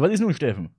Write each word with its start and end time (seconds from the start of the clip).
So, 0.00 0.04
was 0.06 0.12
ist 0.14 0.20
nun, 0.20 0.32
Steffen? 0.32 0.70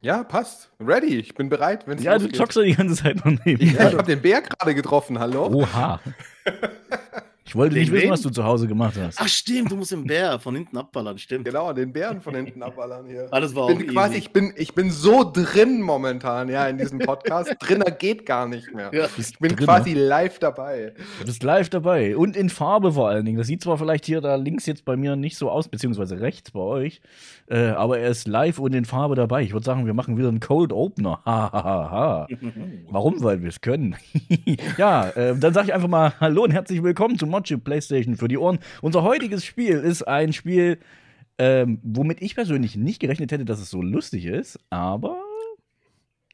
Ja, 0.00 0.22
passt. 0.22 0.70
Ready. 0.78 1.18
Ich 1.18 1.34
bin 1.34 1.48
bereit, 1.48 1.88
wenn 1.88 1.98
es 1.98 2.04
Ja, 2.04 2.16
du 2.16 2.30
zockst 2.30 2.56
ja 2.56 2.62
die 2.62 2.74
ganze 2.74 2.94
Zeit 2.94 3.16
noch 3.16 3.36
neben. 3.44 3.66
Ja, 3.66 3.88
ich 3.88 3.94
habe 3.94 4.04
den 4.04 4.22
Bär 4.22 4.42
gerade 4.42 4.76
getroffen. 4.76 5.18
Hallo? 5.18 5.48
Oha. 5.48 5.98
Ich 7.46 7.54
wollte 7.54 7.74
Den 7.74 7.82
nicht 7.82 7.92
wissen, 7.92 8.04
wen? 8.04 8.10
was 8.10 8.22
du 8.22 8.30
zu 8.30 8.42
Hause 8.42 8.66
gemacht 8.66 8.94
hast. 8.98 9.18
Ach 9.20 9.28
stimmt, 9.28 9.70
du 9.70 9.76
musst 9.76 9.92
den 9.92 10.06
Bär 10.06 10.38
von 10.38 10.54
hinten 10.56 10.78
abballern, 10.78 11.18
stimmt. 11.18 11.44
Genau, 11.44 11.72
den 11.74 11.92
Bären 11.92 12.22
von 12.22 12.34
hinten 12.34 12.62
abballern 12.62 13.06
hier. 13.06 13.28
Alles 13.30 13.54
war 13.54 13.68
Ich 13.68 13.74
auch 13.74 13.78
bin 13.78 13.88
quasi, 13.88 14.14
easy. 14.14 14.18
ich 14.20 14.32
bin, 14.32 14.52
ich 14.56 14.74
bin 14.74 14.90
so 14.90 15.30
drin 15.30 15.82
momentan, 15.82 16.48
ja, 16.48 16.66
in 16.68 16.78
diesem 16.78 17.00
Podcast. 17.00 17.54
Drinner 17.60 17.90
geht 17.90 18.24
gar 18.24 18.48
nicht 18.48 18.74
mehr. 18.74 18.90
Ja. 18.94 19.08
Ich 19.18 19.38
bin 19.38 19.54
Drinner. 19.54 19.66
quasi 19.66 19.92
live 19.92 20.38
dabei. 20.38 20.94
Du 21.20 21.26
bist 21.26 21.42
live 21.42 21.68
dabei 21.68 22.16
und 22.16 22.34
in 22.34 22.48
Farbe 22.48 22.92
vor 22.92 23.08
allen 23.10 23.26
Dingen. 23.26 23.36
Das 23.36 23.46
sieht 23.46 23.62
zwar 23.62 23.76
vielleicht 23.76 24.06
hier 24.06 24.22
da 24.22 24.36
links 24.36 24.64
jetzt 24.64 24.86
bei 24.86 24.96
mir 24.96 25.14
nicht 25.14 25.36
so 25.36 25.50
aus, 25.50 25.68
beziehungsweise 25.68 26.20
rechts 26.20 26.50
bei 26.52 26.60
euch, 26.60 27.02
äh, 27.50 27.66
aber 27.68 27.98
er 27.98 28.08
ist 28.08 28.26
live 28.26 28.58
und 28.58 28.74
in 28.74 28.86
Farbe 28.86 29.16
dabei. 29.16 29.42
Ich 29.42 29.52
würde 29.52 29.66
sagen, 29.66 29.84
wir 29.84 29.92
machen 29.92 30.16
wieder 30.16 30.28
einen 30.28 30.40
Cold 30.40 30.72
Opener. 30.72 31.20
Ha, 31.26 31.52
ha, 31.52 31.62
ha, 31.64 31.90
ha. 31.90 32.26
Warum? 32.88 33.22
Weil 33.22 33.42
wir 33.42 33.50
es 33.50 33.60
können. 33.60 33.96
ja, 34.78 35.10
äh, 35.10 35.36
dann 35.38 35.52
sage 35.52 35.68
ich 35.68 35.74
einfach 35.74 35.88
mal 35.88 36.14
Hallo 36.20 36.44
und 36.44 36.50
herzlich 36.52 36.82
willkommen 36.82 37.18
zu 37.18 37.26
Mochi 37.34 37.56
PlayStation 37.56 38.16
für 38.16 38.28
die 38.28 38.38
Ohren. 38.38 38.58
Unser 38.80 39.02
heutiges 39.02 39.44
Spiel 39.44 39.78
ist 39.78 40.02
ein 40.04 40.32
Spiel, 40.32 40.78
ähm, 41.38 41.80
womit 41.82 42.22
ich 42.22 42.36
persönlich 42.36 42.76
nicht 42.76 43.00
gerechnet 43.00 43.32
hätte, 43.32 43.44
dass 43.44 43.58
es 43.58 43.70
so 43.70 43.82
lustig 43.82 44.24
ist, 44.26 44.58
aber 44.70 45.16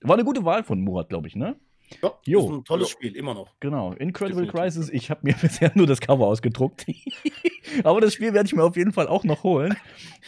war 0.03 0.15
eine 0.17 0.25
gute 0.25 0.45
Wahl 0.45 0.63
von 0.63 0.81
Murat, 0.83 1.09
glaube 1.09 1.27
ich, 1.29 1.37
ne? 1.37 1.57
Ja, 2.03 2.13
Jo. 2.25 2.41
ist 2.45 2.51
ein 2.53 2.65
tolles 2.65 2.89
Jo. 2.89 2.93
Spiel, 2.93 3.17
immer 3.17 3.33
noch. 3.35 3.55
Genau, 3.61 3.93
Incredible 3.95 4.45
Definitiv. 4.45 4.61
Crisis. 4.61 4.91
Ich 4.91 5.11
habe 5.11 5.21
mir 5.25 5.35
bisher 5.41 5.73
nur 5.75 5.87
das 5.87 6.01
Cover 6.01 6.27
ausgedruckt. 6.27 6.87
Aber 7.85 8.01
das 8.01 8.13
Spiel 8.15 8.33
werde 8.35 8.47
ich 8.47 8.55
mir 8.55 8.63
auf 8.63 8.77
jeden 8.77 8.93
Fall 8.93 9.09
auch 9.09 9.25
noch 9.25 9.43
holen. 9.43 9.75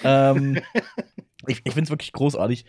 ähm, 0.03 0.59
ich 1.47 1.61
ich 1.65 1.73
finde 1.73 1.83
es 1.85 1.91
wirklich 1.91 2.13
großartig. 2.13 2.65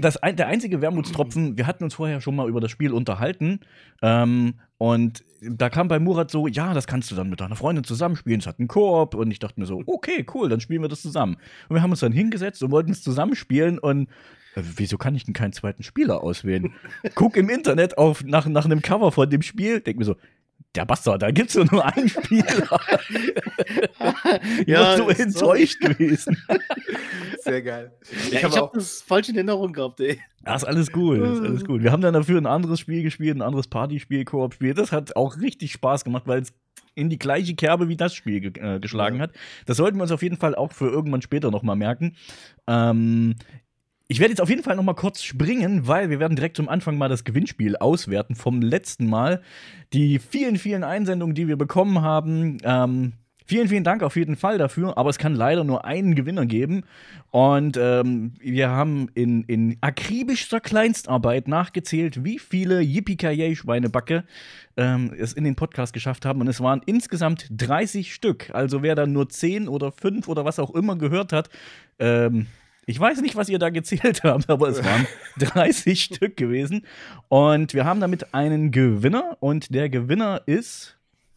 Das 0.00 0.18
der 0.22 0.46
einzige 0.46 0.80
Wermutstropfen, 0.80 1.56
wir 1.56 1.66
hatten 1.66 1.84
uns 1.84 1.94
vorher 1.94 2.20
schon 2.20 2.36
mal 2.36 2.48
über 2.48 2.60
das 2.60 2.70
Spiel 2.70 2.92
unterhalten. 2.92 3.60
Ähm, 4.02 4.54
und 4.78 5.24
da 5.42 5.68
kam 5.68 5.88
bei 5.88 5.98
Murat 5.98 6.30
so, 6.30 6.46
ja, 6.46 6.74
das 6.74 6.86
kannst 6.86 7.10
du 7.10 7.14
dann 7.14 7.28
mit 7.28 7.40
deiner 7.40 7.56
Freundin 7.56 7.84
zusammenspielen. 7.84 8.40
Es 8.40 8.46
hat 8.46 8.58
einen 8.58 8.68
Koop. 8.68 9.14
Und 9.14 9.30
ich 9.30 9.38
dachte 9.38 9.60
mir 9.60 9.66
so, 9.66 9.82
okay, 9.86 10.24
cool, 10.34 10.48
dann 10.48 10.60
spielen 10.60 10.82
wir 10.82 10.88
das 10.88 11.02
zusammen. 11.02 11.36
Und 11.68 11.76
wir 11.76 11.82
haben 11.82 11.90
uns 11.90 12.00
dann 12.00 12.12
hingesetzt 12.12 12.62
und 12.62 12.70
wollten 12.70 12.90
es 12.90 13.02
zusammenspielen. 13.02 13.78
Und 13.78 14.08
äh, 14.54 14.62
wieso 14.76 14.98
kann 14.98 15.14
ich 15.14 15.24
denn 15.24 15.34
keinen 15.34 15.52
zweiten 15.52 15.82
Spieler 15.82 16.22
auswählen? 16.22 16.72
Guck 17.14 17.36
im 17.36 17.48
Internet 17.48 17.98
auf, 17.98 18.24
nach, 18.24 18.46
nach 18.46 18.64
einem 18.64 18.82
Cover 18.82 19.12
von 19.12 19.28
dem 19.28 19.42
Spiel, 19.42 19.80
denk 19.80 19.98
mir 19.98 20.04
so, 20.04 20.16
der 20.74 20.84
Bastard, 20.84 21.22
da 21.22 21.30
gibt's 21.30 21.54
doch 21.54 21.70
nur 21.70 21.84
einen 21.84 22.08
Spieler. 22.08 22.80
Ja, 24.66 24.80
war 24.80 24.96
so 24.96 25.08
enttäuscht 25.08 25.80
gewesen. 25.80 26.36
Sehr 27.40 27.62
geil. 27.62 27.92
Ich, 28.30 28.44
hab 28.44 28.54
habe 28.56 28.70
das 28.74 29.02
falsch 29.02 29.28
in 29.28 29.34
Erinnerung 29.36 29.72
gehabt, 29.72 30.00
ey. 30.00 30.20
Ja, 30.44 30.54
ist 30.54 30.64
alles 30.64 30.92
gut, 30.92 31.18
ist 31.18 31.40
alles 31.40 31.64
gut. 31.64 31.82
Wir 31.82 31.92
haben 31.92 32.02
dann 32.02 32.14
dafür 32.14 32.40
ein 32.40 32.46
anderes 32.46 32.80
Spiel 32.80 33.02
gespielt, 33.02 33.36
ein 33.36 33.42
anderes 33.42 33.68
Partyspiel, 33.68 34.24
Koop-Spiel. 34.24 34.74
Das 34.74 34.92
hat 34.92 35.16
auch 35.16 35.38
richtig 35.38 35.72
Spaß 35.72 36.04
gemacht, 36.04 36.24
weil 36.26 36.42
es 36.42 36.52
in 36.94 37.08
die 37.08 37.18
gleiche 37.18 37.54
Kerbe 37.54 37.88
wie 37.88 37.96
das 37.96 38.14
Spiel 38.14 38.40
ge 38.40 38.52
äh, 38.60 38.80
geschlagen 38.80 39.16
Ja. 39.16 39.22
hat. 39.22 39.32
Das 39.66 39.76
sollten 39.76 39.98
wir 39.98 40.02
uns 40.02 40.12
auf 40.12 40.22
jeden 40.22 40.36
Fall 40.36 40.54
auch 40.54 40.72
für 40.72 40.88
irgendwann 40.88 41.22
später 41.22 41.50
noch 41.50 41.62
mal 41.62 41.76
merken. 41.76 42.16
Ähm, 42.66 43.36
ich 44.10 44.18
werde 44.18 44.32
jetzt 44.32 44.40
auf 44.40 44.50
jeden 44.50 44.64
Fall 44.64 44.74
noch 44.74 44.82
mal 44.82 44.94
kurz 44.94 45.22
springen, 45.22 45.86
weil 45.86 46.10
wir 46.10 46.18
werden 46.18 46.34
direkt 46.34 46.56
zum 46.56 46.68
Anfang 46.68 46.98
mal 46.98 47.08
das 47.08 47.22
Gewinnspiel 47.22 47.76
auswerten 47.76 48.34
vom 48.34 48.60
letzten 48.60 49.06
Mal. 49.06 49.40
Die 49.92 50.18
vielen, 50.18 50.56
vielen 50.58 50.82
Einsendungen, 50.82 51.36
die 51.36 51.46
wir 51.46 51.56
bekommen 51.56 52.02
haben. 52.02 52.58
Ähm, 52.64 53.12
vielen, 53.46 53.68
vielen 53.68 53.84
Dank 53.84 54.02
auf 54.02 54.16
jeden 54.16 54.34
Fall 54.34 54.58
dafür, 54.58 54.98
aber 54.98 55.10
es 55.10 55.18
kann 55.18 55.36
leider 55.36 55.62
nur 55.62 55.84
einen 55.84 56.16
Gewinner 56.16 56.44
geben. 56.44 56.82
Und 57.30 57.76
ähm, 57.80 58.32
wir 58.40 58.70
haben 58.70 59.10
in, 59.14 59.44
in 59.44 59.76
akribischster 59.80 60.58
Kleinstarbeit 60.58 61.46
nachgezählt, 61.46 62.24
wie 62.24 62.40
viele 62.40 62.80
Yippie-Schweinebacke 62.80 64.24
ähm, 64.76 65.14
es 65.16 65.34
in 65.34 65.44
den 65.44 65.54
Podcast 65.54 65.92
geschafft 65.92 66.26
haben. 66.26 66.40
Und 66.40 66.48
es 66.48 66.60
waren 66.60 66.82
insgesamt 66.84 67.46
30 67.50 68.12
Stück. 68.12 68.50
Also 68.52 68.82
wer 68.82 68.96
dann 68.96 69.12
nur 69.12 69.28
10 69.28 69.68
oder 69.68 69.92
5 69.92 70.26
oder 70.26 70.44
was 70.44 70.58
auch 70.58 70.74
immer 70.74 70.96
gehört 70.96 71.32
hat, 71.32 71.48
ähm, 72.00 72.48
ich 72.90 72.98
weiß 72.98 73.22
nicht, 73.22 73.36
was 73.36 73.48
ihr 73.48 73.60
da 73.60 73.70
gezählt 73.70 74.22
habt, 74.24 74.50
aber 74.50 74.68
es 74.68 74.84
waren 74.84 75.06
30 75.38 76.00
Stück 76.02 76.36
gewesen. 76.36 76.84
Und 77.28 77.72
wir 77.72 77.84
haben 77.84 78.00
damit 78.00 78.34
einen 78.34 78.72
Gewinner. 78.72 79.36
Und 79.38 79.72
der 79.72 79.88
Gewinner 79.88 80.42
ist. 80.46 80.96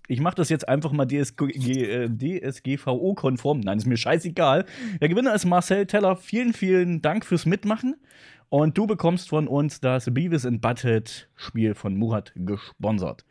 Ich 0.10 0.20
mache 0.20 0.36
das 0.36 0.50
jetzt 0.50 0.68
einfach 0.68 0.92
mal 0.92 1.06
DSG, 1.06 1.44
äh, 1.44 2.10
DSGVO-konform. 2.10 3.62
Nein, 3.62 3.78
ist 3.78 3.86
mir 3.86 3.96
scheißegal. 3.96 4.66
Der 5.00 5.08
Gewinner 5.08 5.34
ist 5.34 5.46
Marcel 5.46 5.86
Teller. 5.86 6.18
Vielen, 6.18 6.54
vielen 6.54 7.02
Dank 7.02 7.24
fürs 7.26 7.46
Mitmachen. 7.46 7.96
Und 8.50 8.78
du 8.78 8.86
bekommst 8.86 9.30
von 9.30 9.48
uns 9.48 9.80
das 9.80 10.14
Beavis 10.14 10.46
and 10.46 10.60
Butthead 10.60 11.30
Spiel 11.36 11.74
von 11.74 11.96
Murat 11.96 12.34
gesponsert. 12.36 13.26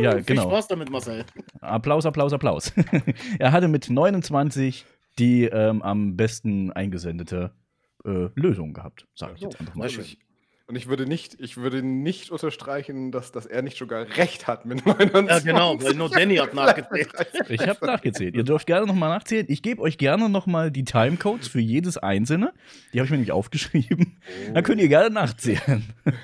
Ja, 0.00 0.12
Viel 0.12 0.22
genau. 0.22 0.44
Spaß 0.44 0.68
damit, 0.68 0.90
Marcel. 0.90 1.24
Applaus, 1.60 2.06
Applaus, 2.06 2.32
Applaus. 2.32 2.72
er 3.38 3.52
hatte 3.52 3.68
mit 3.68 3.90
29 3.90 4.84
die 5.18 5.44
ähm, 5.44 5.82
am 5.82 6.16
besten 6.16 6.72
eingesendete 6.72 7.52
äh, 8.04 8.28
Lösung 8.34 8.72
gehabt, 8.72 9.06
sage 9.14 9.34
ich 9.36 9.40
jetzt 9.42 9.60
einfach 9.60 9.74
mal. 9.74 9.86
Ich, 9.86 10.18
und 10.68 10.76
ich 10.76 10.86
würde 10.86 11.06
nicht, 11.06 11.40
ich 11.40 11.56
würde 11.56 11.82
nicht 11.82 12.30
unterstreichen, 12.30 13.10
dass, 13.10 13.32
dass 13.32 13.46
er 13.46 13.62
nicht 13.62 13.78
sogar 13.78 14.02
recht 14.18 14.46
hat 14.46 14.66
mit 14.66 14.84
29. 14.84 15.30
Ja, 15.30 15.38
genau, 15.38 15.82
weil 15.82 15.94
nur 15.94 16.10
Danny 16.10 16.36
hat 16.36 16.52
nachgezählt. 16.52 17.08
Ich 17.48 17.66
habe 17.66 17.86
nachgezählt. 17.86 18.36
Ihr 18.36 18.44
dürft 18.44 18.66
gerne 18.66 18.86
nochmal 18.86 19.08
nachzählen. 19.08 19.46
Ich 19.48 19.62
gebe 19.62 19.80
euch 19.80 19.96
gerne 19.96 20.28
nochmal 20.28 20.70
die 20.70 20.84
Timecodes 20.84 21.48
für 21.48 21.60
jedes 21.60 21.96
einzelne. 21.96 22.52
Die 22.92 22.98
habe 22.98 23.06
ich 23.06 23.10
mir 23.10 23.16
nämlich 23.16 23.32
aufgeschrieben. 23.32 24.18
Dann 24.52 24.62
könnt 24.62 24.82
ihr 24.82 24.88
gerne 24.88 25.08
nachzählen. 25.08 25.84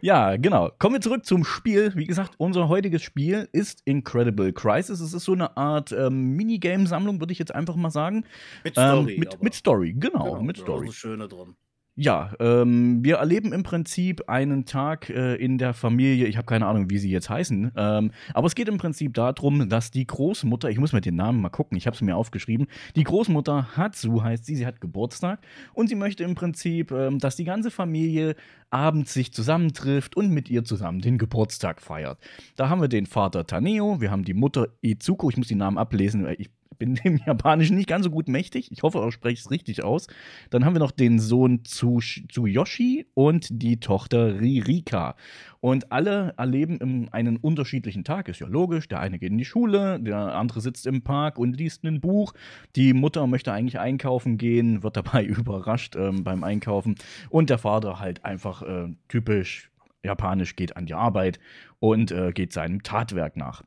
ja, 0.00 0.36
genau. 0.36 0.70
Kommen 0.78 0.94
wir 0.94 1.00
zurück 1.00 1.26
zum 1.26 1.44
Spiel. 1.44 1.90
Wie 1.96 2.06
gesagt, 2.06 2.34
unser 2.38 2.68
heutiges 2.68 3.02
Spiel 3.02 3.48
ist 3.50 3.82
Incredible 3.86 4.52
Crisis. 4.52 5.00
Es 5.00 5.12
ist 5.12 5.24
so 5.24 5.32
eine 5.32 5.56
Art 5.56 5.90
ähm, 5.90 6.36
Minigame-Sammlung, 6.36 7.18
würde 7.18 7.32
ich 7.32 7.40
jetzt 7.40 7.54
einfach 7.54 7.74
mal 7.74 7.90
sagen. 7.90 8.24
Mit 8.62 8.74
Story. 8.74 9.14
ähm, 9.14 9.18
mit, 9.18 9.42
mit 9.42 9.54
Story, 9.54 9.94
genau, 9.98 10.24
Genau, 10.24 10.42
mit 10.42 10.56
das 10.56 10.60
ist 10.60 10.66
Story. 10.66 10.86
Das 10.86 10.94
Schöne 10.94 11.26
dran. 11.26 11.56
Ja, 11.94 12.32
ähm, 12.40 13.04
wir 13.04 13.16
erleben 13.16 13.52
im 13.52 13.64
Prinzip 13.64 14.26
einen 14.26 14.64
Tag 14.64 15.10
äh, 15.10 15.34
in 15.34 15.58
der 15.58 15.74
Familie. 15.74 16.26
Ich 16.26 16.38
habe 16.38 16.46
keine 16.46 16.66
Ahnung, 16.66 16.88
wie 16.88 16.96
sie 16.96 17.10
jetzt 17.10 17.28
heißen. 17.28 17.72
Ähm, 17.76 18.12
aber 18.32 18.46
es 18.46 18.54
geht 18.54 18.68
im 18.68 18.78
Prinzip 18.78 19.12
darum, 19.12 19.68
dass 19.68 19.90
die 19.90 20.06
Großmutter, 20.06 20.70
ich 20.70 20.78
muss 20.78 20.94
mir 20.94 21.02
den 21.02 21.16
Namen 21.16 21.42
mal 21.42 21.50
gucken, 21.50 21.76
ich 21.76 21.86
habe 21.86 21.94
es 21.94 22.00
mir 22.00 22.16
aufgeschrieben. 22.16 22.66
Die 22.96 23.04
Großmutter 23.04 23.76
Hatsu 23.76 24.22
heißt 24.22 24.46
sie, 24.46 24.56
sie 24.56 24.64
hat 24.64 24.80
Geburtstag 24.80 25.40
und 25.74 25.88
sie 25.88 25.94
möchte 25.94 26.24
im 26.24 26.34
Prinzip, 26.34 26.92
ähm, 26.92 27.18
dass 27.18 27.36
die 27.36 27.44
ganze 27.44 27.70
Familie 27.70 28.36
abends 28.70 29.12
sich 29.12 29.34
zusammentrifft 29.34 30.16
und 30.16 30.30
mit 30.30 30.48
ihr 30.48 30.64
zusammen 30.64 31.02
den 31.02 31.18
Geburtstag 31.18 31.82
feiert. 31.82 32.18
Da 32.56 32.70
haben 32.70 32.80
wir 32.80 32.88
den 32.88 33.04
Vater 33.04 33.46
Taneo, 33.46 34.00
wir 34.00 34.10
haben 34.10 34.24
die 34.24 34.32
Mutter 34.32 34.68
Izuko, 34.80 35.28
ich 35.28 35.36
muss 35.36 35.48
die 35.48 35.56
Namen 35.56 35.76
ablesen, 35.76 36.26
ich 36.38 36.48
bin 36.82 36.96
dem 36.96 37.16
Japanischen 37.24 37.76
nicht 37.76 37.88
ganz 37.88 38.04
so 38.04 38.10
gut 38.10 38.26
mächtig. 38.26 38.72
Ich 38.72 38.82
hoffe, 38.82 39.04
ich 39.06 39.14
spreche 39.14 39.40
es 39.40 39.52
richtig 39.52 39.84
aus. 39.84 40.08
Dann 40.50 40.64
haben 40.64 40.74
wir 40.74 40.80
noch 40.80 40.90
den 40.90 41.20
Sohn 41.20 41.62
Tsuyoshi 41.62 43.06
und 43.14 43.46
die 43.62 43.78
Tochter 43.78 44.40
Ririka. 44.40 45.14
Und 45.60 45.92
alle 45.92 46.34
erleben 46.36 47.08
einen 47.12 47.36
unterschiedlichen 47.36 48.02
Tag, 48.02 48.28
ist 48.28 48.40
ja 48.40 48.48
logisch. 48.48 48.88
Der 48.88 48.98
eine 48.98 49.20
geht 49.20 49.30
in 49.30 49.38
die 49.38 49.44
Schule, 49.44 50.00
der 50.00 50.34
andere 50.34 50.60
sitzt 50.60 50.88
im 50.88 51.02
Park 51.02 51.38
und 51.38 51.56
liest 51.56 51.84
ein 51.84 52.00
Buch. 52.00 52.32
Die 52.74 52.94
Mutter 52.94 53.28
möchte 53.28 53.52
eigentlich 53.52 53.78
einkaufen 53.78 54.36
gehen, 54.36 54.82
wird 54.82 54.96
dabei 54.96 55.24
überrascht 55.24 55.94
ähm, 55.94 56.24
beim 56.24 56.42
Einkaufen. 56.42 56.96
Und 57.30 57.48
der 57.48 57.58
Vater 57.58 58.00
halt 58.00 58.24
einfach 58.24 58.62
äh, 58.62 58.88
typisch 59.06 59.70
japanisch 60.02 60.56
geht 60.56 60.76
an 60.76 60.86
die 60.86 60.94
Arbeit 60.94 61.38
und 61.78 62.10
äh, 62.10 62.32
geht 62.32 62.52
seinem 62.52 62.82
Tatwerk 62.82 63.36
nach. 63.36 63.62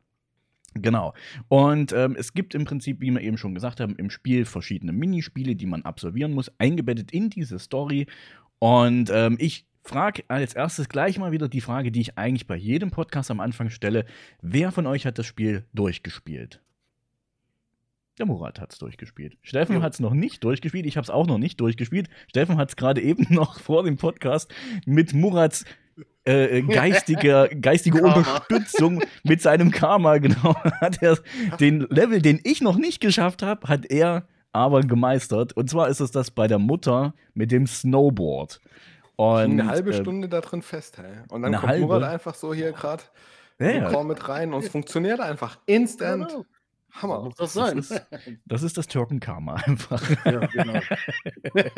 Genau. 0.75 1.13
Und 1.47 1.93
ähm, 1.93 2.15
es 2.17 2.33
gibt 2.33 2.53
im 2.53 2.65
Prinzip, 2.65 2.99
wie 2.99 3.09
wir 3.09 3.21
eben 3.21 3.37
schon 3.37 3.55
gesagt 3.55 3.79
haben, 3.79 3.95
im 3.95 4.09
Spiel 4.09 4.45
verschiedene 4.45 4.91
Minispiele, 4.91 5.55
die 5.55 5.65
man 5.65 5.83
absolvieren 5.83 6.33
muss, 6.33 6.51
eingebettet 6.57 7.11
in 7.11 7.29
diese 7.29 7.59
Story. 7.59 8.07
Und 8.59 9.09
ähm, 9.09 9.37
ich 9.39 9.65
frage 9.83 10.23
als 10.27 10.53
erstes 10.53 10.89
gleich 10.89 11.17
mal 11.17 11.31
wieder 11.31 11.47
die 11.47 11.61
Frage, 11.61 11.91
die 11.91 12.01
ich 12.01 12.17
eigentlich 12.17 12.47
bei 12.47 12.57
jedem 12.57 12.91
Podcast 12.91 13.31
am 13.31 13.39
Anfang 13.39 13.69
stelle. 13.69 14.05
Wer 14.41 14.71
von 14.71 14.85
euch 14.85 15.05
hat 15.05 15.17
das 15.17 15.25
Spiel 15.25 15.65
durchgespielt? 15.73 16.61
Der 18.17 18.25
Murat 18.25 18.59
hat 18.59 18.71
es 18.71 18.79
durchgespielt. 18.79 19.37
Steffen 19.41 19.77
Jo. 19.77 19.81
hat 19.81 19.93
es 19.93 19.99
noch 19.99 20.13
nicht 20.13 20.43
durchgespielt. 20.43 20.85
Ich 20.85 20.97
habe 20.97 21.03
es 21.03 21.09
auch 21.09 21.27
noch 21.27 21.37
nicht 21.37 21.59
durchgespielt. 21.59 22.09
Steffen 22.27 22.57
hat 22.57 22.69
es 22.69 22.75
gerade 22.75 23.01
eben 23.01 23.27
noch 23.33 23.59
vor 23.59 23.83
dem 23.83 23.97
Podcast 23.97 24.53
mit 24.85 25.13
Murats 25.13 25.65
äh, 26.25 26.61
geistiger, 26.61 27.47
geistige 27.49 27.99
Karma. 27.99 28.15
Unterstützung 28.15 29.03
mit 29.23 29.41
seinem 29.41 29.71
Karma, 29.71 30.17
genau, 30.19 30.55
hat 30.81 31.01
er 31.01 31.17
den 31.59 31.81
Level, 31.89 32.21
den 32.21 32.39
ich 32.43 32.61
noch 32.61 32.77
nicht 32.77 32.99
geschafft 32.99 33.43
habe, 33.43 33.67
hat 33.67 33.85
er 33.85 34.27
aber 34.51 34.81
gemeistert. 34.81 35.53
Und 35.53 35.69
zwar 35.69 35.89
ist 35.89 35.99
es 35.99 36.11
das 36.11 36.31
bei 36.31 36.47
der 36.47 36.59
Mutter 36.59 37.13
mit 37.33 37.51
dem 37.51 37.67
Snowboard. 37.67 38.61
Und, 39.17 39.37
eine 39.37 39.67
halbe 39.67 39.91
äh, 39.91 40.01
Stunde 40.01 40.27
da 40.27 40.41
drin 40.41 40.61
fest, 40.61 40.97
hey. 40.97 41.23
Und 41.29 41.43
dann 41.43 41.53
kommt 41.53 41.67
halbe? 41.67 41.85
Murat 41.85 42.03
einfach 42.03 42.35
so 42.35 42.53
hier 42.53 42.71
gerade 42.71 43.03
Ja, 43.59 43.91
ja. 43.91 44.03
mit 44.03 44.27
rein 44.27 44.53
und 44.53 44.63
es 44.63 44.69
funktioniert 44.69 45.19
einfach 45.19 45.59
instant. 45.65 46.29
Genau. 46.29 46.45
Hammer. 47.01 47.23
Muss 47.23 47.35
das 47.35 47.53
sein? 47.53 47.75
Das 47.77 47.91
ist, 47.91 48.07
das 48.45 48.63
ist 48.63 48.77
das 48.77 48.87
Türken-Karma 48.87 49.55
einfach. 49.55 50.01
ja, 50.25 50.45
genau. 50.47 50.79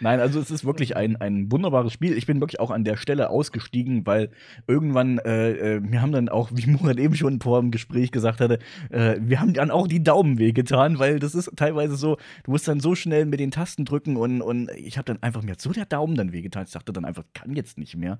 Nein, 0.00 0.20
also 0.20 0.40
es 0.40 0.50
ist 0.50 0.64
wirklich 0.64 0.96
ein, 0.96 1.16
ein 1.16 1.52
wunderbares 1.52 1.92
Spiel. 1.92 2.16
Ich 2.16 2.26
bin 2.26 2.40
wirklich 2.40 2.60
auch 2.60 2.70
an 2.70 2.84
der 2.84 2.96
Stelle 2.96 3.30
ausgestiegen, 3.30 4.06
weil 4.06 4.30
irgendwann, 4.66 5.18
äh, 5.18 5.76
äh, 5.76 5.80
wir 5.82 6.00
haben 6.00 6.12
dann 6.12 6.28
auch, 6.28 6.50
wie 6.52 6.66
Murat 6.66 6.98
eben 6.98 7.14
schon 7.14 7.40
vor 7.40 7.60
dem 7.60 7.70
Gespräch 7.70 8.10
gesagt 8.10 8.40
hatte, 8.40 8.58
äh, 8.90 9.16
wir 9.20 9.40
haben 9.40 9.52
dann 9.52 9.70
auch 9.70 9.86
die 9.86 10.02
Daumen 10.02 10.38
wehgetan, 10.38 10.98
weil 10.98 11.18
das 11.18 11.34
ist 11.34 11.50
teilweise 11.56 11.96
so, 11.96 12.16
du 12.44 12.50
musst 12.50 12.66
dann 12.66 12.80
so 12.80 12.94
schnell 12.94 13.26
mit 13.26 13.40
den 13.40 13.50
Tasten 13.50 13.84
drücken 13.84 14.16
und, 14.16 14.40
und 14.40 14.70
ich 14.76 14.96
habe 14.96 15.04
dann 15.04 15.22
einfach 15.22 15.42
mir 15.42 15.54
so 15.58 15.72
der 15.72 15.86
Daumen 15.86 16.14
dann 16.14 16.32
wehgetan. 16.32 16.64
Ich 16.64 16.72
dachte 16.72 16.92
dann 16.92 17.04
einfach, 17.04 17.24
kann 17.34 17.54
jetzt 17.54 17.78
nicht 17.78 17.96
mehr. 17.96 18.18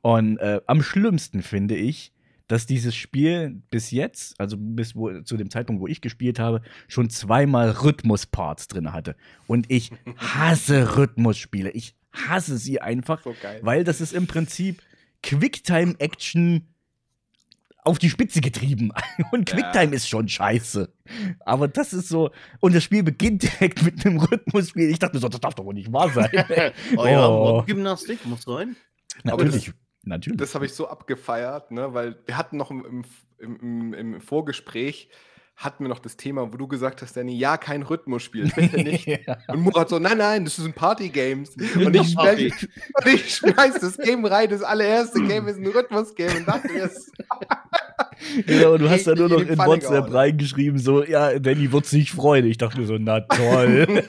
Und 0.00 0.38
äh, 0.38 0.60
am 0.66 0.82
schlimmsten 0.82 1.42
finde 1.42 1.76
ich, 1.76 2.12
dass 2.52 2.66
dieses 2.66 2.94
Spiel 2.94 3.62
bis 3.70 3.92
jetzt, 3.92 4.38
also 4.38 4.58
bis 4.58 4.94
wo, 4.94 5.22
zu 5.22 5.38
dem 5.38 5.48
Zeitpunkt, 5.48 5.80
wo 5.80 5.86
ich 5.86 6.02
gespielt 6.02 6.38
habe, 6.38 6.60
schon 6.86 7.08
zweimal 7.08 7.70
Rhythmus-Parts 7.70 8.68
drin 8.68 8.92
hatte. 8.92 9.16
Und 9.46 9.70
ich 9.70 9.90
hasse 10.18 10.98
Rhythmusspiele. 10.98 11.70
Ich 11.70 11.94
hasse 12.12 12.58
sie 12.58 12.78
einfach, 12.78 13.22
So 13.22 13.34
weil 13.62 13.84
das 13.84 14.02
ist 14.02 14.12
im 14.12 14.26
Prinzip 14.26 14.82
Quicktime-Action 15.22 16.66
auf 17.84 17.98
die 17.98 18.10
Spitze 18.10 18.42
getrieben. 18.42 18.92
Und 19.32 19.48
Ja. 19.48 19.56
Quicktime 19.56 19.96
ist 19.96 20.10
schon 20.10 20.28
scheiße. 20.28 20.92
Aber 21.46 21.68
das 21.68 21.94
ist 21.94 22.10
so. 22.10 22.32
Und 22.60 22.74
das 22.74 22.84
Spiel 22.84 23.02
beginnt 23.02 23.44
direkt 23.44 23.82
mit 23.82 24.04
einem 24.04 24.18
Rhythmusspiel. 24.18 24.90
Ich 24.90 24.98
dachte 24.98 25.16
mir 25.16 25.20
so, 25.22 25.28
das 25.30 25.40
darf 25.40 25.54
doch 25.54 25.64
wohl 25.64 25.72
nicht 25.72 25.90
wahr 25.90 26.10
sein. 26.10 26.28
ja, 26.96 27.26
Oh. 27.26 27.62
Gymnastik 27.62 28.26
muss. 28.26 28.46
Aber 28.46 28.66
natürlich. 29.24 29.72
Natürlich. 30.04 30.38
Das 30.38 30.54
habe 30.54 30.66
ich 30.66 30.72
so 30.74 30.88
abgefeiert, 30.88 31.70
ne? 31.70 31.92
weil 31.94 32.16
wir 32.26 32.36
hatten 32.36 32.56
noch 32.56 32.70
im, 32.70 33.04
im, 33.38 33.56
im, 33.60 33.94
im 33.94 34.20
Vorgespräch, 34.20 35.08
hatten 35.56 35.84
wir 35.84 35.88
noch 35.88 35.98
das 36.00 36.16
Thema, 36.16 36.52
wo 36.52 36.56
du 36.56 36.66
gesagt 36.66 37.02
hast, 37.02 37.16
Danny, 37.16 37.36
ja, 37.36 37.56
kein 37.56 37.82
Rhythmusspiel, 37.82 38.50
bitte 38.54 38.76
nicht. 38.82 39.06
Ja. 39.06 39.36
Und 39.48 39.60
Murat 39.60 39.88
so, 39.90 39.98
nein, 39.98 40.18
nein, 40.18 40.44
das 40.44 40.58
ist 40.58 40.64
ein 40.64 40.72
Party-Games. 40.72 41.56
Und 41.76 41.94
ich, 41.94 42.16
Party. 42.16 42.50
schmeiß, 42.50 42.68
und 43.04 43.14
ich 43.14 43.34
schmeiß 43.36 43.74
das 43.80 43.98
Game 43.98 44.24
rein, 44.24 44.48
das 44.48 44.62
allererste 44.62 45.22
Game 45.22 45.46
ist 45.48 45.58
ein 45.58 45.66
Rhythmus-Game 45.66 46.36
und 46.38 46.48
dachte 46.48 46.68
das- 46.78 47.10
Genau, 48.46 48.78
du 48.78 48.88
hast 48.88 49.06
da 49.06 49.14
nur 49.14 49.28
noch 49.28 49.40
in 49.40 49.58
WhatsApp 49.58 50.12
reingeschrieben, 50.12 50.78
so, 50.78 51.04
ja, 51.04 51.38
Danny 51.38 51.70
wird 51.72 51.86
sich 51.86 52.12
freuen. 52.12 52.46
Ich 52.46 52.56
dachte 52.56 52.80
mir 52.80 52.86
so, 52.86 52.96
na 52.98 53.20
toll. 53.20 54.04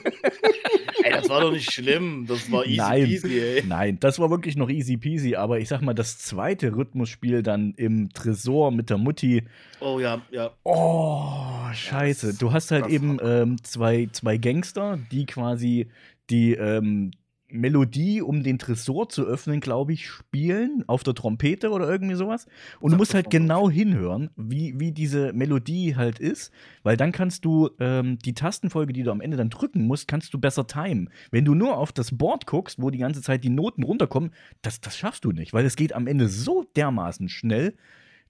Das 1.16 1.28
war 1.28 1.40
doch 1.40 1.52
nicht 1.52 1.70
schlimm. 1.72 2.26
Das 2.26 2.50
war 2.50 2.64
easy 2.66 2.76
Nein. 2.76 3.04
peasy, 3.04 3.40
ey. 3.40 3.62
Nein, 3.66 3.98
das 4.00 4.18
war 4.18 4.30
wirklich 4.30 4.56
noch 4.56 4.70
easy 4.70 4.96
peasy, 4.96 5.36
aber 5.36 5.58
ich 5.58 5.68
sag 5.68 5.80
mal, 5.82 5.94
das 5.94 6.18
zweite 6.18 6.74
Rhythmusspiel 6.76 7.42
dann 7.42 7.74
im 7.76 8.10
Tresor 8.12 8.70
mit 8.70 8.90
der 8.90 8.98
Mutti, 8.98 9.44
Oh 9.80 10.00
ja, 10.00 10.22
ja. 10.30 10.50
oh, 10.62 11.70
scheiße. 11.72 12.38
Du 12.38 12.52
hast 12.52 12.70
halt 12.70 12.86
eben 12.86 13.18
ähm, 13.22 13.62
zwei, 13.62 14.08
zwei 14.12 14.38
Gangster, 14.38 14.98
die 15.12 15.26
quasi 15.26 15.88
die 16.30 16.54
ähm, 16.54 17.10
Melodie, 17.54 18.20
um 18.20 18.42
den 18.42 18.58
Tresor 18.58 19.08
zu 19.08 19.24
öffnen, 19.24 19.60
glaube 19.60 19.92
ich, 19.92 20.08
spielen 20.08 20.84
auf 20.86 21.02
der 21.04 21.14
Trompete 21.14 21.70
oder 21.70 21.88
irgendwie 21.88 22.16
sowas. 22.16 22.46
Und 22.80 22.90
du 22.92 22.96
musst 22.96 23.14
halt 23.14 23.30
genau 23.30 23.70
hinhören, 23.70 24.30
wie, 24.36 24.78
wie 24.78 24.92
diese 24.92 25.32
Melodie 25.32 25.96
halt 25.96 26.18
ist, 26.18 26.52
weil 26.82 26.96
dann 26.96 27.12
kannst 27.12 27.44
du 27.44 27.70
ähm, 27.78 28.18
die 28.18 28.34
Tastenfolge, 28.34 28.92
die 28.92 29.04
du 29.04 29.10
am 29.10 29.20
Ende 29.20 29.36
dann 29.36 29.50
drücken 29.50 29.86
musst, 29.86 30.08
kannst 30.08 30.34
du 30.34 30.38
besser 30.38 30.66
timen. 30.66 31.10
Wenn 31.30 31.44
du 31.44 31.54
nur 31.54 31.78
auf 31.78 31.92
das 31.92 32.16
Board 32.16 32.46
guckst, 32.46 32.82
wo 32.82 32.90
die 32.90 32.98
ganze 32.98 33.22
Zeit 33.22 33.44
die 33.44 33.50
Noten 33.50 33.84
runterkommen, 33.84 34.32
das, 34.62 34.80
das 34.80 34.96
schaffst 34.96 35.24
du 35.24 35.32
nicht, 35.32 35.52
weil 35.52 35.64
es 35.64 35.76
geht 35.76 35.92
am 35.94 36.06
Ende 36.06 36.28
so 36.28 36.64
dermaßen 36.76 37.28
schnell. 37.28 37.74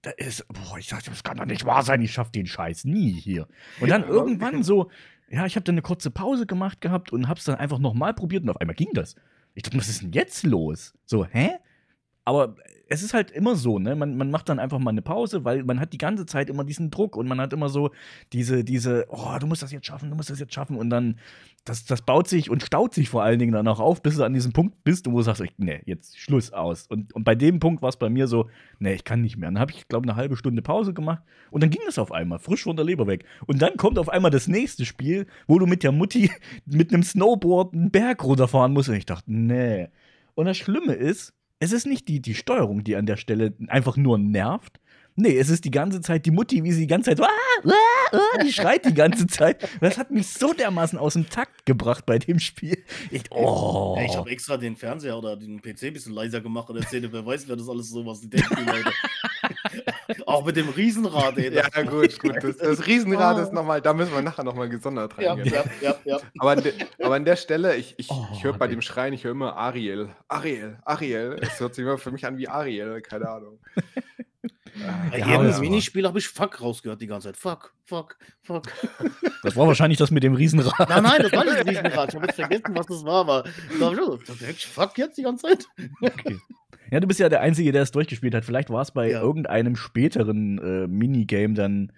Da 0.01 0.11
ist, 0.11 0.45
boah, 0.49 0.77
ich 0.77 0.87
dachte, 0.89 1.09
das 1.09 1.23
kann 1.23 1.37
doch 1.37 1.45
nicht 1.45 1.65
wahr 1.65 1.81
sein, 1.81 1.99
ich 2.01 2.11
schaff 2.11 2.29
den 2.31 2.45
Scheiß 2.45 2.85
nie 2.85 3.11
hier. 3.11 3.47
Und 3.79 3.89
dann 3.89 4.03
Ja, 4.03 4.07
irgendwann 4.07 4.61
so, 4.61 4.91
ja, 5.29 5.45
ich 5.45 5.55
habe 5.55 5.63
dann 5.63 5.75
eine 5.75 5.81
kurze 5.81 6.11
Pause 6.11 6.45
gemacht 6.45 6.81
gehabt 6.81 7.11
und 7.11 7.27
hab's 7.27 7.45
dann 7.45 7.55
einfach 7.55 7.79
nochmal 7.79 8.13
probiert 8.13 8.43
und 8.43 8.49
auf 8.49 8.61
einmal 8.61 8.75
ging 8.75 8.89
das. 8.93 9.15
Ich 9.53 9.63
dachte, 9.63 9.77
was 9.77 9.89
ist 9.89 10.01
denn 10.01 10.11
jetzt 10.11 10.43
los? 10.43 10.93
So, 11.05 11.25
hä? 11.25 11.51
Aber 12.25 12.55
es 12.87 13.01
ist 13.01 13.13
halt 13.13 13.31
immer 13.31 13.55
so, 13.55 13.79
ne? 13.79 13.95
Man, 13.95 14.15
man 14.17 14.29
macht 14.29 14.49
dann 14.49 14.59
einfach 14.59 14.79
mal 14.79 14.91
eine 14.91 15.01
Pause, 15.01 15.43
weil 15.43 15.63
man 15.63 15.79
hat 15.79 15.93
die 15.93 15.97
ganze 15.97 16.25
Zeit 16.25 16.49
immer 16.49 16.63
diesen 16.63 16.91
Druck 16.91 17.15
und 17.15 17.27
man 17.27 17.41
hat 17.41 17.51
immer 17.53 17.69
so 17.69 17.91
diese, 18.31 18.63
diese, 18.63 19.05
oh, 19.09 19.37
du 19.39 19.47
musst 19.47 19.63
das 19.63 19.71
jetzt 19.71 19.87
schaffen, 19.87 20.09
du 20.09 20.15
musst 20.15 20.29
das 20.29 20.39
jetzt 20.39 20.53
schaffen 20.53 20.77
und 20.77 20.89
dann, 20.89 21.19
das, 21.63 21.85
das 21.85 22.03
baut 22.03 22.27
sich 22.27 22.49
und 22.49 22.61
staut 22.61 22.93
sich 22.93 23.09
vor 23.09 23.23
allen 23.23 23.39
Dingen 23.39 23.53
dann 23.53 23.67
auch 23.67 23.79
auf, 23.79 24.03
bis 24.03 24.17
du 24.17 24.23
an 24.23 24.33
diesem 24.33 24.53
Punkt 24.53 24.83
bist, 24.83 25.07
wo 25.07 25.17
du 25.17 25.21
sagst, 25.23 25.43
nee, 25.57 25.81
jetzt 25.85 26.19
Schluss 26.19 26.53
aus. 26.53 26.85
Und, 26.87 27.13
und 27.13 27.23
bei 27.23 27.33
dem 27.33 27.59
Punkt 27.59 27.81
war 27.81 27.89
es 27.89 27.97
bei 27.97 28.09
mir 28.09 28.27
so, 28.27 28.49
nee, 28.77 28.93
ich 28.93 29.03
kann 29.03 29.21
nicht 29.21 29.37
mehr. 29.37 29.49
Dann 29.49 29.59
habe 29.59 29.71
ich, 29.71 29.87
glaube 29.87 30.07
eine 30.07 30.15
halbe 30.15 30.35
Stunde 30.35 30.61
Pause 30.61 30.93
gemacht 30.93 31.23
und 31.49 31.63
dann 31.63 31.71
ging 31.71 31.81
das 31.85 31.97
auf 31.97 32.11
einmal, 32.11 32.37
frisch 32.37 32.63
von 32.63 32.75
der 32.75 32.85
Leber 32.85 33.07
weg. 33.07 33.25
Und 33.47 33.61
dann 33.61 33.77
kommt 33.77 33.97
auf 33.97 34.09
einmal 34.09 34.31
das 34.31 34.47
nächste 34.47 34.85
Spiel, 34.85 35.25
wo 35.47 35.57
du 35.57 35.65
mit 35.65 35.81
der 35.83 35.91
Mutti 35.91 36.29
mit 36.65 36.93
einem 36.93 37.03
Snowboard 37.03 37.73
einen 37.73 37.89
Berg 37.89 38.23
runterfahren 38.23 38.73
musst. 38.73 38.89
Und 38.89 38.95
ich 38.95 39.05
dachte, 39.05 39.31
nee. 39.31 39.87
Und 40.35 40.45
das 40.45 40.57
Schlimme 40.57 40.93
ist, 40.93 41.33
es 41.65 41.71
ist 41.71 41.87
nicht 41.87 42.07
die, 42.07 42.21
die 42.21 42.35
Steuerung, 42.35 42.83
die 42.83 42.95
an 42.95 43.07
der 43.07 43.17
Stelle 43.17 43.53
einfach 43.67 43.97
nur 43.97 44.19
nervt. 44.19 44.79
Nee, 45.17 45.37
es 45.37 45.49
ist 45.49 45.65
die 45.65 45.71
ganze 45.71 46.01
Zeit 46.01 46.25
die 46.25 46.31
Mutti, 46.31 46.63
wie 46.63 46.73
sie 46.73 46.81
die 46.81 46.87
ganze 46.87 47.11
Zeit 47.11 47.21
ah, 47.21 47.29
ah, 47.65 47.71
ah, 48.11 48.43
die 48.43 48.51
schreit 48.51 48.85
die 48.85 48.93
ganze 48.93 49.25
Zeit. 49.27 49.67
Das 49.79 49.97
hat 49.97 50.11
mich 50.11 50.27
so 50.27 50.53
dermaßen 50.53 50.99
aus 50.99 51.13
dem 51.13 51.27
Takt 51.29 51.65
gebracht 51.65 52.05
bei 52.05 52.19
dem 52.19 52.37
Spiel. 52.37 52.83
Ich, 53.09 53.23
oh. 53.31 53.97
Ich 54.05 54.15
habe 54.15 54.29
extra 54.29 54.57
den 54.57 54.75
Fernseher 54.75 55.17
oder 55.17 55.37
den 55.37 55.61
PC 55.61 55.83
ein 55.83 55.93
bisschen 55.93 56.13
leiser 56.13 56.41
gemacht 56.41 56.69
und 56.69 56.77
erzählte, 56.77 57.11
wer 57.11 57.25
weiß, 57.25 57.47
wer 57.47 57.55
das 57.55 57.67
alles 57.67 57.89
so 57.89 58.05
was 58.05 58.21
denken, 58.21 58.55
die 58.59 58.63
Leute. 58.63 58.91
Auch 60.25 60.45
mit 60.45 60.55
dem 60.55 60.69
Riesenrad, 60.69 61.37
ey. 61.37 61.53
ja, 61.53 61.67
gut, 61.83 62.19
gut. 62.19 62.35
Das, 62.41 62.57
das 62.57 62.85
Riesenrad 62.85 63.37
Oh. 63.37 63.41
ist 63.41 63.53
nochmal, 63.53 63.81
da 63.81 63.93
müssen 63.93 64.13
wir 64.13 64.21
nachher 64.21 64.43
nochmal 64.43 64.69
gesondert 64.69 65.13
ja, 65.19 65.33
reingehen. 65.33 65.53
ja, 65.53 65.63
ja, 65.81 65.95
ja. 66.05 66.19
Aber, 66.39 66.51
an 66.51 66.63
de, 66.63 66.73
aber 67.03 67.15
an 67.15 67.25
der 67.25 67.35
Stelle, 67.35 67.75
ich, 67.75 67.95
ich, 67.97 68.09
Oh, 68.11 68.27
ich 68.33 68.43
höre 68.43 68.53
bei 68.53 68.67
dem 68.67 68.81
Schreien, 68.81 69.13
ich 69.13 69.23
höre 69.23 69.31
immer 69.31 69.55
Ariel. 69.55 70.09
Ariel, 70.27 70.77
Ariel. 70.85 71.37
Es 71.41 71.59
hört 71.59 71.75
sich 71.75 71.83
immer 71.83 71.97
für 71.97 72.11
mich 72.11 72.25
an 72.25 72.37
wie 72.37 72.47
Ariel, 72.47 73.01
keine 73.01 73.29
Ahnung. 73.29 73.59
Bei 75.09 75.19
Ja, 75.19 75.27
jedem 75.27 75.49
ja. 75.49 75.59
Minispiel 75.59 76.05
habe 76.05 76.19
ich 76.19 76.27
Fuck 76.27 76.59
rausgehört 76.61 77.01
die 77.01 77.07
ganze 77.07 77.29
Zeit. 77.29 77.37
Fuck, 77.37 77.73
fuck, 77.85 78.17
fuck. 78.41 78.63
Das 79.41 79.55
war 79.55 79.67
wahrscheinlich 79.67 79.97
das 79.97 80.11
mit 80.11 80.21
dem 80.23 80.33
Riesenrad. 80.33 80.89
Nein, 80.89 81.03
nein, 81.03 81.21
das 81.21 81.31
war 81.31 81.45
nicht 81.45 81.55
ein 81.57 81.67
Riesenrad. 81.69 82.09
Ich 82.09 82.15
habe 82.15 82.25
jetzt 82.27 82.35
vergessen, 82.35 82.65
was 82.75 82.85
das 82.87 83.05
war, 83.05 83.21
aber 83.21 83.43
da 83.79 83.85
hab 83.85 83.93
ich 83.93 83.99
so, 83.99 84.17
das 84.17 84.39
wirklich 84.41 84.67
Fuck 84.67 84.97
jetzt 84.97 85.17
die 85.17 85.23
ganze 85.23 85.47
Zeit? 85.47 85.65
Okay. 86.01 86.37
Ja, 86.91 86.99
du 86.99 87.07
bist 87.07 87.19
ja 87.19 87.29
der 87.29 87.41
Einzige, 87.41 87.71
der 87.71 87.81
es 87.81 87.91
durchgespielt 87.91 88.35
hat. 88.35 88.45
Vielleicht 88.45 88.69
war 88.69 88.81
es 88.81 88.91
bei 88.91 89.09
Ja. 89.11 89.21
irgendeinem 89.21 89.75
späteren 89.75 90.57
äh, 90.59 90.87
Minigame 90.87 91.53
dann. 91.53 91.91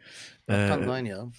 Kann 0.47 0.83
Äh, 0.83 0.85
sein, 0.85 1.05
ja. 1.05 1.29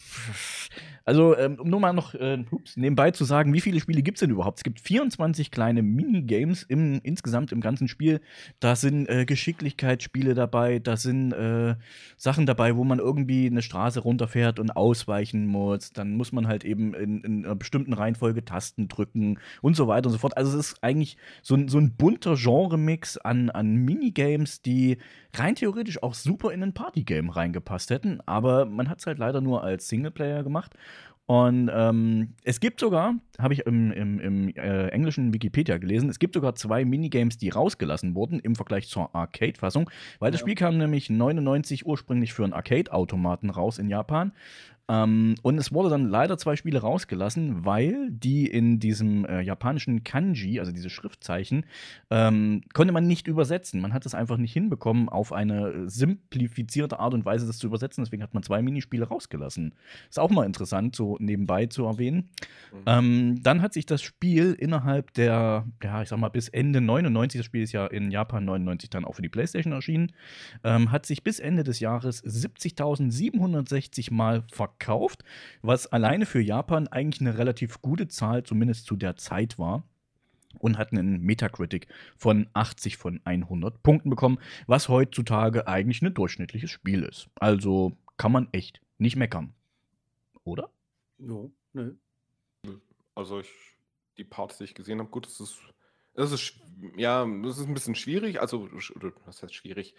also, 1.07 1.35
ähm, 1.35 1.59
um 1.59 1.71
nur 1.71 1.81
mal 1.81 1.95
noch 1.95 2.15
äh, 2.15 2.45
ups, 2.51 2.77
nebenbei 2.77 3.11
zu 3.11 3.25
sagen, 3.25 3.55
wie 3.55 3.63
viele 3.63 3.81
Spiele 3.81 4.03
gibt 4.03 4.19
es 4.19 4.21
denn 4.21 4.31
überhaupt? 4.31 4.59
Es 4.59 4.65
gibt 4.65 4.81
24 4.81 5.51
kleine 5.51 5.83
Minigames 5.83 6.63
im, 6.63 7.01
insgesamt 7.03 7.51
im 7.53 7.63
ganzen 7.63 7.89
Spiel. 7.89 8.21
Da 8.61 8.77
sind 8.77 9.09
äh, 9.09 9.25
Geschicklichkeitsspiele 9.25 10.35
dabei, 10.35 10.79
da 10.79 10.99
sind 10.99 11.33
äh, 11.33 11.77
Sachen 12.19 12.45
dabei, 12.45 12.77
wo 12.77 12.85
man 12.85 12.99
irgendwie 12.99 13.47
eine 13.47 13.63
Straße 13.63 14.01
runterfährt 14.01 14.59
und 14.59 14.77
ausweichen 14.77 15.47
muss. 15.47 15.91
Dann 15.95 16.13
muss 16.15 16.33
man 16.33 16.47
halt 16.47 16.65
eben 16.65 16.93
in, 16.93 17.23
in 17.23 17.47
einer 17.47 17.57
bestimmten 17.57 17.95
Reihenfolge 17.95 18.45
Tasten 18.45 18.89
drücken 18.89 19.39
und 19.63 19.75
so 19.75 19.89
weiter 19.89 20.09
und 20.09 20.13
so 20.13 20.19
fort. 20.19 20.37
Also, 20.37 20.59
es 20.59 20.73
ist 20.73 20.85
eigentlich 20.85 21.17
so 21.43 21.55
ein, 21.55 21.69
so 21.69 21.79
ein 21.79 21.97
bunter 21.97 22.35
Genre-Mix 22.37 23.17
an, 23.17 23.49
an 23.49 23.75
Minigames, 23.75 24.61
die 24.61 24.99
rein 25.35 25.55
theoretisch 25.55 26.03
auch 26.03 26.15
super 26.15 26.53
in 26.53 26.63
ein 26.63 26.75
Partygame 26.75 27.35
reingepasst 27.35 27.91
hätten, 27.91 28.21
aber 28.27 28.67
man 28.67 28.89
hat 28.89 28.98
es 29.01 29.07
halt 29.07 29.19
leider 29.19 29.41
nur 29.41 29.63
als 29.63 29.89
Singleplayer 29.89 30.43
gemacht. 30.43 30.75
Und 31.27 31.71
ähm, 31.71 32.33
es 32.43 32.59
gibt 32.59 32.81
sogar, 32.81 33.15
habe 33.39 33.53
ich 33.53 33.67
im, 33.67 33.93
im, 33.93 34.19
im 34.19 34.49
äh, 34.57 34.89
englischen 34.89 35.35
Wikipedia 35.35 35.77
gelesen, 35.77 36.09
es 36.09 36.19
gibt 36.19 36.33
sogar 36.33 36.55
zwei 36.55 36.87
Minigames, 36.87 37.37
die 37.37 37.51
rausgelassen 37.51 38.15
wurden 38.15 38.41
im 38.41 38.57
Vergleich 38.57 38.89
zur 38.89 39.15
Arcade-Fassung, 39.15 39.91
weil 40.21 40.31
das 40.31 40.41
Ja. 40.41 40.47
Spiel 40.47 40.55
kam 40.55 40.79
nämlich 40.79 41.11
99 41.11 41.85
ursprünglich 41.85 42.33
für 42.33 42.45
einen 42.45 42.55
Arcade-Automaten 42.55 43.51
raus 43.51 43.79
in 43.79 43.91
Japan. 43.91 44.33
Ähm, 44.89 45.35
und 45.43 45.59
es 45.59 45.73
wurde 45.73 45.91
dann 45.91 46.09
leider 46.09 46.39
zwei 46.39 46.57
Spiele 46.57 46.81
rausgelassen, 46.81 47.65
weil 47.65 48.11
die 48.11 48.47
in 48.47 48.79
diesem 48.81 49.27
äh, 49.27 49.43
japanischen 49.43 50.03
Kanji, 50.03 50.61
also 50.61 50.73
diese 50.73 50.89
Schriftzeichen, 50.89 51.67
ähm, 52.11 52.63
konnte 52.73 52.93
man 52.93 53.07
nicht 53.07 53.29
übersetzen. 53.29 53.81
Man 53.83 53.93
hat 53.93 54.07
es 54.07 54.15
einfach 54.15 54.39
nicht 54.39 54.53
hinbekommen, 54.55 55.11
auf 55.11 55.33
eine 55.33 55.69
äh, 55.69 55.89
simplifizierte 55.89 56.99
Art 56.99 57.13
und 57.13 57.27
Weise 57.27 57.47
das 57.47 57.59
zu 57.59 57.67
übersetzen. 57.67 58.03
Deswegen 58.03 58.23
hat 58.23 58.33
man 58.33 58.43
zwei 58.43 58.63
Minispiele 58.63 59.07
rausgelassen. 59.07 59.75
Ist 60.09 60.19
auch 60.19 60.31
mal 60.31 60.47
interessant, 60.47 60.97
so 60.97 61.17
nebenbei 61.21 61.67
zu 61.67 61.85
erwähnen. 61.85 62.31
Mhm. 62.73 62.79
Ähm, 62.87 63.43
dann 63.43 63.61
hat 63.61 63.75
sich 63.75 63.85
das 63.85 64.01
Spiel 64.01 64.55
innerhalb 64.55 65.13
der, 65.15 65.67
ja, 65.83 66.03
ich 66.03 66.09
sag 66.09 66.19
mal, 66.19 66.31
bis 66.31 66.49
Ende 66.49 66.81
99, 66.81 67.41
das 67.41 67.47
Spiel 67.47 67.63
ist 67.63 67.73
ja 67.73 67.87
in 67.87 68.11
Japan 68.11 68.47
99 68.47 68.89
dann 68.89 69.05
auch 69.05 69.17
für 69.17 69.23
die 69.23 69.29
PlayStation 69.29 69.75
erschienen, 69.75 70.13
ähm, 70.65 70.91
hat 70.91 71.05
sich 71.05 71.23
bis 71.23 71.41
Ende 71.41 71.63
des 71.63 71.81
Jahres 71.81 72.25
70.760 72.25 74.15
Mal 74.15 74.45
verkauft, 74.51 74.78
was 75.63 75.87
alleine 75.87 76.27
für 76.27 76.41
Japan 76.41 76.89
eigentlich 76.89 77.21
eine 77.21 77.39
relativ 77.39 77.83
gute 77.83 78.09
Zahl, 78.09 78.45
zumindest 78.45 78.87
zu 78.87 78.97
der 78.97 79.17
Zeit 79.17 79.59
war. 79.59 79.85
Und 80.59 80.79
hat 80.79 80.93
einen 80.93 81.21
Metacritic 81.21 81.89
von 82.17 82.49
80 82.55 82.97
von 82.97 83.21
100 83.25 83.83
Punkten 83.83 84.09
bekommen, 84.09 84.39
was 84.67 84.89
heutzutage 84.89 85.69
eigentlich 85.69 86.01
ein 86.03 86.15
durchschnittliches 86.15 86.71
Spiel 86.71 87.03
ist. 87.03 87.29
Also 87.35 87.97
kann 88.17 88.33
man 88.33 88.49
echt 88.53 88.81
nicht 88.97 89.17
meckern. 89.17 89.53
Oder? 90.45 90.71
Jo, 91.19 91.53
nö. 91.75 91.95
Also 93.15 93.41
ich, 93.41 93.51
die 94.17 94.25
Parts, 94.25 94.59
die 94.59 94.65
ich 94.65 94.75
gesehen 94.75 95.01
habe, 95.01 95.11
gut, 95.11 95.27
es 95.27 95.39
ist, 95.39 95.61
es 96.19 96.33
ist, 96.33 96.55
ja, 96.97 97.25
es 97.45 97.59
ist 97.59 97.67
ein 97.67 97.75
bisschen 97.75 97.95
schwierig. 97.95 98.41
Also, 98.41 98.69
was 99.25 99.43
heißt 99.43 99.55
schwierig? 99.55 99.95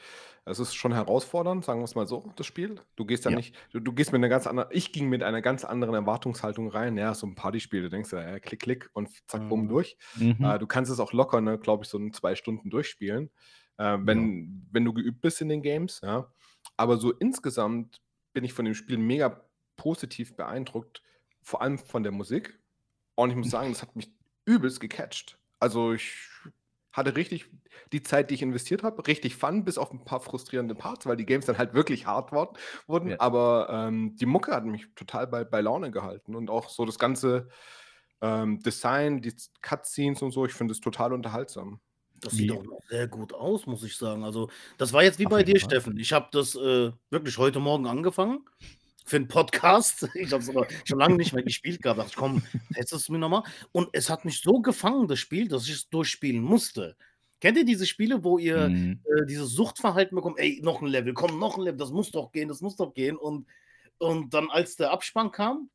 Es 0.45 0.59
ist 0.59 0.75
schon 0.75 0.93
herausfordernd, 0.93 1.65
sagen 1.65 1.79
wir 1.79 1.85
es 1.85 1.95
mal 1.95 2.07
so, 2.07 2.31
das 2.35 2.45
Spiel. 2.45 2.79
Du 2.95 3.05
gehst 3.05 3.25
ja 3.25 3.31
Ja. 3.31 3.37
nicht, 3.37 3.55
du, 3.71 3.79
du 3.79 3.91
gehst 3.93 4.11
mit 4.11 4.19
einer 4.19 4.29
ganz 4.29 4.47
anderen, 4.47 4.69
ich 4.71 4.91
ging 4.93 5.09
mit 5.09 5.23
einer 5.23 5.41
ganz 5.41 5.65
anderen 5.65 5.95
Erwartungshaltung 5.95 6.69
rein. 6.69 6.97
Ja, 6.97 7.13
so 7.13 7.27
ein 7.27 7.35
Partyspiel, 7.35 7.81
du 7.81 7.89
denkst 7.89 8.11
ja, 8.13 8.21
ja, 8.21 8.39
klick, 8.39 8.61
klick 8.61 8.89
und 8.93 9.09
zack, 9.27 9.47
bumm, 9.49 9.63
Mhm. 9.63 9.69
durch. 9.69 9.97
Mhm. 10.15 10.37
Äh, 10.43 10.59
du 10.59 10.67
kannst 10.67 10.91
es 10.91 10.99
auch 10.99 11.13
locker, 11.13 11.41
ne, 11.41 11.57
glaube 11.57 11.83
ich, 11.83 11.89
so 11.89 11.97
in 11.97 12.13
zwei 12.13 12.35
Stunden 12.35 12.69
durchspielen, 12.69 13.29
äh, 13.77 13.97
wenn, 14.01 14.67
wenn 14.71 14.85
du 14.85 14.93
geübt 14.93 15.21
bist 15.21 15.41
in 15.41 15.49
den 15.49 15.61
Games, 15.61 16.01
ja. 16.03 16.31
Aber 16.77 16.97
so 16.97 17.11
insgesamt 17.11 18.01
bin 18.33 18.43
ich 18.43 18.53
von 18.53 18.65
dem 18.65 18.73
Spiel 18.75 18.97
mega 18.97 19.43
positiv 19.75 20.35
beeindruckt, 20.35 21.01
vor 21.41 21.61
allem 21.61 21.77
von 21.77 22.03
der 22.03 22.11
Musik. 22.11 22.59
Und 23.15 23.31
ich 23.31 23.35
muss 23.35 23.49
sagen, 23.49 23.69
das 23.69 23.81
hat 23.81 23.95
mich 23.95 24.11
übelst 24.45 24.79
gecatcht. 24.79 25.38
Also 25.59 25.93
ich 25.93 26.15
hatte 26.91 27.15
richtig 27.15 27.45
die 27.91 28.03
Zeit, 28.03 28.29
die 28.29 28.35
ich 28.35 28.41
investiert 28.41 28.83
habe, 28.83 29.05
richtig 29.07 29.35
Fun, 29.35 29.63
bis 29.63 29.77
auf 29.77 29.91
ein 29.91 30.05
paar 30.05 30.19
frustrierende 30.19 30.75
Parts, 30.75 31.05
weil 31.05 31.17
die 31.17 31.25
Games 31.25 31.45
dann 31.45 31.57
halt 31.57 31.73
wirklich 31.73 32.05
hart 32.05 32.31
wurden. 32.31 33.09
Ja. 33.09 33.19
Aber 33.19 33.67
ähm, 33.71 34.15
die 34.15 34.25
Mucke 34.25 34.51
hat 34.51 34.65
mich 34.65 34.87
total 34.95 35.27
bei, 35.27 35.43
bei 35.43 35.61
Laune 35.61 35.91
gehalten. 35.91 36.35
Und 36.35 36.49
auch 36.49 36.69
so 36.69 36.85
das 36.85 36.99
ganze 36.99 37.49
ähm, 38.21 38.59
Design, 38.59 39.21
die 39.21 39.33
Cutscenes 39.61 40.21
und 40.21 40.31
so, 40.31 40.45
ich 40.45 40.53
finde 40.53 40.73
es 40.73 40.81
total 40.81 41.13
unterhaltsam. 41.13 41.79
Das 42.21 42.33
sieht 42.33 42.51
auch 42.51 42.63
noch 42.63 42.81
sehr 42.89 43.07
gut 43.07 43.33
aus, 43.33 43.65
muss 43.65 43.81
ich 43.83 43.95
sagen. 43.95 44.25
Also, 44.25 44.49
das 44.77 44.91
war 44.91 45.03
jetzt 45.03 45.19
wie 45.19 45.25
Auf 45.25 45.31
bei 45.31 45.43
dir, 45.43 45.57
Fall. 45.57 45.69
Steffen. 45.69 45.97
Ich 45.97 46.11
habe 46.11 46.27
das 46.33 46.53
äh, 46.53 46.91
wirklich 47.09 47.37
heute 47.37 47.59
Morgen 47.59 47.87
angefangen 47.87 48.43
für 49.09 49.15
einen 49.17 49.27
Podcast. 49.27 50.07
Ich 50.15 50.31
habe 50.31 50.43
es 50.43 50.49
aber 50.49 50.67
schon 50.85 50.99
lange 50.99 51.15
nicht 51.15 51.33
mehr 51.33 51.43
gespielt 51.43 51.81
gehabt. 51.81 52.09
Ich, 52.09 52.15
komm, 52.15 52.43
test 52.73 52.93
es 52.93 53.09
mir 53.09 53.17
nochmal. 53.17 53.43
Und 53.71 53.89
es 53.93 54.09
hat 54.09 54.25
mich 54.25 54.41
so 54.41 54.61
gefangen, 54.61 55.07
das 55.07 55.19
Spiel, 55.19 55.47
dass 55.47 55.65
ich 55.67 55.73
es 55.73 55.89
durchspielen 55.89 56.41
musste. 56.41 56.95
Kennt 57.41 57.57
ihr 57.57 57.65
diese 57.65 57.85
Spiele, 57.85 58.23
wo 58.23 58.37
ihr 58.37 58.69
Mhm. 58.69 58.99
äh, 59.05 59.25
dieses 59.25 59.51
Suchtverhalten 59.51 60.15
bekommt? 60.15 60.39
Ey, 60.39 60.59
noch 60.63 60.81
ein 60.81 60.87
Level, 60.87 61.13
komm, 61.13 61.39
noch 61.39 61.57
ein 61.57 61.63
Level, 61.63 61.77
das 61.77 61.91
muss 61.91 62.11
doch 62.11 62.31
gehen, 62.31 62.49
das 62.49 62.61
muss 62.61 62.75
doch 62.75 62.93
gehen. 62.93 63.15
Und, 63.17 63.47
und 63.97 64.33
dann, 64.33 64.49
als 64.49 64.75
der 64.75 64.91
Abspann 64.91 65.31
kam, 65.31 65.69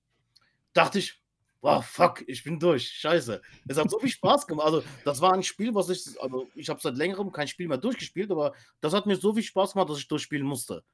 dachte 0.75 0.99
ich, 0.99 1.21
wow, 1.63 1.83
fuck, 1.85 2.23
ich 2.29 2.45
bin 2.45 2.61
durch, 2.61 2.87
scheiße. 2.91 3.41
Es 3.67 3.79
hat 3.79 3.91
so 3.91 3.99
viel 3.99 4.11
Spaß 4.11 4.47
gemacht. 4.47 4.67
Also, 4.67 4.83
das 5.07 5.23
war 5.23 5.33
ein 5.33 5.43
Spiel, 5.43 5.75
was 5.75 5.89
ich, 5.89 6.21
also 6.21 6.47
ich 6.55 6.69
habe 6.69 6.81
seit 6.83 6.97
längerem 6.97 7.33
kein 7.33 7.49
Spiel 7.49 7.67
mehr 7.69 7.79
durchgespielt, 7.79 8.31
aber 8.31 8.53
das 8.83 8.93
hat 8.93 9.07
mir 9.07 9.17
so 9.17 9.33
viel 9.33 9.43
Spaß 9.43 9.73
gemacht, 9.73 9.89
dass 9.89 9.99
ich 9.99 10.09
durchspielen 10.09 10.47
musste. 10.47 10.85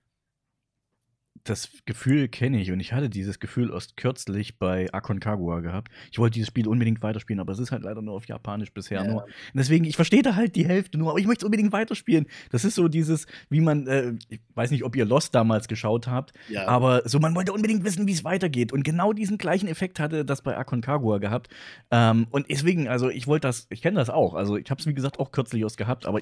Das 1.45 1.71
Gefühl 1.87 2.29
kenne 2.29 2.61
ich 2.61 2.71
und 2.71 2.81
ich 2.81 2.93
hatte 2.93 3.09
dieses 3.09 3.41
Gefühl 3.41 3.71
erst 3.73 3.97
kürzlich 3.97 4.59
bei 4.59 4.93
Aconcagua 4.93 5.61
gehabt. 5.61 5.91
Ich 6.13 6.19
wollte 6.19 6.35
dieses 6.35 6.49
Spiel 6.49 6.69
unbedingt 6.69 7.03
weiterspielen, 7.03 7.41
aber 7.41 7.53
es 7.53 7.59
ist 7.59 7.73
halt 7.73 7.83
leider 7.83 8.03
nur 8.03 8.15
auf 8.15 8.27
Japanisch 8.27 8.73
bisher 8.73 9.03
Ja. 9.03 9.11
nur. 9.11 9.23
Und 9.25 9.31
deswegen, 9.55 9.85
ich 9.85 9.97
verstehe 9.97 10.23
da 10.23 10.35
halt 10.37 10.55
die 10.55 10.67
Hälfte 10.67 10.99
nur, 10.99 11.11
aber 11.11 11.19
ich 11.19 11.27
möchte 11.27 11.43
es 11.43 11.47
unbedingt 11.47 11.73
weiterspielen. 11.73 12.27
Das 12.51 12.65
ist 12.65 12.75
so 12.75 12.89
dieses, 12.89 13.27
wie 13.49 13.61
man, 13.61 13.87
äh, 13.87 14.13
ich 14.29 14.41
weiß 14.55 14.71
nicht, 14.71 14.85
ob 14.85 14.95
ihr 14.97 15.07
Lost 15.07 15.35
damals 15.35 15.67
geschaut 15.67 16.07
habt, 16.09 16.33
Ja, 16.49 16.67
aber 16.69 17.03
so, 17.09 17.19
man 17.21 17.35
wollte 17.35 17.53
unbedingt 17.53 17.85
wissen, 17.85 18.07
wie 18.07 18.13
es 18.13 18.23
weitergeht. 18.25 18.73
Und 18.73 18.83
genau 18.85 19.13
diesen 19.15 19.39
gleichen 19.39 19.67
Effekt 19.69 19.99
hatte 19.99 20.25
das 20.27 20.43
bei 20.43 20.57
Aconcagua 20.59 21.19
gehabt. 21.19 21.49
Ähm, 21.91 22.27
und 22.31 22.51
deswegen, 22.51 22.87
also 22.87 23.09
ich 23.09 23.27
wollte 23.27 23.49
das, 23.49 23.67
ich 23.71 23.81
kenne 23.81 23.99
das 23.99 24.11
auch. 24.11 24.35
Also 24.35 24.57
ich 24.59 24.71
habe 24.71 24.81
es, 24.81 24.87
wie 24.87 24.95
gesagt, 24.95 25.19
auch 25.19 25.33
kürzlich 25.33 25.63
erst 25.63 25.79
gehabt, 25.79 26.05
aber 26.07 26.21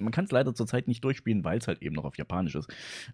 man 0.00 0.10
kann 0.12 0.24
es 0.24 0.32
leider 0.32 0.52
zurzeit 0.54 0.88
nicht 0.88 1.04
durchspielen, 1.04 1.44
weil 1.44 1.58
es 1.58 1.68
halt 1.68 1.80
eben 1.80 1.94
noch 1.94 2.04
auf 2.04 2.18
Japanisch 2.18 2.56
ist. 2.56 2.68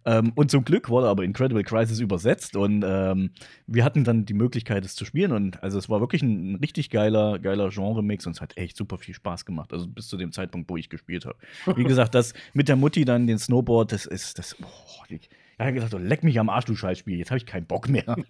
Ähm, 0.07 0.33
und 0.35 0.51
zum 0.51 0.65
Glück 0.65 0.89
wurde 0.89 1.09
aber 1.09 1.25
Incredible 1.41 1.65
Crisis 1.65 2.01
übersetzt 2.01 2.55
und 2.55 2.85
ähm, 2.87 3.31
wir 3.67 3.85
hatten 3.85 4.05
dann 4.05 4.27
die 4.27 4.35
Möglichkeit, 4.35 4.85
es 4.85 4.95
zu 4.95 5.07
spielen. 5.07 5.33
Und 5.33 5.63
also 5.63 5.79
es 5.79 5.89
war 5.89 6.01
wirklich 6.01 6.23
ein, 6.23 6.53
ein 6.53 6.57
richtig 6.57 6.91
geiler, 6.91 7.39
geiler 7.39 7.71
Genre-Mix 7.71 8.27
und 8.27 8.33
es 8.33 8.43
hat 8.43 8.57
echt 8.59 8.77
super 8.77 8.99
viel 8.99 9.15
Spaß 9.15 9.47
gemacht. 9.47 9.73
Also 9.73 9.87
bis 9.87 10.09
zu 10.09 10.19
dem 10.19 10.33
Zeitpunkt, 10.33 10.69
wo 10.69 10.77
ich 10.77 10.91
gespielt 10.91 11.25
habe. 11.25 11.39
Wie 11.77 11.85
gesagt, 11.85 12.15
das 12.15 12.35
mit 12.53 12.69
der 12.69 12.77
Mutti 12.77 13.07
dann 13.07 13.27
den 13.27 13.39
Snowboard, 13.39 13.93
das 13.93 14.05
ist, 14.05 14.39
das, 14.39 14.55
boah, 14.57 14.69
ich, 15.09 15.31
ich 15.31 15.31
habe 15.59 15.73
gesagt, 15.73 15.95
oh, 15.95 15.99
leck 15.99 16.23
mich 16.23 16.39
am 16.39 16.51
Arsch, 16.51 16.67
du 16.67 16.77
Scheißspiel, 16.77 17.19
jetzt 17.19 17.31
habe 17.31 17.39
ich 17.39 17.47
keinen 17.47 17.67
Bock 17.67 17.89
mehr. 17.89 18.05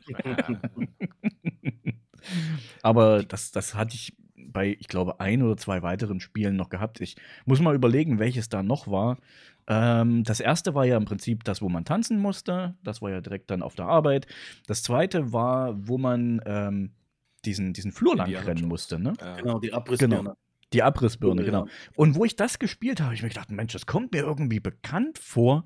Aber 2.82 3.24
das, 3.24 3.50
das 3.50 3.74
hatte 3.74 3.94
ich 3.94 4.12
bei, 4.52 4.76
ich 4.78 4.88
glaube, 4.88 5.20
ein 5.20 5.42
oder 5.42 5.56
zwei 5.56 5.82
weiteren 5.82 6.20
Spielen 6.20 6.56
noch 6.56 6.68
gehabt. 6.68 7.00
Ich 7.00 7.16
muss 7.46 7.60
mal 7.60 7.74
überlegen, 7.74 8.18
welches 8.18 8.48
da 8.48 8.62
noch 8.62 8.86
war. 8.88 9.18
Ähm, 9.66 10.24
das 10.24 10.40
erste 10.40 10.74
war 10.74 10.84
ja 10.84 10.96
im 10.96 11.04
Prinzip 11.04 11.44
das, 11.44 11.62
wo 11.62 11.68
man 11.68 11.84
tanzen 11.84 12.18
musste. 12.18 12.74
Das 12.82 13.02
war 13.02 13.10
ja 13.10 13.20
direkt 13.20 13.50
dann 13.50 13.62
auf 13.62 13.74
der 13.74 13.86
Arbeit. 13.86 14.26
Das 14.66 14.82
zweite 14.82 15.32
war, 15.32 15.74
wo 15.86 15.98
man 15.98 16.40
ähm, 16.44 16.90
diesen, 17.44 17.72
diesen 17.72 17.92
Flur 17.92 18.16
lang 18.16 18.34
rennen 18.34 18.66
musste, 18.66 18.98
ne? 18.98 19.14
Ja. 19.20 19.36
genau, 19.36 19.58
die 19.58 19.72
Abrissbirne. 19.72 20.16
Genau. 20.16 20.36
Die 20.72 20.82
Abrissbirne, 20.82 21.44
genau. 21.44 21.66
Und 21.96 22.14
wo 22.14 22.24
ich 22.24 22.36
das 22.36 22.58
gespielt 22.58 23.00
habe, 23.00 23.06
habe 23.06 23.14
ich 23.14 23.22
mir 23.22 23.28
gedacht, 23.28 23.50
Mensch, 23.50 23.72
das 23.72 23.86
kommt 23.86 24.12
mir 24.12 24.20
irgendwie 24.20 24.60
bekannt 24.60 25.18
vor. 25.18 25.64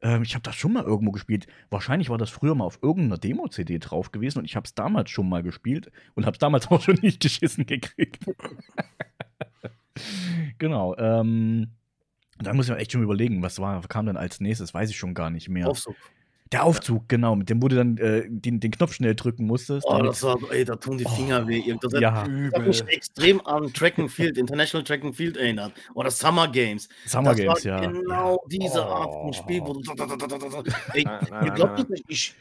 Ähm, 0.00 0.22
ich 0.22 0.34
habe 0.34 0.42
das 0.42 0.54
schon 0.54 0.72
mal 0.72 0.84
irgendwo 0.84 1.12
gespielt. 1.12 1.46
Wahrscheinlich 1.70 2.08
war 2.08 2.18
das 2.18 2.30
früher 2.30 2.54
mal 2.54 2.64
auf 2.64 2.78
irgendeiner 2.82 3.18
Demo-CD 3.18 3.78
drauf 3.78 4.12
gewesen 4.12 4.38
und 4.38 4.44
ich 4.44 4.54
habe 4.54 4.66
es 4.66 4.74
damals 4.74 5.10
schon 5.10 5.28
mal 5.28 5.42
gespielt 5.42 5.90
und 6.14 6.26
habe 6.26 6.34
es 6.34 6.38
damals 6.38 6.66
auch 6.70 6.82
schon 6.82 6.98
nicht 7.02 7.20
geschissen 7.20 7.66
gekriegt. 7.66 8.24
genau. 10.58 10.96
Ähm, 10.98 11.72
da 12.38 12.52
muss 12.52 12.66
ich 12.66 12.72
mir 12.72 12.78
echt 12.78 12.92
schon 12.92 13.02
überlegen, 13.02 13.42
was 13.42 13.58
war, 13.58 13.80
kam 13.82 14.06
dann 14.06 14.16
als 14.16 14.40
nächstes, 14.40 14.74
weiß 14.74 14.90
ich 14.90 14.96
schon 14.96 15.14
gar 15.14 15.30
nicht 15.30 15.48
mehr. 15.48 15.68
Aufzug. 15.68 15.96
Der 16.54 16.62
Aufzug, 16.62 17.08
genau, 17.08 17.34
mit 17.34 17.50
dem 17.50 17.60
wo 17.60 17.66
du 17.66 17.74
dann 17.74 17.96
äh, 17.98 18.22
den, 18.28 18.60
den 18.60 18.70
Knopf 18.70 18.92
schnell 18.94 19.16
drücken 19.16 19.44
musstest. 19.44 19.84
Oh, 19.88 19.98
das 19.98 20.22
war, 20.22 20.38
ey, 20.52 20.64
da 20.64 20.76
tun 20.76 20.96
die 20.98 21.04
Finger 21.04 21.42
Oh, 21.44 21.48
weh. 21.48 21.74
Das 21.82 21.92
hat, 21.92 22.00
ja, 22.00 22.24
das 22.28 22.52
hat 22.60 22.66
mich 22.68 22.84
extrem 22.86 23.44
an 23.44 23.72
Track 23.72 23.98
and 23.98 24.08
Field, 24.08 24.38
International 24.38 24.84
Track 24.84 25.02
and 25.02 25.16
Field 25.16 25.36
erinnert. 25.36 25.72
Oder 25.94 26.12
Summer 26.12 26.46
Games. 26.46 26.88
Summer 27.06 27.30
das 27.30 27.38
Games, 27.38 27.64
war 27.66 27.82
ja. 27.82 27.90
genau 27.90 28.40
diese 28.46 28.78
Oh. 28.78 28.88
Art 28.88 29.12
von 29.12 29.32
Spiel, 29.32 29.62
wo 29.62 29.72
du. 29.72 29.80
Ey, 30.92 31.02
Nein, 31.02 31.18
nein, 31.28 31.44
ihr 31.44 31.48
nein, 31.48 31.54
glaubt 31.56 31.80
es 31.80 31.88
nicht, 31.88 32.04
ich, 32.06 32.34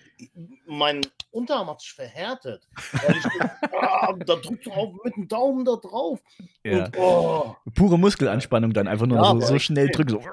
mein 0.68 1.02
Unterarm 1.32 1.68
hat 1.72 1.82
sich 1.82 1.94
verhärtet. 1.94 2.68
Weil 2.92 3.16
ich, 3.18 3.26
ah, 3.82 4.14
da 4.14 4.36
drückst 4.36 4.68
du 4.68 4.72
auch 4.74 4.94
mit 5.04 5.16
dem 5.16 5.28
Daumen 5.28 5.66
da 5.66 5.76
drauf. 5.76 6.20
ja. 6.64 6.86
Und, 6.86 6.98
oh, 7.00 7.56
Pure 7.74 7.98
Muskelanspannung 7.98 8.74
dann 8.74 8.88
einfach 8.88 9.08
nur 9.08 9.18
Ja, 9.18 9.32
so, 9.32 9.40
so 9.40 9.58
schnell 9.58 9.88
drücken. 9.88 10.12
So. 10.12 10.22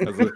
Also, 0.00 0.30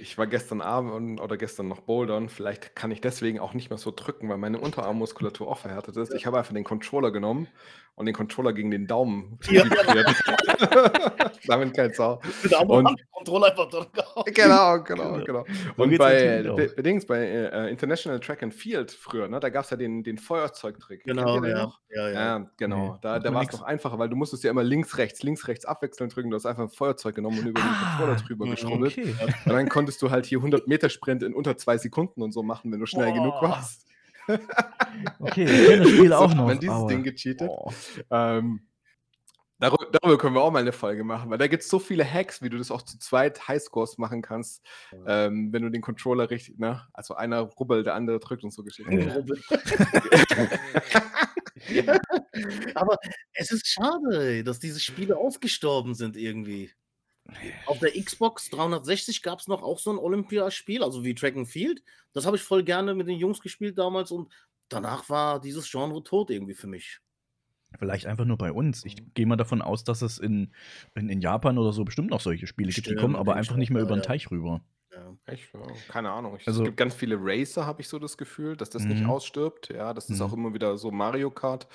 ich 0.00 0.18
war 0.18 0.26
gestern 0.26 0.60
Abend 0.60 1.20
oder 1.20 1.36
gestern 1.36 1.68
noch 1.68 1.80
bouldern. 1.80 2.28
Vielleicht 2.28 2.74
kann 2.74 2.90
ich 2.90 3.00
deswegen 3.00 3.38
auch 3.38 3.54
nicht 3.54 3.70
mehr 3.70 3.78
so 3.78 3.92
drücken, 3.94 4.28
weil 4.28 4.38
meine 4.38 4.58
Unterarmmuskulatur 4.58 5.48
auch 5.48 5.58
verhärtet 5.58 5.96
ist. 5.96 6.14
Ich 6.14 6.26
habe 6.26 6.38
einfach 6.38 6.54
den 6.54 6.64
Controller 6.64 7.10
genommen 7.10 7.48
und 7.94 8.06
den 8.06 8.14
Controller 8.14 8.52
gegen 8.52 8.70
den 8.70 8.86
Daumen 8.86 9.38
Ja. 9.50 9.64
Damit 11.46 11.74
kein 11.74 11.92
Sau. 11.92 12.20
Und- 12.66 13.00
Controller 13.12 13.48
einfach. 13.50 13.68
Genau, 14.34 14.82
genau, 14.82 15.18
genau. 15.24 15.44
So 15.76 15.82
Und 15.82 15.98
bei, 15.98 16.42
bedingt 16.74 17.06
bei 17.06 17.18
äh, 17.26 17.70
International 17.70 18.18
Track 18.20 18.42
and 18.42 18.54
Field 18.54 18.90
früher, 18.92 19.28
ne, 19.28 19.40
da 19.40 19.50
gab 19.50 19.64
es 19.64 19.70
ja 19.70 19.76
den, 19.76 20.02
den 20.02 20.16
Feuerzeugtrick. 20.16 21.04
Genau, 21.04 21.44
ja. 21.44 21.70
Ja, 21.90 22.08
ja. 22.08 22.12
Ja, 22.38 22.50
genau. 22.56 22.92
Nee, 22.94 22.98
da 23.02 23.18
da 23.18 23.34
war 23.34 23.42
es 23.42 23.52
noch 23.52 23.62
einfacher, 23.62 23.98
weil 23.98 24.08
du 24.08 24.16
musstest 24.16 24.44
ja 24.44 24.50
immer 24.50 24.62
links, 24.62 24.96
rechts, 24.96 25.22
links, 25.22 25.48
rechts 25.48 25.64
abwechselnd 25.66 26.14
drücken. 26.14 26.30
Du 26.30 26.36
hast 26.36 26.46
einfach 26.46 26.62
ein 26.62 26.70
Feuerzeug 26.70 27.14
genommen 27.14 27.40
und 27.40 27.46
über 27.48 27.60
den 27.60 27.68
Ah, 27.68 27.96
Controller 27.98 28.16
drüber 28.16 28.46
mhm, 28.46 28.50
geschrubbelt. 28.52 28.92
Okay. 28.98 29.14
Und 29.44 29.52
dann 29.52 29.68
konntest 29.68 29.89
du 29.98 30.10
halt 30.10 30.26
hier 30.26 30.38
100 30.38 30.66
Meter 30.68 30.88
Sprint 30.88 31.22
in 31.22 31.34
unter 31.34 31.56
zwei 31.56 31.78
Sekunden 31.78 32.22
und 32.22 32.32
so 32.32 32.42
machen, 32.42 32.70
wenn 32.72 32.80
du 32.80 32.86
schnell 32.86 33.12
genug 33.12 33.34
Boah. 33.40 33.50
warst. 33.50 33.86
Okay, 35.18 35.44
ich 35.44 35.66
kenne 35.66 35.82
das 35.82 35.88
Spiel 35.90 36.08
So 36.08 36.14
auch 36.14 36.34
noch. 36.34 36.46
man 36.46 36.58
dieses 36.60 36.74
aber- 36.76 36.88
Ding 36.88 37.02
gecheatet. 37.02 37.48
Oh. 37.50 37.72
Ähm, 38.10 38.60
darüber, 39.58 39.86
darüber 39.90 40.18
können 40.18 40.34
wir 40.34 40.42
auch 40.42 40.50
mal 40.52 40.60
eine 40.60 40.72
Folge 40.72 41.02
machen, 41.04 41.30
weil 41.30 41.38
da 41.38 41.46
gibt 41.48 41.62
es 41.64 41.68
so 41.68 41.78
viele 41.78 42.04
Hacks, 42.04 42.40
wie 42.42 42.48
du 42.48 42.56
das 42.58 42.70
auch 42.70 42.82
zu 42.82 42.98
zweit 42.98 43.48
Highscores 43.48 43.98
machen 43.98 44.22
kannst, 44.22 44.64
ähm, 45.06 45.52
wenn 45.52 45.62
du 45.62 45.70
den 45.70 45.80
Controller 45.82 46.30
richtig, 46.30 46.58
ne? 46.58 46.86
Also 46.92 47.14
einer 47.14 47.40
rubbelt, 47.40 47.86
der 47.86 47.94
andere 47.94 48.20
drückt 48.20 48.44
und 48.44 48.52
so 48.52 48.62
Geschichten. 48.62 49.00
Ja. 49.00 49.16
ja. 51.68 52.00
Aber 52.74 52.96
es 53.32 53.50
ist 53.50 53.66
schade, 53.66 54.44
dass 54.44 54.58
diese 54.60 54.80
Spiele 54.80 55.16
ausgestorben 55.16 55.94
sind 55.94 56.16
irgendwie. 56.16 56.70
Auf 57.66 57.78
der 57.78 57.92
Xbox 57.92 58.50
360 58.50 59.22
gab 59.22 59.38
es 59.40 59.48
noch 59.48 59.62
auch 59.62 59.78
so 59.78 59.90
ein 59.92 59.98
Olympiaspiel, 59.98 60.82
also 60.82 61.04
wie 61.04 61.14
Track 61.14 61.36
and 61.36 61.48
Field. 61.48 61.82
Das 62.12 62.26
habe 62.26 62.36
ich 62.36 62.42
voll 62.42 62.62
gerne 62.62 62.94
mit 62.94 63.06
den 63.08 63.18
Jungs 63.18 63.40
gespielt 63.40 63.78
damals 63.78 64.10
und 64.10 64.32
danach 64.68 65.08
war 65.08 65.40
dieses 65.40 65.70
Genre 65.70 66.02
tot 66.02 66.30
irgendwie 66.30 66.54
für 66.54 66.66
mich. 66.66 67.00
Vielleicht 67.78 68.06
einfach 68.06 68.24
nur 68.24 68.36
bei 68.36 68.50
uns. 68.50 68.84
Ich 68.84 68.96
gehe 69.14 69.26
mal 69.26 69.36
davon 69.36 69.62
aus, 69.62 69.84
dass 69.84 70.02
es 70.02 70.18
in, 70.18 70.52
in, 70.96 71.08
in 71.08 71.20
Japan 71.20 71.56
oder 71.56 71.72
so 71.72 71.84
bestimmt 71.84 72.10
noch 72.10 72.20
solche 72.20 72.48
Spiele 72.48 72.68
gibt. 72.72 72.78
Die 72.86 72.90
Stimmt, 72.90 73.00
kommen 73.00 73.16
aber 73.16 73.32
ich 73.32 73.38
einfach 73.38 73.56
nicht 73.56 73.70
mehr 73.70 73.82
über 73.82 73.94
den 73.94 74.00
ja. 74.02 74.06
Teich 74.06 74.28
rüber. 74.32 74.60
Ja. 74.92 75.16
Echt? 75.26 75.52
Ja, 75.54 75.60
keine 75.88 76.10
Ahnung. 76.10 76.36
Ich, 76.36 76.48
Also- 76.48 76.62
es 76.62 76.66
gibt 76.66 76.76
ganz 76.76 76.94
viele 76.94 77.16
Racer, 77.20 77.64
habe 77.66 77.80
ich 77.80 77.88
so 77.88 78.00
das 78.00 78.18
Gefühl, 78.18 78.56
dass 78.56 78.70
das 78.70 78.82
nicht 78.84 79.02
Mhm. 79.04 79.10
ausstirbt. 79.10 79.68
Ja, 79.72 79.94
das 79.94 80.10
ist 80.10 80.18
Mhm. 80.18 80.24
auch 80.24 80.32
immer 80.32 80.52
wieder 80.52 80.76
so 80.78 80.90
Mario 80.90 81.30
Kart 81.30 81.68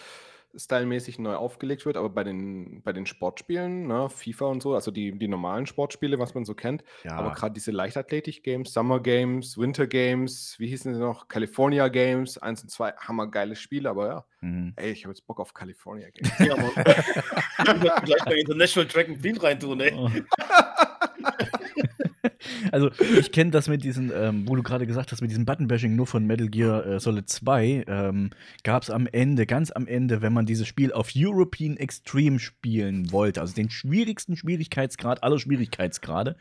stylmäßig 0.58 1.20
neu 1.20 1.36
aufgelegt 1.36 1.86
wird, 1.86 1.98
aber 1.98 2.10
bei 2.10 2.24
den, 2.24 2.82
bei 2.84 2.94
den 2.94 3.06
Sportspielen, 3.06 3.88
ne, 3.88 4.10
FIFA 4.10 4.46
und 4.46 4.62
so, 4.64 4.74
also 4.76 4.92
die, 4.92 5.18
die 5.18 5.28
normalen 5.28 5.66
Sportspiele, 5.66 6.18
was 6.20 6.34
man 6.36 6.46
so 6.46 6.54
kennt, 6.54 6.84
aber 7.06 7.28
Ja. 7.30 7.34
gerade 7.34 7.54
diese 7.54 7.72
Leichtathletik-Games, 7.72 8.72
Summer 8.74 9.00
Games, 9.00 9.58
Winter 9.58 9.88
Games, 9.88 10.56
wie 10.60 10.68
hießen 10.68 10.94
sie 10.94 11.00
noch? 11.00 11.28
California 11.28 11.88
Games, 11.88 12.38
1 12.38 12.64
und 12.64 12.70
2, 12.70 12.92
hammergeile 12.98 13.56
Spiele, 13.56 13.90
aber 13.90 14.08
ja, 14.08 14.26
Mhm. 14.42 14.74
ey, 14.76 14.92
ich 14.92 15.04
habe 15.06 15.12
jetzt 15.14 15.26
Bock 15.26 15.40
auf 15.40 15.54
California 15.54 16.08
Games. 16.10 16.32
Ja, 16.40 16.56
Mann. 16.56 16.72
Ich 16.76 17.82
muss 17.82 17.96
gleich 18.06 18.26
bei 18.26 18.36
International 18.36 18.88
Track 18.88 19.10
and 19.10 19.22
Field 19.22 19.42
reintun, 19.42 19.80
ey. 19.82 19.94
Oh. 19.98 20.10
Also, 22.72 22.90
ich 23.20 23.32
kenne 23.32 23.52
das 23.52 23.68
mit 23.68 23.84
diesen, 23.84 24.12
ähm, 24.14 24.48
wo 24.48 24.56
du 24.56 24.64
gerade 24.64 24.88
gesagt 24.88 25.12
hast, 25.12 25.22
mit 25.22 25.32
diesem 25.32 25.46
Buttonbashing 25.46 25.96
nur 25.96 26.08
von 26.08 26.26
Metal 26.26 26.48
Gear 26.48 26.86
äh, 26.86 27.00
Solid 27.00 27.30
2, 27.30 27.86
ähm, 27.88 28.30
gab 28.64 28.84
es 28.84 28.90
am 28.90 29.08
Ende, 29.08 29.46
ganz 29.46 29.72
am 29.72 29.88
Ende, 29.88 30.22
wenn 30.22 30.34
man 30.34 30.46
dieses 30.46 30.68
Spiel 30.68 30.92
auf 30.92 31.12
European 31.16 31.78
Extreme 31.78 32.40
spielen 32.40 33.12
wollte, 33.12 33.42
also 33.42 33.54
den 33.54 33.70
schwierigsten 33.70 34.36
Schwierigkeitsgrad 34.36 35.24
aller 35.24 35.40
Schwierigkeitsgrade, 35.40 36.36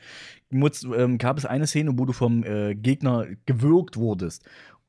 ähm, 0.52 1.18
gab 1.18 1.38
es 1.38 1.46
eine 1.46 1.66
Szene, 1.66 1.98
wo 1.98 2.04
du 2.04 2.12
vom 2.12 2.44
äh, 2.44 2.74
Gegner 2.74 3.26
gewürgt 3.46 3.96
wurdest. 3.96 4.44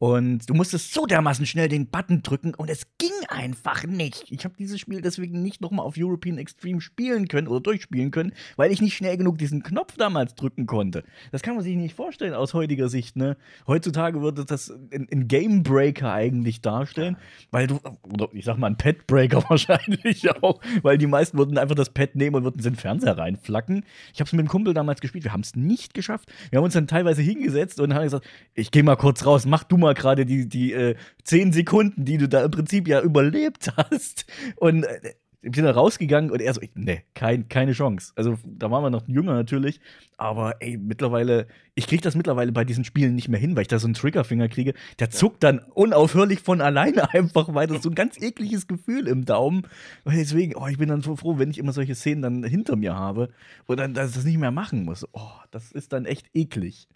Und 0.05 0.47
du 0.47 0.53
musstest 0.53 0.93
so 0.93 1.07
dermaßen 1.07 1.47
schnell 1.47 1.67
den 1.67 1.87
Button 1.87 2.21
drücken 2.21 2.53
und 2.53 2.69
es 2.69 2.85
ging 2.99 3.09
einfach 3.27 3.85
nicht. 3.85 4.25
Ich 4.29 4.45
habe 4.45 4.53
dieses 4.55 4.79
Spiel 4.79 5.01
deswegen 5.01 5.41
nicht 5.41 5.61
nochmal 5.61 5.83
auf 5.83 5.95
European 5.97 6.37
Extreme 6.37 6.79
spielen 6.79 7.27
können 7.27 7.47
oder 7.47 7.59
durchspielen 7.59 8.11
können, 8.11 8.31
weil 8.55 8.71
ich 8.71 8.83
nicht 8.83 8.95
schnell 8.95 9.17
genug 9.17 9.39
diesen 9.39 9.63
Knopf 9.63 9.97
damals 9.97 10.35
drücken 10.35 10.67
konnte. 10.67 11.05
Das 11.31 11.41
kann 11.41 11.55
man 11.55 11.63
sich 11.63 11.75
nicht 11.75 11.95
vorstellen 11.95 12.35
aus 12.35 12.53
heutiger 12.53 12.87
Sicht. 12.87 13.15
Ne? 13.15 13.35
Heutzutage 13.65 14.21
würde 14.21 14.45
das 14.45 14.71
ein 14.91 15.27
Game 15.27 15.63
Breaker 15.63 16.13
eigentlich 16.13 16.61
darstellen, 16.61 17.17
weil 17.49 17.65
du, 17.65 17.79
oder 18.03 18.29
ich 18.33 18.45
sag 18.45 18.59
mal 18.59 18.67
ein 18.67 18.77
Pad 18.77 19.07
Breaker 19.07 19.43
wahrscheinlich 19.49 20.29
auch, 20.43 20.61
weil 20.83 20.99
die 20.99 21.07
meisten 21.07 21.39
würden 21.39 21.57
einfach 21.57 21.73
das 21.73 21.89
Pad 21.89 22.15
nehmen 22.15 22.35
und 22.35 22.43
würden 22.43 22.61
den 22.61 22.75
Fernseher 22.75 23.17
reinflacken. 23.17 23.83
Ich 24.13 24.19
habe 24.19 24.27
es 24.27 24.33
mit 24.33 24.45
dem 24.45 24.49
Kumpel 24.49 24.75
damals 24.75 25.01
gespielt, 25.01 25.23
wir 25.23 25.33
haben 25.33 25.41
es 25.41 25.55
nicht 25.55 25.95
geschafft. 25.95 26.31
Wir 26.51 26.57
haben 26.57 26.65
uns 26.65 26.75
dann 26.75 26.85
teilweise 26.85 27.23
hingesetzt 27.23 27.79
und 27.79 27.95
haben 27.95 28.03
gesagt, 28.03 28.27
ich 28.53 28.69
gehe 28.69 28.83
mal 28.83 28.97
kurz 28.97 29.25
raus, 29.25 29.47
mach 29.47 29.63
du 29.63 29.77
mal 29.77 29.94
gerade 29.95 30.25
die, 30.25 30.47
die 30.47 30.73
äh, 30.73 30.95
10 31.23 31.51
Sekunden, 31.53 32.05
die 32.05 32.17
du 32.17 32.27
da 32.27 32.45
im 32.45 32.51
Prinzip 32.51 32.87
ja 32.87 33.01
überlebt 33.01 33.71
hast. 33.77 34.25
Und 34.57 34.83
äh, 34.83 35.13
wir 35.45 35.53
sind 35.53 35.65
da 35.65 35.71
rausgegangen 35.71 36.31
und 36.31 36.41
er 36.41 36.55
so, 36.55 36.61
nee, 36.73 37.03
kein, 37.13 37.47
keine 37.47 37.73
Chance. 37.73 38.13
Also 38.15 38.39
da 38.43 38.71
waren 38.71 38.83
wir 38.83 38.89
noch 38.89 39.07
jünger 39.07 39.33
natürlich, 39.33 39.79
aber 40.17 40.55
ey, 40.59 40.75
mittlerweile, 40.77 41.45
ich 41.75 41.85
kriege 41.85 42.01
das 42.01 42.15
mittlerweile 42.15 42.51
bei 42.51 42.65
diesen 42.65 42.83
Spielen 42.83 43.13
nicht 43.13 43.29
mehr 43.29 43.39
hin, 43.39 43.55
weil 43.55 43.61
ich 43.61 43.67
da 43.67 43.77
so 43.77 43.85
einen 43.85 43.93
Triggerfinger 43.93 44.49
kriege. 44.49 44.73
Der 44.97 45.11
zuckt 45.11 45.43
dann 45.43 45.59
unaufhörlich 45.59 46.39
von 46.39 46.61
alleine 46.61 47.09
einfach 47.13 47.53
weiter. 47.53 47.79
So 47.79 47.89
ein 47.89 47.95
ganz 47.95 48.19
ekliges 48.19 48.65
Gefühl 48.67 49.07
im 49.07 49.25
Daumen. 49.25 49.67
Und 50.03 50.15
deswegen, 50.15 50.55
oh, 50.55 50.65
ich 50.65 50.79
bin 50.79 50.89
dann 50.89 51.01
so 51.01 51.15
froh, 51.15 51.37
wenn 51.37 51.51
ich 51.51 51.59
immer 51.59 51.73
solche 51.73 51.93
Szenen 51.93 52.23
dann 52.23 52.43
hinter 52.43 52.75
mir 52.75 52.95
habe 52.95 53.29
und 53.67 53.79
dann 53.79 53.93
dass 53.93 54.09
ich 54.09 54.15
das 54.15 54.25
nicht 54.25 54.39
mehr 54.39 54.51
machen 54.51 54.83
muss. 54.83 55.05
Oh, 55.13 55.29
das 55.51 55.71
ist 55.71 55.93
dann 55.93 56.05
echt 56.05 56.27
eklig. 56.33 56.87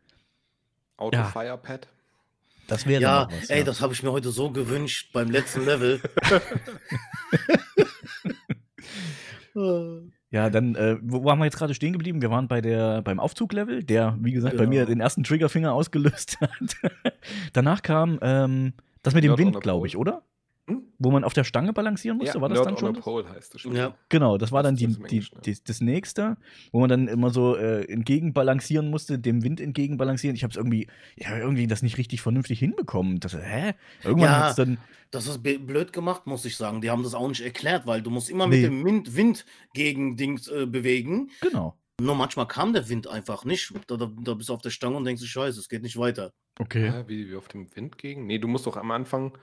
Auto 0.97 1.17
Ja. 1.17 1.25
Firepad. 1.25 1.87
Das 2.69 2.85
wäre 2.87 3.01
Ja, 3.01 3.27
was, 3.29 3.49
ey, 3.49 3.63
das 3.63 3.81
habe 3.81 3.93
ich 3.93 4.03
mir 4.03 4.11
heute 4.11 4.29
so 4.29 4.51
gewünscht 4.51 5.09
beim 5.13 5.29
letzten 5.29 5.65
Level. 5.65 5.99
Ja, 10.31 10.49
dann, 10.51 10.75
äh, 10.75 10.97
wo 11.01 11.23
waren 11.25 11.39
wir 11.39 11.45
jetzt 11.45 11.57
gerade 11.57 11.73
stehen 11.73 11.91
geblieben? 11.93 12.21
Wir 12.21 12.29
waren 12.29 12.47
bei 12.47 12.61
der, 12.61 13.01
beim 13.01 13.19
Aufzuglevel, 13.19 13.83
der, 13.83 14.15
wie 14.21 14.31
gesagt, 14.31 14.55
bei 14.57 14.65
Genau. 14.65 14.69
mir 14.69 14.85
den 14.85 14.99
ersten 15.01 15.23
Triggerfinger 15.23 15.73
ausgelöst 15.73 16.37
hat. 16.41 16.75
Danach 17.53 17.81
kam 17.81 18.19
ähm, 18.21 18.73
das 19.01 19.15
mit 19.15 19.23
dem 19.23 19.31
on 19.31 19.37
Wind, 19.39 19.59
glaube 19.61 19.87
ich, 19.87 19.97
oder? 19.97 20.21
Hm? 20.69 20.83
Wo 20.99 21.11
man 21.11 21.23
auf 21.23 21.33
der 21.33 21.43
Stange 21.43 21.73
balancieren 21.73 22.17
musste, 22.17 22.39
war 22.41 22.49
das 22.49 22.57
Nerd 22.57 22.67
dann 22.67 22.73
on 22.75 22.79
schon? 22.79 22.93
das? 22.93 23.03
Pole 23.03 23.29
heißt 23.29 23.53
das 23.53 23.61
Spiel. 23.61 23.75
Ja. 23.75 23.95
Genau, 24.09 24.37
das 24.37 24.51
war 24.51 24.63
dann 24.63 24.75
Das 24.75 24.79
die, 24.97 25.07
die, 25.07 25.19
ja. 25.19 25.39
die, 25.45 25.57
das 25.63 25.81
nächste, 25.81 26.37
wo 26.71 26.79
man 26.79 26.89
dann 26.89 27.07
immer 27.07 27.29
so 27.31 27.55
äh, 27.55 27.83
entgegenbalancieren 27.91 28.89
musste, 28.89 29.19
dem 29.19 29.43
Wind 29.43 29.59
entgegenbalancieren. 29.61 30.35
Ich 30.35 30.43
habe 30.43 30.51
es 30.51 30.57
irgendwie, 30.57 30.87
ja, 31.15 31.37
irgendwie 31.37 31.67
das 31.67 31.81
nicht 31.81 31.97
richtig 31.97 32.21
vernünftig 32.21 32.59
hinbekommen. 32.59 33.19
Das, 33.19 33.33
hä? 33.35 33.73
Irgendwann 34.03 34.29
Ja. 34.29 34.39
hat's 34.45 34.55
dann, 34.55 34.77
Das 35.11 35.27
ist 35.27 35.41
blöd 35.41 35.91
gemacht, 35.93 36.27
muss 36.27 36.45
ich 36.45 36.55
sagen. 36.55 36.81
Die 36.81 36.89
haben 36.89 37.03
das 37.03 37.15
auch 37.15 37.27
nicht 37.27 37.41
erklärt, 37.41 37.87
weil 37.87 38.01
du 38.01 38.09
musst 38.11 38.29
immer 38.29 38.47
Nee. 38.47 38.57
mit 38.57 38.65
dem 38.65 38.85
Wind, 38.85 39.15
Wind 39.15 39.45
gegen 39.73 40.15
Dings 40.17 40.47
äh, 40.47 40.65
bewegen. 40.65 41.29
genau. 41.41 41.75
Nur 42.01 42.15
manchmal 42.15 42.47
kam 42.47 42.71
der 42.71 42.87
Wind 42.87 43.07
einfach 43.07 43.43
nicht. 43.43 43.73
Da, 43.87 43.97
da, 43.97 44.09
da 44.23 44.33
bist 44.33 44.47
du 44.47 44.53
auf 44.53 44.61
der 44.61 44.69
Stange 44.69 44.95
und 44.95 45.03
denkst, 45.03 45.21
du, 45.21 45.27
scheiße, 45.27 45.59
es 45.59 45.67
geht 45.67 45.81
nicht 45.83 45.97
weiter. 45.97 46.31
Okay. 46.57 46.89
Hä, 46.89 47.03
wie, 47.07 47.29
wie 47.29 47.35
auf 47.35 47.49
dem 47.49 47.67
Wind 47.75 47.97
gegen? 47.97 48.25
Nee, 48.25 48.39
du 48.39 48.47
musst 48.47 48.65
doch 48.67 48.77
am 48.77 48.91
Anfang 48.91 49.37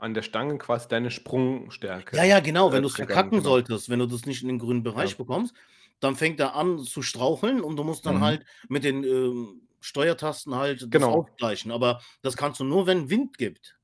an 0.00 0.14
der 0.14 0.22
Stange 0.22 0.58
quasi 0.58 0.88
deine 0.88 1.10
Sprungstärke. 1.10 2.16
Ja, 2.16 2.24
ja, 2.24 2.40
genau. 2.40 2.72
Wenn 2.72 2.82
du 2.82 2.88
es 2.88 2.94
verkacken 2.96 3.30
genau. 3.38 3.42
solltest, 3.44 3.88
wenn 3.88 3.98
du 3.98 4.06
das 4.06 4.26
nicht 4.26 4.42
in 4.42 4.48
den 4.48 4.58
grünen 4.58 4.82
Bereich 4.82 5.10
Ja. 5.12 5.16
bekommst, 5.16 5.54
dann 6.00 6.16
fängt 6.16 6.40
er 6.40 6.54
an 6.56 6.78
zu 6.80 7.02
straucheln 7.02 7.60
und 7.60 7.76
du 7.76 7.84
musst 7.84 8.06
dann 8.06 8.16
Mhm. 8.16 8.20
halt 8.22 8.44
mit 8.68 8.84
den 8.84 9.04
ähm, 9.04 9.62
Steuertasten 9.80 10.54
halt 10.54 10.82
das 10.82 10.90
Genau. 10.90 11.12
aufgleichen. 11.12 11.70
Aber 11.70 12.00
das 12.22 12.36
kannst 12.36 12.60
du 12.60 12.64
nur, 12.64 12.86
wenn 12.86 13.10
Wind 13.10 13.38
gibt. 13.38 13.76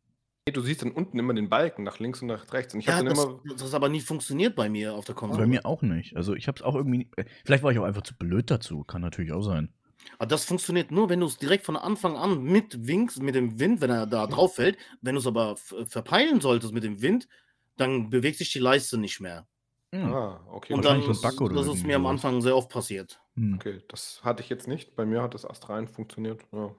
Nee, 0.48 0.52
du 0.52 0.61
siehst 0.61 0.83
dann 0.83 0.92
unten 0.92 1.18
immer 1.18 1.35
den 1.35 1.48
Balken 1.48 1.83
nach 1.83 1.98
links 1.98 2.22
und 2.22 2.29
nach 2.29 2.52
rechts. 2.52 2.72
Und 2.72 2.81
ich 2.81 2.87
Ja, 2.87 3.02
das, 3.02 3.18
immer. 3.18 3.40
das 3.57 3.74
aber 3.74 3.88
nie 3.88 4.00
funktioniert 4.00 4.55
bei 4.55 4.68
mir 4.68 4.94
auf 4.94 5.05
der 5.05 5.14
Konsole. 5.14 5.42
Bei 5.42 5.46
mir 5.48 5.66
auch 5.66 5.83
nicht. 5.83 6.16
Also 6.16 6.35
ich 6.35 6.46
habe 6.48 6.57
es 6.57 6.62
auch 6.62 6.74
irgendwie. 6.76 7.11
äh, 7.16 7.24
Vielleicht 7.44 7.64
war 7.64 7.72
ich 7.72 7.79
auch 7.79 7.85
einfach 7.85 8.02
zu 8.02 8.16
blöd 8.16 8.50
dazu. 8.50 8.85
Kann 8.85 9.02
natürlich 9.02 9.33
auch 9.33 9.42
sein. 9.42 9.72
Aber 10.18 10.26
das 10.26 10.44
funktioniert 10.44 10.90
nur, 10.90 11.08
wenn 11.08 11.20
du 11.20 11.26
es 11.26 11.38
direkt 11.38 11.64
von 11.64 11.76
Anfang 11.76 12.16
an 12.16 12.42
mit 12.42 12.86
Winks, 12.86 13.18
mit 13.18 13.34
dem 13.34 13.58
Wind, 13.58 13.80
wenn 13.80 13.90
er 13.90 14.06
da 14.06 14.26
drauf 14.26 14.56
fällt. 14.56 14.78
Wenn 15.02 15.14
du 15.14 15.20
es 15.20 15.26
aber 15.26 15.56
verpeilen 15.56 16.40
solltest 16.40 16.72
mit 16.72 16.84
dem 16.84 17.02
Wind, 17.02 17.28
dann 17.76 18.10
bewegt 18.10 18.38
sich 18.38 18.52
die 18.52 18.58
Leiste 18.58 18.98
nicht 18.98 19.20
mehr. 19.20 19.46
Hm. 19.92 20.12
Ah, 20.12 20.46
okay. 20.50 20.74
Und 20.74 20.84
dann, 20.84 21.02
oder 21.02 21.54
das 21.54 21.68
ist 21.68 21.86
mir 21.86 21.96
am. 21.96 22.06
Anfang 22.06 22.40
sehr 22.40 22.56
oft 22.56 22.68
passiert. 22.68 23.20
Hm. 23.34 23.54
Okay, 23.54 23.82
das 23.88 24.20
hatte 24.22 24.42
ich 24.42 24.48
jetzt 24.48 24.68
nicht. 24.68 24.96
Bei 24.96 25.04
mir 25.04 25.22
hat 25.22 25.34
das 25.34 25.44
astrein 25.44 25.86
funktioniert. 25.88 26.42
Ja. 26.52 26.74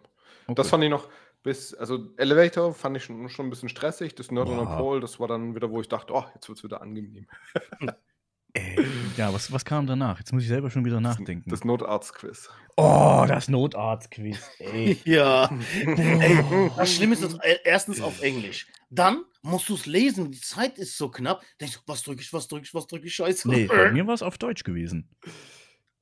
Okay. 0.48 0.56
Das 0.56 0.70
fand 0.70 0.84
ich 0.84 0.90
noch 0.90 1.08
bis, 1.44 1.74
also 1.74 2.10
Elevator 2.18 2.74
fand 2.74 2.98
ich 2.98 3.04
schon, 3.04 3.30
schon 3.30 3.48
ein 3.48 3.50
bisschen 3.50 3.70
stressig. 3.70 4.16
Das 4.16 4.32
Nerd 4.32 4.50
on. 4.50 4.66
Pole, 4.66 5.00
das 5.00 5.20
war 5.20 5.28
dann 5.28 5.56
wieder, 5.56 5.72
wo 5.72 5.80
ich 5.80 5.88
dachte, 5.88 6.14
oh, 6.14 6.26
jetzt 6.36 6.48
wird 6.50 6.58
es 6.58 6.64
wieder 6.64 6.82
angenehm. 6.82 7.28
Ey, 8.54 8.78
ja, 9.18 9.34
was, 9.34 9.52
was 9.52 9.66
kam 9.66 9.86
danach? 9.88 10.18
Jetzt 10.20 10.34
muss 10.34 10.42
ich 10.44 10.48
selber 10.48 10.70
schon 10.70 10.84
wieder 10.86 11.00
nachdenken. 11.00 11.50
das 11.50 11.64
Notarzt-Quiz. 11.64 12.50
oh, 12.78 13.26
das 13.28 13.48
Notarzt-Quiz. 13.50 14.40
Ey. 14.60 14.98
Ja. 15.06 15.50
Ey, 15.86 16.44
das 16.76 16.96
Schlimme 16.96 17.14
ist, 17.14 17.24
das, 17.24 17.36
äh, 17.36 17.58
erstens 17.64 18.02
auf 18.02 18.22
Englisch. 18.22 18.68
Dann 18.90 19.24
musst 19.42 19.70
du 19.70 19.76
es 19.76 19.86
lesen. 19.86 20.32
Die 20.32 20.40
Zeit 20.42 20.78
ist 20.78 20.98
so 20.98 21.10
knapp. 21.10 21.44
Denkst 21.60 21.76
du, 21.76 21.82
was 21.86 22.04
drücke 22.04 22.22
ich, 22.22 22.32
was 22.34 22.48
drücke 22.48 22.64
ich, 22.64 22.74
was 22.74 22.88
drücke 22.88 23.06
ich, 23.06 23.16
scheiße. 23.16 23.50
Nee, 23.50 23.66
bei 23.68 23.92
mir 23.92 24.08
war 24.08 24.14
es 24.14 24.24
auf 24.24 24.38
Deutsch 24.38 24.64
gewesen. 24.64 25.10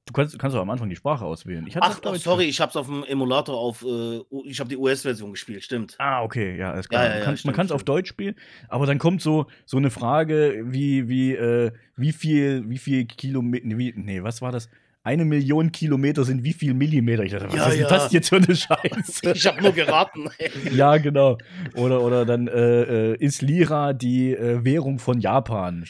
Du 0.08 0.14
kannst, 0.14 0.38
kannst 0.38 0.56
auch 0.56 0.62
am 0.62 0.70
Anfang 0.70 0.88
die 0.88 0.96
Sprache 0.96 1.26
auswählen. 1.26 1.68
Ach, 1.80 2.00
Deutsch 2.00 2.22
sorry, 2.22 2.44
ich 2.46 2.62
habe 2.62 2.70
es 2.70 2.76
auf 2.76 2.86
dem 2.86 3.04
Emulator 3.06 3.58
auf, 3.58 3.84
äh, 3.84 4.22
ich 4.46 4.60
habe 4.60 4.70
die 4.70 4.78
US-Version 4.78 5.32
gespielt, 5.32 5.64
stimmt. 5.64 5.96
Ah, 5.98 6.22
okay, 6.22 6.56
ja, 6.56 6.72
alles 6.74 6.88
klar. 6.88 7.06
Ja, 7.06 7.10
ja, 7.10 7.32
ja, 7.32 7.36
man 7.44 7.56
kann 7.56 7.66
es 7.66 7.72
auf. 7.72 7.84
Deutsch 7.84 8.10
spielen, 8.10 8.36
aber 8.68 8.86
dann 8.86 9.00
kommt 9.00 9.24
so, 9.24 9.48
so 9.66 9.78
eine 9.78 9.90
Frage 9.90 10.64
wie, 10.66 11.08
wie, 11.08 11.34
äh, 11.34 11.72
wie 11.96 12.12
viel, 12.12 12.70
wie 12.70 12.78
viel 12.78 13.06
Kilometer, 13.06 13.66
nee, 13.66 13.94
nee, 13.96 14.22
was 14.22 14.44
war 14.44 14.52
das? 14.52 14.70
Eine 15.04 15.26
Million 15.26 15.72
Kilometer 15.72 16.24
sind 16.24 16.44
wie 16.44 16.54
viel 16.54 16.74
Millimeter? 16.74 17.24
Ich 17.24 17.32
dachte, 17.32 17.48
was 17.48 17.56
Ja, 17.56 17.66
ist 17.68 17.74
denn 17.74 17.82
ja. 17.82 17.90
das 17.90 18.12
jetzt 18.12 18.30
für 18.30 18.38
eine 18.38 18.56
Scheiße? 18.56 19.32
Ich 19.36 19.46
habe 19.46 19.62
nur 19.62 19.72
geraten. 19.72 20.30
ja, 20.72 20.98
genau. 20.98 21.38
Oder, 21.76 22.02
oder 22.02 22.26
dann, 22.26 22.48
äh, 22.48 23.12
äh, 23.12 23.16
ist 23.18 23.44
Lira 23.44 23.94
die 23.94 24.34
äh, 24.34 24.64
Währung 24.64 24.98
von 24.98 25.20
Japan? 25.20 25.86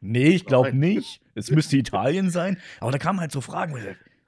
Nee, 0.00 0.30
ich 0.30 0.46
glaube 0.46 0.72
nicht. 0.72 1.20
Es 1.40 1.50
müsste 1.50 1.76
Italien 1.76 2.30
sein. 2.30 2.58
Aber 2.80 2.92
da 2.92 2.98
kamen 2.98 3.20
halt 3.20 3.32
so 3.32 3.40
Fragen. 3.40 3.74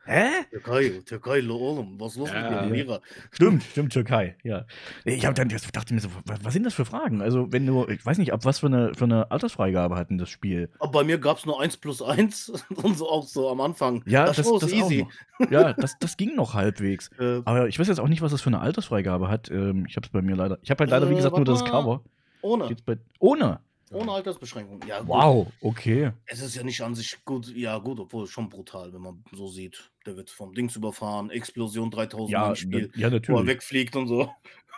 Hä? 0.04 0.26
Türkei, 0.50 1.00
Türkei, 1.06 1.38
oğlum, 1.48 2.00
was 2.00 2.12
ist 2.14 2.18
los 2.18 2.30
Ja, 2.32 2.62
mit 2.62 2.72
Lira? 2.72 2.98
Stimmt, 3.30 3.62
stimmt, 3.62 3.92
Türkei, 3.92 4.34
ja. 4.42 4.64
Ich 5.04 5.24
habe 5.24 5.34
dann 5.34 5.48
das 5.48 5.62
dachte 5.70 5.94
mir 5.94 6.00
so, 6.00 6.08
was, 6.24 6.52
sind 6.52 6.64
das 6.66 6.74
für 6.74 6.84
Fragen? 6.84 7.22
Also, 7.22 7.52
wenn 7.52 7.64
du, 7.66 7.86
ich 7.86 8.04
weiß 8.04 8.18
nicht, 8.18 8.32
ab 8.32 8.44
was 8.44 8.58
für 8.58 8.66
eine, 8.66 8.94
für 8.94 9.04
eine 9.04 9.30
Altersfreigabe 9.30 9.94
hat 9.94 10.10
denn 10.10 10.18
das 10.18 10.28
Spiel? 10.28 10.70
Aber 10.80 10.90
bei 10.90 11.04
mir 11.04 11.18
gab 11.18 11.38
es 11.38 11.46
nur 11.46 11.60
1 11.60 11.76
plus 11.76 12.02
1 12.02 12.48
und 12.82 12.98
so 12.98 13.08
auch 13.08 13.22
so 13.28 13.48
am 13.48 13.60
Anfang. 13.60 14.02
Ja, 14.06 14.24
das, 14.26 14.38
das, 14.38 14.46
war 14.46 14.58
das, 14.58 14.70
so 14.70 14.74
easy. 14.76 15.06
Ja, 15.50 15.72
das, 15.72 15.96
das 16.00 16.16
ging 16.16 16.34
noch 16.34 16.54
halbwegs. 16.54 17.08
Äh, 17.20 17.42
Aber 17.44 17.68
ich 17.68 17.78
weiß 17.78 17.86
jetzt 17.86 18.00
auch 18.00 18.08
nicht, 18.08 18.22
was 18.22 18.32
das 18.32 18.40
für 18.42 18.48
eine 18.50 18.58
Altersfreigabe 18.60 19.28
hat. 19.28 19.50
Ähm, 19.50 19.84
ich 19.88 19.94
habe 19.94 20.04
es 20.06 20.10
bei 20.12 20.22
mir 20.22 20.34
leider. 20.34 20.58
Ich 20.62 20.70
habe 20.70 20.80
halt 20.80 20.90
leider, 20.90 21.08
wie 21.08 21.12
Äh, 21.12 21.16
gesagt, 21.16 21.36
nur 21.36 21.46
warte 21.46 21.62
das. 21.62 21.70
Cover. 21.70 22.02
ohne, 22.40 22.74
bei, 22.84 22.98
ohne. 23.20 23.60
Ohne 23.92 24.12
Altersbeschränkung. 24.12 24.80
Ja, 24.86 25.00
gut. 25.00 25.08
Wow, 25.08 25.52
okay. 25.60 26.12
Es 26.26 26.40
ist 26.40 26.54
ja 26.54 26.62
nicht 26.62 26.80
an 26.80 26.94
sich 26.94 27.24
gut, 27.24 27.48
ja 27.54 27.78
gut, 27.78 28.00
obwohl 28.00 28.26
schon 28.26 28.48
brutal, 28.48 28.92
wenn 28.92 29.02
man 29.02 29.24
so 29.32 29.48
sieht. 29.48 29.90
Der 30.06 30.16
wird 30.16 30.30
vom 30.30 30.54
Dings 30.54 30.76
überfahren, 30.76 31.30
Explosion 31.30 31.90
3000 31.90 32.30
Ja, 32.30 32.46
Mann 32.46 32.56
Spiel, 32.56 32.90
ja, 32.94 33.02
wo 33.02 33.04
er 33.06 33.10
natürlich. 33.10 33.46
wegfliegt 33.46 33.96
und 33.96 34.08
so. 34.08 34.30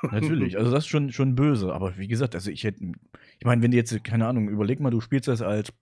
Natürlich, 0.10 0.58
also 0.58 0.70
das 0.70 0.84
ist 0.84 0.88
schon, 0.88 1.12
schon 1.12 1.34
böse. 1.34 1.72
Aber 1.72 1.96
wie 1.96 2.08
gesagt, 2.08 2.34
also 2.34 2.50
ich 2.50 2.64
hätte, 2.64 2.92
ich 3.38 3.44
meine, 3.46 3.62
wenn 3.62 3.70
du 3.70 3.76
jetzt, 3.78 4.04
keine 4.04 4.26
Ahnung, 4.26 4.48
überleg 4.50 4.78
mal, 4.78 4.90
du 4.90 5.00
spielst 5.00 5.28
das 5.28 5.40
als 5.40 5.72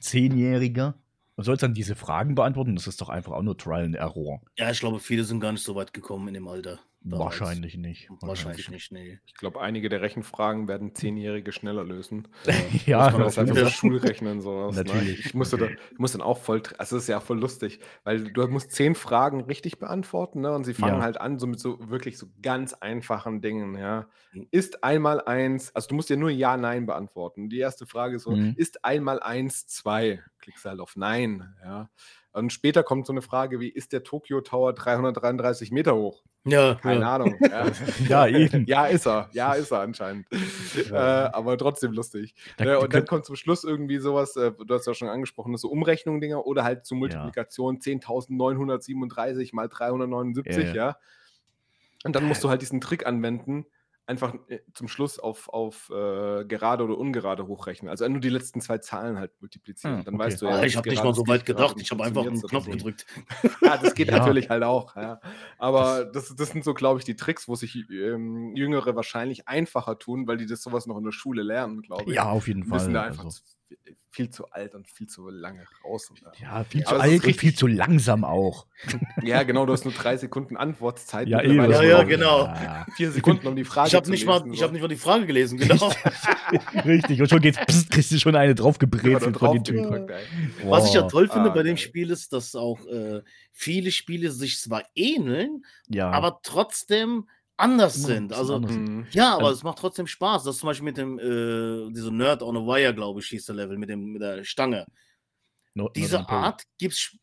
Zehnjähriger 0.00 0.94
und 1.36 1.44
sollst 1.44 1.62
dann 1.62 1.74
diese 1.74 1.94
Fragen 1.94 2.34
beantworten, 2.34 2.74
das 2.74 2.88
ist 2.88 3.00
doch 3.00 3.08
einfach 3.08 3.32
auch 3.32 3.42
nur 3.42 3.56
Trial 3.56 3.84
and 3.84 3.94
Error. 3.94 4.40
Ja, 4.56 4.70
ich 4.70 4.80
glaube, 4.80 4.98
viele 4.98 5.22
sind 5.22 5.38
gar 5.38 5.52
nicht 5.52 5.62
so 5.62 5.76
weit 5.76 5.92
gekommen 5.92 6.26
in 6.28 6.34
dem 6.34 6.48
Alter. 6.48 6.80
Damals. 7.00 7.40
Wahrscheinlich 7.40 7.76
nicht. 7.76 8.08
Wahrscheinlich 8.20 8.68
nicht, 8.70 8.92
nee. 8.92 9.18
Ich 9.26 9.34
glaube, 9.34 9.60
einige 9.60 9.88
der 9.88 10.02
Rechenfragen 10.02 10.68
werden 10.68 10.94
Zehnjährige 10.94 11.52
schneller 11.52 11.84
lösen. 11.84 12.28
Ja, 12.86 13.04
Muss 13.04 13.12
man 13.12 13.22
das 13.22 13.38
auf 13.38 13.42
einfach 13.48 13.56
Fall. 13.56 13.70
Schulrechnen 13.70 14.40
sowas. 14.40 14.76
Natürlich. 14.76 15.18
Ne? 15.18 15.24
Ich 15.26 15.34
musste, 15.34 15.56
da, 15.58 15.66
ich 15.68 15.98
musste 15.98 16.18
dann 16.18 16.26
auch 16.26 16.38
voll, 16.38 16.62
also 16.78 16.96
es 16.96 17.04
ist 17.04 17.08
ja 17.08 17.20
voll 17.20 17.38
lustig, 17.38 17.80
weil 18.04 18.24
du 18.32 18.46
musst 18.48 18.72
zehn 18.72 18.94
Fragen 18.94 19.42
richtig 19.42 19.78
beantworten, 19.78 20.40
ne? 20.40 20.52
Und 20.52 20.64
sie 20.64 20.74
fangen 20.74 20.96
Ja. 20.98 21.02
halt 21.02 21.20
an, 21.20 21.38
so 21.38 21.46
mit 21.46 21.60
so 21.60 21.78
wirklich 21.90 22.18
so 22.18 22.26
ganz 22.42 22.74
einfachen 22.74 23.40
Dingen, 23.40 23.76
ja. 23.78 24.08
Ist 24.50 24.84
einmal 24.84 25.20
eins, 25.22 25.74
also 25.74 25.88
du 25.88 25.94
musst 25.94 26.10
ja 26.10 26.16
nur 26.16 26.30
Ja, 26.30 26.56
Nein 26.56 26.86
beantworten. 26.86 27.48
Die 27.48 27.58
erste 27.58 27.86
Frage 27.86 28.16
ist 28.16 28.22
so, 28.24 28.32
Mhm. 28.32 28.54
ist 28.56 28.84
einmal 28.84 29.20
eins, 29.20 29.66
zwei? 29.66 30.22
Klickst 30.40 30.64
halt 30.64 30.80
auf 30.80 30.96
Nein, 30.96 31.54
ja. 31.62 31.90
Und 32.32 32.52
später 32.52 32.82
kommt 32.82 33.06
so 33.06 33.12
eine 33.12 33.22
Frage 33.22 33.58
wie, 33.58 33.68
ist 33.68 33.92
der 33.92 34.04
Tokyo 34.04 34.40
Tower 34.42 34.72
333 34.74 35.72
Meter 35.72 35.96
hoch? 35.96 36.22
Ja, 36.44 36.76
Keine 36.76 37.00
ja. 37.00 37.14
Ahnung. 37.14 37.36
Ja. 37.50 37.66
Ja, 38.08 38.26
eben. 38.28 38.64
Ja, 38.66 38.86
ist 38.86 39.06
er. 39.06 39.28
Ja, 39.32 39.54
ist 39.54 39.70
er 39.72 39.80
anscheinend. 39.80 40.26
äh, 40.90 40.94
aber 40.94 41.58
trotzdem 41.58 41.92
lustig. 41.92 42.34
Da- 42.56 42.64
Ne, 42.64 42.78
und 42.78 42.94
dann 42.94 43.06
kommt 43.06 43.24
zum 43.24 43.34
Schluss 43.36 43.64
irgendwie 43.64 43.98
sowas, 43.98 44.36
äh, 44.36 44.52
du 44.52 44.74
hast 44.74 44.86
ja 44.86 44.94
schon 44.94 45.08
angesprochen, 45.08 45.56
so 45.56 45.68
Umrechnung-Dinger 45.68 46.46
oder 46.46 46.64
halt 46.64 46.84
zur 46.86 46.96
Multiplikation 46.98 47.78
10.937 47.80 49.54
mal 49.54 49.68
379, 49.68 50.56
Ja, 50.56 50.68
ja, 50.68 50.74
ja. 50.74 50.96
Und 52.04 52.14
dann 52.14 52.24
musst 52.24 52.44
du 52.44 52.48
halt 52.48 52.62
diesen 52.62 52.80
Trick 52.80 53.06
anwenden, 53.06 53.66
einfach 54.08 54.34
äh, 54.48 54.60
zum 54.72 54.88
Schluss 54.88 55.18
auf, 55.18 55.48
auf 55.50 55.90
äh, 55.90 56.44
gerade 56.46 56.82
oder 56.82 56.96
ungerade 56.98 57.46
hochrechnen. 57.46 57.90
Also 57.90 58.08
nur 58.08 58.20
die 58.20 58.30
letzten 58.30 58.60
zwei 58.60 58.78
Zahlen 58.78 59.18
halt 59.18 59.30
multiplizieren. 59.40 60.00
Ah, 60.00 60.02
dann 60.02 60.14
okay. 60.14 60.24
weißt 60.24 60.42
du 60.42 60.48
Ah, 60.48 60.58
ja. 60.58 60.62
ich 60.64 60.76
habe 60.76 60.88
nicht 60.88 61.04
mal 61.04 61.14
so 61.14 61.26
weit 61.28 61.44
gedacht. 61.44 61.76
Ich 61.78 61.90
habe 61.90 62.02
einfach 62.04 62.26
einen 62.26 62.40
Knopf 62.42 62.66
gedrückt. 62.68 63.06
Ja, 63.62 63.76
das 63.76 63.94
geht 63.94 64.08
Ja. 64.08 64.18
natürlich 64.18 64.48
halt 64.48 64.62
auch. 64.64 64.96
Ja. 64.96 65.20
Aber 65.58 66.06
das, 66.06 66.34
das 66.34 66.48
sind 66.50 66.64
so, 66.64 66.72
glaube 66.74 66.98
ich, 67.00 67.04
die 67.04 67.16
Tricks, 67.16 67.48
wo 67.48 67.54
sich 67.54 67.76
ähm, 67.90 68.54
Jüngere 68.56 68.96
wahrscheinlich 68.96 69.46
einfacher 69.46 69.98
tun, 69.98 70.26
weil 70.26 70.38
die 70.38 70.46
das 70.46 70.62
sowas 70.62 70.86
noch 70.86 70.96
in 70.98 71.04
der 71.04 71.12
Schule 71.12 71.42
lernen, 71.42 71.82
glaube 71.82 72.04
ich. 72.10 72.16
Ja, 72.16 72.30
auf 72.30 72.48
jeden 72.48 72.62
Die 72.62 72.68
müssen 72.68 72.86
Fall. 72.86 72.92
da 72.94 73.02
einfach 73.02 73.24
Also, 73.26 73.42
viel 74.10 74.30
zu 74.30 74.50
alt 74.50 74.74
und 74.74 74.88
viel 74.88 75.06
zu 75.06 75.28
lange 75.28 75.64
raus. 75.84 76.10
Und, 76.10 76.20
ja, 76.40 76.64
viel 76.64 76.80
Ja, 76.80 76.86
zu 76.88 76.96
alt 76.96 77.24
und 77.24 77.36
viel 77.36 77.54
zu 77.54 77.66
langsam 77.66 78.24
auch. 78.24 78.66
ja, 79.22 79.42
genau, 79.42 79.66
du 79.66 79.72
hast 79.72 79.84
nur 79.84 79.94
drei 79.94 80.16
Sekunden 80.16 80.56
Antwortzeit. 80.56 81.28
Ja, 81.28 81.38
mittlerweile 81.38 81.72
Ja, 81.74 81.82
ja, 81.82 82.02
genau. 82.04 82.44
Ja, 82.46 82.86
Vier 82.96 83.12
Sekunden, 83.12 83.46
um 83.46 83.54
die 83.54 83.64
Frage 83.64 83.88
Ich 83.88 83.94
habe 83.94 84.04
zu 84.06 84.10
nicht, 84.10 84.26
mal, 84.26 84.38
lesen, 84.38 84.52
ich 84.52 84.58
so. 84.60 84.64
hab 84.64 84.72
nicht 84.72 84.80
mal 84.82 84.88
die 84.88 84.96
Frage 84.96 85.26
gelesen, 85.26 85.58
genau. 85.58 85.92
richtig. 86.84 87.20
Und 87.20 87.28
schon 87.28 87.40
geht's, 87.40 87.58
psst, 87.66 87.90
kriegst 87.90 88.10
du 88.10 88.18
schon 88.18 88.34
eine 88.34 88.54
draufgebrezelt 88.54 89.34
da 89.36 89.38
von 89.38 89.52
den 89.52 89.62
drauf 89.62 89.62
Typen. 89.62 90.10
Was 90.64 90.88
ich 90.88 90.94
ja 90.94 91.02
toll 91.02 91.28
finde 91.28 91.50
Ah, 91.50 91.54
bei 91.54 91.62
dem. 91.62 91.76
Spiel 91.76 92.10
ist, 92.10 92.32
dass 92.32 92.54
auch 92.54 92.84
äh, 92.86 93.22
viele 93.52 93.90
Spiele 93.92 94.30
sich 94.30 94.58
zwar 94.58 94.82
ähneln, 94.94 95.64
Ja, 95.88 96.10
aber 96.10 96.40
trotzdem 96.42 97.28
anders 97.58 97.96
ein 97.96 98.02
sind. 98.02 98.32
Also 98.32 98.54
anders. 98.56 98.72
Mhm. 98.72 99.06
ja, 99.10 99.34
aber 99.34 99.46
Also- 99.46 99.58
es 99.58 99.62
macht 99.64 99.78
trotzdem 99.78 100.06
Spaß. 100.06 100.44
Das 100.44 100.58
zum 100.58 100.68
Beispiel 100.68 100.84
mit 100.84 100.96
dem 100.96 101.18
äh, 101.18 101.92
diese 101.92 102.10
Nerd 102.12 102.42
on 102.42 102.56
a 102.56 102.60
Wire, 102.60 102.94
glaube 102.94 103.20
ich, 103.20 103.26
hieß 103.26 103.46
der 103.46 103.54
Level 103.56 103.76
mit 103.78 103.88
dem 103.90 104.12
mit 104.12 104.22
der 104.22 104.44
Stange. 104.44 104.86
No- 105.74 105.90
Diese 105.90 106.18
Pole. 106.24 106.28
Art 106.40 106.62
gibt's 106.78 107.16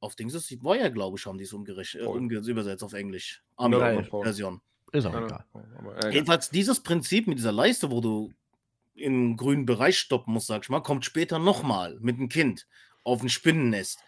auf 0.00 0.14
Dings 0.14 0.34
ist 0.34 0.50
die 0.50 0.60
Wire, 0.62 0.92
glaube 0.92 1.16
ich, 1.18 1.26
haben 1.26 1.38
die 1.38 1.44
es 1.44 1.52
äh, 1.52 2.02
umge 2.04 2.36
übersetzt 2.38 2.84
auf 2.84 2.92
Englisch. 2.92 3.42
Northern 3.58 3.74
Amerikanische 3.74 4.10
Pole. 4.10 4.24
Version. 4.24 4.60
Ist 4.92 5.06
auch 5.06 5.12
Ja, 5.14 5.24
egal. 5.24 5.44
äh, 6.02 6.10
Jedenfalls 6.12 6.50
dieses 6.50 6.80
Prinzip 6.82 7.26
mit 7.26 7.38
dieser 7.38 7.52
Leiste, 7.52 7.90
wo 7.90 8.00
du 8.00 8.32
im 8.94 9.36
grünen 9.36 9.66
Bereich 9.66 9.98
stoppen 9.98 10.32
musst, 10.34 10.46
sag 10.46 10.62
ich 10.62 10.68
mal, 10.68 10.80
kommt 10.80 11.04
später 11.04 11.38
nochmal 11.38 11.98
mit 12.00 12.18
dem 12.18 12.28
Kind 12.28 12.66
auf 13.04 13.22
ein 13.22 13.28
Spinnennest. 13.28 13.98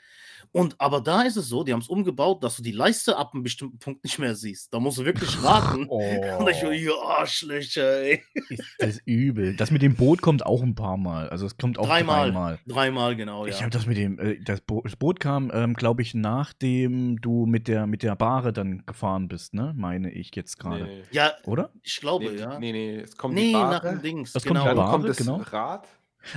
Und 0.52 0.80
aber 0.80 1.00
da 1.00 1.22
ist 1.22 1.36
es 1.36 1.48
so, 1.48 1.64
die 1.64 1.72
haben 1.72 1.80
es 1.80 1.88
umgebaut, 1.88 2.42
dass 2.42 2.56
du 2.56 2.62
die 2.62 2.72
Leiste 2.72 3.16
ab 3.16 3.30
einem 3.34 3.42
bestimmten 3.42 3.78
Punkt 3.78 4.04
nicht 4.04 4.18
mehr 4.18 4.34
siehst. 4.34 4.72
Da 4.72 4.80
musst 4.80 4.98
du 4.98 5.04
wirklich 5.04 5.30
raten. 5.42 5.86
Oh, 5.88 6.02
Und 6.38 6.48
ich 6.48 6.56
so, 6.58 6.70
ihr 6.70 6.94
Arschlöcher, 7.02 8.02
ey. 8.02 8.22
ist 8.48 8.62
das 8.78 8.98
übel. 9.04 9.56
Das 9.56 9.70
mit 9.70 9.82
dem 9.82 9.94
Boot 9.96 10.22
kommt 10.22 10.44
auch 10.46 10.62
ein 10.62 10.74
paar 10.74 10.96
Mal. 10.96 11.28
Also 11.28 11.46
es 11.46 11.56
kommt 11.56 11.78
auch 11.78 11.86
Dreimal. 11.86 12.26
dreimal. 12.26 12.58
Dreimal, 12.66 13.16
genau, 13.16 13.46
ja. 13.46 13.52
Ich 13.52 13.60
habe 13.60 13.70
das 13.70 13.86
mit 13.86 13.96
dem, 13.96 14.18
äh, 14.18 14.38
das, 14.42 14.60
Bo 14.60 14.82
das 14.82 14.96
Boot 14.96 15.20
kam, 15.20 15.50
ähm, 15.52 15.74
glaube 15.74 16.02
ich, 16.02 16.14
nachdem 16.14 17.20
du 17.20 17.46
mit 17.46 17.68
der, 17.68 17.86
mit 17.86 18.02
der 18.02 18.16
Bahre 18.16 18.52
dann 18.52 18.84
gefahren 18.86 19.28
bist, 19.28 19.54
ne? 19.54 19.72
Meine 19.76 20.10
ich 20.10 20.34
jetzt 20.34 20.58
gerade. 20.58 20.84
nee. 20.84 21.02
ja, 21.10 21.32
Oder? 21.44 21.70
ich 21.82 21.96
glaube, 22.00 22.28
Nee, 22.30 22.38
ja. 22.40 22.58
nee, 22.58 22.72
nee, 22.72 22.96
es 23.00 23.16
kommt 23.16 23.34
Nee, 23.34 23.48
die 23.48 23.52
nach 23.52 23.82
Bahre, 23.82 23.94
dem 23.94 24.02
Dings. 24.02 24.32
Das 24.32 24.44
kommt 24.44 24.56
genau. 24.58 24.66
dann 24.66 24.76
Bahre, 24.76 24.90
kommt 24.90 25.08
das 25.08 25.16
genau. 25.16 25.36
Rad, 25.36 25.88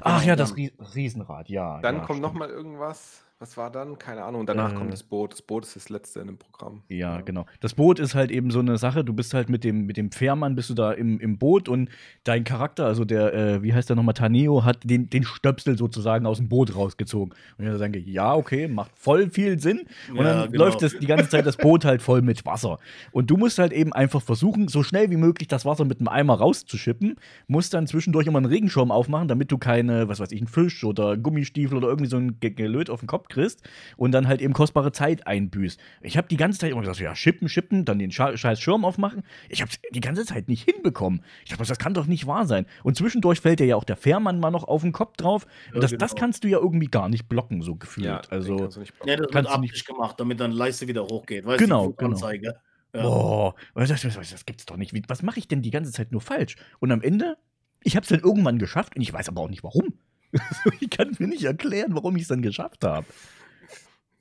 Ach 0.02 0.24
ja, 0.24 0.36
das 0.36 0.52
ja. 0.52 0.56
Ries 0.56 0.72
Riesenrad, 0.96 1.50
ja. 1.50 1.80
dann 1.82 1.98
ja, 1.98 2.02
kommt 2.06 2.20
stimmt. 2.20 2.22
noch 2.22 2.34
mal 2.34 2.50
irgendwas. 2.50 3.24
Was 3.42 3.58
war 3.58 3.72
dann? 3.72 3.98
Keine 3.98 4.24
Ahnung. 4.24 4.42
Und 4.42 4.50
danach 4.50 4.72
Äh. 4.72 4.76
kommt 4.76 4.94
das 4.94 5.02
Boot. 5.02 5.32
Das 5.34 5.42
Boot 5.42 5.66
ist 5.66 5.76
das 5.76 5.90
letzte 5.90 6.20
in 6.20 6.28
dem 6.28 6.38
Programm. 6.38 6.84
Ja, 6.90 7.22
genau. 7.22 7.48
Das 7.60 7.74
Boot 7.74 7.98
ist 8.00 8.14
halt 8.14 8.30
eben 8.30 8.52
so 8.52 8.60
eine 8.60 8.78
Sache, 8.78 9.04
du 9.04 9.14
bist 9.14 9.34
halt 9.34 9.50
mit 9.50 9.64
dem, 9.64 9.88
mit 9.88 9.98
dem 9.98 10.12
Fährmann, 10.12 10.56
bist 10.56 10.70
du 10.70 10.76
da 10.76 10.92
im, 10.92 11.20
im 11.20 11.40
Boot 11.40 11.68
und 11.68 11.90
dein 12.24 12.44
Charakter, 12.44 12.86
also 12.86 13.04
der, 13.04 13.34
äh, 13.34 13.64
wie 13.64 13.74
heißt 13.74 13.90
der 13.90 13.96
nochmal, 13.96 14.14
Taneo, 14.14 14.64
hat 14.64 14.78
den, 14.84 15.10
den 15.10 15.24
Stöpsel 15.24 15.76
sozusagen 15.76 16.28
aus 16.28 16.38
dem 16.38 16.50
Boot 16.50 16.76
rausgezogen. 16.76 17.34
Und 17.58 17.66
ich 17.68 17.78
denke, 17.80 17.98
ja, 17.98 18.36
okay, 18.36 18.68
macht 18.68 18.92
voll 18.96 19.32
viel 19.32 19.60
Sinn. 19.60 19.82
Und 20.12 20.18
Ja, 20.18 20.24
dann 20.44 20.52
genau. 20.52 20.66
läuft 20.66 20.84
das 20.84 20.94
die 21.00 21.08
ganze 21.08 21.28
Zeit 21.28 21.48
das 21.48 21.58
Boot 21.58 21.84
halt 21.84 22.04
voll 22.04 22.22
mit 22.22 22.46
Wasser. 22.46 22.78
Und 23.12 23.32
du 23.32 23.38
musst 23.38 23.58
halt 23.58 23.74
eben 23.74 23.92
einfach 23.92 24.22
versuchen, 24.22 24.68
so 24.68 24.84
schnell 24.84 25.10
wie 25.10 25.18
möglich 25.18 25.48
das 25.48 25.66
Wasser 25.66 25.86
mit 25.86 26.00
einem 26.00 26.10
Eimer 26.10 26.36
rauszuschippen, 26.36 27.16
musst 27.48 27.74
dann 27.74 27.88
zwischendurch 27.88 28.28
immer 28.28 28.38
einen 28.38 28.46
Regenschirm 28.46 28.92
aufmachen, 28.92 29.28
damit 29.28 29.52
du 29.52 29.58
keine, 29.58 30.08
was 30.08 30.20
weiß 30.20 30.32
ich, 30.32 30.42
einen 30.42 30.48
Fisch 30.48 30.84
oder 30.84 31.18
Gummistiefel 31.18 31.76
oder 31.76 31.88
irgendwie 31.88 32.08
so 32.10 32.18
ein 32.18 32.40
Ge- 32.40 32.52
Gelöt 32.52 32.92
auf 32.92 33.00
den 33.00 33.08
Kopf 33.08 33.30
kriegst 33.32 33.62
und 33.98 34.12
dann 34.12 34.28
halt 34.28 34.42
eben 34.42 34.54
kostbare 34.54 34.92
Zeit 34.92 35.26
einbüßt. 35.26 35.80
Ich 36.02 36.18
habe 36.18 36.28
die 36.28 36.38
ganze 36.38 36.60
Zeit 36.60 36.72
immer 36.72 36.82
gesagt, 36.82 37.00
ja, 37.00 37.16
schippen, 37.16 37.50
schippen, 37.50 37.86
dann 37.86 37.98
den 37.98 38.12
scheiß 38.12 38.60
Schirm 38.60 38.86
aufmachen. 38.86 39.24
Ich 39.50 39.62
habe 39.62 39.72
die 39.94 40.00
ganze 40.02 40.26
Zeit 40.26 40.48
nicht 40.48 40.64
hinbekommen. 40.64 41.24
Ich 41.44 41.50
dachte, 41.52 41.64
das 41.66 41.80
kann 41.80 41.94
doch 41.94 42.06
nicht 42.06 42.28
wahr 42.28 42.46
sein. 42.46 42.66
Und 42.84 42.96
zwischendurch 42.98 43.40
fällt 43.40 43.60
dir 43.60 43.66
ja 43.66 43.76
auch 43.76 43.84
der 43.84 43.96
Fährmann 43.98 44.40
mal 44.40 44.52
noch 44.52 44.66
auf 44.66 44.82
den 44.82 44.92
Kopf 44.92 45.18
drauf. 45.18 45.48
Ja, 45.74 45.80
das, 45.80 45.92
das 45.92 46.12
genau. 46.12 46.20
kannst 46.20 46.44
du 46.44 46.48
ja 46.50 46.60
irgendwie 46.60 46.88
gar 46.88 47.10
nicht 47.10 47.28
blocken, 47.28 47.62
so 47.62 47.76
gefühlt. 47.76 48.06
den 48.08 48.32
also, 48.32 48.58
kannst 48.58 48.76
du 48.78 48.80
nicht 48.82 48.94
Ja, 49.00 49.06
blocken. 49.06 49.08
das 49.08 49.20
wird 49.22 49.32
Kannst 49.32 49.36
du 49.36 49.40
nicht- 49.62 49.72
absichtlich 49.72 49.86
gemacht, 49.86 50.20
damit 50.20 50.40
dann 50.40 50.52
Leiste 50.52 50.88
wieder 50.88 51.04
hochgeht. 51.04 51.46
Weißt 51.46 51.60
Genau, 51.60 51.88
du, 51.88 51.94
genau. 51.94 52.12
Anzeige. 52.12 52.56
Ja. 52.94 53.04
Boah, 53.04 53.56
das, 53.74 53.90
das, 54.02 54.02
das 54.16 54.46
gibt's 54.46 54.66
doch 54.66 54.76
nicht. 54.76 54.94
Wie, 54.94 55.02
was 55.08 55.24
mache 55.24 55.40
ich 55.40 55.48
denn 55.48 55.62
die 55.62 55.72
ganze 55.72 55.94
Zeit 55.94 56.12
nur 56.12 56.20
falsch? 56.20 56.58
Und 56.80 56.92
am 56.92 57.02
Ende, 57.02 57.38
ich 57.84 57.96
habe 57.96 58.04
es 58.04 58.10
dann 58.10 58.20
irgendwann 58.20 58.60
geschafft 58.60 58.98
und 58.98 59.02
ich 59.02 59.14
weiß 59.14 59.30
aber 59.30 59.42
auch 59.42 59.50
nicht 59.50 59.64
warum. 59.64 59.94
ich 60.80 60.90
kann 60.90 61.16
mir 61.20 61.28
nicht 61.28 61.44
erklären, 61.44 61.96
warum 61.96 62.16
ich 62.16 62.24
es 62.24 62.28
dann 62.28 62.42
geschafft 62.42 62.84
habe. 62.84 63.06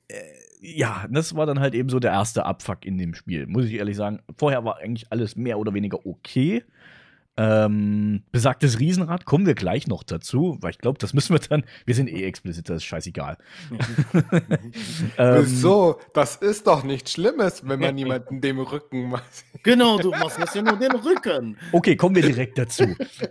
Äh, 0.09 0.15
ja, 0.61 1.07
das 1.11 1.35
war 1.35 1.47
dann 1.47 1.61
halt 1.61 1.75
eben 1.75 1.89
so 1.89 2.01
der 2.01 2.13
erste 2.13 2.45
Abfuck 2.45 2.85
in 2.85 2.99
dem 2.99 3.15
Spiel, 3.15 3.47
muss 3.47 3.65
ich 3.65 3.75
ehrlich 3.75 3.97
sagen. 3.97 4.21
Vorher 4.37 4.65
war 4.65 4.79
eigentlich 4.79 5.11
alles 5.11 5.37
mehr 5.37 5.59
oder 5.59 5.73
weniger 5.73 6.05
okay. 6.07 6.65
Ähm, 7.43 8.23
besagtes 8.33 8.81
Riesenrad 8.81 9.25
kommen 9.25 9.47
wir 9.47 9.55
gleich 9.55 9.87
noch 9.87 10.03
dazu, 10.03 10.59
weil 10.61 10.73
ich 10.73 10.79
glaube, 10.79 10.99
das 10.99 11.15
müssen 11.15 11.33
wir 11.33 11.39
dann. 11.41 11.65
Wir 11.87 11.95
sind 11.95 12.11
eh 12.11 12.25
explizit, 12.25 12.69
das 12.69 12.79
ist 12.79 12.85
scheißegal. 12.85 13.39
Ähm, 15.19 15.43
Wieso? 15.45 15.99
Das 16.15 16.37
ist 16.37 16.67
doch 16.67 16.85
nichts 16.85 17.13
Schlimmes, 17.13 17.63
wenn 17.67 17.81
man 17.81 17.97
jemanden 17.97 18.41
dem 18.41 18.59
Rücken 18.61 19.09
macht. 19.11 19.25
Genau, 19.63 19.99
du 19.99 20.11
machst 20.11 20.39
jetzt 20.39 20.55
ja 20.55 20.63
nur 20.63 20.77
den 20.79 20.93
Rücken. 20.93 21.57
Okay, 21.73 21.97
kommen 21.97 22.15
wir 22.15 22.23
direkt 22.23 22.59
dazu. 22.59 22.85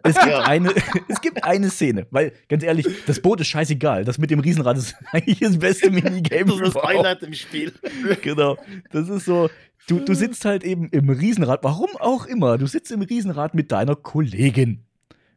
Es 0.03 0.15
gibt, 0.15 0.27
Ja. 0.27 0.41
eine, 0.43 0.73
es 1.07 1.21
gibt 1.21 1.43
eine 1.43 1.69
Szene, 1.69 2.07
weil, 2.11 2.33
ganz 2.47 2.63
ehrlich, 2.63 2.87
das 3.05 3.19
Boot 3.21 3.41
ist 3.41 3.47
scheißegal. 3.47 4.05
Das 4.05 4.17
mit 4.17 4.31
dem 4.31 4.39
Riesenrad 4.39 4.77
ist 4.77 4.95
eigentlich 5.11 5.39
das 5.39 5.57
beste 5.57 5.89
Minigame 5.91 6.45
Das 6.51 6.59
ist 6.69 6.75
das. 6.75 6.83
Highlight 6.83 7.23
im 7.23 7.33
Spiel. 7.33 7.73
Genau. 8.21 8.57
Das 8.91 9.09
ist 9.09 9.25
so, 9.25 9.49
du, 9.87 9.99
du 9.99 10.13
sitzt 10.13 10.45
halt 10.45 10.63
eben 10.63 10.89
im 10.89 11.09
Riesenrad, 11.09 11.63
warum 11.63 11.89
auch 11.99 12.25
immer, 12.25 12.57
du 12.57 12.67
sitzt 12.67 12.91
im 12.91 13.01
Riesenrad 13.01 13.53
mit 13.53 13.71
deiner 13.71 13.95
Kollegin. 13.95 14.83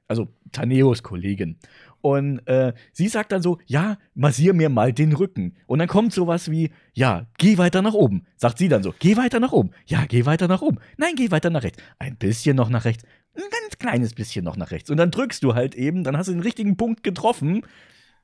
Also 0.08 0.28
Taneos 0.52 1.02
Kollegin. 1.02 1.58
Und 2.02 2.40
äh, 2.48 2.74
sie 2.92 3.08
sagt 3.08 3.32
dann 3.32 3.42
so, 3.42 3.58
ja, 3.66 3.96
massier 4.14 4.52
mir 4.54 4.68
mal 4.68 4.92
den 4.92 5.12
Rücken. 5.12 5.54
Und 5.66 5.78
dann 5.78 5.88
kommt 5.88 6.12
sowas 6.12 6.50
wie, 6.50 6.70
ja, 6.92 7.26
geh 7.38 7.58
weiter 7.58 7.80
nach 7.80 7.94
oben. 7.94 8.26
Sagt 8.36 8.58
sie 8.58 8.68
dann 8.68 8.82
so, 8.82 8.92
geh 8.98 9.16
weiter 9.16 9.40
nach 9.40 9.52
oben. 9.52 9.70
Ja, 9.86 10.04
geh 10.06 10.26
weiter 10.26 10.48
nach 10.48 10.62
oben. 10.62 10.78
Nein, 10.96 11.14
geh 11.16 11.30
weiter 11.30 11.48
nach 11.48 11.62
rechts. 11.62 11.80
Ein 12.00 12.16
bisschen 12.16 12.56
noch 12.56 12.68
nach 12.68 12.84
rechts. 12.84 13.04
Ein 13.34 13.44
ganz 13.50 13.78
kleines 13.78 14.14
bisschen 14.14 14.44
noch 14.44 14.56
nach 14.56 14.72
rechts. 14.72 14.90
Und 14.90 14.96
dann 14.96 15.12
drückst 15.12 15.42
du 15.44 15.54
halt 15.54 15.76
eben, 15.76 16.02
dann 16.02 16.16
hast 16.16 16.26
du 16.26 16.32
den 16.32 16.42
richtigen 16.42 16.76
Punkt 16.76 17.04
getroffen. 17.04 17.62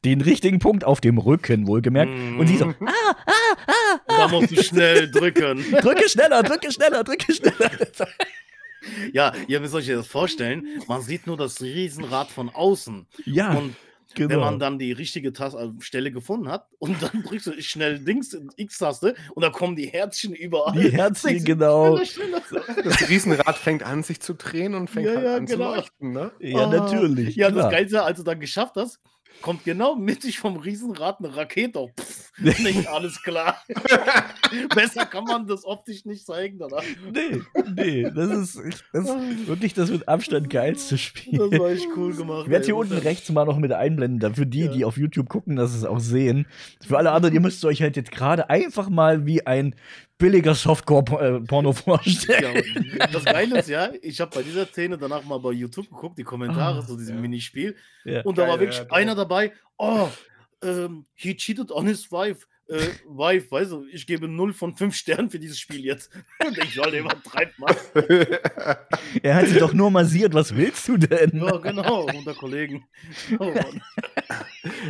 Den 0.05 0.21
richtigen 0.21 0.59
Punkt 0.59 0.85
auf 0.85 1.01
dem 1.01 1.19
Rücken, 1.19 1.67
wohlgemerkt. 1.67 2.13
Und 2.39 2.47
sie 2.49 2.57
so, 2.57 2.67
ah, 2.67 2.75
ah, 2.81 3.57
ah, 3.67 3.88
Und 3.88 3.88
da 4.31 4.41
musst 4.41 4.51
du 4.57 4.63
schnell 4.63 5.11
drücken. 5.11 5.65
drücke 5.83 6.09
schneller, 6.09 6.43
drücke 6.43 6.71
schneller, 6.73 7.05
drücke 7.05 7.33
schneller. 7.33 7.71
Ja, 9.13 9.33
ihr 9.49 9.61
müsst 9.61 9.75
euch 9.75 9.87
das 9.89 10.07
vorstellen. 10.07 10.67
Man 10.87 11.03
sieht 11.03 11.27
nur 11.27 11.37
das 11.37 11.61
Riesenrad 11.61 12.29
von 12.29 12.49
außen. 12.49 13.07
ja, 13.27 13.53
Und 13.53 13.75
wenn 14.15 14.29
genau. 14.29 14.41
man 14.41 14.59
dann 14.59 14.79
die 14.79 14.93
richtige 14.93 15.33
Tas 15.33 15.55
äh, 15.55 15.69
Stelle 15.81 16.11
gefunden 16.11 16.49
hat 16.49 16.67
und 16.79 16.97
dann 17.03 17.23
drückst 17.27 17.49
du 17.49 17.63
schnell 17.63 17.99
Dings, 17.99 18.37
X-Taste 18.57 19.15
und 19.35 19.43
dann 19.43 19.53
kommen 19.53 19.77
die 19.77 19.87
Herzchen 19.87 20.33
überall. 20.33 20.73
Die 20.81 20.91
Herzchen, 20.91 21.45
genau. 21.45 22.03
schneller, 22.05 22.41
schneller. 22.43 22.83
Das 22.85 23.09
Riesenrad 23.09 23.57
fängt 23.57 23.83
an, 23.83 24.03
sich 24.03 24.21
zu 24.21 24.35
drehen 24.35 24.75
und 24.75 24.89
fängt 24.89 25.07
Ja, 25.09 25.15
halt 25.17 25.25
ja, 25.27 25.37
an 25.37 25.47
genau. 25.47 25.71
zu 25.71 25.77
leuchten, 25.77 26.13
ne? 26.13 26.33
ja, 26.41 26.59
Ah. 26.65 26.67
natürlich. 26.71 27.37
Ja, 27.37 27.51
klar. 27.51 27.65
das 27.65 27.73
Geilste, 27.73 28.03
als 28.03 28.19
du 28.19 28.25
dann 28.25 28.41
geschafft 28.41 28.77
hast, 28.77 28.99
kommt 29.43 29.65
genau 29.65 29.95
mittig 29.97 30.39
vom 30.39 30.57
Riesenrad 30.57 31.19
eine 31.21 31.35
Rakete. 31.37 31.79
auf. 31.79 31.91
Pff, 31.99 32.33
nicht 32.39 32.87
alles 32.89 33.23
klar. 33.23 33.63
Besser 34.75 35.07
kann 35.07 35.25
man 35.25 35.47
das 35.47 35.65
optisch 35.65 36.05
nicht 36.05 36.25
zeigen 36.25 36.59
danach. 36.59 36.83
Nee, 37.13 37.41
nee, 37.75 38.03
das 38.15 38.31
ist, 38.57 38.63
das 38.93 39.05
ist 39.09 39.47
wirklich 39.49 39.75
das 39.75 39.91
mit 39.91 40.09
Abstand 40.09 40.49
geilste 40.51 40.97
Spiel. 40.99 41.39
Das 41.51 41.59
war 41.61 41.71
echt 41.71 41.87
cool 41.97 42.15
gemacht. 42.15 42.45
Ich 42.45 42.51
werde 42.51 42.65
hier 42.65 42.77
unten 42.77 42.95
rechts 42.99 43.31
mal 43.31 43.45
noch 43.45 43.59
mit 43.59 43.73
einblenden, 43.73 44.21
dann 44.21 44.35
für 44.35 44.47
die, 44.47 44.61
Ja. 44.65 44.73
die 44.73 44.85
auf 44.85 44.97
YouTube 44.97 45.29
gucken, 45.29 45.57
dass 45.57 45.73
sie 45.73 45.79
es 45.79 45.85
auch 45.85 46.01
sehen. 46.01 46.47
Für 46.87 46.99
alle 46.99 47.11
anderen, 47.13 47.35
ihr 47.35 47.41
müsst 47.41 47.65
euch 47.65 47.83
halt 47.83 47.97
jetzt 47.97 48.11
gerade 48.13 48.49
einfach 48.51 48.89
mal 48.89 49.27
wie 49.27 49.47
ein 49.47 49.75
billiger 50.19 50.55
Softcore-Porno 50.55 51.73
vorstellen. 51.75 52.63
Ja, 52.99 53.07
das 53.07 53.25
Geile 53.25 53.61
ist 53.61 53.69
ja, 53.69 53.91
ich 54.03 54.21
habe 54.21 54.35
bei 54.35 54.43
dieser 54.43 54.67
Szene 54.67 54.99
danach 54.99 55.25
mal 55.25 55.39
bei 55.39 55.53
YouTube 55.53 55.89
geguckt, 55.89 56.19
die 56.19 56.25
Kommentare 56.25 56.81
Ah, 56.81 56.87
zu 56.87 56.97
diesem 56.97 57.17
ja. 57.17 57.23
Minispiel. 57.23 57.77
Ja. 58.05 58.23
Und 58.23 58.37
da 58.37 58.47
war 58.47 58.61
wirklich 58.61 58.91
einer 58.91 59.15
dabei, 59.15 59.53
oh, 59.79 60.09
ähm, 60.63 61.07
he 61.15 61.37
cheated 61.37 61.71
on 61.71 61.87
his 61.87 62.11
wife. 62.11 62.47
Äh, 62.69 62.89
wife, 63.07 63.51
weißt 63.51 63.73
du, 63.73 63.87
ich 63.91 64.07
gebe 64.07 64.29
0 64.29 64.53
von 64.53 64.77
5 64.77 64.95
Sternen 64.95 65.31
für 65.31 65.39
dieses 65.39 65.59
Spiel 65.59 65.83
jetzt. 65.87 66.11
Und 66.47 66.59
ich 66.59 66.75
soll 66.75 66.95
übertreibt 66.95 67.59
mal. 67.59 67.75
Er 69.23 69.37
hat 69.37 69.47
sie 69.47 69.59
doch 69.59 69.73
nur 69.73 69.91
massiert, 69.91 70.35
was 70.35 70.55
willst 70.55 70.87
du 70.87 70.99
denn? 70.99 71.31
Ja, 71.41 71.57
genau, 71.57 72.03
unter 72.03 72.35
Kollegen. 72.35 72.85
Oh, 73.39 73.53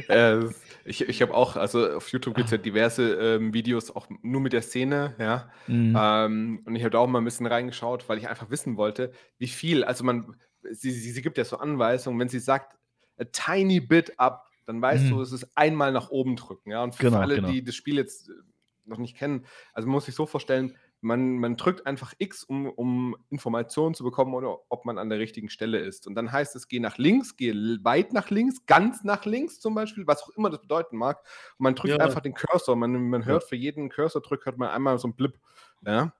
Mann. 0.09 0.53
Ich 0.88 1.09
ich 1.09 1.22
habe 1.22 1.35
auch, 1.35 1.57
also 1.57 1.90
auf 1.92 2.09
YouTube 2.11 2.35
gibt 2.35 2.46
es 2.46 2.53
ja 2.53 2.59
diverse 2.59 3.14
ähm, 3.14 3.53
Videos, 3.55 3.90
auch 3.94 4.09
nur 4.22 4.40
mit 4.40 4.53
der 4.53 4.62
Szene, 4.62 5.14
ja. 5.18 5.51
Mhm. 5.66 5.96
Ähm, 5.98 6.62
und 6.66 6.74
ich 6.77 6.83
habe 6.83 6.90
da 6.90 6.98
auch 6.98 7.07
mal 7.07 7.20
ein 7.20 7.24
bisschen 7.24 7.46
reingeschaut, 7.46 8.09
weil 8.09 8.18
ich 8.18 8.29
einfach 8.29 8.51
wissen 8.51 8.77
wollte, 8.77 9.12
wie 9.38 9.48
viel, 9.48 9.85
also 9.85 10.05
man, 10.05 10.35
sie, 10.70 10.90
sie, 10.90 11.11
sie 11.12 11.22
gibt 11.22 11.38
ja 11.38 11.44
so 11.44 11.59
Anweisungen, 11.59 12.18
wenn 12.18 12.29
sie 12.29 12.40
sagt, 12.40 12.77
a 13.18 13.24
tiny 13.24 13.81
bit 13.81 14.18
up, 14.18 14.46
dann 14.66 14.81
weißt 14.83 15.05
Mhm. 15.05 15.11
du, 15.11 15.20
es 15.22 15.33
ist 15.33 15.46
einmal 15.57 15.92
nach 15.92 16.11
oben 16.11 16.37
drücken, 16.37 16.70
ja. 16.70 16.83
Und 16.83 16.94
für 16.94 17.05
Genau, 17.05 17.18
alle, 17.18 17.37
genau. 17.37 17.48
die 17.51 17.62
das 17.64 17.74
Spiel 17.74 17.96
jetzt 17.96 18.31
noch 18.85 18.98
nicht 18.98 19.16
kennen, 19.16 19.44
also 19.74 19.87
man 19.87 19.94
muss 19.94 20.07
sich 20.07 20.14
so 20.14 20.27
vorstellen, 20.27 20.77
man, 21.01 21.39
man 21.39 21.57
drückt 21.57 21.87
einfach 21.87 22.13
X, 22.19 22.43
um, 22.45 22.67
um 22.67 23.17
Informationen 23.31 23.95
zu 23.95 24.03
bekommen 24.03 24.35
oder 24.35 24.59
ob 24.69 24.85
man 24.85 24.99
an 24.99 25.09
der 25.09 25.19
richtigen 25.19 25.49
Stelle 25.49 25.79
ist. 25.79 26.07
Und 26.07 26.15
dann 26.15 26.33
heißt 26.33 26.57
es, 26.57 26.69
geh 26.69 26.81
nach 26.81 26.99
links, 26.99 27.37
geh 27.37 27.51
l- 27.51 27.79
weit 27.83 28.13
nach 28.13 28.31
links, 28.31 28.67
ganz 28.67 29.05
nach 29.05 29.25
links 29.25 29.61
zum 29.61 29.75
Beispiel, 29.75 30.07
was 30.07 30.23
auch 30.23 30.31
immer 30.31 30.51
das 30.51 30.61
bedeuten 30.61 30.97
mag. 30.97 31.19
Und 31.59 31.65
man 31.65 31.75
drückt 31.75 31.95
Ja. 31.95 32.05
einfach 32.05 32.21
den 32.21 32.35
Cursor. 32.35 32.75
Man, 32.77 33.09
man 33.11 33.25
hört 33.25 33.45
für 33.45 33.57
jeden 33.57 33.89
Cursor-Drück 33.91 34.45
hört 34.47 34.59
man 34.59 34.71
einmal 34.71 34.99
so 34.99 35.07
einen 35.09 35.15
Blip. 35.15 35.39
Ja? 35.87 36.13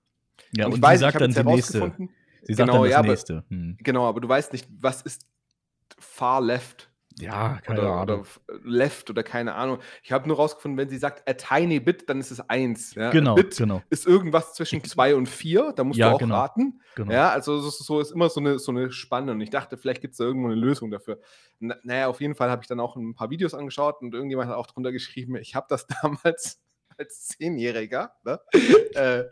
ja, 0.55 0.65
und, 0.65 0.71
ich 0.71 0.75
sie 0.77 0.81
weiß, 0.81 0.99
sagt 1.01 1.15
ich 1.15 1.33
dann 1.33 1.45
die 1.45 1.51
nächste. 1.55 1.79
Sie 2.43 2.53
sagt 2.53 2.69
Genau, 2.69 2.83
dann 2.83 2.83
das 2.83 2.91
ja, 2.91 3.01
nächste. 3.01 3.43
Hm. 3.49 3.77
Genau, 3.79 4.07
aber 4.07 4.21
du 4.21 4.29
weißt 4.29 4.53
nicht, 4.53 4.67
was 4.79 5.01
ist 5.01 5.27
far 5.97 6.39
left 6.39 6.88
Ja, 7.21 7.59
keine 7.63 7.81
oder, 7.81 7.91
Ahnung. 7.91 8.19
oder 8.47 8.59
left 8.63 9.09
oder 9.09 9.23
keine 9.23 9.55
Ahnung. 9.55 9.79
Ich 10.03 10.11
habe 10.11 10.27
nur 10.27 10.37
rausgefunden, 10.37 10.77
wenn 10.77 10.89
sie 10.89 10.97
sagt 10.97 11.27
a 11.29 11.33
tiny 11.33 11.79
bit, 11.79 12.09
dann 12.09 12.19
ist 12.19 12.31
es 12.31 12.39
eins. 12.49 12.95
Ja? 12.95 13.11
genau, 13.11 13.35
bit 13.35 13.57
genau, 13.57 13.81
ist 13.89 14.07
irgendwas 14.07 14.53
zwischen 14.53 14.83
zwei 14.83 15.15
und 15.15 15.27
vier, 15.27 15.73
da 15.75 15.83
musst 15.83 15.99
Ja, 15.99 16.09
du 16.09 16.15
auch 16.15 16.19
genau. 16.19 16.35
raten. 16.35 16.81
genau. 16.95 17.11
Ja, 17.11 17.29
also 17.29 17.59
so, 17.59 17.69
so 17.69 17.99
ist 17.99 18.11
immer 18.11 18.29
so 18.29 18.39
eine, 18.39 18.59
so 18.59 18.71
eine 18.71 18.91
Spanne 18.91 19.31
und 19.31 19.41
ich 19.41 19.49
dachte, 19.49 19.77
vielleicht 19.77 20.01
gibt 20.01 20.13
es 20.13 20.17
da 20.17 20.23
irgendwo 20.23 20.47
eine 20.47 20.55
Lösung 20.55 20.91
dafür. 20.91 21.19
Na, 21.59 21.75
naja, 21.83 22.07
auf 22.07 22.21
jeden 22.21 22.35
Fall 22.35 22.49
habe 22.49 22.61
ich 22.61 22.67
dann 22.67 22.79
auch 22.79 22.95
ein 22.95 23.15
paar 23.15 23.29
Videos 23.29 23.53
angeschaut 23.53 24.01
und 24.01 24.13
irgendjemand 24.13 24.49
hat 24.49 24.55
auch 24.55 24.67
drunter 24.67 24.91
geschrieben, 24.91 25.35
ich 25.35 25.55
habe 25.55 25.67
das 25.69 25.87
damals 26.01 26.61
als 26.97 27.27
Zehnjähriger 27.27 28.11
ne, 28.25 28.39
äh, 28.93 29.23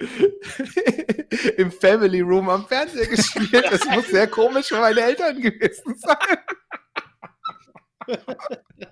im 1.57 1.69
Family 1.71 2.21
Room 2.21 2.47
am 2.49 2.65
Fernseher 2.65 3.07
gespielt. 3.07 3.65
Das 3.69 3.85
muss 3.89 4.07
sehr 4.07 4.27
komisch 4.27 4.67
für 4.67 4.79
meine 4.79 5.01
Eltern 5.01 5.41
gewesen 5.41 5.95
sein. 5.97 6.37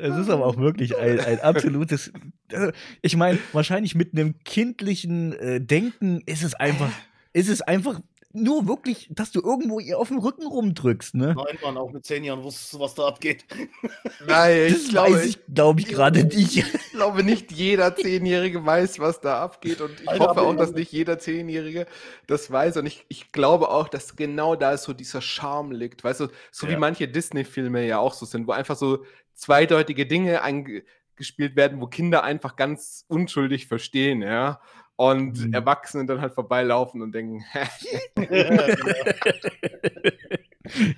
Es 0.00 0.16
ist 0.16 0.30
aber 0.30 0.46
auch 0.46 0.56
wirklich 0.56 0.96
ein, 0.96 1.20
ein 1.20 1.40
absolutes. 1.40 2.12
Also, 2.52 2.72
ich 3.02 3.16
meine, 3.16 3.38
wahrscheinlich 3.52 3.94
mit 3.94 4.14
einem 4.14 4.38
kindlichen 4.44 5.32
äh, 5.32 5.60
Denken 5.60 6.22
ist 6.26 6.42
es 6.42 6.54
einfach, 6.54 6.90
ist 7.32 7.48
es 7.48 7.60
einfach 7.60 8.00
nur 8.34 8.66
wirklich, 8.68 9.08
dass 9.10 9.30
du 9.32 9.40
irgendwo 9.42 9.80
ihr 9.80 9.98
auf 9.98 10.08
dem 10.08 10.18
Rücken 10.18 10.46
rumdrückst, 10.46 11.14
ne? 11.14 11.34
Nein, 11.36 11.58
Mann, 11.62 11.76
auch 11.76 11.90
mit 11.92 12.04
10 12.06 12.24
Jahren 12.24 12.42
wusstest 12.42 12.74
du, 12.74 12.80
was 12.80 12.94
da 12.94 13.06
abgeht. 13.08 13.44
Nein, 14.26 14.72
Das 14.72 14.94
weiß 14.94 15.24
ich, 15.26 15.38
glaube 15.46 15.80
ich, 15.80 15.88
gerade 15.88 16.24
nicht. 16.24 16.56
Ich 16.56 16.90
glaube, 16.92 17.22
nicht 17.24 17.52
jeder 17.52 17.96
Zehnjährige 17.96 18.64
weiß, 18.64 18.98
was 18.98 19.20
da 19.20 19.42
abgeht. 19.42 19.80
Und 19.80 20.00
ich 20.00 20.08
Alter, 20.08 20.24
hoffe 20.28 20.42
auch, 20.42 20.54
dass 20.54 20.72
nicht 20.74 20.92
jeder 20.92 21.18
Zehnjährige 21.18 21.86
das 22.26 22.50
weiß. 22.50 22.76
Und 22.78 22.86
ich, 22.86 23.04
ich 23.08 23.32
glaube 23.32 23.68
auch, 23.70 23.88
dass 23.88 24.16
genau 24.16 24.56
da 24.56 24.76
so 24.76 24.92
dieser 24.92 25.20
Charme 25.22 25.72
liegt. 25.72 26.04
Weißt 26.04 26.20
du, 26.20 26.28
so 26.50 26.68
wie 26.68 26.72
Ja. 26.72 26.78
manche 26.78 27.08
Disney-Filme 27.08 27.86
ja 27.86 27.98
auch 27.98 28.14
so 28.14 28.26
sind, 28.26 28.46
wo 28.46 28.52
einfach 28.52 28.76
so 28.76 29.04
zweideutige 29.34 30.06
Dinge 30.06 30.42
eingespielt 30.42 31.56
werden, 31.56 31.80
wo 31.80 31.86
Kinder 31.86 32.22
einfach 32.24 32.56
ganz 32.56 33.04
unschuldig 33.08 33.66
verstehen, 33.66 34.22
ja. 34.22 34.60
Und 35.02 35.46
Mhm. 35.46 35.52
Erwachsene 35.52 36.06
dann 36.06 36.20
halt 36.20 36.32
vorbeilaufen 36.32 37.02
und 37.02 37.12
denken, 37.12 37.44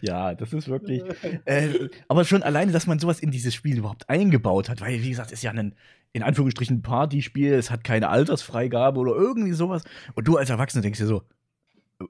Ja, 0.03 0.35
das 0.35 0.53
ist 0.53 0.69
wirklich. 0.69 1.03
Äh, 1.47 1.89
aber 2.09 2.25
schon 2.25 2.43
alleine, 2.43 2.71
dass 2.71 2.87
man 2.87 2.99
sowas 2.99 3.21
in 3.21 3.31
dieses 3.31 3.55
Spiel 3.55 3.79
überhaupt 3.79 4.09
eingebaut 4.11 4.69
hat, 4.69 4.83
weil, 4.83 5.03
wie 5.03 5.09
gesagt, 5.09 5.33
es 5.33 5.39
ist 5.39 5.43
ja 5.43 5.53
ein, 5.53 5.75
in 6.13 6.23
Anführungsstrichen, 6.23 6.83
Partyspiel, 6.83 7.55
es 7.55 7.71
hat 7.71 7.83
keine 7.83 8.11
Altersfreigabe 8.11 9.01
oder 9.01 9.13
irgendwie 9.13 9.53
sowas. 9.53 9.83
Und 10.15 10.29
du 10.29 10.37
als 10.37 10.51
Erwachsener 10.51 10.83
denkst 10.83 11.01
dir 11.01 11.07
so, 11.07 11.23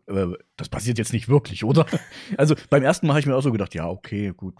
äh, 0.08 0.26
das 0.56 0.68
passiert 0.68 0.98
jetzt 0.98 1.12
nicht 1.12 1.28
wirklich, 1.28 1.62
oder? 1.64 1.86
Also 2.36 2.56
beim 2.70 2.82
ersten 2.82 3.06
Mal 3.06 3.12
habe 3.12 3.20
ich 3.20 3.26
mir 3.26 3.36
auch 3.36 3.42
so 3.42 3.52
gedacht, 3.52 3.74
ja, 3.74 3.88
okay, 3.88 4.32
gut. 4.36 4.54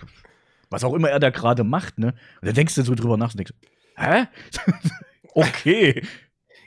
Was 0.70 0.84
auch 0.84 0.94
immer 0.94 1.10
er 1.10 1.18
da 1.18 1.30
gerade 1.30 1.64
macht, 1.64 1.98
ne? 1.98 2.14
Und 2.40 2.46
dann 2.46 2.54
denkst 2.54 2.76
du 2.76 2.82
so 2.82 2.94
drüber 2.94 3.16
nach 3.16 3.32
und 3.32 3.38
denkst, 3.38 3.54
hä? 3.96 4.26
okay. 5.34 6.02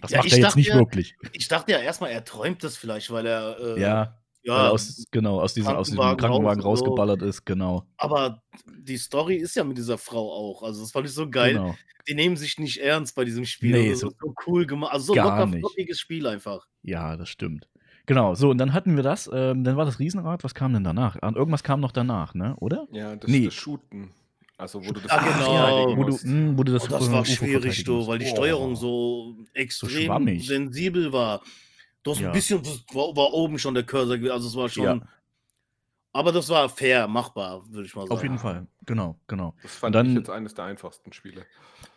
Das 0.08 0.12
Ja, 0.12 0.18
macht 0.20 0.28
ich 0.28 0.34
er 0.34 0.38
jetzt 0.40 0.46
dachte 0.48 0.58
nicht 0.60 0.68
ja- 0.70 0.76
wirklich. 0.76 1.16
Ich 1.34 1.48
dachte 1.48 1.72
ja 1.72 1.80
erstmal, 1.80 2.12
er 2.12 2.24
träumt 2.24 2.64
das 2.64 2.78
vielleicht, 2.78 3.12
weil 3.12 3.26
er 3.26 3.58
äh, 3.60 3.80
Ja, 3.82 4.18
ja 4.44 4.54
weil 4.54 4.70
aus, 4.72 5.06
genau, 5.12 5.40
aus 5.42 5.54
diesem, 5.54 5.76
aus 5.76 5.88
diesem 5.88 6.00
Krankenwagen 6.02 6.62
raus 6.62 6.80
und 6.82 6.86
so. 6.88 6.92
rausgeballert 6.92 7.22
ist, 7.22 7.46
genau. 7.46 7.86
aber 7.98 8.42
die 8.78 8.98
Story 8.98 9.36
ist 9.36 9.56
ja 9.56 9.64
mit 9.64 9.78
dieser 9.78 9.98
Frau 9.98 10.32
auch. 10.32 10.64
Also 10.64 10.82
das 10.82 10.92
fand 10.92 11.06
ich 11.08 11.14
so 11.14 11.30
geil. 11.30 11.54
Genau. 11.54 11.76
Die 12.08 12.16
nehmen 12.16 12.38
sich 12.38 12.58
nicht 12.58 12.78
ernst 12.78 13.16
bei 13.16 13.26
diesem 13.26 13.44
Spiel. 13.46 13.74
Nee, 13.74 13.90
das 13.92 14.00
so- 14.00 14.12
so 14.18 14.34
cool 14.48 14.66
gemacht. 14.66 14.94
Also 14.94 15.08
so 15.08 15.14
gar 15.14 15.46
locker 15.46 15.58
flockiges 15.60 16.00
Spiel 16.00 16.26
einfach. 16.26 16.66
Ja, 16.84 17.18
das 17.18 17.28
stimmt. 17.30 17.68
Genau, 18.06 18.36
so, 18.36 18.50
und 18.52 18.58
dann 18.60 18.72
hatten 18.72 18.96
wir 18.96 19.04
das, 19.04 19.30
ähm, 19.34 19.66
dann 19.66 19.76
war 19.76 19.84
das 19.84 20.00
Riesenrad, 20.00 20.46
was 20.46 20.56
kam 20.56 20.72
denn 20.72 20.86
danach? 20.86 21.18
Ah, 21.22 21.34
Irgendwas 21.36 21.62
kam 21.64 21.82
noch 21.82 21.92
danach, 21.92 22.34
ne, 22.34 22.56
oder? 22.62 22.88
ja, 22.94 23.18
das, 23.18 23.30
Nee. 23.30 23.44
das 23.44 23.54
Shooten. 23.54 24.12
Also, 24.58 24.84
wo 24.84 24.92
du 24.92 25.00
das 25.00 25.12
Ah, 25.12 25.20
genau. 25.24 25.98
wo 25.98 26.04
du, 26.04 26.18
mh, 26.24 26.58
wo 26.58 26.64
du 26.64 26.74
das, 26.74 26.84
Und 26.86 26.92
das 26.94 27.12
war 27.12 27.24
schwierig, 27.26 27.84
du, 27.84 28.08
weil 28.08 28.18
die. 28.20 28.26
Steuerung 28.26 28.76
so 28.76 29.38
extrem 29.54 30.06
schwammig. 30.06 30.48
sensibel 30.48 31.14
war. 31.14 31.44
Du 32.02 32.12
hast 32.12 32.20
Ja. 32.22 32.28
ein 32.30 32.34
bisschen, 32.34 32.66
war, 32.94 33.16
war 33.16 33.34
oben 33.34 33.60
schon 33.60 33.76
der 33.76 33.84
Cursor, 33.84 34.18
gewesen, 34.18 34.32
also 34.32 34.48
es 34.48 34.56
war 34.56 34.68
schon. 34.70 34.84
Ja. 34.84 35.00
Aber 36.14 36.32
das 36.32 36.50
war 36.50 36.68
fair, 36.70 37.08
machbar, 37.08 37.62
würde 37.70 37.86
ich 37.86 37.94
mal 37.96 38.04
sagen. 38.04 38.12
Auf 38.14 38.24
jeden 38.24 38.40
Fall, 38.40 38.66
genau, 38.88 39.20
genau. 39.28 39.54
Das 39.62 39.76
fand 39.76 39.94
dann- 39.94 40.10
ich 40.10 40.16
jetzt 40.18 40.30
eines 40.32 40.56
der 40.56 40.66
einfachsten 40.66 41.14
Spiele. 41.14 41.46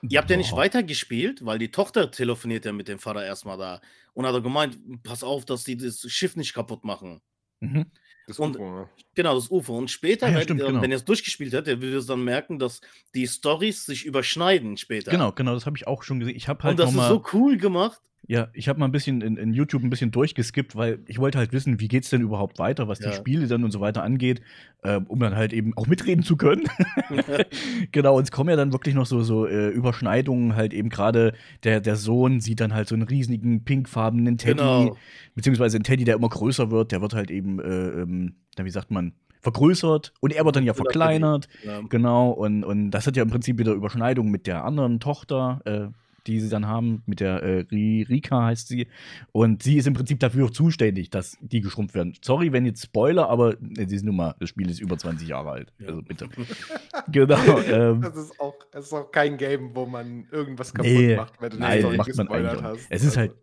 Ihr 0.02 0.18
habt 0.18 0.28
ja 0.28 0.36
nicht 0.36 0.52
weitergespielt, 0.54 1.44
weil 1.46 1.58
die 1.58 1.70
Tochter 1.70 2.10
telefoniert 2.10 2.66
ja 2.66 2.72
mit 2.72 2.88
dem 2.88 2.98
Vater 2.98 3.24
erstmal 3.24 3.56
da 3.56 3.80
und 4.12 4.26
hat 4.26 4.34
er 4.34 4.42
gemeint, 4.42 4.76
pass 5.02 5.22
auf, 5.24 5.46
dass 5.46 5.64
die 5.64 5.76
das 5.78 6.00
Schiff 6.10 6.36
nicht 6.36 6.52
kaputt 6.52 6.84
machen. 6.84 7.22
Mhm. 7.60 7.86
Das 8.30 8.38
Und- 8.38 8.58
ne? 8.58 8.88
Genau, 9.14 9.34
das 9.34 9.50
Ufer. 9.50 9.72
Und 9.72 9.90
später, 9.90 10.26
Ah 10.26 10.28
ja, 10.28 10.34
werdet 10.34 10.46
stimmt, 10.48 10.60
ihr, 10.60 10.66
genau. 10.68 10.82
wenn 10.82 10.90
ihr 10.90 10.96
es 10.96 11.04
durchgespielt 11.04 11.52
habt, 11.52 11.66
ihr 11.66 11.82
würdet 11.82 12.08
dann 12.08 12.22
merken, 12.24 12.58
dass 12.58 12.80
die 13.14 13.26
Stories 13.26 13.84
sich 13.86 14.04
überschneiden 14.04 14.76
später. 14.76 15.10
Genau, 15.10 15.32
genau, 15.32 15.54
das 15.54 15.66
habe 15.66 15.76
ich 15.76 15.86
auch 15.86 16.02
schon 16.02 16.20
gesehen. 16.20 16.36
Ich 16.36 16.48
habe 16.48 16.62
halt 16.62 16.72
und 16.72 16.78
das 16.80 16.86
noch 16.86 16.92
ist 16.92 16.96
mal, 16.96 17.08
so 17.08 17.24
cool 17.32 17.56
gemacht. 17.56 18.00
Ja, 18.30 18.46
ich 18.52 18.68
habe 18.68 18.78
mal 18.78 18.84
ein 18.84 18.92
bisschen 18.92 19.22
in, 19.22 19.36
in 19.36 19.52
YouTube 19.52 19.82
ein 19.82 19.90
bisschen 19.90 20.12
durchgeskippt, 20.12 20.76
weil 20.76 21.00
ich 21.08 21.18
wollte 21.18 21.36
halt 21.36 21.52
wissen, 21.52 21.80
wie 21.80 21.88
geht's 21.88 22.10
denn 22.10 22.20
überhaupt 22.20 22.60
weiter, 22.60 22.86
was 22.86 23.00
die 23.00 23.06
Ja. 23.06 23.12
Spiele 23.12 23.48
dann 23.48 23.64
und 23.64 23.72
so 23.72 23.80
weiter 23.80 24.04
angeht, 24.04 24.40
ähm, 24.84 25.06
um 25.08 25.18
dann 25.18 25.34
halt 25.34 25.52
eben 25.52 25.76
auch 25.76 25.88
mitreden 25.88 26.22
zu 26.22 26.36
können. 26.36 26.62
genau, 27.90 28.16
und 28.16 28.22
es 28.22 28.30
kommen 28.30 28.48
ja 28.48 28.54
dann 28.54 28.72
wirklich 28.72 28.94
noch 28.94 29.06
so, 29.06 29.24
so 29.24 29.48
äh, 29.48 29.70
Überschneidungen, 29.70 30.54
halt 30.54 30.72
eben 30.74 30.90
gerade 30.90 31.32
der, 31.64 31.80
der 31.80 31.96
Sohn 31.96 32.38
sieht 32.38 32.60
dann 32.60 32.72
halt 32.72 32.86
so 32.86 32.94
einen 32.94 33.02
riesigen 33.02 33.64
pinkfarbenen 33.64 34.38
Teddy, 34.38 34.58
genau. 34.58 34.96
beziehungsweise 35.34 35.78
ein 35.78 35.82
Teddy, 35.82 36.04
der 36.04 36.14
immer 36.14 36.28
größer 36.28 36.70
wird, 36.70 36.92
der 36.92 37.02
wird 37.02 37.14
halt 37.14 37.32
eben, 37.32 37.58
äh, 37.58 38.02
ähm, 38.02 38.36
wie 38.56 38.70
sagt 38.70 38.92
man, 38.92 39.12
vergrößert 39.40 40.12
und 40.20 40.32
er 40.32 40.44
wird 40.44 40.54
dann 40.54 40.62
ja 40.62 40.74
verkleinert. 40.74 41.48
Ja. 41.64 41.80
Genau, 41.88 42.30
und, 42.30 42.62
und 42.62 42.92
das 42.92 43.08
hat 43.08 43.16
ja 43.16 43.24
im 43.24 43.30
Prinzip 43.30 43.58
wieder 43.58 43.72
Überschneidung 43.72 44.30
mit 44.30 44.46
der 44.46 44.64
anderen 44.64 45.00
Tochter, 45.00 45.60
äh, 45.64 45.88
die 46.26 46.40
sie 46.40 46.48
dann 46.48 46.66
haben, 46.66 47.02
mit 47.06 47.20
der 47.20 47.42
äh, 47.42 47.60
Ri- 47.70 48.08
Rika 48.08 48.44
heißt 48.46 48.68
sie. 48.68 48.86
Und 49.32 49.62
sie 49.62 49.76
ist 49.76 49.86
im 49.86 49.94
Prinzip 49.94 50.20
dafür 50.20 50.52
zuständig, 50.52 51.10
dass 51.10 51.36
die 51.40 51.60
geschrumpft 51.60 51.94
werden. 51.94 52.14
Sorry, 52.22 52.52
wenn 52.52 52.66
jetzt 52.66 52.82
Spoiler, 52.84 53.28
aber 53.28 53.54
äh, 53.76 53.86
sie 53.86 53.96
ist 53.96 54.04
nun 54.04 54.16
mal, 54.16 54.34
das 54.40 54.48
Spiel 54.48 54.68
ist 54.70 54.80
über 54.80 54.96
20 54.98 55.28
Jahre 55.28 55.50
alt. 55.50 55.72
Also 55.86 56.02
bitte. 56.02 56.28
genau. 57.12 57.58
Ähm, 57.60 58.00
Das 58.02 58.16
ist, 58.16 58.38
auch, 58.40 58.54
das 58.72 58.86
ist 58.86 58.92
auch 58.92 59.10
kein 59.10 59.36
Game, 59.36 59.70
wo 59.74 59.86
man 59.86 60.26
irgendwas 60.30 60.72
kaputt 60.74 60.90
Nee, 60.90 61.16
macht, 61.16 61.40
wenn 61.40 61.50
du 61.50 61.58
nein, 61.58 61.82
macht 61.82 61.96
man 61.96 62.06
gespoilert 62.06 62.50
eigentlich 62.52 62.64
auch 62.64 62.70
hast. 62.76 62.86
Es 62.90 63.04
ist 63.04 63.16
halt- 63.16 63.34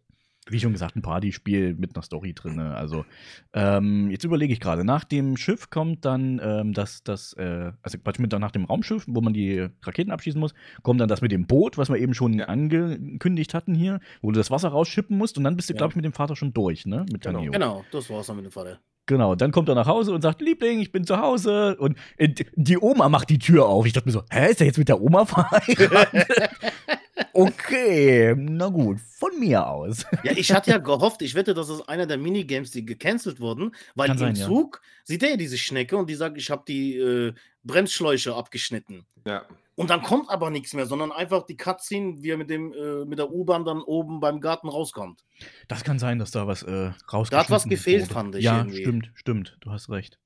wie 0.50 0.60
schon 0.60 0.74
gesagt, 0.74 0.96
ein 0.96 1.02
Partyspiel 1.02 1.76
mit 1.76 1.96
einer 1.96 2.04
Story 2.04 2.34
drin. 2.34 2.60
Also, 2.60 3.06
ähm, 3.54 4.10
jetzt 4.12 4.24
überlege 4.24 4.54
ich 4.54 4.60
gerade, 4.60 4.84
nach 4.84 5.04
dem 5.04 5.38
Schiff 5.38 5.70
kommt 5.70 6.06
dann 6.06 6.40
ähm, 6.44 6.74
das, 6.74 7.04
das 7.04 7.34
äh, 7.34 7.72
also 7.82 7.98
Quatsch, 7.98 8.20
mit, 8.20 8.32
nach 8.32 8.52
dem 8.52 8.66
Raumschiff, 8.66 9.06
wo 9.08 9.22
man 9.22 9.34
die 9.34 9.68
Raketen 9.84 10.12
abschießen 10.12 10.40
muss, 10.40 10.54
kommt 10.84 11.02
dann 11.02 11.10
das 11.10 11.22
mit 11.22 11.32
dem 11.32 11.48
Boot, 11.48 11.78
was 11.78 11.90
wir 11.90 11.98
eben 11.98 12.14
schon 12.14 12.34
Ja. 12.40 12.46
angekündigt 12.46 13.54
hatten 13.54 13.76
hier, 13.76 14.00
wo 14.22 14.32
du 14.32 14.38
das 14.38 14.52
Wasser 14.52 14.70
rausschippen 14.70 15.18
musst 15.18 15.38
und 15.38 15.44
dann 15.44 15.56
bist 15.56 15.70
du, 15.70 15.74
Ja. 15.74 15.78
glaube 15.78 15.92
ich, 15.92 15.96
mit 15.96 16.06
dem 16.06 16.14
Vater 16.14 16.36
schon 16.36 16.54
durch, 16.54 16.86
ne? 16.86 17.06
Mit 17.12 17.22
Genau. 17.24 17.40
Taneo. 17.40 17.52
Genau, 17.52 17.86
das 17.92 18.10
war's 18.10 18.28
dann 18.28 18.36
mit 18.38 18.46
dem 18.46 18.52
Vater. 18.52 18.80
Genau, 19.10 19.36
dann 19.36 19.52
kommt 19.52 19.70
er 19.70 19.76
nach 19.76 19.88
Hause 19.88 20.12
und 20.14 20.22
sagt, 20.22 20.42
Liebling, 20.42 20.80
ich 20.80 20.92
bin 20.92 21.06
zu 21.06 21.18
Hause. 21.18 21.78
Und 21.78 21.98
äh, 22.18 22.28
die 22.56 22.78
Oma 22.78 23.08
macht 23.08 23.30
die 23.30 23.40
Tür 23.40 23.66
auf. 23.66 23.86
Ich 23.86 23.94
dachte 23.94 24.06
mir 24.08 24.12
so, 24.12 24.24
hä, 24.30 24.52
ist 24.52 24.60
er 24.60 24.68
jetzt 24.68 24.78
mit 24.78 24.90
der 24.90 25.02
Oma 25.02 25.26
verheiratet? 25.26 26.28
okay, 27.38 28.36
na 28.38 28.68
gut, 28.68 29.00
von 29.20 29.40
mir 29.40 29.68
aus. 29.68 30.06
Ja, 30.24 30.34
ich 30.36 30.52
hatte 30.52 30.72
ja 30.72 30.78
gehofft, 30.78 31.22
ich 31.22 31.36
wette, 31.36 31.54
das 31.54 31.70
ist 31.70 31.82
einer 31.88 32.06
der 32.06 32.18
Minigames, 32.18 32.72
die 32.72 32.86
gecancelt 32.86 33.40
wurden, 33.40 33.74
weil 33.96 34.08
Kann 34.08 34.18
im 34.18 34.20
sein, 34.20 34.36
ja. 34.36 34.46
Zug 34.48 34.82
sieht 35.04 35.24
er 35.24 35.32
ja 35.32 35.38
diese 35.38 35.58
Schnecke 35.58 35.96
und 35.98 36.10
die 36.10 36.16
sagt, 36.16 36.38
ich 36.38 36.50
habe 36.50 36.64
die 36.68 36.98
äh, 36.98 37.34
Bremsschläuche 37.64 38.36
abgeschnitten. 38.36 39.06
Ja. 39.26 39.46
Und 39.76 39.92
dann 39.92 40.02
kommt 40.02 40.30
aber 40.32 40.50
nichts 40.50 40.74
mehr, 40.74 40.88
sondern 40.88 41.12
einfach 41.12 41.46
die 41.46 41.56
Cutscene, 41.56 42.24
wie 42.24 42.32
er 42.32 42.38
mit, 42.38 42.50
dem, 42.50 42.74
äh, 42.74 43.06
mit 43.06 43.20
der 43.20 43.32
U-Bahn 43.32 43.64
dann 43.64 43.82
oben 43.82 44.20
beim 44.20 44.42
Garten 44.42 44.70
rauskommt. 44.70 45.24
Das 45.68 45.84
kann 45.84 46.00
sein, 46.00 46.18
dass 46.18 46.32
da 46.32 46.48
was 46.48 46.64
äh, 46.64 46.92
rausgeschnitten 47.14 47.30
Da 47.30 47.38
hat 47.40 47.50
was 47.52 47.66
gefehlt, 47.66 48.04
wurde. 48.04 48.14
fand 48.14 48.36
ich 48.36 48.44
Ja, 48.46 48.58
irgendwie. 48.58 48.82
stimmt, 48.82 49.12
stimmt. 49.14 49.58
Du 49.62 49.70
hast 49.72 49.90
recht. 49.90 50.18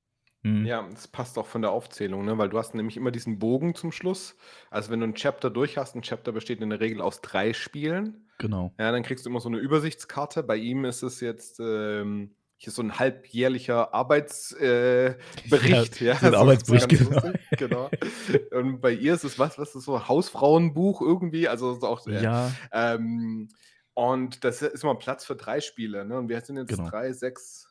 Hm. 0.44 0.66
Ja, 0.66 0.86
das 0.90 1.06
passt 1.06 1.38
auch 1.38 1.46
von 1.46 1.62
der 1.62 1.70
Aufzählung, 1.70 2.24
ne? 2.24 2.36
weil 2.36 2.48
du 2.48 2.58
hast 2.58 2.74
nämlich 2.74 2.96
immer 2.96 3.12
diesen 3.12 3.38
Bogen 3.38 3.74
zum 3.74 3.92
Schluss. 3.92 4.36
Also 4.70 4.90
wenn 4.90 5.00
du 5.00 5.06
ein 5.06 5.14
Chapter 5.14 5.50
durch 5.50 5.78
hast, 5.78 5.94
ein 5.94 6.02
Chapter 6.02 6.32
besteht 6.32 6.60
in 6.60 6.70
der 6.70 6.80
Regel 6.80 7.00
aus 7.00 7.20
drei 7.20 7.52
Spielen. 7.52 8.28
Genau. 8.38 8.74
Ja, 8.78 8.90
dann 8.90 9.04
kriegst 9.04 9.24
du 9.24 9.30
immer 9.30 9.40
so 9.40 9.48
eine 9.48 9.58
Übersichtskarte. 9.58 10.42
Bei 10.42 10.56
ihm 10.56 10.84
ist 10.84 11.02
es 11.02 11.20
jetzt 11.20 11.60
ähm, 11.60 12.34
hier 12.56 12.72
so 12.72 12.82
ein 12.82 12.98
halbjährlicher 12.98 13.94
Arbeitsbericht. 13.94 14.62
Äh, 14.62 15.16
Bericht, 15.50 16.00
ja, 16.00 16.16
so 16.16 16.26
ein 16.26 16.34
Arbeitsbericht, 16.34 16.88
genau. 16.88 17.10
lustig, 17.10 17.40
genau. 17.56 17.90
Und 18.50 18.80
bei 18.80 18.92
ihr 18.92 19.14
ist 19.14 19.24
es 19.24 19.38
was, 19.38 19.58
was 19.58 19.76
ist 19.76 19.84
so 19.84 19.94
ein 19.94 20.08
Hausfrauenbuch 20.08 21.02
irgendwie, 21.02 21.46
also 21.46 21.74
so 21.74 21.86
auch 21.86 22.04
äh, 22.08 22.20
Ja, 22.22 22.52
ähm, 22.72 23.48
und 23.94 24.44
das 24.44 24.62
ist 24.62 24.84
immer 24.84 24.94
Platz 24.94 25.24
für 25.24 25.36
drei 25.36 25.60
Spiele. 25.60 26.04
Ne? 26.04 26.18
Und 26.18 26.28
wir 26.28 26.40
sind 26.40 26.56
jetzt 26.56 26.68
Genau. 26.68 26.88
drei, 26.88 27.12
sechs. 27.12 27.61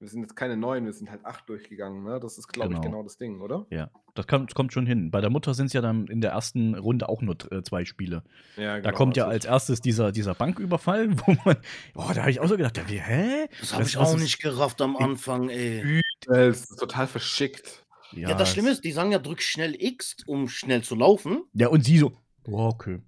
Wir 0.00 0.08
sind 0.08 0.22
jetzt 0.22 0.34
keine 0.36 0.56
neun, 0.56 0.84
wir 0.84 0.92
sind 0.92 1.10
halt 1.10 1.24
acht 1.24 1.48
durchgegangen. 1.48 2.02
Ne? 2.04 2.18
Das 2.20 2.36
ist, 2.36 2.48
glaube 2.48 2.74
ich, 2.74 2.80
Genau. 2.80 2.90
genau 2.90 3.02
das 3.02 3.16
Ding, 3.16 3.40
oder? 3.40 3.66
ja. 3.70 3.90
Das 4.16 4.28
kommt, 4.28 4.54
kommt 4.54 4.72
schon 4.72 4.86
hin. 4.86 5.10
Bei 5.10 5.20
der 5.20 5.28
Mutter 5.30 5.54
sind 5.54 5.66
es 5.66 5.72
ja 5.72 5.80
dann 5.80 6.06
in 6.06 6.20
der 6.20 6.30
ersten 6.30 6.76
Runde 6.76 7.08
auch 7.08 7.20
nur 7.20 7.36
äh, 7.50 7.62
zwei 7.64 7.84
Spiele. 7.84 8.22
Ja, 8.56 8.80
Da 8.80 8.92
kommt 8.92 9.16
ja 9.16 9.24
also 9.24 9.32
als 9.34 9.44
erstes 9.44 9.80
dieser, 9.80 10.12
dieser 10.12 10.34
Banküberfall, 10.34 11.10
wo 11.26 11.36
man. 11.44 11.56
Oh, 11.96 12.10
da 12.14 12.20
habe 12.22 12.30
ich 12.30 12.38
auch 12.38 12.46
so 12.46 12.56
gedacht, 12.56 12.76
ja, 12.76 12.88
wie, 12.88 13.00
hä? 13.00 13.48
Das 13.58 13.72
habe 13.74 13.82
ich 13.82 13.96
auch 13.96 14.16
nicht 14.16 14.40
gerafft 14.40 14.80
am 14.82 14.96
Anfang, 14.96 15.48
ey. 15.48 16.00
Das 16.26 16.60
ist 16.70 16.76
total 16.78 17.08
verschickt. 17.08 17.84
Ja, 18.12 18.34
das 18.34 18.52
Schlimme 18.52 18.70
ist, 18.70 18.84
die 18.84 18.92
sagen 18.92 19.10
ja, 19.10 19.18
drück 19.18 19.42
schnell 19.42 19.74
X, 19.76 20.16
um 20.26 20.46
schnell 20.48 20.82
zu 20.82 20.94
laufen. 20.94 21.42
Ja, 21.52 21.66
und 21.68 21.84
sie 21.84 21.98
so, 21.98 22.12
okay. 22.46 23.00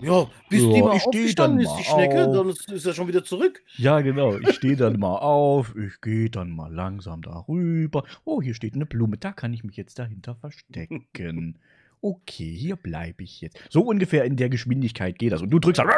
Ja, 0.00 0.26
bis 0.48 0.62
Ja, 0.62 0.72
die 0.72 0.82
mal 0.82 0.90
aufgestanden 0.92 1.34
dann 1.34 1.58
ist, 1.58 1.70
die 1.72 1.90
mal 1.90 2.06
Schnecke, 2.06 2.26
auf. 2.26 2.32
dann 2.34 2.48
ist, 2.50 2.72
ist 2.72 2.86
er 2.86 2.94
schon 2.94 3.08
wieder 3.08 3.24
zurück. 3.24 3.62
Ja, 3.76 4.00
genau. 4.02 4.36
Ich 4.38 4.54
stehe 4.54 4.76
dann 4.76 4.98
mal 4.98 5.16
auf, 5.18 5.74
ich 5.76 6.00
gehe 6.00 6.30
dann 6.30 6.50
mal 6.50 6.72
langsam 6.72 7.22
darüber. 7.22 8.04
Oh, 8.24 8.40
hier 8.40 8.54
steht 8.54 8.74
eine 8.74 8.86
Blume, 8.86 9.16
da 9.18 9.32
kann 9.32 9.52
ich 9.52 9.64
mich 9.64 9.76
jetzt 9.76 9.98
dahinter 9.98 10.36
verstecken. 10.36 11.58
Okay, 12.00 12.54
hier 12.54 12.76
bleibe 12.76 13.24
ich 13.24 13.40
jetzt. 13.40 13.58
So 13.70 13.82
ungefähr 13.82 14.24
in 14.24 14.36
der 14.36 14.48
Geschwindigkeit 14.48 15.18
geht 15.18 15.32
das. 15.32 15.42
Und 15.42 15.50
du 15.50 15.58
drückst 15.58 15.80
dann. 15.80 15.88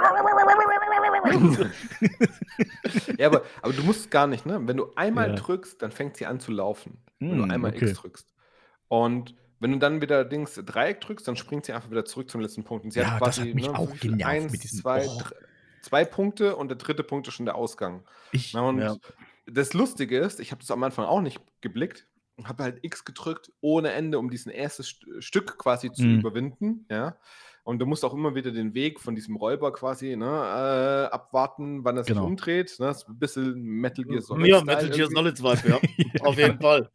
Ja, 3.19 3.27
aber, 3.29 3.43
aber 3.63 3.73
du 3.73 3.83
musst 3.83 4.11
gar 4.11 4.27
nicht, 4.27 4.47
ne? 4.47 4.61
Wenn 4.67 4.77
du 4.77 4.93
einmal 4.97 5.29
Ja. 5.29 5.35
drückst, 5.35 5.81
dann 5.83 5.93
fängt 5.93 6.17
sie 6.17 6.27
an 6.27 6.41
zu 6.41 6.53
laufen. 6.53 6.99
Wenn 7.19 7.33
Hm, 7.33 7.39
du 7.49 7.55
einmal 7.55 7.73
okay. 7.75 7.89
X 7.91 8.01
drückst. 8.01 8.33
Und 8.89 9.35
wenn 9.61 9.73
du 9.73 9.79
dann 9.79 10.01
wieder 10.01 10.25
Dings 10.25 10.55
Dreieck 10.55 11.01
drückst, 11.01 11.29
dann 11.29 11.37
springt 11.37 11.67
sie 11.67 11.73
einfach 11.73 11.91
wieder 11.91 12.05
zurück 12.05 12.31
zum 12.31 12.41
letzten 12.41 12.65
Punkt. 12.65 12.85
Und 12.85 12.91
sie 12.91 13.01
Ja, 13.01 13.13
hat 13.13 13.21
das 13.23 13.37
quasi 13.37 13.49
hat 13.49 13.55
mich 13.55 13.67
ne, 13.69 13.79
auch 13.79 13.95
genervt 13.99 14.25
eins, 14.25 14.53
mit 14.53 14.63
diesem- 14.65 14.81
zwei, 14.81 15.07
oh. 15.07 15.23
zwei 15.83 16.05
Punkte 16.05 16.57
und 16.57 16.69
der 16.69 16.77
dritte 16.79 17.03
Punkt 17.05 17.29
ist 17.29 17.35
schon 17.35 17.47
der 17.47 17.55
Ausgang. 17.55 18.03
Ich, 18.33 18.55
und 18.55 18.79
Ja. 18.81 18.97
das 19.47 19.73
Lustige 19.75 20.19
ist, 20.19 20.41
ich 20.41 20.51
habe 20.51 20.61
das 20.61 20.71
am 20.71 20.83
Anfang 20.83 21.05
auch 21.05 21.21
nicht 21.21 21.41
geblickt 21.61 22.07
und 22.37 22.49
habe 22.49 22.63
halt 22.63 22.79
X 22.83 23.05
gedrückt 23.05 23.53
ohne 23.61 23.93
Ende, 23.93 24.19
um 24.19 24.31
diesen 24.31 24.51
erstes 24.51 24.87
St 24.89 25.05
Stück 25.21 25.59
quasi 25.59 25.93
zu 25.93 26.03
Mhm. 26.05 26.21
überwinden. 26.21 26.87
Ja. 26.91 27.17
Und 27.63 27.79
du 27.79 27.85
musst 27.87 28.07
auch 28.07 28.15
immer 28.15 28.35
wieder 28.35 28.51
den 28.53 28.73
Weg 28.73 28.99
von 28.99 29.15
diesem 29.15 29.37
Räuber 29.37 29.71
quasi 29.75 30.17
ne, 30.17 30.25
äh, 30.27 31.15
abwarten, 31.15 31.85
wann 31.85 31.99
er 31.99 32.05
sich 32.05 32.15
Genau. 32.15 32.25
umdreht. 32.25 32.75
Ne? 32.79 32.87
Das 32.87 33.03
ist 33.03 33.09
ein 33.11 33.19
bisschen 33.19 33.55
Metal 33.61 34.05
Gear 34.07 34.23
Solid. 34.23 34.47
Ja, 34.49 34.65
Metal 34.65 34.89
Gear. 34.89 35.09
Solid 35.13 35.43
Vibe, 35.43 35.69
ja. 35.69 36.25
Auf 36.25 36.39
jeden 36.39 36.59
Fall. 36.59 36.89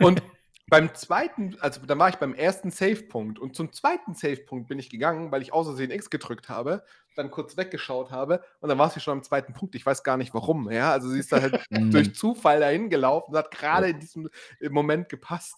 Und 0.00 0.22
beim 0.70 0.94
zweiten, 0.94 1.56
also 1.60 1.84
da 1.84 1.98
war 1.98 2.08
ich 2.08 2.16
beim 2.16 2.32
ersten 2.32 2.70
Save-Punkt 2.70 3.38
und 3.38 3.56
zum 3.56 3.72
zweiten 3.72 4.14
Save-Punkt 4.14 4.68
bin 4.68 4.78
ich 4.78 4.88
gegangen, 4.88 5.32
weil 5.32 5.42
ich 5.42 5.52
aus 5.52 5.66
Versehen 5.66 5.90
X 5.90 6.10
gedrückt 6.10 6.48
habe, 6.48 6.84
dann 7.16 7.30
kurz 7.30 7.56
weggeschaut 7.56 8.12
habe 8.12 8.42
und 8.60 8.68
dann 8.68 8.78
war 8.78 8.88
sie 8.88 9.00
schon 9.00 9.18
am 9.18 9.22
zweiten 9.24 9.52
Punkt. 9.52 9.74
Ich 9.74 9.84
weiß 9.84 10.04
gar 10.04 10.16
nicht 10.16 10.32
warum. 10.32 10.70
Ja, 10.70 10.92
also 10.92 11.08
sie 11.08 11.18
ist 11.18 11.32
da 11.32 11.42
halt 11.42 11.60
durch 11.70 12.14
Zufall 12.14 12.60
dahin 12.60 12.88
gelaufen 12.88 13.32
und 13.32 13.36
hat 13.38 13.50
gerade 13.50 13.88
in 13.88 13.98
diesem 13.98 14.30
Moment 14.70 15.08
gepasst. 15.08 15.56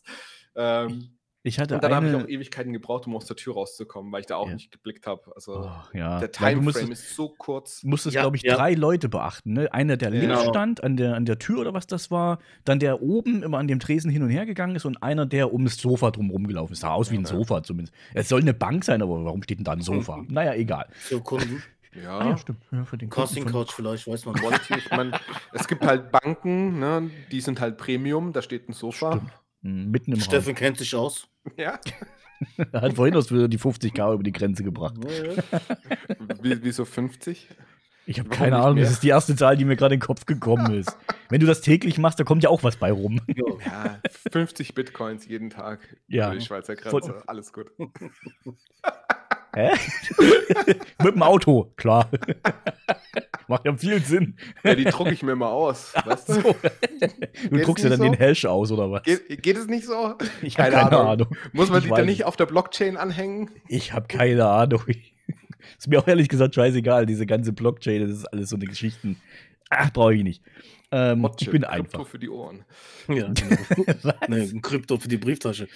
Ähm, 0.57 1.19
ich 1.45 1.59
hatte 1.59 1.75
und 1.75 1.83
dann 1.85 1.95
habe 1.95 2.07
ich 2.07 2.15
eine. 2.15 2.25
auch 2.25 2.29
Ewigkeiten 2.29 2.73
gebraucht, 2.73 3.07
um 3.07 3.17
aus 3.17 3.27
der 3.27 3.37
Tür 3.37 3.55
rauszukommen, 3.55 4.13
weil 4.13 4.21
ich 4.21 4.27
da 4.27 4.37
auch 4.37 4.47
Ja. 4.49 4.55
nicht 4.55 4.71
geblickt 4.71 5.07
habe. 5.07 5.33
Also 5.35 5.53
Oh, 5.57 5.65
ja. 5.65 5.81
der 5.93 6.01
ja, 6.01 6.19
du 6.21 6.29
Timeframe 6.29 6.65
musstest, 6.65 6.93
ist 6.93 7.17
so 7.17 7.29
kurz. 7.37 7.83
musstest 7.83 8.15
Ja, 8.15 8.23
glaube 8.23 8.37
ich, 8.37 8.43
ja. 8.43 8.55
drei 8.55 8.75
Leute 8.75 9.09
beachten. 9.09 9.53
Ne? 9.55 9.73
Einer, 9.73 9.97
der 9.97 10.11
links 10.11 10.27
Genau. 10.39 10.49
stand, 10.51 10.83
an 10.85 10.97
der, 10.97 11.15
an 11.17 11.25
der 11.25 11.39
Tür 11.39 11.59
oder 11.61 11.75
was 11.75 11.87
das 11.87 12.11
war. 12.11 12.39
Dann 12.65 12.79
der 12.79 13.03
oben 13.03 13.43
immer 13.43 13.59
an 13.59 13.67
dem 13.69 13.81
Tresen 13.81 14.11
hin 14.11 14.23
und 14.23 14.31
her 14.31 14.47
gegangen 14.47 14.77
ist 14.77 14.85
und 14.85 15.03
einer, 15.03 15.27
der 15.27 15.53
ums 15.53 15.77
Sofa 15.79 16.11
drum 16.13 16.31
rumgelaufen 16.31 16.75
ist. 16.75 16.81
Sah 16.81 16.93
aus 16.93 17.11
wie 17.11 17.17
ein 17.17 17.23
Ja. 17.25 17.29
Sofa 17.31 17.63
zumindest. 17.63 17.95
Es 18.15 18.29
soll 18.29 18.41
eine 18.41 18.55
Bank 18.55 18.85
sein, 18.85 19.03
aber 19.03 19.25
warum 19.25 19.43
steht 19.43 19.59
denn 19.59 19.65
da 19.65 19.73
ein 19.73 19.81
Sofa? 19.81 20.23
naja, 20.29 20.55
egal. 20.55 20.87
Für 20.93 21.21
Kunden. 21.21 21.63
Ja. 21.95 22.21
Ah, 22.21 22.29
ja, 22.31 22.37
stimmt. 22.39 22.63
Ja, 22.71 22.87
für 22.87 22.97
den 22.97 23.11
von- 23.13 23.29
Couch 23.53 23.71
vielleicht, 23.71 24.09
weiß 24.09 24.25
man 24.25 24.35
nicht. 24.37 24.43
Quality, 24.45 24.75
ich 24.79 24.91
meine, 24.93 25.11
es 25.53 25.69
gibt 25.69 25.85
halt 25.85 26.11
Banken, 26.11 26.79
ne, 26.79 27.11
die 27.31 27.43
sind 27.43 27.61
halt 27.61 27.77
Premium, 27.77 28.33
da 28.33 28.41
steht 28.41 28.67
ein 28.67 28.73
Sofa. 28.73 29.17
Stimmt. 29.19 29.31
Mitten 29.63 30.13
im 30.13 30.21
Steffen 30.21 30.55
kennt 30.55 30.79
sich 30.79 30.95
aus. 30.95 31.29
Ja. 31.57 31.73
Raum. 31.73 31.81
Er 32.73 32.81
hat 32.81 32.95
vorhin 32.95 33.15
aus 33.15 33.31
wieder 33.31 33.47
die 33.47 33.59
50k 33.59 34.15
über 34.15 34.25
die 34.25 34.33
Grenze 34.33 34.65
gebracht. 34.65 34.95
Wie, 36.43 36.59
wieso 36.65 36.85
50? 36.85 37.49
Ich 38.05 38.19
habe 38.19 38.29
keine 38.31 38.57
Ahnung, 38.57 38.75
mehr? 38.75 38.83
das 38.85 38.95
ist 38.95 39.05
die 39.05 39.11
erste 39.11 39.37
Zahl, 39.37 39.57
die 39.57 39.65
mir 39.65 39.77
gerade 39.77 39.95
in 39.95 40.01
den 40.01 40.05
Kopf 40.05 40.27
gekommen 40.27 40.75
ist. 40.81 40.97
Wenn 41.29 41.39
du 41.39 41.47
das 41.47 41.61
täglich 41.61 41.99
machst, 41.99 42.19
da 42.19 42.25
kommt 42.25 42.43
ja 42.43 42.51
auch 42.51 42.65
was 42.65 42.75
bei 42.77 42.91
rum. 42.91 43.21
Ja, 43.65 44.01
50 44.33 44.75
Bitcoins 44.75 45.25
jeden 45.29 45.51
Tag 45.51 45.97
Ja. 46.09 46.27
über 46.31 46.41
die 46.41 46.45
Schweizer 46.45 46.77
Voll- 46.77 47.01
Grenze. 47.03 47.23
Alles 47.29 47.53
gut. 47.53 47.71
Hä? 49.55 49.71
Mit 51.05 51.15
dem 51.15 51.23
Auto, 51.23 51.73
klar. 51.77 52.11
Macht 53.53 53.67
ja 53.67 53.77
viel 53.77 54.03
Sinn. 54.03 54.35
Ja, 54.65 54.75
die 54.75 54.85
drucke 54.85 55.13
ich 55.13 55.23
mir 55.23 55.37
mal 55.37 55.51
aus. 55.51 55.93
Weißt 56.07 56.27
du? 56.31 56.35
So. 56.41 56.57
Du 57.51 57.59
druckst 57.59 57.85
ja 57.85 57.91
dann 57.91 57.99
so? 57.99 58.05
den 58.05 58.15
Hash 58.15 58.47
aus, 58.47 58.73
oder 58.73 58.91
was? 58.91 59.03
Geht, 59.03 59.43
geht 59.43 59.59
es 59.59 59.67
nicht 59.67 59.85
so? 59.85 60.15
Ich 60.41 60.59
habe 60.59 60.71
keine, 60.71 60.99
Ahnung. 60.99 61.29
Muss 61.53 61.69
man 61.69 61.81
Ich 61.81 61.85
die 61.85 61.91
dann 61.91 62.07
nicht 62.07 62.25
auf 62.25 62.37
der 62.37 62.47
Blockchain 62.47 62.97
anhängen? 62.97 63.51
Ich 63.69 63.93
habe 63.93 64.09
keine 64.09 64.47
Ahnung. 64.47 64.83
Ist 65.79 65.87
mir 65.87 65.99
auch 65.99 66.09
ehrlich 66.09 66.31
gesagt 66.31 66.55
scheißegal. 66.55 67.05
Diese 67.05 67.27
ganze 67.27 67.53
Blockchain, 67.53 68.01
das 68.01 68.17
ist 68.17 68.25
alles 68.25 68.49
so 68.49 68.57
eine 68.57 68.65
Geschichten. 68.65 69.21
Ach, 69.69 69.93
brauche 69.93 70.15
ich 70.15 70.23
nicht. 70.23 70.43
Ähm, 70.91 71.29
ich 71.39 71.51
bin 71.51 71.63
Krypto 71.63 71.69
einfach. 71.69 72.07
für 72.07 72.19
die 72.19 72.31
Ohren. 72.31 72.65
Ja, 73.07 73.29
genau. 73.35 73.57
Was? 74.03 74.15
nee, 74.29 74.49
ein 74.51 74.63
Krypto 74.63 74.97
für 74.97 75.09
die 75.09 75.19
Brieftasche. 75.19 75.69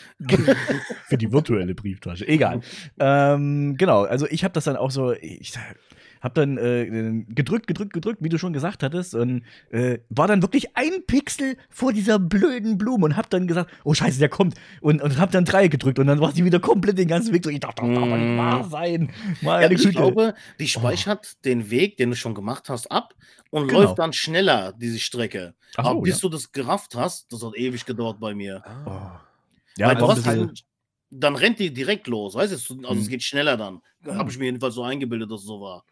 Für 1.08 1.18
die 1.18 1.30
virtuelle 1.30 1.74
Brieftasche. 1.74 2.26
Egal. 2.26 2.62
ähm, 2.98 3.76
genau, 3.76 4.04
also 4.04 4.26
ich 4.28 4.44
habe 4.44 4.52
das 4.54 4.64
dann 4.64 4.76
auch 4.76 4.90
so, 4.90 5.12
ich 5.12 5.52
habe 6.20 6.34
dann 6.34 6.58
äh, 6.58 7.24
gedrückt, 7.28 7.66
gedrückt, 7.66 7.92
gedrückt, 7.92 8.18
wie 8.22 8.28
du 8.28 8.38
schon 8.38 8.52
gesagt 8.52 8.82
hattest, 8.82 9.14
und 9.14 9.42
äh, 9.70 9.98
war 10.08 10.28
dann 10.28 10.42
wirklich 10.42 10.76
ein 10.76 11.04
Pixel 11.06 11.56
vor 11.70 11.92
dieser 11.92 12.18
blöden 12.18 12.78
Blume 12.78 13.04
und 13.06 13.16
habe 13.16 13.28
dann 13.30 13.46
gesagt, 13.46 13.70
oh 13.84 13.94
Scheiße, 13.94 14.18
der 14.18 14.28
kommt. 14.28 14.54
Und, 14.80 15.02
und 15.02 15.18
habe 15.18 15.32
dann 15.32 15.44
drei 15.44 15.68
gedrückt 15.68 15.98
und 15.98 16.06
dann 16.06 16.20
war 16.20 16.32
sie 16.32 16.44
wieder 16.44 16.60
komplett 16.60 16.98
den 16.98 17.08
ganzen 17.08 17.32
Weg 17.32 17.44
so. 17.44 17.50
Ich 17.50 17.60
dachte, 17.60 17.82
das 17.86 17.94
darf 17.94 18.06
nicht 18.08 18.38
wahr 18.38 18.64
sein. 18.64 19.10
Ja, 19.40 19.60
Meine 19.60 19.74
ich 19.74 19.80
Güte. 19.82 19.90
glaube, 19.92 20.34
die 20.58 20.68
speichert 20.68 21.44
den 21.44 21.70
Weg, 21.70 21.96
den 21.96 22.10
du 22.10 22.16
schon 22.16 22.34
gemacht 22.34 22.68
hast, 22.68 22.90
ab 22.90 23.14
und 23.50 23.68
Genau. 23.68 23.82
läuft 23.82 23.98
dann 23.98 24.12
schneller, 24.12 24.72
diese 24.72 24.98
Strecke. 24.98 25.54
Ach 25.76 25.84
so, 25.84 25.90
Aber 25.90 26.00
bis 26.02 26.16
ja. 26.16 26.20
du 26.22 26.28
das 26.30 26.52
gerafft 26.52 26.94
hast, 26.94 27.32
das 27.32 27.42
hat 27.44 27.54
ewig 27.56 27.84
gedauert 27.86 28.18
bei 28.20 28.34
mir. 28.34 28.62
Oh. 28.84 28.90
Ah. 28.90 29.20
Ja, 29.78 29.88
Weil 29.88 29.94
das 29.96 30.04
du 30.06 30.12
ist 30.12 30.18
hast 30.18 30.26
halt, 30.26 30.64
dann 31.10 31.36
rennt 31.36 31.58
die 31.60 31.72
direkt 31.72 32.06
los, 32.08 32.34
weißt 32.34 32.52
du? 32.52 32.56
Also 32.82 32.94
Mhm. 32.94 33.00
es 33.00 33.08
geht 33.08 33.22
schneller 33.22 33.56
dann. 33.56 33.80
Mhm. 34.00 34.14
Habe 34.16 34.30
ich 34.30 34.38
mir 34.38 34.46
jedenfalls 34.46 34.74
so 34.74 34.82
eingebildet, 34.82 35.30
dass 35.30 35.40
es 35.40 35.46
so 35.46 35.60
war. 35.60 35.84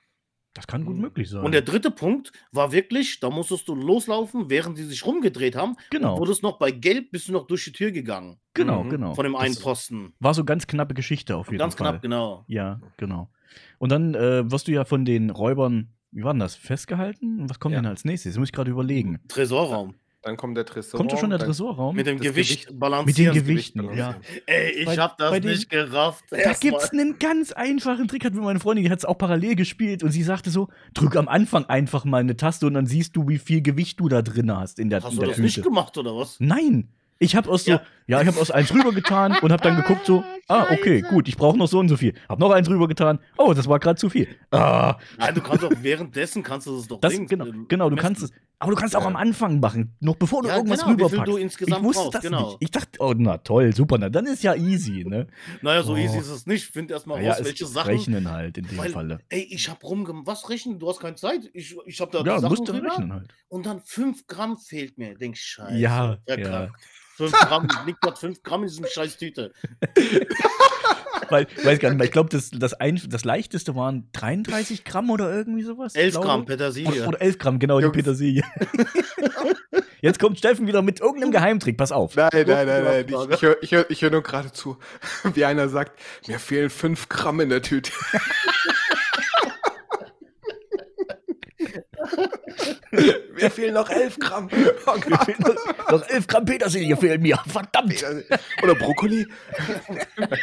Das 0.54 0.66
kann 0.66 0.84
gut 0.84 0.96
Mhm. 0.96 1.02
möglich 1.02 1.28
sein. 1.28 1.44
Und 1.44 1.52
der 1.52 1.62
dritte 1.62 1.90
Punkt 1.90 2.32
war 2.52 2.72
wirklich, 2.72 3.20
da 3.20 3.28
musstest 3.30 3.68
du 3.68 3.74
loslaufen, 3.74 4.48
während 4.48 4.78
die 4.78 4.84
sich 4.84 5.04
rumgedreht 5.04 5.56
haben. 5.56 5.76
Genau. 5.90 6.14
Und 6.14 6.20
wurdest 6.20 6.42
noch 6.42 6.58
bei 6.58 6.70
Gelb, 6.70 7.10
bist 7.10 7.28
du 7.28 7.32
noch 7.32 7.46
durch 7.46 7.64
die 7.64 7.72
Tür 7.72 7.90
gegangen. 7.90 8.38
genau, 8.54 8.84
Mhm. 8.84 8.90
genau. 8.90 9.14
Von 9.14 9.24
dem 9.24 9.34
einen 9.36 9.54
Das 9.54 9.62
Posten. 9.62 10.12
war 10.20 10.32
so 10.32 10.44
ganz 10.44 10.66
knappe 10.66 10.94
Geschichte 10.94 11.36
auf 11.36 11.48
jeden 11.48 11.58
Ganz 11.58 11.74
Fall. 11.74 11.90
knapp, 11.90 12.02
genau. 12.02 12.44
Ja, 12.46 12.80
genau. 12.96 13.30
Und 13.78 13.90
dann 13.92 14.14
äh, 14.14 14.50
wirst 14.50 14.68
du 14.68 14.72
ja 14.72 14.84
von 14.84 15.04
den 15.04 15.30
Räubern 15.30 15.90
wie 16.16 16.22
war 16.22 16.32
denn 16.32 16.38
das? 16.38 16.54
Festgehalten? 16.54 17.40
Und 17.40 17.50
was 17.50 17.58
kommt 17.58 17.72
Ja. 17.74 17.80
denn 17.80 17.90
als 17.90 18.04
nächstes? 18.04 18.34
Das 18.34 18.38
muss 18.38 18.48
ich 18.50 18.52
gerade 18.52 18.70
überlegen. 18.70 19.18
Tresorraum. 19.26 19.94
Dann 20.24 20.36
kommt 20.38 20.56
der 20.56 20.64
Tresor. 20.64 20.96
Kommt 20.98 21.12
doch 21.12 21.18
schon 21.18 21.28
der 21.30 21.38
Tresorraum? 21.38 21.94
Mit 21.94 22.06
dem 22.06 22.18
Gewicht 22.18 22.66
Gewicht- 22.66 22.78
balancieren. 22.80 23.34
Mit 23.34 23.36
den 23.36 23.46
Gewicht 23.46 23.74
Gewichten, 23.74 23.96
ja. 23.98 24.16
Ey, 24.46 24.70
ich 24.70 24.86
Bei- 24.86 24.96
hab 24.96 25.18
das 25.18 25.30
bei 25.30 25.38
den- 25.40 25.50
nicht 25.52 25.68
gerafft. 25.68 26.24
Da 26.30 26.36
Erstmal- 26.36 26.70
gibt's 26.72 26.90
einen 26.90 27.18
ganz 27.18 27.52
einfachen 27.52 28.08
Trick, 28.08 28.24
hat 28.24 28.32
mir 28.32 28.40
meine 28.40 28.58
Freundin, 28.58 28.84
die 28.84 28.90
hat 28.90 28.98
es 29.00 29.04
auch 29.04 29.18
parallel 29.18 29.54
gespielt 29.54 30.02
und 30.02 30.10
sie 30.12 30.22
sagte 30.22 30.50
so, 30.50 30.68
drück 30.94 31.14
am 31.16 31.28
Anfang 31.28 31.66
einfach 31.66 32.04
mal 32.06 32.20
eine 32.20 32.36
Taste 32.36 32.66
und 32.66 32.72
dann 32.74 32.86
siehst 32.86 33.14
du, 33.16 33.28
wie 33.28 33.38
viel 33.38 33.60
Gewicht 33.60 34.00
du 34.00 34.08
da 34.08 34.22
drin 34.22 34.50
hast 34.56 34.78
in 34.78 34.88
der, 34.88 35.02
Hast 35.02 35.10
in 35.12 35.16
du 35.16 35.20
der 35.20 35.28
das 35.28 35.36
Tüte. 35.36 35.46
nicht 35.46 35.62
gemacht, 35.62 35.96
oder 35.98 36.16
was? 36.16 36.36
Nein. 36.40 36.88
Ich 37.24 37.34
habe 37.36 37.48
aus 37.50 37.64
so, 37.64 37.72
ja, 37.72 37.80
Ja. 38.06 38.20
ich 38.20 38.26
habe 38.26 38.38
aus 38.38 38.50
eins 38.50 38.72
rüber 38.74 38.92
getan 38.92 39.34
und 39.40 39.50
habe 39.50 39.62
dann 39.62 39.76
geguckt 39.76 40.04
so, 40.04 40.22
ah, 40.48 40.66
okay, 40.70 41.00
gut, 41.00 41.26
ich 41.26 41.36
brauche 41.36 41.56
noch 41.56 41.68
so 41.68 41.78
und 41.78 41.88
so 41.88 41.96
viel. 41.96 42.12
Hab 42.28 42.38
noch 42.38 42.50
eins 42.50 42.68
rüber 42.68 42.86
getan. 42.86 43.18
Oh, 43.38 43.54
das 43.54 43.66
war 43.66 43.78
gerade 43.78 43.98
zu 43.98 44.10
viel. 44.10 44.28
Ah, 44.50 44.96
Nein, 45.18 45.34
du 45.34 45.40
kannst 45.40 45.62
doch 45.62 45.72
währenddessen 45.80 46.42
kannst 46.42 46.66
du 46.66 46.76
das 46.76 46.86
doch 46.86 47.00
das 47.00 47.14
genau, 47.16 47.46
ähm, 47.46 47.64
genau, 47.68 47.88
du 47.88 47.96
messen. 47.96 48.06
kannst 48.06 48.22
es, 48.24 48.30
aber 48.58 48.72
du 48.72 48.76
kannst 48.78 48.94
auch 48.94 49.00
Ja. 49.00 49.06
am 49.06 49.16
Anfang 49.16 49.58
machen, 49.58 49.96
noch 50.00 50.16
bevor 50.16 50.42
du 50.42 50.48
Ja, 50.48 50.56
irgendwas 50.56 50.80
genau, 50.84 50.92
wie 50.92 50.96
viel 50.96 51.04
rüberpackst. 51.06 51.32
du 51.32 51.36
insgesamt 51.38 51.78
ich 51.80 51.84
wusste 51.84 52.02
brauchst, 52.02 52.14
das 52.16 52.22
genau. 52.22 52.46
nicht. 52.48 52.56
Ich 52.60 52.70
dachte, 52.70 52.90
oh, 53.00 53.14
na 53.16 53.38
toll, 53.38 53.74
super, 53.74 53.96
na 53.98 54.08
dann 54.10 54.26
ist 54.26 54.42
ja 54.42 54.54
easy, 54.54 55.04
ne? 55.06 55.26
Naja, 55.62 55.82
so 55.82 55.94
Oh. 55.94 55.96
easy 55.96 56.18
ist 56.18 56.28
es 56.28 56.46
nicht. 56.46 56.64
Find 56.66 56.90
erstmal 56.90 57.18
Naja, 57.18 57.30
raus, 57.30 57.40
es 57.40 57.46
welche 57.46 57.66
Sachen. 57.66 57.88
rechnen 57.90 58.30
halt 58.30 58.58
in 58.58 58.66
dem 58.66 58.76
Weil, 58.78 58.90
Falle. 58.90 59.18
ey, 59.30 59.46
ich 59.50 59.68
hab 59.70 59.82
rumgemacht. 59.82 60.26
Was 60.26 60.48
rechnen? 60.50 60.78
Du 60.78 60.88
hast 60.90 61.00
keine 61.00 61.16
Zeit. 61.16 61.48
Ich, 61.54 61.74
ich 61.86 62.00
hab 62.00 62.10
da 62.12 62.18
Ja, 62.18 62.24
die 62.36 62.40
Sachen 62.42 62.48
musst 62.50 62.68
du 62.68 62.72
rechnen 62.72 63.12
halt. 63.14 63.34
Und 63.48 63.64
dann 63.66 63.80
5 63.80 64.26
Gramm 64.26 64.58
fehlt 64.58 64.98
mir. 64.98 65.14
Denk, 65.16 65.36
scheiße. 65.38 65.76
Ja, 65.78 66.18
ja. 66.28 66.68
Verkackt. 67.16 67.36
5 67.36 67.48
Gramm, 67.48 67.86
liegt 67.86 67.98
dort 68.02 68.18
5 68.18 68.42
Gramm 68.42 68.62
in 68.62 68.68
diesem 68.68 68.86
scheiß 68.86 69.16
Tüte. 69.16 69.52
Weil, 71.30 71.46
weiß 71.62 71.78
gar 71.78 71.88
nicht 71.90 71.98
mehr, 71.98 72.04
ich 72.06 72.12
glaube, 72.12 72.28
das, 72.30 72.50
das, 72.50 72.74
ein, 72.74 73.00
das 73.08 73.24
leichteste 73.24 73.74
waren 73.74 74.08
33 74.12 74.84
Gramm 74.84 75.10
oder 75.10 75.32
irgendwie 75.32 75.62
sowas. 75.62 75.94
11 75.94 76.12
glaube. 76.12 76.26
Gramm 76.26 76.44
Petersilie. 76.44 76.92
Oder, 76.92 77.08
oder 77.08 77.20
11 77.20 77.38
Gramm, 77.38 77.58
genau, 77.58 77.78
die 77.78 77.84
Jungs. 77.84 77.96
Petersilie. 77.96 78.42
Jetzt 80.00 80.18
kommt 80.18 80.36
Steffen 80.36 80.66
wieder 80.66 80.82
mit 80.82 81.00
irgendeinem 81.00 81.32
Geheimtrick, 81.32 81.78
pass 81.78 81.90
auf. 81.90 82.14
Nein, 82.14 82.28
nein, 82.32 82.66
nein, 82.66 82.84
nein. 82.84 83.06
Ich, 83.08 83.14
ich 83.14 83.42
höre 83.42 83.62
ich 83.62 83.72
hör, 83.72 83.90
ich 83.90 84.02
hör 84.02 84.10
nur 84.10 84.22
gerade 84.22 84.52
zu, 84.52 84.76
wie 85.34 85.44
einer 85.46 85.68
sagt, 85.68 85.98
mir 86.26 86.38
fehlen 86.38 86.68
5 86.68 87.08
Gramm 87.08 87.40
in 87.40 87.48
der 87.48 87.62
Tüte. 87.62 87.90
Mir 93.34 93.50
fehlen 93.50 93.74
noch 93.74 93.88
11 93.90 94.18
Gramm. 94.18 94.48
Oh 94.86 94.96
noch, 95.08 95.26
noch 95.90 96.08
11 96.08 96.26
Gramm 96.26 96.44
Petersilie 96.44 96.96
fehlen 96.96 97.22
mir, 97.22 97.38
verdammt. 97.46 98.04
Oder 98.62 98.74
Brokkoli. 98.74 99.26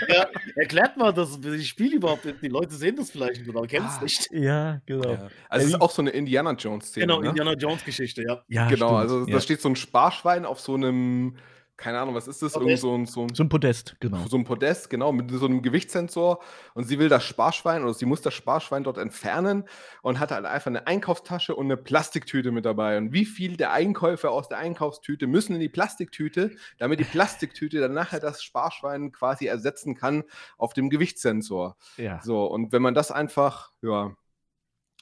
Ja, 0.08 0.28
erklärt 0.56 0.98
mal 0.98 1.14
das 1.14 1.40
das 1.40 1.66
Spiel 1.66 1.94
überhaupt. 1.96 2.26
Die 2.42 2.48
Leute 2.48 2.76
sehen 2.76 2.96
das 2.96 3.12
vielleicht 3.12 3.42
nicht 3.42 3.50
oder 3.56 3.66
kennen 3.68 3.86
es 3.88 3.98
Ah. 3.98 4.04
nicht. 4.04 4.30
Ja, 4.32 4.82
genau. 4.86 5.12
Ja. 5.14 5.28
Also 5.50 5.68
es 5.68 5.74
ist 5.74 5.82
auch 5.82 5.92
so 5.92 6.02
eine 6.02 6.12
Indiana 6.12 6.52
Jones 6.54 6.88
Szene. 6.88 7.06
Genau, 7.08 7.22
ne? 7.22 7.30
Indiana 7.30 7.54
Jones 7.54 7.84
Geschichte, 7.86 8.24
ja. 8.24 8.42
Ja, 8.48 8.68
Genau, 8.68 8.88
stimmt, 8.88 9.00
also 9.02 9.28
ja. 9.28 9.34
da 9.36 9.42
steht 9.42 9.62
so 9.62 9.70
ein 9.70 9.76
Sparschwein 9.76 10.46
auf 10.46 10.60
so 10.60 10.74
einem, 10.76 11.36
keine 11.82 12.00
Ahnung, 12.00 12.14
was 12.14 12.28
ist 12.28 12.44
das? 12.44 12.56
Irgend 12.56 12.78
so 12.78 12.96
ein, 12.96 13.08
so 13.08 13.24
ein, 13.24 13.34
So 13.34 13.44
ein 13.44 13.50
Podest, 13.50 13.96
genau. 14.00 14.20
so 14.28 14.38
ein 14.38 14.44
Podest, 14.44 14.90
genau, 14.92 15.12
mit 15.12 15.32
so 15.32 15.48
einem 15.48 15.64
Gewichtssensor 15.64 16.40
und 16.76 16.84
sie 16.84 17.00
will 17.00 17.10
das 17.10 17.24
Sparschwein 17.24 17.84
oder 17.84 17.96
sie 17.96 18.06
muss 18.06 18.22
das 18.22 18.36
Sparschwein 18.36 18.84
dort 18.84 19.00
entfernen 19.00 19.64
und 20.04 20.20
hat 20.20 20.30
halt 20.30 20.46
einfach 20.46 20.68
eine 20.68 20.86
Einkaufstasche 20.86 21.56
und 21.56 21.66
eine 21.66 21.78
Plastiktüte 21.78 22.52
mit 22.52 22.66
dabei. 22.66 23.00
Und 23.00 23.14
wie 23.14 23.26
viel 23.26 23.58
der 23.58 23.72
Einkäufe 23.72 24.30
aus 24.30 24.48
der 24.48 24.60
Einkaufstüte 24.60 25.26
müssen 25.26 25.56
in 25.56 25.60
die 25.60 25.70
Plastiktüte, 25.70 26.52
damit 26.78 27.00
die 27.00 27.04
Plastiktüte 27.04 27.80
dann 27.80 27.94
nachher 27.94 28.20
das 28.20 28.44
Sparschwein 28.44 29.12
quasi 29.12 29.48
ersetzen 29.48 29.96
kann 29.96 30.24
auf 30.60 30.74
dem 30.74 30.92
Gewichtssensor. 30.92 31.78
Ja. 31.98 32.22
So, 32.22 32.46
und 32.46 32.72
wenn 32.72 32.84
man 32.84 32.94
das 32.94 33.10
einfach, 33.10 33.72
ja, 33.82 34.16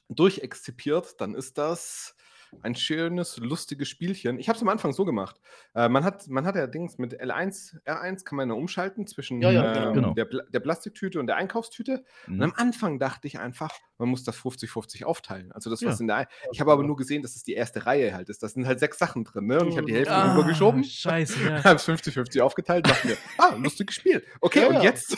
durchexzipiert, 0.08 1.20
dann 1.20 1.34
ist 1.34 1.58
das 1.58 2.16
ein 2.62 2.74
schönes, 2.74 3.36
lustiges 3.38 3.88
Spielchen. 3.88 4.38
Ich 4.38 4.48
habe 4.48 4.56
es 4.56 4.62
am 4.62 4.68
Anfang 4.68 4.92
so 4.92 5.04
gemacht. 5.04 5.36
Äh, 5.74 5.88
man, 5.88 6.04
hat, 6.04 6.28
man 6.28 6.44
hat 6.46 6.56
ja 6.56 6.66
Dings 6.66 6.98
mit 6.98 7.20
L1, 7.20 7.76
R1 7.86 8.24
kann 8.24 8.36
man 8.36 8.48
ja 8.48 8.54
umschalten 8.54 9.06
zwischen 9.06 9.40
Ja, 9.40 9.50
ja, 9.50 9.88
ähm, 9.88 9.94
genau. 9.94 10.14
der, 10.14 10.26
der 10.26 10.60
Plastiktüte 10.60 11.20
und 11.20 11.26
der 11.26 11.36
Einkaufstüte. 11.36 12.04
Und 12.26 12.36
Mhm. 12.36 12.42
am 12.42 12.52
Anfang 12.56 12.98
dachte 12.98 13.26
ich 13.26 13.38
einfach, 13.38 13.72
man 13.98 14.08
muss 14.08 14.24
das 14.24 14.36
50-50 14.36 15.04
aufteilen. 15.04 15.52
Also 15.52 15.70
das, 15.70 15.84
was 15.84 16.00
in 16.00 16.06
der 16.06 16.26
Ich 16.52 16.60
habe 16.60 16.72
aber 16.72 16.82
nur 16.82 16.96
gesehen, 16.96 17.22
dass 17.22 17.36
es 17.36 17.42
die 17.42 17.52
erste 17.54 17.86
Reihe 17.86 18.14
halt 18.14 18.28
ist. 18.30 18.42
Da 18.42 18.48
sind 18.48 18.66
halt 18.66 18.80
sechs 18.80 18.98
Sachen 18.98 19.24
drin, 19.24 19.46
ne? 19.46 19.60
Und 19.60 19.68
ich 19.68 19.76
habe 19.76 19.86
die 19.86 19.94
Hälfte 19.94 20.14
Ah, 20.14 20.30
rübergeschoben. 20.30 20.82
Scheiße, 20.84 21.40
ja. 21.44 21.62
Habe 21.64 21.76
es 21.76 21.84
50-50 21.88 22.40
aufgeteilt, 22.40 22.88
dachte 22.88 23.06
mir, 23.08 23.16
ah, 23.38 23.54
lustiges 23.56 23.94
Spiel. 23.94 24.24
Okay, 24.40 24.64
und 24.66 24.82
jetzt 24.82 25.16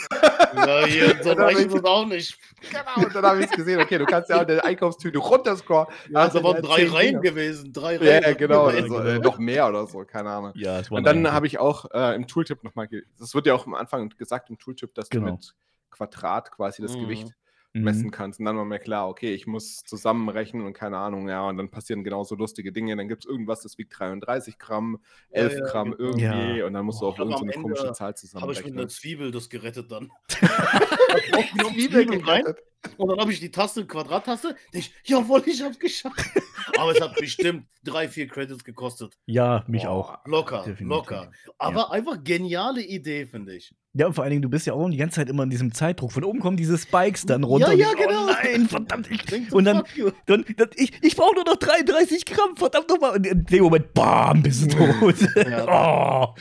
Ja, 0.55 0.85
hier, 0.85 1.15
so 1.23 1.31
Und 1.31 1.51
ist 1.53 1.73
es 1.73 1.83
auch 1.83 2.05
nicht. 2.05 2.37
Genau, 2.69 3.05
und 3.07 3.15
dann 3.15 3.25
habe 3.25 3.39
ich 3.39 3.45
es 3.45 3.51
gesehen. 3.51 3.79
Okay, 3.79 3.97
du 3.97 4.05
kannst 4.05 4.29
ja 4.29 4.37
auch 4.41 4.47
eine 4.47 4.63
Einkaufstüte 4.63 5.17
runterscrollen. 5.17 5.87
Ja, 6.09 6.27
du 6.27 6.43
waren 6.43 6.61
drei 6.61 6.85
Reihen. 6.87 7.21
Gewesen. 7.23 7.73
Drei 7.73 7.97
Reihen. 7.97 8.07
Ja, 8.23 8.29
ja, 8.29 8.33
genau. 8.33 8.67
Also, 8.67 8.99
äh, 8.99 9.17
noch 9.19 9.39
mehr 9.39 9.67
oder 9.67 9.87
so, 9.87 10.05
keine 10.05 10.29
Ahnung. 10.29 10.51
Ja, 10.55 10.79
es 10.79 10.91
war 10.91 10.97
Und 10.99 11.05
dann 11.05 11.31
habe 11.31 11.47
ich 11.47 11.57
auch 11.57 11.89
äh, 11.91 12.15
im 12.15 12.27
Tooltip 12.27 12.63
nochmal, 12.63 12.87
das 13.17 13.33
wird 13.33 13.47
ja 13.47 13.55
auch 13.55 13.65
am 13.65 13.73
Anfang 13.73 14.09
gesagt 14.09 14.49
im 14.51 14.57
Tooltip, 14.59 14.93
dass 14.93 15.09
Genau. 15.09 15.25
du 15.27 15.31
mit 15.33 15.55
Quadrat 15.89 16.51
quasi 16.51 16.81
das 16.81 16.95
Mhm. 16.95 17.01
Gewicht 17.01 17.27
Mhm. 17.75 17.83
messen 17.83 18.11
kannst. 18.11 18.39
Und 18.39 18.45
dann 18.45 18.55
war 18.55 18.65
mir 18.65 18.77
klar, 18.77 19.09
okay, 19.09 19.33
ich 19.33 19.47
muss 19.47 19.81
zusammenrechnen 19.83 20.63
und 20.63 20.73
keine 20.73 20.97
Ahnung, 20.97 21.27
ja, 21.27 21.41
und 21.47 21.57
dann 21.57 21.71
passieren 21.71 22.03
genauso 22.03 22.35
lustige 22.35 22.71
Dinge. 22.71 22.95
Dann 22.95 23.07
gibt 23.07 23.25
es 23.25 23.29
irgendwas, 23.29 23.61
das 23.61 23.79
wiegt 23.79 23.97
33 23.97 24.59
Gramm, 24.59 24.99
Ja, 25.31 25.41
11 25.41 25.53
ja, 25.57 25.65
Gramm 25.65 25.91
genau. 25.91 25.97
irgendwie 26.03 26.59
Ja. 26.59 26.65
und 26.67 26.73
dann 26.73 26.85
musst 26.85 27.01
du 27.01 27.07
am 27.07 27.15
irgendeine 27.15 27.51
Ende 27.53 27.63
komische 27.63 27.91
Zahl 27.93 28.13
Habe 28.13 28.17
ich 28.21 28.33
mit 28.33 28.35
einer 28.35 28.53
zusammenrechnen. 28.53 28.89
Zwiebel 28.89 29.31
das 29.31 29.49
gerettet 29.49 29.91
dann. 29.91 30.11
Zwiebel 31.73 32.05
gerettet. 32.05 32.59
Und 32.97 33.09
dann 33.09 33.19
habe 33.19 33.31
ich 33.31 33.39
die 33.39 33.51
Taste, 33.51 33.85
Quadrattaste. 33.85 34.55
Ich, 34.71 34.93
jawohl, 35.03 35.43
ich 35.45 35.61
hab's 35.61 35.79
geschafft. 35.79 36.19
Aber 36.77 36.91
es 36.91 37.01
hat 37.01 37.15
bestimmt 37.15 37.65
drei, 37.83 38.07
vier 38.07 38.27
Credits 38.27 38.63
gekostet. 38.63 39.17
Ja, 39.25 39.63
mich 39.67 39.83
Boah. 39.83 39.89
auch. 39.89 40.25
Locker, 40.25 40.59
Definitiv. 40.59 40.87
locker. 40.87 41.31
Aber 41.57 41.91
einfach 41.91 42.23
geniale 42.23 42.81
Idee, 42.81 43.25
finde 43.25 43.55
ich. 43.55 43.73
Ja, 43.95 44.07
und 44.07 44.13
vor 44.13 44.23
allen 44.23 44.31
Dingen, 44.31 44.41
du 44.41 44.49
bist 44.49 44.65
ja 44.65 44.73
auch 44.73 44.89
die 44.89 44.97
ganze 44.97 45.17
Zeit 45.17 45.29
immer 45.29 45.43
in 45.43 45.51
diesem 45.51 45.71
Zeitdruck. 45.71 46.11
Von 46.11 46.23
oben 46.23 46.39
kommen 46.39 46.57
diese 46.57 46.77
Spikes 46.79 47.25
dann 47.27 47.43
runter. 47.43 47.73
Ja, 47.73 47.89
ja, 47.89 47.91
ich, 47.91 47.97
genau. 48.07 48.23
Oh 48.23 48.31
nein, 48.31 48.67
verdammt. 48.67 49.09
Ich, 49.11 49.53
und 49.53 49.65
dann, 49.65 49.83
dann, 50.25 50.45
dann 50.57 50.69
ich, 50.75 50.91
ich 51.03 51.15
brauche 51.15 51.35
nur 51.35 51.43
noch 51.43 51.57
33 51.57 52.25
Gramm, 52.25 52.57
verdammt 52.57 52.89
nochmal. 52.89 53.17
Und 53.17 53.27
in 53.27 53.45
dem 53.45 53.63
Moment, 53.63 53.93
bam, 53.93 54.41
bist 54.41 54.63
du 54.63 54.77
tot. 54.77 55.15
oh. 55.67 56.33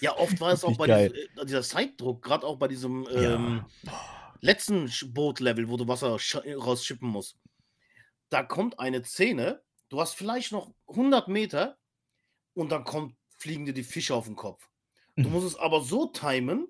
Ja, 0.00 0.16
oft 0.16 0.40
war 0.40 0.52
es 0.52 0.64
auch 0.64 0.76
bei 0.78 0.86
geil. 0.86 1.12
diesem, 1.12 1.46
dieser 1.46 1.62
Zeitdruck, 1.62 2.22
gerade 2.22 2.46
auch 2.46 2.56
bei 2.56 2.68
diesem 2.68 3.06
Ja. 3.12 3.34
ähm, 3.34 3.64
letzten 4.44 4.90
Bootlevel, 5.12 5.68
wo 5.68 5.76
du 5.76 5.88
Wasser 5.88 6.14
sch- 6.16 6.56
rausschippen 6.56 7.08
musst. 7.08 7.36
Da 8.30 8.42
kommt 8.42 8.78
eine 8.78 9.02
Szene, 9.04 9.62
du 9.88 10.00
hast 10.00 10.14
vielleicht 10.14 10.52
noch 10.52 10.74
100 10.88 11.28
Meter 11.28 11.78
und 12.54 12.70
dann 12.70 12.84
kommt, 12.84 13.14
fliegen 13.38 13.64
dir 13.66 13.74
die 13.74 13.82
Fische 13.84 14.14
auf 14.14 14.26
den 14.26 14.36
Kopf. 14.36 14.68
Du 15.16 15.24
Mhm. 15.28 15.32
musst 15.32 15.46
es 15.46 15.56
aber 15.56 15.82
so 15.82 16.06
timen, 16.06 16.66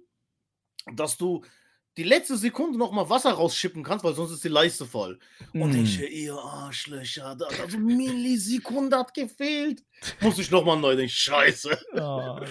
dass 0.94 1.16
du 1.16 1.44
die 1.96 2.02
letzte 2.02 2.36
Sekunde 2.36 2.76
noch 2.78 2.90
mal 2.92 3.08
Wasser 3.08 3.32
rausschippen 3.32 3.84
kannst, 3.84 4.04
weil 4.04 4.14
sonst 4.14 4.32
ist 4.32 4.42
die 4.44 4.48
Leiste 4.48 4.84
voll. 4.84 5.18
Und 5.52 5.72
Mm. 5.74 5.84
ich, 5.84 6.00
ihr 6.00 6.34
Arschlöcher, 6.34 7.36
da, 7.36 7.48
da 7.48 7.68
so 7.70 7.78
Millisekunde 7.78 8.98
hat 8.98 9.14
gefehlt. 9.14 9.84
Muss 10.20 10.38
ich 10.38 10.50
noch 10.50 10.64
mal 10.64 10.76
neu 10.76 10.96
denken, 10.96 11.10
scheiße. 11.10 11.70
Ah, 11.94 12.40
das 12.40 12.50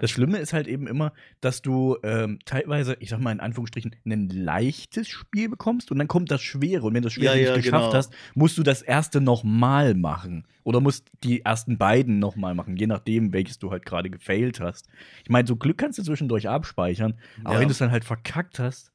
so 0.00 0.06
Schlimme 0.14 0.38
ist 0.38 0.52
halt 0.52 0.66
eben 0.66 0.86
immer, 0.86 1.12
dass 1.40 1.62
du 1.62 1.96
ähm, 2.02 2.38
teilweise, 2.44 2.96
ich 3.00 3.08
sag 3.10 3.20
mal 3.20 3.32
in 3.32 3.40
Anführungsstrichen, 3.40 3.94
ein 4.04 4.28
leichtes 4.28 5.08
Spiel 5.08 5.48
bekommst 5.48 5.90
und 5.90 5.98
dann 5.98 6.08
kommt 6.08 6.30
das 6.30 6.42
Schwere. 6.42 6.86
Und 6.86 6.94
wenn 6.94 7.02
du 7.02 7.06
das 7.06 7.12
Schwere 7.14 7.34
Ja, 7.34 7.40
nicht 7.40 7.48
ja, 7.48 7.56
geschafft 7.56 7.86
genau. 7.90 7.94
hast, 7.98 8.12
musst 8.34 8.58
du 8.58 8.62
das 8.62 8.82
erste 8.82 9.20
nochmal 9.20 9.94
machen. 9.94 10.46
Oder 10.62 10.80
musst 10.80 11.08
die 11.24 11.42
ersten 11.44 11.78
beiden 11.78 12.18
nochmal 12.18 12.54
machen, 12.54 12.76
je 12.76 12.86
nachdem, 12.86 13.32
welches 13.32 13.58
du 13.58 13.70
halt 13.70 13.86
gerade 13.86 14.10
gefailt 14.10 14.60
hast. 14.60 14.88
Ich 15.24 15.30
meine, 15.30 15.48
so 15.48 15.56
Glück 15.56 15.78
kannst 15.78 15.98
du 15.98 16.02
zwischendurch 16.02 16.48
abspeichern, 16.48 17.14
aber 17.44 17.54
Ja. 17.54 17.60
wenn 17.60 17.68
du 17.68 17.72
es 17.72 17.78
dann 17.78 17.90
halt 17.90 18.04
verkackt 18.04 18.58
hast. 18.58 18.92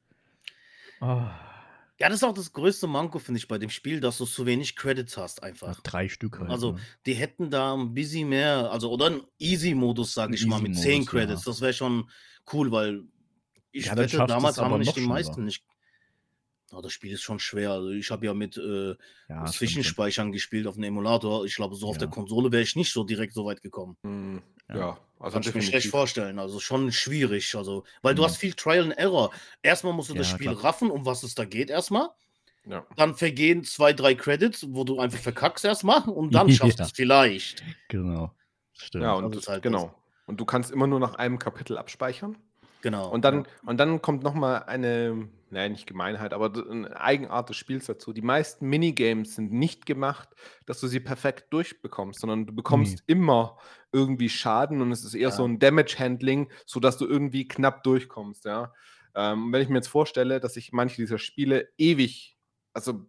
ah, 1.02 1.32
Ja, 2.00 2.10
das 2.10 2.18
ist 2.18 2.24
auch 2.24 2.34
das 2.34 2.52
größte 2.52 2.88
Manko, 2.88 3.20
finde 3.20 3.38
ich, 3.38 3.48
bei 3.48 3.58
dem 3.58 3.70
Spiel, 3.70 4.02
dass 4.02 4.18
du 4.18 4.26
zu 4.26 4.46
wenig 4.46 4.76
Credits 4.76 5.16
hast, 5.18 5.44
einfach. 5.44 5.80
drei 5.82 6.10
Stück 6.10 6.40
halt. 6.40 6.52
Also, 6.52 6.74
ne? 6.74 6.80
die 7.06 7.14
hätten 7.14 7.50
da 7.50 7.74
ein 7.74 7.94
bisschen 7.94 8.28
mehr, 8.30 8.70
also, 8.72 8.92
oder 8.92 9.06
einen 9.08 9.22
Easy-Modus, 9.40 10.14
sage 10.14 10.32
Ein 10.32 10.34
ich 10.36 10.46
mal, 10.46 10.62
mit 10.62 10.76
10 10.76 11.02
Easy-Modus, 11.02 11.06
ja. 11.06 11.10
Credits. 11.12 11.44
Das 11.44 11.62
wäre 11.62 11.74
schon 11.74 12.10
cool, 12.52 12.72
weil 12.72 13.04
ich 13.72 13.86
Ja, 13.86 13.96
wette, 13.96 14.26
damals 14.26 14.58
haben 14.58 14.80
nicht 14.80 14.96
die 14.96 15.02
meisten 15.02 15.46
nicht. 15.46 15.64
Ja, 16.72 16.82
das 16.82 16.92
Spiel 16.94 17.14
ist 17.14 17.22
schon 17.22 17.40
schwer. 17.40 17.72
Also 17.72 17.90
ich 17.92 18.10
habe 18.12 18.26
ja 18.26 18.34
mit 18.34 18.58
äh, 18.58 18.90
ja, 18.90 18.96
stimmt, 18.98 18.98
stimmt. 19.30 19.56
Zwischenspeichern 19.56 20.32
gespielt 20.32 20.68
auf 20.68 20.76
einem 20.76 20.86
Emulator. 20.86 21.46
Ich 21.46 21.56
glaube, 21.56 21.76
so 21.76 21.88
auf 21.88 21.96
Ja. 21.96 22.00
der 22.00 22.10
Konsole 22.10 22.52
wäre 22.52 22.64
ich 22.64 22.76
nicht 22.76 22.92
so 22.92 23.04
direkt 23.04 23.34
so 23.34 23.46
weit 23.46 23.62
gekommen. 23.62 23.98
Hm, 24.04 24.42
Ja. 24.70 24.76
ja. 24.78 24.98
also 25.20 25.40
Kann 25.40 25.48
ich 25.50 25.56
mir 25.56 25.62
schlecht 25.62 25.88
vorstellen. 25.88 26.40
Also 26.40 26.60
schon 26.60 26.92
schwierig. 26.92 27.56
Also, 27.56 27.84
weil 28.02 28.16
du 28.16 28.22
Mhm. 28.22 28.26
hast 28.26 28.38
viel 28.38 28.54
Trial 28.54 28.84
and 28.86 28.98
Error. 28.98 29.32
Erstmal 29.64 29.94
musst 29.94 30.10
du 30.10 30.14
das 30.14 30.30
Ja, 30.30 30.36
Spiel 30.36 30.52
klar. 30.52 30.64
raffen, 30.64 30.92
um 30.92 31.06
was 31.06 31.24
es 31.24 31.36
da 31.36 31.46
geht, 31.46 31.70
erstmal. 31.70 32.10
Ja. 32.68 32.86
Dann 32.96 33.16
vergehen 33.16 33.64
zwei, 33.64 33.94
drei 33.94 34.16
Credits, 34.16 34.66
wo 34.70 34.84
du 34.84 35.00
einfach 35.00 35.20
verkackst 35.20 35.64
erstmal 35.66 36.02
und 36.10 36.34
dann 36.34 36.50
schaffst 36.52 36.80
du 36.80 36.84
Ja. 36.84 36.88
es 36.88 36.92
vielleicht. 36.94 37.64
Genau. 37.90 38.32
Stimmt. 38.74 39.04
Ja, 39.04 39.16
Das 39.16 39.24
und 39.24 39.36
ist 39.36 39.48
halt 39.48 39.62
genau. 39.64 39.94
Und 40.26 40.40
du 40.40 40.46
kannst 40.46 40.72
immer 40.72 40.88
nur 40.88 41.00
nach 41.00 41.16
einem 41.16 41.38
Kapitel 41.38 41.78
abspeichern. 41.78 42.36
Genau. 42.86 43.10
Und 43.10 43.26
dann, 43.26 43.48
und 43.66 43.80
dann 43.80 44.00
kommt 44.00 44.22
noch 44.22 44.36
mal 44.36 44.60
eine, 44.60 45.28
naja, 45.50 45.70
nicht 45.70 45.88
Gemeinheit, 45.88 46.34
aber 46.36 46.54
eine 46.70 46.96
Eigenart 47.02 47.50
des 47.50 47.58
Spiels 47.58 47.88
dazu. 47.88 48.14
Die 48.14 48.22
meisten 48.22 48.68
Minigames 48.70 49.34
sind 49.34 49.52
nicht 49.52 49.88
gemacht, 49.88 50.30
dass 50.68 50.80
du 50.82 50.86
sie 50.88 51.00
perfekt 51.00 51.52
durchbekommst, 51.52 52.20
sondern 52.20 52.46
du 52.46 52.54
bekommst 52.54 53.02
immer 53.08 53.58
irgendwie 53.92 54.30
Schaden 54.30 54.84
und 54.84 54.92
es 54.92 55.04
ist 55.04 55.16
eher 55.16 55.30
Ja. 55.30 55.36
so 55.36 55.46
ein 55.48 55.58
Damage-Handling, 55.58 56.52
sodass 56.68 57.00
du 57.00 57.08
irgendwie 57.08 57.48
knapp 57.48 57.82
durchkommst, 57.82 58.46
ja. 58.46 58.72
Ähm, 59.16 59.52
wenn 59.52 59.64
ich 59.64 59.70
mir 59.70 59.78
jetzt 59.78 59.88
vorstelle, 59.88 60.40
dass 60.40 60.56
ich 60.56 60.72
manche 60.72 60.98
dieser 60.98 61.18
Spiele 61.18 61.70
ewig, 61.80 62.38
also 62.72 63.08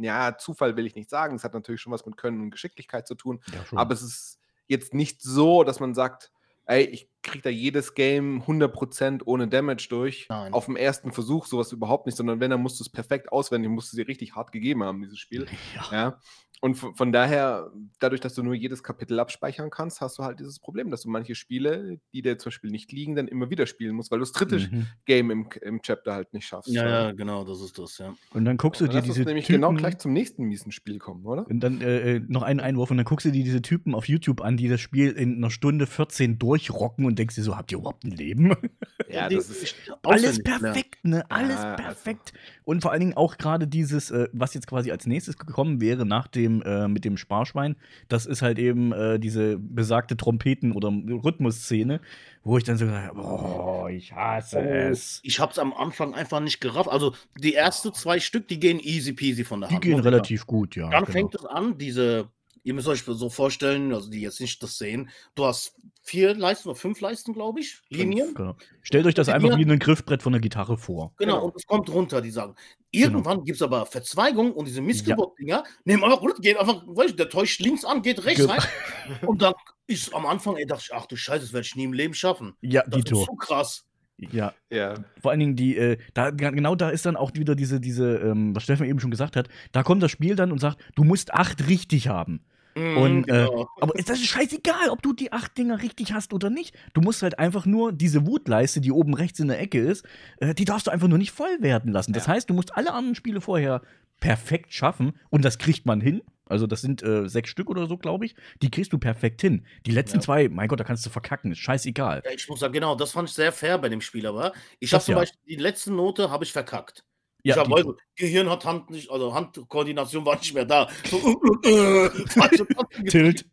ja, 0.00 0.36
Zufall 0.38 0.76
will 0.76 0.86
ich 0.86 0.96
nicht 0.96 1.08
sagen, 1.08 1.36
es 1.36 1.44
hat 1.44 1.54
natürlich 1.54 1.80
schon 1.80 1.92
was 1.92 2.04
mit 2.04 2.16
Können 2.16 2.40
und 2.40 2.50
Geschicklichkeit 2.50 3.06
zu 3.06 3.14
tun, 3.14 3.40
Ja, 3.52 3.78
aber 3.78 3.94
es 3.94 4.02
ist 4.02 4.40
jetzt 4.66 4.92
nicht 4.92 5.22
so, 5.22 5.62
dass 5.62 5.78
man 5.78 5.94
sagt, 5.94 6.32
ey, 6.64 6.82
ich 6.82 7.13
kriege 7.24 7.42
da 7.42 7.50
jedes 7.50 7.94
Game 7.94 8.42
100% 8.42 9.22
ohne 9.24 9.48
Damage 9.48 9.88
durch. 9.90 10.26
Nein. 10.28 10.52
Auf 10.52 10.66
dem 10.66 10.76
ersten 10.76 11.10
Versuch 11.10 11.46
sowas 11.46 11.72
überhaupt 11.72 12.06
nicht, 12.06 12.16
sondern 12.16 12.38
wenn, 12.38 12.50
dann 12.50 12.62
musst 12.62 12.78
du 12.78 12.84
es 12.84 12.90
perfekt 12.90 13.32
auswendig, 13.32 13.70
musst 13.70 13.92
du 13.92 13.96
sie 13.96 14.02
richtig 14.02 14.36
hart 14.36 14.52
gegeben 14.52 14.84
haben, 14.84 15.02
dieses 15.02 15.18
Spiel. 15.18 15.46
ja. 15.74 15.92
Ja. 15.92 16.20
Und 16.64 16.76
von, 16.76 17.12
daher, 17.12 17.70
dadurch, 17.98 18.22
dass 18.22 18.32
du 18.32 18.42
nur 18.42 18.54
jedes 18.54 18.82
Kapitel 18.82 19.20
abspeichern 19.20 19.68
kannst, 19.68 20.00
hast 20.00 20.18
du 20.18 20.22
halt 20.22 20.40
dieses 20.40 20.58
Problem, 20.58 20.90
dass 20.90 21.02
du 21.02 21.10
manche 21.10 21.34
Spiele, 21.34 21.98
die 22.14 22.22
dir 22.22 22.38
zum 22.38 22.48
Beispiel 22.48 22.70
nicht 22.70 22.90
liegen, 22.90 23.16
dann 23.16 23.28
immer 23.28 23.50
wieder 23.50 23.66
spielen 23.66 23.94
musst, 23.94 24.10
weil 24.10 24.18
du 24.18 24.22
das 24.22 24.32
dritte 24.32 24.54
Mhm. 24.54 24.86
Game 25.04 25.30
im, 25.30 25.46
im 25.60 25.82
Chapter 25.82 26.14
halt 26.14 26.32
nicht 26.32 26.46
schaffst. 26.46 26.72
ja, 26.72 26.88
ja, 26.88 27.12
genau, 27.12 27.44
das 27.44 27.60
ist 27.60 27.78
das, 27.78 27.98
ja. 27.98 28.14
Und 28.32 28.46
dann 28.46 28.56
guckst 28.56 28.80
du 28.80 28.86
dir 28.86 29.02
diese 29.02 29.24
nämlich 29.24 29.44
Typen, 29.46 29.60
genau 29.60 29.74
gleich 29.74 29.98
zum 29.98 30.14
nächsten 30.14 30.44
miesen 30.44 30.72
Spiel 30.72 30.98
kommen, 30.98 31.26
oder? 31.26 31.46
Und 31.46 31.60
dann 31.60 31.82
äh, 31.82 32.14
äh, 32.14 32.20
noch 32.28 32.42
einen 32.42 32.60
Einwurf 32.60 32.90
und 32.90 32.96
dann 32.96 33.04
guckst 33.04 33.26
du 33.26 33.30
dir 33.30 33.44
diese 33.44 33.60
Typen 33.60 33.94
auf 33.94 34.08
YouTube 34.08 34.40
an, 34.40 34.56
die 34.56 34.68
das 34.68 34.80
Spiel 34.80 35.10
in 35.10 35.36
einer 35.36 35.50
Stunde 35.50 35.86
14 35.86 36.38
durchrocken 36.38 37.04
und 37.04 37.13
denkst 37.16 37.34
dir 37.34 37.42
so, 37.42 37.56
habt 37.56 37.70
ihr 37.72 37.78
überhaupt 37.78 38.04
ein 38.04 38.10
Leben? 38.12 38.54
Ja, 39.10 39.28
Die- 39.28 39.36
das 39.36 39.48
ist. 39.50 39.74
Alles 40.02 40.38
lernen. 40.38 40.62
perfekt, 40.62 41.04
ne? 41.04 41.24
Alles 41.30 41.56
Ja, 41.56 41.74
also- 41.74 41.82
perfekt. 41.84 42.32
Und 42.64 42.80
vor 42.80 42.90
allen 42.90 43.00
Dingen 43.00 43.14
auch 43.14 43.36
gerade 43.36 43.66
dieses, 43.68 44.10
äh, 44.10 44.28
was 44.32 44.54
jetzt 44.54 44.66
quasi 44.66 44.90
als 44.90 45.06
nächstes 45.06 45.36
gekommen 45.36 45.80
wäre 45.80 46.06
nach 46.06 46.26
dem 46.26 46.62
äh, 46.62 46.88
mit 46.88 47.04
dem 47.04 47.16
Sparschwein, 47.16 47.76
das 48.08 48.24
ist 48.26 48.42
halt 48.42 48.58
eben 48.58 48.92
äh, 48.92 49.18
diese 49.20 49.58
besagte 49.58 50.16
Trompeten- 50.16 50.72
oder 50.72 50.88
Rhythmusszene, 50.88 52.00
wo 52.42 52.56
ich 52.58 52.64
dann 52.64 52.76
so 52.76 52.86
gesagt 52.86 53.08
habe, 53.08 53.20
boah, 53.20 53.90
ich 53.90 54.12
hasse 54.12 54.58
es. 54.60 55.20
Ich 55.22 55.40
hab's 55.40 55.58
am 55.58 55.72
Anfang 55.74 56.14
einfach 56.14 56.40
nicht 56.40 56.60
gerafft. 56.60 56.88
Also 56.90 57.14
die 57.38 57.54
ersten 57.54 57.92
zwei 57.94 58.20
Stück, 58.20 58.48
die 58.48 58.58
gehen 58.60 58.80
easy 58.80 59.12
peasy 59.12 59.44
von 59.44 59.60
der 59.60 59.68
Die 59.68 59.74
Hand. 59.74 59.82
gehen 59.84 59.92
ich 59.92 59.98
sagen. 59.98 60.08
relativ 60.08 60.46
gut, 60.46 60.76
ja. 60.76 60.88
Dann 60.90 61.04
genau. 61.04 61.12
fängt 61.12 61.34
es 61.34 61.44
an, 61.44 61.78
diese, 61.78 62.28
ihr 62.64 62.74
müsst 62.74 62.88
euch 62.88 63.02
so 63.04 63.30
vorstellen, 63.30 63.92
also 63.92 64.10
die 64.10 64.20
jetzt 64.20 64.40
nicht 64.40 64.62
das 64.62 64.76
sehen, 64.78 65.08
du 65.36 65.44
hast 65.44 65.76
vier 66.02 66.34
Leisten 66.34 66.68
oder 66.68 66.76
fünf 66.76 67.00
Leisten, 67.00 67.32
glaube 67.32 67.60
ich, 67.60 67.80
Linien. 67.88 68.34
Genau. 68.34 68.56
Stellt 68.82 69.06
euch 69.06 69.14
das 69.14 69.28
einfach 69.28 69.56
wie 69.56 69.64
ein 69.64 69.78
Griffbrett 69.78 70.22
von 70.22 70.32
der 70.32 70.40
Gitarre 70.40 70.76
vor. 70.76 71.12
Genau, 71.18 71.34
Genau. 71.34 71.44
und 71.46 71.56
es 71.56 71.66
kommt 71.66 71.88
runter, 71.90 72.20
die 72.20 72.30
sagen. 72.30 72.54
Irgendwann 72.90 73.44
gibt 73.44 73.56
es 73.56 73.62
aber 73.62 73.86
Verzweigungen 73.86 74.52
und 74.52 74.66
diese 74.66 74.80
Missgeburt-Dinger 74.80 75.64
nehmen 75.84 76.04
einfach 76.04 76.20
runter, 76.20 76.40
gehen 76.40 76.56
einfach, 76.56 76.82
weißt 76.86 77.10
du, 77.10 77.14
der 77.16 77.28
täuscht 77.28 77.60
links 77.60 77.84
an, 77.84 78.02
geht 78.02 78.24
rechts 78.24 78.40
Ge- 78.46 78.50
rein. 78.50 78.62
Und 79.26 79.42
dann 79.42 79.54
ist 79.86 80.14
am 80.14 80.26
Anfang, 80.26 80.56
ey, 80.56 80.64
dachte 80.66 80.84
ich, 80.86 80.94
ach 80.94 81.06
du 81.06 81.16
Scheiße, 81.16 81.40
das 81.42 81.52
werde 81.52 81.66
ich 81.66 81.74
nie 81.76 81.84
im 81.84 81.92
Leben 81.92 82.14
schaffen. 82.14 82.54
Ja, 82.60 82.82
Das 82.86 82.98
ist 82.98 83.08
Dito. 83.08 83.24
so 83.24 83.34
krass. 83.34 83.84
Ja, 84.16 84.54
Ja. 84.70 84.94
Vor 85.20 85.32
allen 85.32 85.40
Dingen 85.40 85.56
die, 85.56 85.76
äh, 85.76 85.98
da, 86.14 86.30
genau 86.30 86.76
da 86.76 86.88
ist 86.90 87.04
dann 87.04 87.16
auch 87.16 87.32
wieder 87.34 87.56
diese, 87.56 87.80
diese, 87.80 88.16
ähm, 88.18 88.54
was 88.54 88.62
Steffen 88.62 88.86
eben 88.86 89.00
schon 89.00 89.10
gesagt 89.10 89.34
hat, 89.34 89.48
da 89.72 89.82
kommt 89.82 90.02
das 90.04 90.12
Spiel 90.12 90.36
dann 90.36 90.52
und 90.52 90.60
sagt, 90.60 90.78
du 90.94 91.02
musst 91.02 91.34
acht 91.34 91.66
richtig 91.68 92.06
haben. 92.06 92.44
Mhm, 92.76 92.96
Und, 92.96 93.28
äh, 93.28 93.46
genau. 93.46 93.68
Aber 93.80 93.94
ist 93.96 94.08
das 94.08 94.18
ist 94.18 94.26
scheißegal, 94.26 94.88
ob 94.90 95.02
du 95.02 95.12
die 95.12 95.32
acht 95.32 95.56
Dinger 95.56 95.80
richtig 95.82 96.12
hast 96.12 96.32
oder 96.32 96.50
nicht. 96.50 96.74
Du 96.92 97.00
musst 97.00 97.22
halt 97.22 97.38
einfach 97.38 97.66
nur 97.66 97.92
diese 97.92 98.26
Wutleiste, 98.26 98.80
die 98.80 98.90
oben 98.92 99.14
rechts 99.14 99.38
in 99.38 99.48
der 99.48 99.60
Ecke 99.60 99.78
ist, 99.80 100.04
äh, 100.38 100.54
die 100.54 100.64
darfst 100.64 100.86
du 100.88 100.90
einfach 100.90 101.08
nur 101.08 101.18
nicht 101.18 101.30
voll 101.32 101.56
werden 101.60 101.92
lassen. 101.92 102.12
Das 102.12 102.26
Ja. 102.26 102.32
heißt, 102.34 102.50
du 102.50 102.54
musst 102.54 102.76
alle 102.76 102.92
anderen 102.92 103.14
Spiele 103.14 103.40
vorher 103.40 103.82
perfekt 104.20 104.72
schaffen 104.72 105.18
und 105.30 105.44
das 105.44 105.58
kriegt 105.58 105.86
man 105.86 106.00
hin. 106.00 106.22
Also 106.46 106.66
das 106.66 106.82
sind 106.82 107.02
äh, 107.02 107.28
sechs 107.28 107.48
Stück 107.50 107.70
oder 107.70 107.86
so, 107.86 107.96
glaube 107.96 108.26
ich. 108.26 108.34
Die 108.60 108.70
kriegst 108.70 108.92
du 108.92 108.98
perfekt 108.98 109.40
hin. 109.40 109.64
Die 109.86 109.92
letzten 109.92 110.18
Ja. 110.18 110.22
zwei, 110.24 110.48
mein 110.48 110.68
Gott, 110.68 110.78
da 110.80 110.84
kannst 110.84 111.04
du 111.06 111.10
verkacken, 111.10 111.52
ist 111.52 111.58
scheißegal. 111.58 112.22
Ja, 112.24 112.30
ich 112.32 112.48
muss 112.48 112.60
sagen, 112.60 112.72
genau, 112.72 112.94
das 112.96 113.12
fand 113.12 113.28
ich 113.28 113.34
sehr 113.34 113.50
fair 113.52 113.78
bei 113.78 113.88
dem 113.88 114.00
Spiel, 114.00 114.26
aber 114.26 114.52
ich 114.78 114.92
habe 114.92 115.02
zum 115.02 115.12
ja. 115.12 115.20
Beispiel 115.20 115.40
die 115.48 115.56
letzte 115.62 115.92
Note 115.92 116.30
habe 116.30 116.44
ich 116.44 116.52
verkackt. 116.52 117.04
Ja, 117.46 117.56
ich 117.56 117.60
habe 117.60 117.76
also, 117.76 117.96
Gehirn 118.16 118.48
hat 118.48 118.64
Hand 118.64 118.88
nicht, 118.88 119.10
also 119.10 119.34
Handkoordination 119.34 120.24
war 120.24 120.36
nicht 120.36 120.54
mehr 120.54 120.64
da. 120.64 120.88
So, 121.10 121.18
äh, 121.62 122.06
äh, 122.06 122.24
Tasten 122.34 122.66
Tilt. 123.06 123.44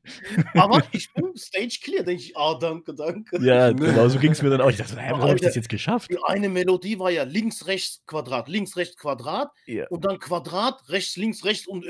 Aber 0.54 0.82
ich 0.94 1.12
bin 1.14 1.36
Stage 1.36 1.80
clear, 1.84 2.04
denke 2.04 2.24
ich, 2.24 2.38
ah, 2.38 2.58
danke, 2.58 2.94
danke. 2.94 3.44
Ja, 3.44 3.72
genau, 3.74 4.08
so 4.08 4.18
ging 4.18 4.32
es 4.32 4.42
mir 4.42 4.50
dann 4.50 4.62
auch. 4.62 4.70
Ich 4.70 4.78
dachte, 4.78 4.96
warum 4.96 5.22
habe 5.24 5.36
ich 5.36 5.42
das 5.42 5.56
jetzt 5.56 5.68
geschafft? 5.68 6.10
Die 6.10 6.18
eine 6.24 6.48
Melodie 6.48 7.00
war 7.00 7.12
ja 7.12 7.24
links, 7.24 7.68
rechts, 7.68 8.02
Quadrat, 8.06 8.48
links, 8.48 8.78
rechts, 8.78 8.96
Quadrat 8.96 9.52
Ja. 9.66 9.88
und 9.90 10.06
dann 10.06 10.20
Quadrat, 10.20 10.88
rechts, 10.88 11.18
links, 11.18 11.44
rechts 11.44 11.68
und 11.68 11.86
äh, 11.86 11.90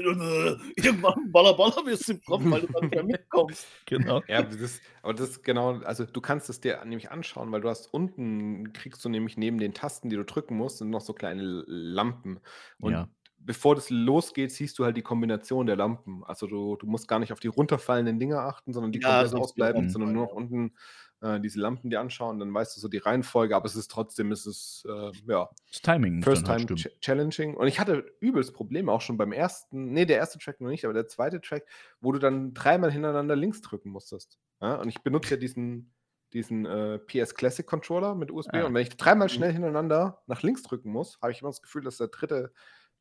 irgendwann 0.75 1.31
baller, 1.31 1.53
baller 1.53 1.85
wirst 1.85 2.07
du 2.07 2.13
im 2.13 2.21
Kopf, 2.23 2.41
weil 2.45 2.61
du 2.61 2.67
dann 2.73 2.83
nicht 2.85 2.95
mehr 2.95 3.03
mitkommst. 3.03 3.67
Genau. 3.85 4.23
Ja, 4.27 4.39
aber 4.39 4.55
das, 4.55 4.79
aber 5.03 5.13
das 5.13 5.31
ist 5.31 5.43
genau, 5.43 5.79
also 5.81 6.05
du 6.05 6.21
kannst 6.21 6.49
es 6.49 6.61
dir 6.61 6.83
nämlich 6.85 7.11
anschauen, 7.11 7.51
weil 7.51 7.59
du 7.59 7.67
hast 7.67 7.93
unten, 7.93 8.71
kriegst 8.71 9.03
du 9.03 9.09
nämlich 9.09 9.35
neben 9.35 9.57
den 9.57 9.73
Tasten, 9.73 10.09
die 10.09 10.15
du 10.15 10.23
drücken 10.23 10.55
musst, 10.55 10.77
sind 10.77 10.89
noch 10.89 11.01
so 11.01 11.11
kleine 11.11 11.43
Lampen. 11.91 12.39
Und 12.79 12.93
Ja. 12.93 13.07
bevor 13.37 13.75
das 13.75 13.89
losgeht, 13.89 14.51
siehst 14.51 14.77
du 14.79 14.85
halt 14.85 14.97
die 14.97 15.01
Kombination 15.01 15.65
der 15.65 15.75
Lampen. 15.75 16.23
Also 16.25 16.47
du, 16.47 16.75
du 16.77 16.85
musst 16.87 17.07
gar 17.07 17.19
nicht 17.19 17.33
auf 17.33 17.39
die 17.39 17.47
runterfallenden 17.47 18.19
Dinger 18.19 18.39
achten, 18.41 18.73
sondern 18.73 18.91
die 18.91 18.99
Ja, 18.99 19.07
komplett 19.07 19.33
ausbleiben, 19.33 19.89
sondern 19.89 20.11
nur 20.13 20.25
noch 20.25 20.33
unten 20.33 20.75
äh, 21.21 21.39
diese 21.39 21.59
Lampen 21.59 21.89
dir 21.89 21.99
anschauen, 22.01 22.39
dann 22.39 22.53
weißt 22.53 22.75
du 22.75 22.81
so 22.81 22.87
die 22.87 22.97
Reihenfolge, 22.97 23.55
aber 23.55 23.65
es 23.65 23.75
ist 23.75 23.91
trotzdem, 23.91 24.31
es 24.31 24.45
ist, 24.45 24.85
äh, 24.87 25.11
ja, 25.27 25.49
Das 25.69 25.81
Timing 25.81 26.21
First 26.23 26.47
halt 26.47 26.59
Time 26.59 26.75
ch 26.75 26.87
challenging. 27.01 27.55
Und 27.55 27.67
ich 27.67 27.79
hatte 27.79 28.05
übelst 28.19 28.53
Probleme 28.53 28.91
auch 28.91 29.01
schon 29.01 29.17
beim 29.17 29.31
ersten, 29.31 29.91
nee, 29.91 30.05
der 30.05 30.17
erste 30.17 30.37
Track 30.39 30.61
noch 30.61 30.69
nicht, 30.69 30.85
aber 30.85 30.93
der 30.93 31.07
zweite 31.07 31.41
Track, 31.41 31.65
wo 31.99 32.11
du 32.11 32.19
dann 32.19 32.53
dreimal 32.53 32.91
hintereinander 32.91 33.35
links 33.35 33.61
drücken 33.61 33.89
musstest. 33.89 34.39
Ja? 34.61 34.75
Und 34.75 34.89
ich 34.89 35.01
benutze 35.01 35.35
ja 35.35 35.39
diesen, 35.39 35.93
diesen 36.33 36.65
äh, 36.65 36.97
PS 36.99 37.35
Classic 37.35 37.65
Controller 37.65 38.15
mit 38.15 38.31
USB. 38.31 38.53
Ah. 38.55 38.65
Und 38.65 38.73
wenn 38.73 38.81
ich 38.83 38.95
dreimal 38.97 39.27
Mhm. 39.27 39.31
schnell 39.31 39.51
hintereinander 39.53 40.21
nach 40.27 40.41
links 40.41 40.63
drücken 40.63 40.91
muss, 40.91 41.19
habe 41.21 41.31
ich 41.31 41.41
immer 41.41 41.49
das 41.49 41.61
Gefühl, 41.61 41.83
dass 41.83 41.97
der 41.97 42.07
dritte 42.07 42.51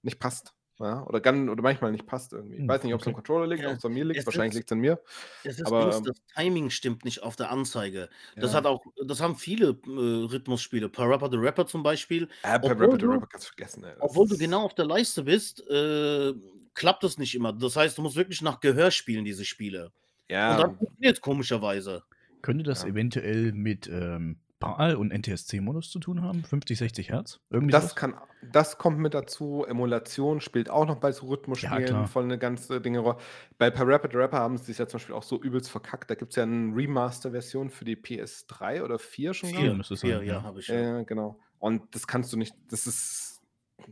nicht 0.02 0.18
passt. 0.18 0.54
Ja? 0.78 1.04
Oder, 1.06 1.20
gan, 1.20 1.50
oder 1.50 1.62
manchmal 1.62 1.92
nicht 1.92 2.06
passt 2.06 2.32
irgendwie. 2.32 2.54
Ich 2.56 2.60
Hm, 2.62 2.68
weiß 2.68 2.82
nicht, 2.84 2.94
ob 2.94 3.02
es 3.02 3.06
am 3.06 3.10
okay. 3.12 3.16
Controller 3.22 3.46
liegt, 3.46 3.62
Ja, 3.62 3.70
ob 3.70 3.76
es 3.76 3.84
an 3.84 3.92
mir 3.92 4.04
liegt. 4.06 4.18
es 4.20 4.24
Wahrscheinlich 4.26 4.54
liegt 4.54 4.70
es 4.70 4.72
an 4.72 4.78
mir. 4.78 4.98
Es 5.44 5.58
ist 5.58 5.66
Aber, 5.66 5.82
bloß, 5.84 5.98
ähm, 5.98 6.04
das 6.04 6.16
Timing 6.34 6.70
stimmt 6.70 7.04
nicht 7.04 7.22
auf 7.22 7.36
der 7.36 7.50
Anzeige. 7.50 8.08
Das 8.36 8.52
Ja. 8.52 8.58
hat 8.58 8.66
auch, 8.66 8.82
das 9.06 9.20
haben 9.20 9.36
viele 9.36 9.78
äh, 9.86 9.90
Rhythmusspiele. 10.32 10.88
Parappa 10.88 11.28
the 11.30 11.36
Rapper 11.36 11.66
zum 11.66 11.82
Beispiel. 11.82 12.28
Per 12.42 12.54
obwohl 12.62 12.70
Rapper 12.86 12.92
the 12.92 12.98
du- 12.98 13.10
Rapper 13.12 13.26
kannst 13.26 13.46
du 13.48 13.52
vergessen. 13.54 13.84
Ey. 13.84 13.92
Obwohl 13.98 14.26
du 14.26 14.38
genau 14.38 14.62
auf 14.62 14.74
der 14.74 14.86
Leiste 14.86 15.22
bist, 15.24 15.60
äh, 15.68 16.32
klappt 16.72 17.04
das 17.04 17.18
nicht 17.18 17.34
immer. 17.34 17.52
Das 17.52 17.76
heißt, 17.76 17.98
du 17.98 18.02
musst 18.02 18.16
wirklich 18.16 18.40
nach 18.40 18.60
Gehör 18.60 18.90
spielen, 18.90 19.26
diese 19.26 19.44
Spiele. 19.44 19.92
Ja, 20.30 20.52
Und 20.52 20.62
dann 20.62 20.76
funktioniert 20.78 21.16
es 21.16 21.20
komischerweise. 21.20 22.04
Könnte 22.42 22.64
das 22.64 22.82
Ja. 22.82 22.88
eventuell 22.90 23.52
mit 23.52 23.88
ähm, 23.88 24.38
PAL 24.60 24.96
und 24.96 25.10
NTSC-Modus 25.10 25.90
zu 25.90 26.00
tun 26.00 26.22
haben? 26.22 26.44
50, 26.44 26.78
60 26.78 27.08
Hertz? 27.10 27.40
Irgendwie 27.50 27.72
Das 27.72 27.84
sowas? 27.84 27.96
kann, 27.96 28.14
das 28.52 28.76
kommt 28.76 28.98
mit 28.98 29.14
dazu. 29.14 29.64
Emulation 29.66 30.40
spielt 30.42 30.68
auch 30.68 30.86
noch 30.86 30.96
bei 30.96 31.12
so 31.12 31.24
Ja, 31.24 31.30
Rhythmusspielen 31.30 31.84
klar. 31.86 32.06
voll 32.06 32.24
eine 32.24 32.36
ganze 32.38 32.80
Dinge. 32.80 32.98
Rolle. 32.98 33.16
Bei 33.56 33.70
Per 33.70 33.88
Rapid 33.88 34.14
Rapper 34.14 34.38
haben 34.38 34.58
sie 34.58 34.64
sich 34.64 34.78
ja 34.78 34.86
zum 34.86 34.98
Beispiel 34.98 35.14
auch 35.14 35.22
so 35.22 35.40
übelst 35.42 35.70
verkackt. 35.70 36.10
Da 36.10 36.14
gibt 36.14 36.32
es 36.32 36.36
ja 36.36 36.42
eine 36.42 36.74
Remaster-Version 36.76 37.70
für 37.70 37.84
die 37.86 37.96
PS3 37.96 38.82
oder 38.82 38.98
4 38.98 39.32
schon. 39.32 39.48
Vier 39.48 39.58
glaub 39.60 39.70
ich. 39.72 39.76
müsste 39.78 39.94
es 39.94 40.00
Vier, 40.02 40.18
sein, 40.18 40.26
ja, 40.26 40.34
ja. 40.34 40.42
habe 40.42 40.60
ich. 40.60 40.68
Ja. 40.68 40.80
Ja, 40.80 41.02
genau. 41.04 41.40
Und 41.58 41.94
das 41.94 42.06
kannst 42.06 42.30
du 42.32 42.36
nicht, 42.36 42.54
das 42.70 42.86
ist, 42.86 43.40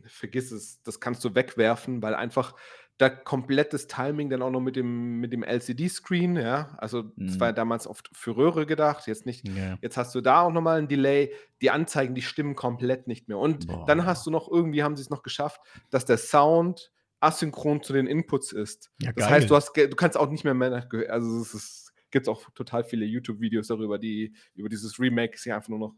vergiss 0.05 0.51
es, 0.51 0.81
das 0.83 0.99
kannst 0.99 1.23
du 1.25 1.33
wegwerfen, 1.33 2.01
weil 2.03 2.13
einfach 2.13 2.55
da 2.99 3.09
komplettes 3.09 3.87
Timing 3.87 4.29
dann 4.29 4.41
auch 4.41 4.51
noch 4.51 4.59
mit 4.59 4.75
dem, 4.75 5.19
mit 5.19 5.31
dem 5.33 5.41
LCD-Screen, 5.41 6.35
ja. 6.35 6.75
Also, 6.77 7.03
das 7.15 7.35
Mhm. 7.35 7.39
war 7.39 7.47
ja 7.47 7.53
damals 7.53 7.87
oft 7.87 8.09
für 8.13 8.35
Röhre 8.35 8.65
gedacht, 8.65 9.07
jetzt 9.07 9.25
nicht 9.25 9.47
Ja. 9.47 9.77
Jetzt 9.81 9.95
hast 9.97 10.13
du 10.13 10.21
da 10.21 10.41
auch 10.41 10.51
nochmal 10.51 10.79
ein 10.79 10.87
Delay. 10.89 11.33
Die 11.61 11.71
Anzeigen, 11.71 12.13
die 12.13 12.21
stimmen 12.21 12.55
komplett 12.55 13.07
nicht 13.07 13.27
mehr. 13.29 13.37
Und 13.37 13.67
Boah. 13.67 13.85
dann 13.87 14.05
hast 14.05 14.27
du 14.27 14.31
noch, 14.31 14.51
irgendwie 14.51 14.83
haben 14.83 14.97
sie 14.97 15.01
es 15.01 15.09
noch 15.09 15.23
geschafft, 15.23 15.61
dass 15.89 16.05
der 16.05 16.17
Sound 16.17 16.91
asynchron 17.21 17.81
zu 17.83 17.93
den 17.93 18.05
Inputs 18.05 18.51
ist. 18.51 18.91
Ja, 19.01 19.13
das 19.13 19.25
geil. 19.25 19.33
heißt, 19.35 19.49
du, 19.49 19.55
hast, 19.55 19.75
du 19.75 19.89
kannst 19.95 20.17
auch 20.17 20.29
nicht 20.29 20.43
mehr 20.43 20.53
mehr 20.53 20.87
also 21.09 21.41
es 21.41 21.53
ist, 21.53 21.93
gibt 22.11 22.27
auch 22.27 22.49
total 22.51 22.83
viele 22.83 23.05
YouTube-Videos 23.05 23.67
darüber, 23.67 23.97
die 23.97 24.33
über 24.55 24.67
dieses 24.67 24.99
Remake 24.99 25.37
sich 25.37 25.53
einfach 25.53 25.69
nur 25.69 25.79
noch 25.79 25.95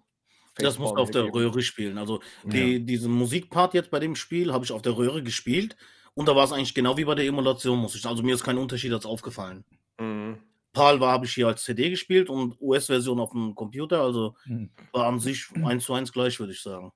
Das 0.56 0.78
musst 0.78 0.95
du 0.95 1.02
auf 1.02 1.10
der 1.12 1.24
Röhre 1.34 1.62
spielen. 1.64 1.97
Also 1.97 2.22
Ja. 2.43 2.49
die, 2.52 2.86
diesen 2.86 3.12
Musikpart 3.12 3.74
jetzt 3.74 3.89
bei 3.89 3.99
dem 3.99 4.16
Spiel 4.16 4.52
habe 4.54 4.66
ich 4.66 4.72
auf 4.72 4.82
der 4.84 4.97
Röhre 4.97 5.24
gespielt 5.24 5.76
und 6.14 6.28
da 6.28 6.36
war 6.36 6.43
es 6.43 6.51
eigentlich 6.51 6.74
genau 6.74 6.97
wie 6.97 7.05
bei 7.05 7.16
der 7.16 7.26
Emulation, 7.26 7.80
muss 7.80 7.95
ich. 7.95 8.05
Also 8.05 8.24
mir 8.24 8.36
ist 8.36 8.43
kein 8.43 8.57
Unterschied 8.57 8.93
als 8.93 9.05
aufgefallen. 9.05 9.64
Mhm. 9.99 10.38
PAL 10.74 10.99
war, 10.99 11.12
habe 11.12 11.26
ich 11.26 11.34
hier 11.34 11.47
als 11.47 11.64
CD 11.64 11.89
gespielt 11.89 12.30
und 12.30 12.55
US-Version 12.62 13.20
auf 13.20 13.32
dem 13.32 13.55
Computer, 13.55 14.01
also 14.01 14.36
Hm, 14.43 14.72
war 14.93 15.07
an 15.07 15.20
sich 15.20 15.47
eins 15.64 15.86
zu 15.86 15.93
eins 15.93 16.12
gleich, 16.14 16.39
würde 16.39 16.53
ich 16.53 16.62
sagen. 16.62 16.91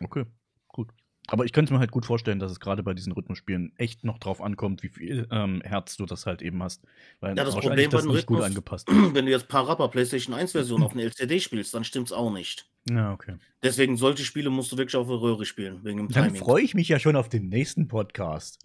Okay, 0.00 0.26
gut. 0.68 0.90
Aber 1.26 1.44
ich 1.46 1.52
könnte 1.52 1.72
mir 1.72 1.78
halt 1.78 1.90
gut 1.90 2.04
vorstellen, 2.04 2.38
dass 2.38 2.52
es 2.52 2.60
gerade 2.60 2.82
bei 2.82 2.92
diesen 2.92 3.12
Rhythmusspielen 3.12 3.72
echt 3.78 4.04
noch 4.04 4.18
drauf 4.18 4.42
ankommt, 4.42 4.82
wie 4.82 4.90
viel 4.90 5.26
ähm, 5.30 5.62
Herz 5.64 5.96
du 5.96 6.04
das 6.04 6.26
halt 6.26 6.42
eben 6.42 6.62
hast. 6.62 6.82
Weil 7.20 7.36
Ja, 7.36 7.44
das 7.44 7.54
Problem 7.54 7.88
bei 7.90 7.96
das 7.96 8.02
den 8.02 8.12
nicht 8.12 8.26
gut 8.26 8.38
Rhythmus- 8.38 8.44
angepasst. 8.46 8.88
Wenn 9.14 9.24
du 9.24 9.30
jetzt 9.32 9.48
Parappa 9.48 9.88
PlayStation 9.88 10.34
1 10.34 10.52
Version 10.52 10.82
auf 10.82 10.92
eine 10.94 11.02
LCD 11.04 11.40
spielst, 11.40 11.72
dann 11.72 11.84
stimmt's 11.84 12.12
auch 12.12 12.30
nicht. 12.30 12.68
Ja, 12.90 13.12
okay. 13.12 13.36
Deswegen 13.62 13.96
solche 13.96 14.24
Spiele 14.24 14.50
musst 14.50 14.70
du 14.72 14.76
wirklich 14.76 14.96
auf 14.96 15.06
der 15.06 15.16
Röhre 15.20 15.46
spielen, 15.46 15.82
wegen 15.84 15.96
dem 15.98 16.08
Dann 16.08 16.24
Timing. 16.26 16.42
freue 16.42 16.62
ich 16.62 16.74
mich 16.74 16.88
ja 16.88 16.98
schon 16.98 17.16
auf 17.16 17.30
den 17.30 17.48
nächsten 17.48 17.88
Podcast. 17.88 18.58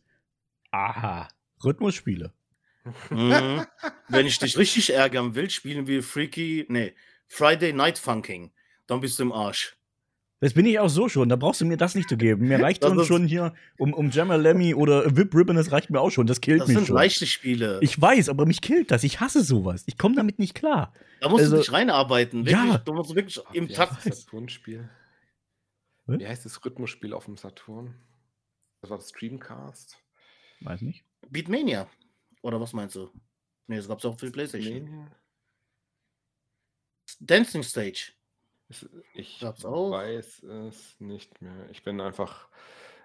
Aha. 0.72 1.30
Rhythmusspiele. 1.64 2.34
Mhm. 3.10 3.66
Wenn 4.10 4.26
ich 4.26 4.38
dich 4.40 4.58
richtig 4.58 4.94
ärgern 4.94 5.36
will, 5.36 5.50
spielen 5.50 5.88
wir 5.88 6.04
Freaky, 6.04 6.66
nee, 6.68 6.94
Friday 7.28 7.72
Night 7.74 7.98
Funking. 7.98 8.52
Dann 8.88 9.00
bist 9.00 9.18
du 9.20 9.24
im 9.24 9.32
Arsch. 9.32 9.78
Das 10.42 10.54
bin 10.54 10.66
ich 10.66 10.80
auch 10.80 10.88
so 10.90 11.10
schon. 11.10 11.28
Da 11.28 11.36
brauchst 11.36 11.60
du 11.60 11.66
mir 11.66 11.76
das 11.76 11.96
nicht 11.96 12.08
zu 12.08 12.16
geben. 12.16 12.48
Mir 12.48 12.62
reicht 12.62 12.82
Das 12.84 13.06
schon 13.08 13.26
hier 13.28 13.54
um, 13.78 13.94
um 13.94 14.10
Jammer 14.10 14.38
Lemmy 14.38 14.74
oder 14.74 15.16
Whip 15.18 15.36
Ribbon, 15.36 15.58
das 15.58 15.72
reicht 15.74 15.90
mir 15.90 16.00
auch 16.00 16.12
schon. 16.12 16.28
Das 16.28 16.40
killt 16.40 16.62
Das 16.62 16.70
mich 16.70 16.78
sind 16.78 16.88
schon. 16.88 16.96
leichte 16.96 17.26
Spiele. 17.28 17.80
Ich 17.82 18.00
weiß, 18.00 18.30
aber 18.30 18.46
mich 18.46 18.62
killt 18.62 18.90
das. 18.92 19.04
Ich 19.04 19.20
hasse 19.20 19.44
sowas. 19.44 19.84
Ich 19.86 19.98
komme 19.98 20.16
damit 20.16 20.40
nicht 20.40 20.56
klar. 20.56 20.94
da 21.20 21.28
musst 21.28 21.44
also- 21.44 21.58
du 21.58 21.62
dich 21.62 21.72
reinarbeiten. 21.74 22.46
Wirklich, 22.46 22.56
Ja. 22.72 22.78
Du 22.78 22.94
musst 22.94 23.14
wirklich 23.16 23.38
Ach, 23.46 23.54
im 23.54 23.68
wie 23.68 23.74
Takt. 23.74 23.98
heißt 23.98 24.06
das 24.08 24.22
Saturn-Spiel? 24.24 24.90
Was? 26.06 26.20
Wie 26.20 26.28
heißt 26.28 26.46
das 26.46 26.64
Rhythmusspiel 26.66 27.14
auf 27.14 27.26
dem 27.26 27.36
Saturn? 27.36 27.96
Das 28.82 28.90
war 28.92 28.98
das 28.98 29.10
Streamcast. 29.10 29.98
Weiß 30.62 30.82
nicht. 30.82 31.04
Beatmania. 31.30 31.90
Oder 32.42 32.62
was 32.62 32.72
meinst 32.72 32.96
du? 32.96 33.10
Nee, 33.68 33.76
das 33.76 33.90
gab's 33.90 34.06
auch 34.06 34.18
für 34.18 34.28
die 34.28 34.32
Playstation. 34.32 34.86
Nee, 34.86 35.06
Dancing 37.20 37.64
Stage. 37.64 38.14
Es- 38.70 38.90
Ich 39.14 39.40
Gab's 39.40 39.66
auch. 39.66 39.92
weiß 39.92 40.44
es 40.44 41.00
nicht 41.00 41.42
mehr. 41.42 41.70
Ich 41.72 41.84
bin 41.84 42.00
einfach. 42.02 42.48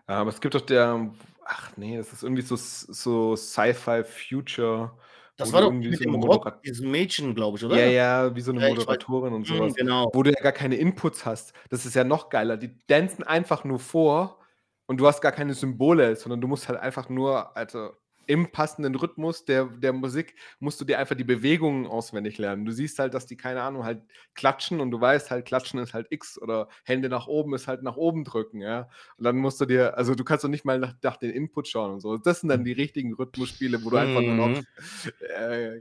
Aber 0.06 0.30
es 0.30 0.40
gibt 0.40 0.54
doch 0.54 0.60
der. 0.60 1.10
Ach 1.44 1.76
nee, 1.76 1.96
das 1.96 2.12
ist 2.12 2.22
irgendwie 2.22 2.42
so, 2.42 2.56
so 2.56 3.36
Sci-Fi 3.36 4.04
Future. 4.04 4.96
Das 5.36 5.52
war 5.52 5.62
doch 5.62 5.68
irgendwie 5.68 5.88
mit 5.88 5.98
so 5.98 6.04
dem 6.04 6.14
Rock, 6.14 6.62
diesem 6.62 6.90
Mädchen, 6.92 7.34
glaube 7.34 7.58
ich, 7.58 7.64
oder? 7.64 7.76
Ja, 7.76 7.86
ja, 7.86 8.36
wie 8.36 8.40
so 8.40 8.52
eine 8.52 8.60
Ja. 8.60 8.68
Moderatorin 8.68 9.32
und 9.32 9.48
Mhm, 9.50 9.56
sowas. 9.56 9.74
genau. 9.74 10.10
Wo 10.12 10.22
du 10.22 10.30
ja 10.30 10.40
gar 10.40 10.52
keine 10.52 10.76
Inputs 10.76 11.26
hast. 11.26 11.54
Das 11.70 11.84
ist 11.86 11.94
ja 11.94 12.04
noch 12.04 12.28
geiler. 12.28 12.56
Die 12.56 12.78
dancen 12.86 13.24
einfach 13.24 13.64
nur 13.64 13.80
vor 13.80 14.38
und 14.86 14.98
du 14.98 15.06
hast 15.08 15.20
gar 15.22 15.32
keine 15.32 15.54
Symbole, 15.54 16.14
sondern 16.14 16.40
du 16.40 16.46
musst 16.46 16.68
halt 16.68 16.78
einfach 16.78 17.08
nur, 17.08 17.56
also 17.56 17.90
im 18.26 18.50
passenden 18.52 18.94
Rhythmus 18.94 19.44
der, 19.44 19.66
der 19.66 19.92
Musik, 19.92 20.34
musst 20.60 20.80
du 20.80 20.84
dir 20.84 20.98
einfach 20.98 21.16
die 21.16 21.24
Bewegungen 21.24 21.86
auswendig 21.86 22.38
lernen. 22.38 22.64
Du 22.64 22.72
siehst 22.72 22.98
halt, 22.98 23.14
dass 23.14 23.26
die, 23.26 23.36
keine 23.36 23.62
Ahnung, 23.62 23.84
halt 23.84 24.02
klatschen 24.34 24.80
und 24.80 24.90
du 24.90 25.00
weißt 25.00 25.30
halt, 25.30 25.44
klatschen 25.46 25.78
ist 25.80 25.94
halt 25.94 26.06
X 26.10 26.40
oder 26.40 26.68
Hände 26.84 27.08
nach 27.08 27.26
oben 27.26 27.54
ist 27.54 27.68
halt 27.68 27.82
nach 27.82 27.96
oben 27.96 28.24
drücken, 28.24 28.60
ja. 28.60 28.88
Und 29.16 29.24
dann 29.24 29.36
musst 29.36 29.60
du 29.60 29.66
dir, 29.66 29.96
also 29.96 30.14
du 30.14 30.24
kannst 30.24 30.44
doch 30.44 30.48
nicht 30.48 30.64
mal 30.64 30.78
nach, 30.78 30.94
nach 31.02 31.16
den 31.16 31.30
Input 31.30 31.68
schauen 31.68 31.92
und 31.94 32.00
so. 32.00 32.16
Das 32.16 32.40
sind 32.40 32.48
dann 32.48 32.64
die 32.64 32.72
richtigen 32.72 33.14
Rhythmusspiele, 33.14 33.84
wo 33.84 33.90
du 33.90 33.96
einfach 33.96 34.22
nur 34.22 34.34
noch, 34.34 34.48
Mhm. 34.48 34.66
äh, 35.36 35.80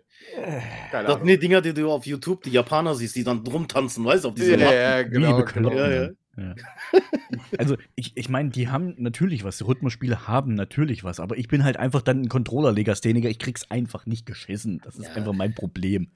keine 0.92 1.08
Das 1.08 1.18
sind 1.18 1.28
die 1.28 1.40
Dinger, 1.40 1.62
die 1.62 1.74
du 1.74 1.90
auf 1.92 2.06
YouTube, 2.06 2.44
die 2.44 2.52
Japaner 2.52 2.96
siehst, 2.96 3.16
die 3.16 3.24
dann 3.24 3.40
rumtanzen, 3.46 4.04
weißt 4.06 4.24
du, 4.26 4.30
auf 4.30 4.36
diese 4.36 4.52
Ja, 4.52 4.58
Matten. 4.58 4.74
ja, 4.78 5.04
genau. 5.04 5.44
Genau. 5.44 5.72
Ja, 5.78 5.90
ja. 5.92 6.10
Ja. 6.36 6.56
also, 7.60 7.78
ich, 7.96 8.18
ich 8.18 8.30
meine, 8.30 8.50
die 8.50 8.70
haben 8.70 8.96
natürlich 8.98 9.44
was. 9.44 9.66
Rhythmusspiele 9.66 10.28
haben 10.28 10.56
natürlich 10.56 11.04
was. 11.04 11.20
Aber 11.20 11.38
ich 11.38 11.48
bin 11.48 11.64
halt 11.64 11.78
einfach 11.78 12.02
dann 12.02 12.22
ein 12.24 12.30
Controller-Legastheniker. 12.30 13.30
Ich 13.30 13.40
krieg's 13.40 13.70
einfach 13.70 14.06
nicht 14.06 14.26
geschissen. 14.26 14.82
Das 14.84 14.96
ist 14.96 15.08
Ja. 15.10 15.14
einfach 15.14 15.34
mein 15.34 15.54
Problem. 15.54 16.10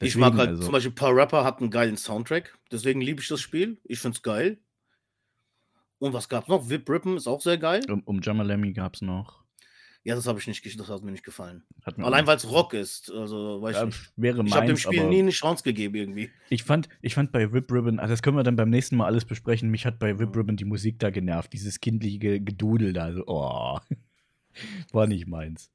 ich 0.00 0.16
mag 0.16 0.32
Deswegen, 0.32 0.38
halt 0.38 0.48
also- 0.50 0.62
zum 0.64 0.72
Beispiel, 0.72 0.92
ein 0.92 0.96
paar 0.96 1.14
Rapper 1.16 1.44
hatten 1.44 1.64
einen 1.64 1.70
geilen 1.70 1.96
Soundtrack, 1.96 2.58
deswegen 2.72 3.00
liebe 3.00 3.22
ich 3.22 3.28
das 3.28 3.40
Spiel. 3.40 3.78
Ich 3.84 4.00
find's 4.00 4.22
geil. 4.22 4.58
Und 5.98 6.12
was 6.12 6.28
gab's 6.28 6.48
noch? 6.48 6.68
Whip 6.68 6.88
Rippen 6.90 7.16
ist 7.16 7.26
auch 7.26 7.40
sehr 7.40 7.56
geil. 7.56 7.80
Um, 7.88 8.02
um 8.04 8.20
Jamalemi 8.20 8.72
gab's 8.72 9.00
noch. 9.00 9.43
Ja, 10.04 10.14
das 10.14 10.26
habe 10.26 10.38
ich 10.38 10.46
nicht, 10.46 10.78
das 10.78 10.88
hat 10.88 11.02
mir 11.02 11.12
nicht 11.12 11.24
gefallen. 11.24 11.64
Hat 11.82 11.96
mir 11.96 12.04
Allein 12.04 12.26
weil 12.26 12.36
es 12.36 12.50
Rock 12.50 12.74
ist, 12.74 13.10
also 13.10 13.62
weiß 13.62 13.70
ich 13.74 13.80
ja, 13.80 13.86
nicht. 13.86 14.12
wäre 14.16 14.44
Ich 14.44 14.54
habe 14.54 14.66
dem 14.66 14.76
Spiel 14.76 15.08
nie 15.08 15.20
eine 15.20 15.30
Chance 15.30 15.64
gegeben 15.64 15.94
irgendwie. 15.94 16.30
ich 16.50 16.62
fand, 16.62 16.90
ich 17.00 17.14
fand 17.14 17.32
bei 17.32 17.50
Whip 17.52 17.72
Ribbon, 17.72 17.98
also 17.98 18.12
das 18.12 18.20
können 18.20 18.36
wir 18.36 18.42
dann 18.42 18.56
beim 18.56 18.68
nächsten 18.68 18.96
Mal 18.96 19.06
alles 19.06 19.24
besprechen. 19.24 19.70
Mich 19.70 19.86
hat 19.86 19.98
bei 19.98 20.18
Whip 20.18 20.36
Ribbon 20.36 20.58
die 20.58 20.66
Musik 20.66 20.98
da 20.98 21.08
genervt, 21.08 21.54
dieses 21.54 21.80
kindliche 21.80 22.18
Gedudel 22.40 22.92
da. 22.92 23.14
So, 23.14 23.24
oh. 23.26 23.78
War 24.92 25.06
nicht 25.06 25.26
meins. 25.26 25.70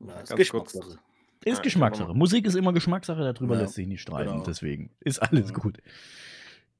Ja, 0.00 0.20
ist 0.20 0.30
Ganz 0.30 0.38
Geschmackssache. 0.38 0.84
kurz. 0.84 0.94
Ist 0.96 1.46
Ja, 1.46 1.52
ich 1.54 1.62
Geschmackssache. 1.62 2.14
Musik 2.14 2.44
ist 2.44 2.56
immer 2.56 2.72
Geschmackssache, 2.72 3.20
darüber 3.20 3.54
Ja, 3.54 3.62
lässt 3.62 3.74
sich 3.74 3.86
nicht 3.86 4.00
streiten. 4.00 4.32
genau. 4.32 4.44
Deswegen 4.44 4.90
ist 4.98 5.20
alles 5.20 5.54
gut. 5.54 5.78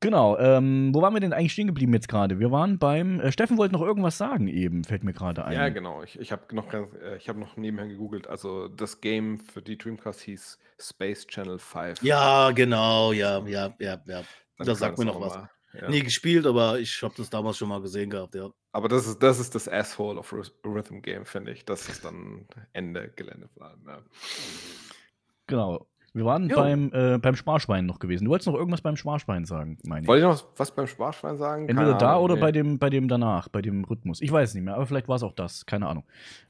Genau, 0.00 0.38
ähm, 0.38 0.94
wo 0.94 1.02
waren 1.02 1.12
wir 1.12 1.20
denn 1.20 1.32
eigentlich 1.32 1.52
stehen 1.52 1.66
geblieben 1.66 1.92
jetzt 1.92 2.08
gerade? 2.08 2.38
Wir 2.38 2.52
waren 2.52 2.78
beim, 2.78 3.18
äh, 3.18 3.32
Steffen 3.32 3.58
wollte 3.58 3.72
noch 3.74 3.82
irgendwas 3.82 4.16
sagen 4.16 4.46
eben, 4.46 4.84
fällt 4.84 5.02
mir 5.02 5.12
gerade 5.12 5.44
ein. 5.44 5.54
Ja, 5.54 5.68
genau. 5.70 6.04
Ich, 6.04 6.18
ich 6.20 6.30
habe 6.30 6.54
noch, 6.54 6.68
ganz- 6.68 6.94
äh, 7.02 7.16
ich 7.16 7.28
hab 7.28 7.36
noch 7.36 7.56
nebenher 7.56 7.88
gegoogelt. 7.88 8.28
Also 8.28 8.68
das 8.68 9.00
Game 9.00 9.40
für 9.40 9.60
die 9.60 9.76
Dreamcast 9.76 10.20
hieß 10.20 10.58
Space 10.80 11.26
Channel 11.26 11.58
5. 11.58 12.00
Ja, 12.02 12.52
genau, 12.52 13.10
ja, 13.12 13.38
ja, 13.46 13.74
ja, 13.80 14.00
ja. 14.06 14.22
Dann 14.56 14.66
Das 14.66 14.78
sagt 14.78 14.98
mir 14.98 15.04
noch 15.04 15.20
was. 15.20 15.34
mal- 15.34 15.50
Ja. 15.74 15.88
Nie 15.90 16.02
gespielt, 16.02 16.46
aber 16.46 16.78
ich 16.78 17.02
habe 17.02 17.14
das 17.16 17.28
damals 17.28 17.58
schon 17.58 17.68
mal 17.68 17.80
gesehen 17.82 18.08
gehabt, 18.08 18.34
ja. 18.36 18.48
Aber 18.72 18.88
das 18.88 19.06
ist, 19.06 19.22
das 19.22 19.38
ist 19.40 19.54
das 19.54 19.68
Asshole 19.68 20.18
of 20.18 20.32
Rhyth- 20.32 20.52
Rhythm 20.64 21.00
Game, 21.02 21.26
finde 21.26 21.52
ich. 21.52 21.64
Das 21.64 21.88
ist 21.88 22.04
dann 22.04 22.46
Ende 22.72 23.12
Geländeplan. 23.16 23.82
Ja. 23.86 23.98
Genau. 25.46 25.86
Wir 26.14 26.24
waren 26.24 26.48
Jo. 26.48 26.56
beim, 26.56 26.90
äh, 26.92 27.18
beim 27.18 27.36
Sparschwein 27.36 27.86
noch 27.86 27.98
gewesen. 27.98 28.24
Du 28.24 28.30
wolltest 28.30 28.48
noch 28.48 28.54
irgendwas 28.54 28.80
beim 28.80 28.96
Sparschwein 28.96 29.44
sagen, 29.44 29.78
meine 29.84 30.02
ich. 30.02 30.08
Wollte 30.08 30.26
ich 30.26 30.32
noch 30.32 30.44
was 30.56 30.74
beim 30.74 30.86
Sparschwein 30.86 31.36
sagen? 31.36 31.68
Entweder 31.68 31.90
Keine 31.90 31.98
da 31.98 32.12
Ahnung, 32.12 32.24
oder 32.24 32.34
nee. 32.36 32.40
bei, 32.40 32.52
dem, 32.52 32.78
bei 32.78 32.90
dem 32.90 33.08
danach, 33.08 33.48
bei 33.48 33.62
dem 33.62 33.84
Rhythmus. 33.84 34.20
Ich 34.20 34.32
weiß 34.32 34.50
es 34.50 34.54
nicht 34.54 34.64
mehr, 34.64 34.74
aber 34.74 34.86
vielleicht 34.86 35.08
war 35.08 35.16
es 35.16 35.22
auch 35.22 35.32
das, 35.32 35.66
keine 35.66 35.86
Ahnung. 35.86 36.04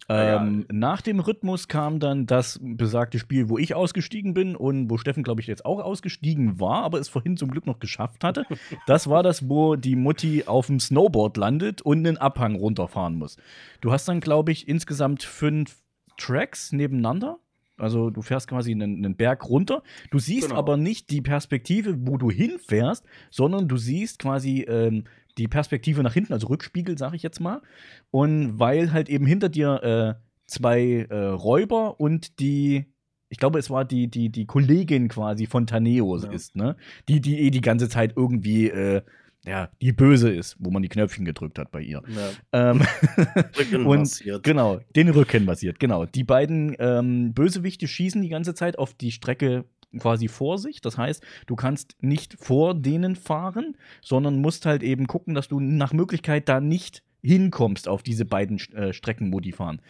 Ähm, 0.08 0.64
nach 0.70 1.02
dem 1.02 1.20
Rhythmus 1.20 1.68
kam 1.68 2.00
dann 2.00 2.26
das 2.26 2.58
besagte 2.62 3.18
Spiel, 3.18 3.48
wo 3.50 3.58
ich 3.58 3.74
ausgestiegen 3.74 4.32
bin 4.32 4.56
und 4.56 4.90
wo 4.90 4.96
Steffen, 4.96 5.22
glaube 5.22 5.40
ich, 5.40 5.46
jetzt 5.46 5.66
auch 5.66 5.80
ausgestiegen 5.80 6.60
war, 6.60 6.84
aber 6.84 6.98
es 6.98 7.08
vorhin 7.08 7.36
zum 7.36 7.50
Glück 7.50 7.66
noch 7.66 7.78
geschafft 7.78 8.24
hatte. 8.24 8.44
Das 8.86 9.10
war 9.10 9.22
das, 9.22 9.48
wo 9.48 9.76
die 9.76 9.96
Mutti 9.96 10.44
auf 10.46 10.66
dem 10.66 10.80
Snowboard 10.80 11.36
landet 11.36 11.82
und 11.82 11.98
einen 11.98 12.16
Abhang 12.16 12.54
runterfahren 12.54 13.16
muss. 13.16 13.36
Du 13.80 13.92
hast 13.92 14.08
dann, 14.08 14.20
glaube 14.20 14.52
ich, 14.52 14.68
insgesamt 14.68 15.22
fünf 15.22 15.82
Tracks 16.16 16.72
nebeneinander. 16.72 17.38
Also 17.78 18.10
du 18.10 18.22
fährst 18.22 18.48
quasi 18.48 18.72
einen, 18.72 19.04
einen 19.04 19.16
Berg 19.16 19.48
runter. 19.48 19.82
Du 20.10 20.18
siehst 20.18 20.48
Genau. 20.48 20.58
aber 20.58 20.76
nicht 20.76 21.10
die 21.10 21.20
Perspektive, 21.22 21.96
wo 22.06 22.16
du 22.16 22.30
hinfährst, 22.30 23.04
sondern 23.30 23.68
du 23.68 23.76
siehst 23.76 24.18
quasi 24.18 24.62
ähm, 24.68 25.04
die 25.38 25.48
Perspektive 25.48 26.02
nach 26.02 26.14
hinten, 26.14 26.32
also 26.32 26.48
Rückspiegel, 26.48 26.98
sag 26.98 27.14
ich 27.14 27.22
jetzt 27.22 27.40
mal. 27.40 27.62
Und 28.10 28.58
weil 28.58 28.92
halt 28.92 29.08
eben 29.08 29.26
hinter 29.26 29.48
dir 29.48 30.18
äh, 30.18 30.22
zwei 30.46 31.06
äh, 31.10 31.14
Räuber 31.26 32.00
und 32.00 32.40
die, 32.40 32.86
ich 33.28 33.38
glaube, 33.38 33.58
es 33.58 33.70
war 33.70 33.84
die, 33.84 34.08
die, 34.08 34.30
die 34.30 34.46
Kollegin 34.46 35.08
quasi 35.08 35.46
von 35.46 35.66
Taneo 35.66 36.16
Ja. 36.18 36.30
ist, 36.32 36.56
ne? 36.56 36.76
Die, 37.08 37.20
die 37.20 37.38
eh 37.40 37.50
die 37.50 37.60
ganze 37.60 37.88
Zeit 37.88 38.14
irgendwie, 38.16 38.68
äh, 38.68 39.02
ja, 39.44 39.70
die 39.80 39.92
böse 39.92 40.30
ist, 40.30 40.56
wo 40.58 40.70
man 40.70 40.82
die 40.82 40.88
Knöpfchen 40.88 41.24
gedrückt 41.24 41.58
hat 41.58 41.70
bei 41.70 41.80
ihr. 41.80 42.02
ja. 42.08 42.70
Ähm, 42.70 42.82
Rücken 43.58 43.86
und 43.86 43.98
massiert. 44.00 44.42
genau, 44.42 44.80
den 44.96 45.08
Rücken 45.08 45.46
basiert, 45.46 45.78
genau. 45.80 46.06
Die 46.06 46.24
beiden 46.24 46.76
ähm, 46.78 47.32
Bösewichte 47.32 47.86
schießen 47.88 48.20
die 48.20 48.28
ganze 48.28 48.54
Zeit 48.54 48.78
auf 48.78 48.94
die 48.94 49.12
Strecke 49.12 49.64
quasi 49.98 50.28
vor 50.28 50.58
sich. 50.58 50.80
Das 50.80 50.98
heißt, 50.98 51.24
du 51.46 51.56
kannst 51.56 51.96
nicht 52.00 52.36
vor 52.38 52.74
denen 52.74 53.16
fahren, 53.16 53.76
sondern 54.02 54.40
musst 54.40 54.66
halt 54.66 54.82
eben 54.82 55.06
gucken, 55.06 55.34
dass 55.34 55.48
du 55.48 55.60
nach 55.60 55.92
Möglichkeit 55.92 56.48
da 56.48 56.60
nicht 56.60 57.02
hinkommst 57.22 57.88
auf 57.88 58.02
diese 58.02 58.24
beiden 58.24 58.58
äh, 58.74 58.92
Strecken, 58.92 59.32
wo 59.32 59.40
die 59.40 59.52
fahren. 59.52 59.80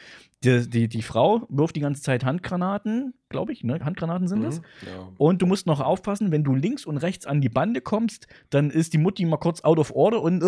Die, 0.44 0.68
die, 0.70 0.88
die 0.88 1.02
Frau 1.02 1.46
wirft 1.48 1.74
die 1.74 1.80
ganze 1.80 2.00
Zeit 2.00 2.24
Handgranaten, 2.24 3.12
glaube 3.28 3.52
ich, 3.52 3.64
ne? 3.64 3.80
Handgranaten 3.84 4.28
sind 4.28 4.42
das. 4.42 4.60
Mhm, 4.60 4.64
Ja. 4.86 5.08
Und 5.18 5.42
du 5.42 5.46
musst 5.46 5.66
noch 5.66 5.80
aufpassen, 5.80 6.30
wenn 6.30 6.44
du 6.44 6.54
links 6.54 6.86
und 6.86 6.96
rechts 6.98 7.26
an 7.26 7.40
die 7.40 7.48
Bande 7.48 7.80
kommst, 7.80 8.28
dann 8.50 8.70
ist 8.70 8.92
die 8.92 8.98
Mutti 8.98 9.24
mal 9.24 9.36
kurz 9.36 9.62
out 9.62 9.78
of 9.78 9.90
order 9.94 10.22
und, 10.22 10.42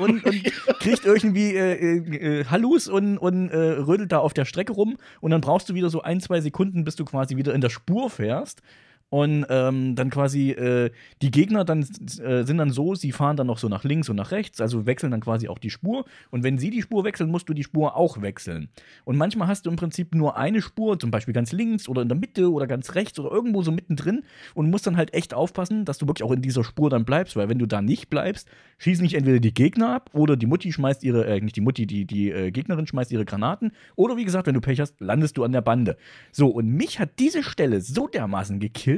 und, 0.00 0.24
und 0.24 0.44
kriegt 0.80 1.04
irgendwie 1.04 1.54
äh, 1.54 1.74
äh, 1.74 2.40
äh, 2.40 2.44
Hallus 2.46 2.88
und, 2.88 3.18
und 3.18 3.50
äh, 3.50 3.56
rödelt 3.56 4.12
da 4.12 4.18
auf 4.18 4.32
der 4.32 4.46
Strecke 4.46 4.72
rum. 4.72 4.96
Und 5.20 5.30
dann 5.30 5.42
brauchst 5.42 5.68
du 5.68 5.74
wieder 5.74 5.90
so 5.90 6.00
ein, 6.02 6.20
zwei 6.20 6.40
Sekunden, 6.40 6.84
bis 6.84 6.96
du 6.96 7.04
quasi 7.04 7.36
wieder 7.36 7.54
in 7.54 7.60
der 7.60 7.70
Spur 7.70 8.08
fährst. 8.08 8.62
Und 9.08 9.46
ähm, 9.50 9.94
dann 9.94 10.10
quasi 10.10 10.50
äh, 10.50 10.90
die 11.22 11.30
Gegner 11.30 11.64
dann 11.64 11.82
äh, 11.82 12.42
sind 12.42 12.58
dann 12.58 12.70
so, 12.70 12.96
sie 12.96 13.12
fahren 13.12 13.36
dann 13.36 13.46
noch 13.46 13.58
so 13.58 13.68
nach 13.68 13.84
links 13.84 14.08
und 14.08 14.16
nach 14.16 14.32
rechts, 14.32 14.60
also 14.60 14.84
wechseln 14.84 15.12
dann 15.12 15.20
quasi 15.20 15.46
auch 15.46 15.58
die 15.58 15.70
Spur. 15.70 16.04
Und 16.30 16.42
wenn 16.42 16.58
sie 16.58 16.70
die 16.70 16.82
Spur 16.82 17.04
wechseln, 17.04 17.30
musst 17.30 17.48
du 17.48 17.54
die 17.54 17.62
Spur 17.62 17.96
auch 17.96 18.20
wechseln. 18.20 18.68
Und 19.04 19.16
manchmal 19.16 19.46
hast 19.46 19.64
du 19.64 19.70
im 19.70 19.76
Prinzip 19.76 20.14
nur 20.14 20.36
eine 20.36 20.60
Spur, 20.60 20.98
zum 20.98 21.12
Beispiel 21.12 21.34
ganz 21.34 21.52
links 21.52 21.88
oder 21.88 22.02
in 22.02 22.08
der 22.08 22.18
Mitte 22.18 22.50
oder 22.50 22.66
ganz 22.66 22.96
rechts 22.96 23.18
oder 23.20 23.30
irgendwo 23.30 23.62
so 23.62 23.70
mittendrin 23.70 24.24
und 24.54 24.70
musst 24.70 24.88
dann 24.88 24.96
halt 24.96 25.14
echt 25.14 25.34
aufpassen, 25.34 25.84
dass 25.84 25.98
du 25.98 26.08
wirklich 26.08 26.24
auch 26.24 26.32
in 26.32 26.42
dieser 26.42 26.64
Spur 26.64 26.90
dann 26.90 27.04
bleibst, 27.04 27.36
weil 27.36 27.48
wenn 27.48 27.60
du 27.60 27.66
da 27.66 27.82
nicht 27.82 28.10
bleibst, 28.10 28.48
schießen 28.78 29.04
nicht 29.04 29.14
entweder 29.14 29.38
die 29.38 29.54
Gegner 29.54 29.94
ab 29.94 30.10
oder 30.14 30.36
die 30.36 30.46
Mutti 30.46 30.72
schmeißt 30.72 31.04
ihre, 31.04 31.26
äh, 31.26 31.40
nicht 31.40 31.54
die 31.54 31.60
Mutti, 31.60 31.86
die, 31.86 32.06
die 32.06 32.30
äh, 32.30 32.50
Gegnerin 32.50 32.88
schmeißt 32.88 33.12
ihre 33.12 33.24
Granaten 33.24 33.70
oder 33.94 34.16
wie 34.16 34.24
gesagt, 34.24 34.48
wenn 34.48 34.54
du 34.54 34.60
Pech 34.60 34.80
hast, 34.80 35.00
landest 35.00 35.36
du 35.36 35.44
an 35.44 35.52
der 35.52 35.60
Bande. 35.60 35.96
So, 36.32 36.48
und 36.48 36.66
mich 36.66 36.98
hat 36.98 37.20
diese 37.20 37.44
Stelle 37.44 37.80
so 37.80 38.08
dermaßen 38.08 38.58
gekillt, 38.58 38.95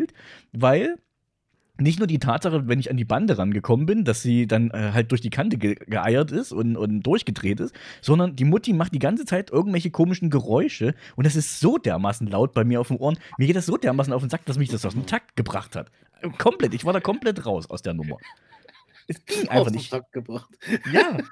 weil 0.52 0.96
nicht 1.80 1.98
nur 1.98 2.08
die 2.08 2.18
Tatsache, 2.18 2.66
wenn 2.66 2.80
ich 2.80 2.90
an 2.90 2.96
die 2.96 3.04
Bande 3.04 3.38
rangekommen 3.38 3.86
bin, 3.86 4.04
dass 4.04 4.22
sie 4.22 4.46
dann 4.46 4.70
äh, 4.70 4.90
halt 4.92 5.10
durch 5.12 5.20
die 5.20 5.30
Kante 5.30 5.58
ge 5.58 5.76
geeiert 5.76 6.32
ist 6.32 6.52
und, 6.52 6.76
und 6.76 7.02
durchgedreht 7.02 7.60
ist, 7.60 7.74
sondern 8.00 8.34
die 8.34 8.44
Mutti 8.44 8.72
macht 8.72 8.94
die 8.94 8.98
ganze 8.98 9.24
Zeit 9.24 9.50
irgendwelche 9.50 9.90
komischen 9.90 10.30
Geräusche 10.30 10.94
und 11.16 11.24
das 11.24 11.36
ist 11.36 11.60
so 11.60 11.78
dermaßen 11.78 12.26
laut 12.26 12.52
bei 12.52 12.64
mir 12.64 12.80
auf 12.80 12.88
den 12.88 12.96
Ohren. 12.98 13.18
Mir 13.38 13.46
geht 13.46 13.56
das 13.56 13.66
so 13.66 13.76
dermaßen 13.76 14.12
auf 14.12 14.22
den 14.22 14.30
Sack, 14.30 14.44
dass 14.46 14.58
mich 14.58 14.70
das 14.70 14.84
aus 14.84 14.94
dem 14.94 15.06
Takt 15.06 15.36
gebracht 15.36 15.76
hat. 15.76 15.90
Komplett, 16.38 16.74
ich 16.74 16.84
war 16.84 16.92
da 16.92 17.00
komplett 17.00 17.46
raus 17.46 17.70
aus 17.70 17.82
der 17.82 17.94
Nummer. 17.94 18.16
Es 19.08 19.24
ging 19.24 19.48
Auf 19.48 19.66
einfach 19.66 19.70
nicht. 19.72 19.92
Gebracht. 20.12 20.50
Ja. 20.92 21.18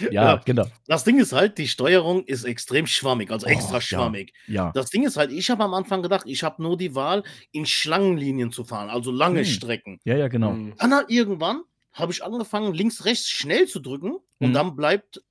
Ja, 0.00 0.10
Ja. 0.10 0.36
genau. 0.42 0.64
Das 0.86 1.04
Ding 1.04 1.18
ist 1.20 1.34
halt, 1.34 1.58
die 1.58 1.68
Steuerung 1.68 2.24
ist 2.24 2.44
extrem 2.44 2.86
schwammig, 2.86 3.30
also 3.30 3.46
extra 3.46 3.74
ja. 3.74 3.80
schwammig. 3.82 4.32
Ja. 4.46 4.72
Das 4.74 4.88
Ding 4.88 5.04
ist 5.04 5.18
halt, 5.18 5.30
ich 5.30 5.50
habe 5.50 5.62
am 5.62 5.74
Anfang 5.74 6.00
gedacht, 6.02 6.22
ich 6.26 6.42
habe 6.42 6.62
nur 6.62 6.78
die 6.78 6.94
Wahl, 6.94 7.22
in 7.52 7.66
Schlangenlinien 7.66 8.50
zu 8.50 8.64
fahren, 8.64 8.88
also 8.88 9.10
lange 9.10 9.40
Hm. 9.40 9.44
Strecken. 9.44 10.00
Ja, 10.04 10.16
ja, 10.16 10.28
genau. 10.28 10.52
Mhm. 10.52 10.72
Dann 10.78 10.94
halt 10.94 11.10
irgendwann 11.10 11.64
habe 11.92 12.12
ich 12.12 12.24
angefangen, 12.24 12.72
links, 12.72 13.04
rechts 13.04 13.28
schnell 13.28 13.66
zu 13.68 13.78
drücken 13.78 14.12
und 14.38 14.48
Mhm. 14.48 14.52
dann 14.54 14.74
bleibt 14.74 15.22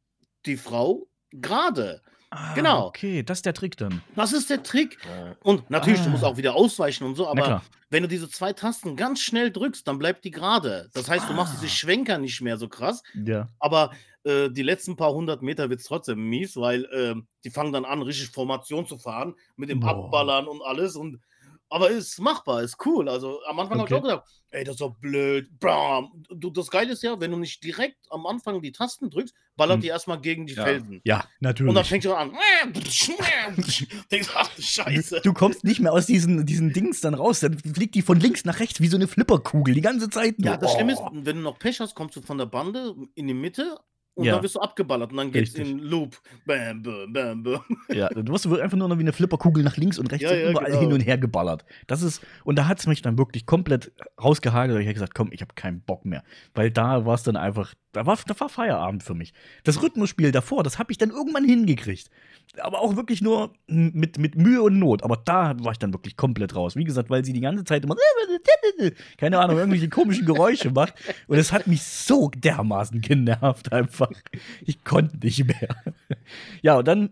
die 0.46 0.58
Frau 0.58 1.08
gerade. 1.32 2.04
Ah, 2.36 2.54
Genau. 2.56 2.88
Okay, 2.88 3.24
das 3.24 3.40
ist 3.40 3.46
der 3.46 3.54
Trick 3.54 3.78
dann. 3.78 4.02
Das 4.16 4.34
ist 4.34 4.50
der 4.50 4.64
Trick. 4.64 4.98
Und 5.44 5.70
natürlich, 5.70 6.00
du 6.02 6.08
Ah. 6.08 6.10
musst 6.12 6.24
auch 6.24 6.38
wieder 6.38 6.56
ausweichen 6.56 7.04
und 7.06 7.16
so, 7.16 7.28
aber 7.28 7.62
wenn 7.90 8.04
du 8.04 8.10
diese 8.10 8.30
zwei 8.30 8.54
Tasten 8.54 8.96
ganz 8.96 9.20
schnell 9.22 9.52
drückst, 9.52 9.88
dann 9.88 10.00
bleibt 10.00 10.26
die 10.26 10.32
gerade. 10.32 10.90
Das 10.94 11.10
heißt, 11.10 11.30
du 11.30 11.34
machst 11.34 11.54
Ah. 11.56 11.58
diese 11.62 11.72
Schwenker 11.74 12.18
nicht 12.18 12.42
mehr 12.42 12.58
so 12.58 12.68
krass, 12.68 13.04
Ja. 13.14 13.48
aber 13.60 13.92
äh, 14.26 14.50
die 14.50 14.64
letzten 14.64 14.96
paar 14.96 15.12
hundert 15.14 15.42
Meter 15.42 15.70
wird 15.70 15.82
es 15.82 15.86
trotzdem 15.86 16.30
mies, 16.30 16.56
weil 16.56 16.88
ähm, 16.94 17.28
die 17.44 17.50
fangen 17.50 17.74
dann 17.74 17.84
an, 17.86 18.02
richtig 18.02 18.30
Formation 18.30 18.88
zu 18.88 18.98
fahren, 18.98 19.36
mit 19.58 19.70
dem 19.70 19.82
Boah. 19.82 19.90
Abballern 19.90 20.48
und 20.48 20.62
alles. 20.64 20.96
Und, 20.96 21.20
aber 21.74 21.90
ist 21.90 22.20
machbar, 22.20 22.62
ist 22.62 22.78
cool. 22.86 23.10
Also 23.10 23.40
am 23.48 23.60
Anfang 23.60 23.80
habe 23.80 23.88
ich 23.90 23.94
Okay. 23.96 24.02
auch 24.06 24.10
gedacht, 24.10 24.28
ey, 24.52 24.64
das 24.64 24.76
ist 24.76 24.82
doch 24.82 24.96
blöd. 24.96 25.50
Bam. 25.60 26.24
Du, 26.30 26.50
das 26.52 26.70
Geile 26.70 26.94
ist 26.94 27.02
ja, 27.04 27.20
wenn 27.20 27.32
du 27.32 27.38
nicht 27.38 27.64
direkt 27.64 27.98
am 28.12 28.26
Anfang 28.28 28.62
die 28.62 28.72
Tasten 28.72 29.10
drückst, 29.10 29.34
ballert 29.56 29.76
Hm. 29.78 29.82
die 29.82 29.88
erstmal 29.88 30.22
gegen 30.22 30.46
die 30.46 30.54
Ja. 30.54 30.64
Felsen. 30.64 31.02
Ja, 31.04 31.18
Und 31.18 31.24
dann 31.42 31.66
natürlich. 31.74 31.88
fängt 31.88 32.04
sie 32.04 32.16
an. 32.16 32.32
Denkst, 34.12 34.30
ach 34.36 34.50
du 34.56 34.62
Scheiße. 34.62 35.22
Du 35.24 35.34
kommst 35.34 35.64
nicht 35.64 35.80
mehr 35.80 35.94
aus 35.94 36.06
diesen, 36.06 36.46
diesen 36.46 36.72
Dings 36.74 37.02
dann 37.02 37.14
raus. 37.14 37.40
Dann 37.40 37.58
fliegt 37.60 37.96
die 37.96 38.02
von 38.02 38.20
links 38.20 38.46
nach 38.46 38.60
rechts 38.60 38.80
wie 38.82 38.88
so 38.88 38.98
eine 38.98 39.08
Flipperkugel 39.08 39.74
die 39.74 39.82
ganze 39.82 40.10
Zeit. 40.10 40.40
nur. 40.40 40.52
Ja, 40.52 40.58
das 40.58 40.74
Schlimme 40.74 40.94
ist, 40.94 41.00
Oh. 41.02 41.10
wenn 41.14 41.38
du 41.38 41.42
noch 41.42 41.60
Pech 41.60 41.80
hast, 41.80 41.96
kommst 41.96 42.16
du 42.16 42.22
von 42.22 42.38
der 42.38 42.46
Bande 42.46 42.96
in 43.16 43.28
die 43.28 43.34
Mitte 43.34 43.78
und 44.16 44.26
Ja. 44.26 44.34
dann 44.34 44.44
wirst 44.44 44.56
du 44.56 44.60
abgeballert 44.60 45.12
und 45.12 45.18
dann 45.18 45.32
geht's 45.32 45.56
Richtig. 45.58 45.72
in 45.72 45.80
Loop. 45.80 46.22
Bam, 46.46 46.82
bam, 46.84 47.12
bam, 47.14 47.44
bam. 47.44 47.62
Ja, 47.94 48.10
du 48.10 48.26
wirst 48.32 48.46
einfach 48.48 48.78
nur 48.78 48.88
noch 48.88 48.98
wie 48.98 49.02
eine 49.02 49.14
Flipperkugel 49.14 49.64
nach 49.64 49.78
links 49.78 49.98
und 49.98 50.12
rechts 50.12 50.24
Ja, 50.24 50.32
und 50.32 50.40
ja, 50.40 50.50
überall 50.52 50.68
genau. 50.68 50.80
hin 50.82 50.94
und 50.94 51.02
her 51.02 51.18
geballert. 51.18 51.66
Das 51.88 52.02
ist, 52.02 52.22
und 52.44 52.58
da 52.58 52.68
hat 52.68 52.80
es 52.80 52.88
mich 52.88 53.02
dann 53.02 53.18
wirklich 53.18 53.46
komplett 53.46 53.92
rausgehagelt. 54.22 54.80
Ich 54.80 54.86
habe 54.86 54.94
gesagt, 54.94 55.16
komm, 55.16 55.30
ich 55.32 55.42
habe 55.42 55.54
keinen 55.56 55.82
Bock 55.82 56.06
mehr. 56.06 56.24
Weil 56.54 56.70
da 56.72 57.06
war 57.06 57.16
es 57.16 57.24
dann 57.24 57.36
einfach, 57.36 57.74
da 57.92 58.06
war, 58.06 58.18
da 58.28 58.40
war 58.40 58.50
Feierabend 58.50 59.04
für 59.04 59.14
mich. 59.16 59.34
Das 59.64 59.82
Rhythmusspiel 59.82 60.32
davor, 60.32 60.64
das 60.64 60.80
habe 60.80 60.92
ich 60.92 60.98
dann 60.98 61.10
irgendwann 61.10 61.46
hingekriegt. 61.46 62.10
Aber 62.60 62.82
auch 62.82 62.96
wirklich 62.96 63.22
nur 63.22 63.54
mit, 63.68 64.18
mit 64.20 64.36
Mühe 64.36 64.62
und 64.62 64.78
Not. 64.78 65.04
Aber 65.04 65.18
da 65.18 65.56
war 65.60 65.72
ich 65.72 65.80
dann 65.80 65.94
wirklich 65.94 66.18
komplett 66.18 66.56
raus. 66.56 66.76
Wie 66.76 66.84
gesagt, 66.84 67.10
weil 67.10 67.24
sie 67.26 67.34
die 67.34 67.42
ganze 67.42 67.64
Zeit 67.64 67.84
immer, 67.84 67.96
keine 69.18 69.40
Ahnung, 69.40 69.58
irgendwelche 69.58 69.90
komischen 69.90 70.26
Geräusche 70.26 70.72
macht. 70.72 70.94
Und 71.28 71.38
es 71.38 71.52
hat 71.52 71.68
mich 71.68 71.82
so 71.84 72.30
dermaßen 72.30 73.02
genervt 73.02 73.72
einfach. 73.72 74.03
Ich 74.66 74.84
konnte 74.84 75.18
nicht 75.18 75.46
mehr. 75.46 75.70
Ja, 76.62 76.78
und 76.78 76.88
dann 76.88 77.10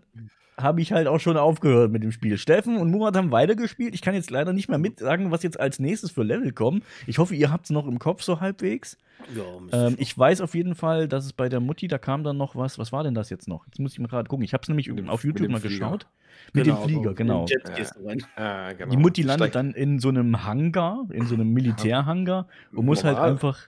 habe 0.58 0.80
ich 0.82 0.92
halt 0.92 1.06
auch 1.08 1.18
schon 1.18 1.36
aufgehört 1.36 1.90
mit 1.90 2.02
dem 2.02 2.12
Spiel. 2.12 2.36
Steffen 2.38 2.76
und 2.76 2.90
Murat 2.90 3.16
haben 3.16 3.32
weitergespielt. 3.32 3.94
Ich 3.94 4.02
kann 4.02 4.14
jetzt 4.14 4.30
leider 4.30 4.52
nicht 4.52 4.68
mehr 4.68 4.78
mit 4.78 4.98
sagen, 5.00 5.30
was 5.30 5.42
jetzt 5.42 5.58
als 5.58 5.78
nächstes 5.78 6.10
für 6.12 6.22
Level 6.22 6.52
kommen. 6.52 6.82
Ich 7.06 7.18
hoffe, 7.18 7.34
ihr 7.34 7.50
habt 7.50 7.64
es 7.64 7.70
noch 7.70 7.86
im 7.86 7.98
Kopf 7.98 8.22
so 8.22 8.40
halbwegs. 8.40 8.98
Ja, 9.34 9.86
Ähm, 9.88 9.94
ich 9.98 10.16
weiß 10.16 10.40
auf 10.40 10.54
jeden 10.54 10.74
Fall, 10.74 11.08
dass 11.08 11.24
es 11.24 11.32
bei 11.32 11.48
der 11.48 11.60
Mutti, 11.60 11.88
da 11.88 11.96
kam 11.98 12.22
dann 12.22 12.36
noch 12.36 12.54
was. 12.54 12.78
Was 12.78 12.92
war 12.92 13.02
denn 13.02 13.14
das 13.14 13.30
jetzt 13.30 13.48
noch? 13.48 13.66
Jetzt 13.66 13.78
muss 13.78 13.92
ich 13.92 13.98
mal 13.98 14.08
gerade 14.08 14.28
gucken. 14.28 14.44
Ich 14.44 14.52
habe 14.52 14.62
es 14.62 14.68
nämlich 14.68 14.90
auf 15.08 15.24
YouTube 15.24 15.48
mal 15.48 15.60
Flieger. 15.60 15.86
geschaut. 15.86 16.06
Mit 16.52 16.64
Genau, 16.64 16.76
dem 16.80 16.84
Flieger, 16.88 17.14
genau. 17.14 17.46
Ja, 18.36 18.72
genau. 18.72 18.90
Die 18.90 18.96
Mutti 18.96 19.22
landet 19.22 19.50
Steigt- 19.50 19.54
dann 19.54 19.72
in 19.72 19.98
so 20.00 20.08
einem 20.08 20.44
Hangar, 20.44 21.06
in 21.10 21.26
so 21.26 21.34
einem 21.34 21.52
Militärhangar 21.52 22.46
und 22.72 22.84
muss 22.84 23.04
halt 23.04 23.18
einfach. 23.18 23.58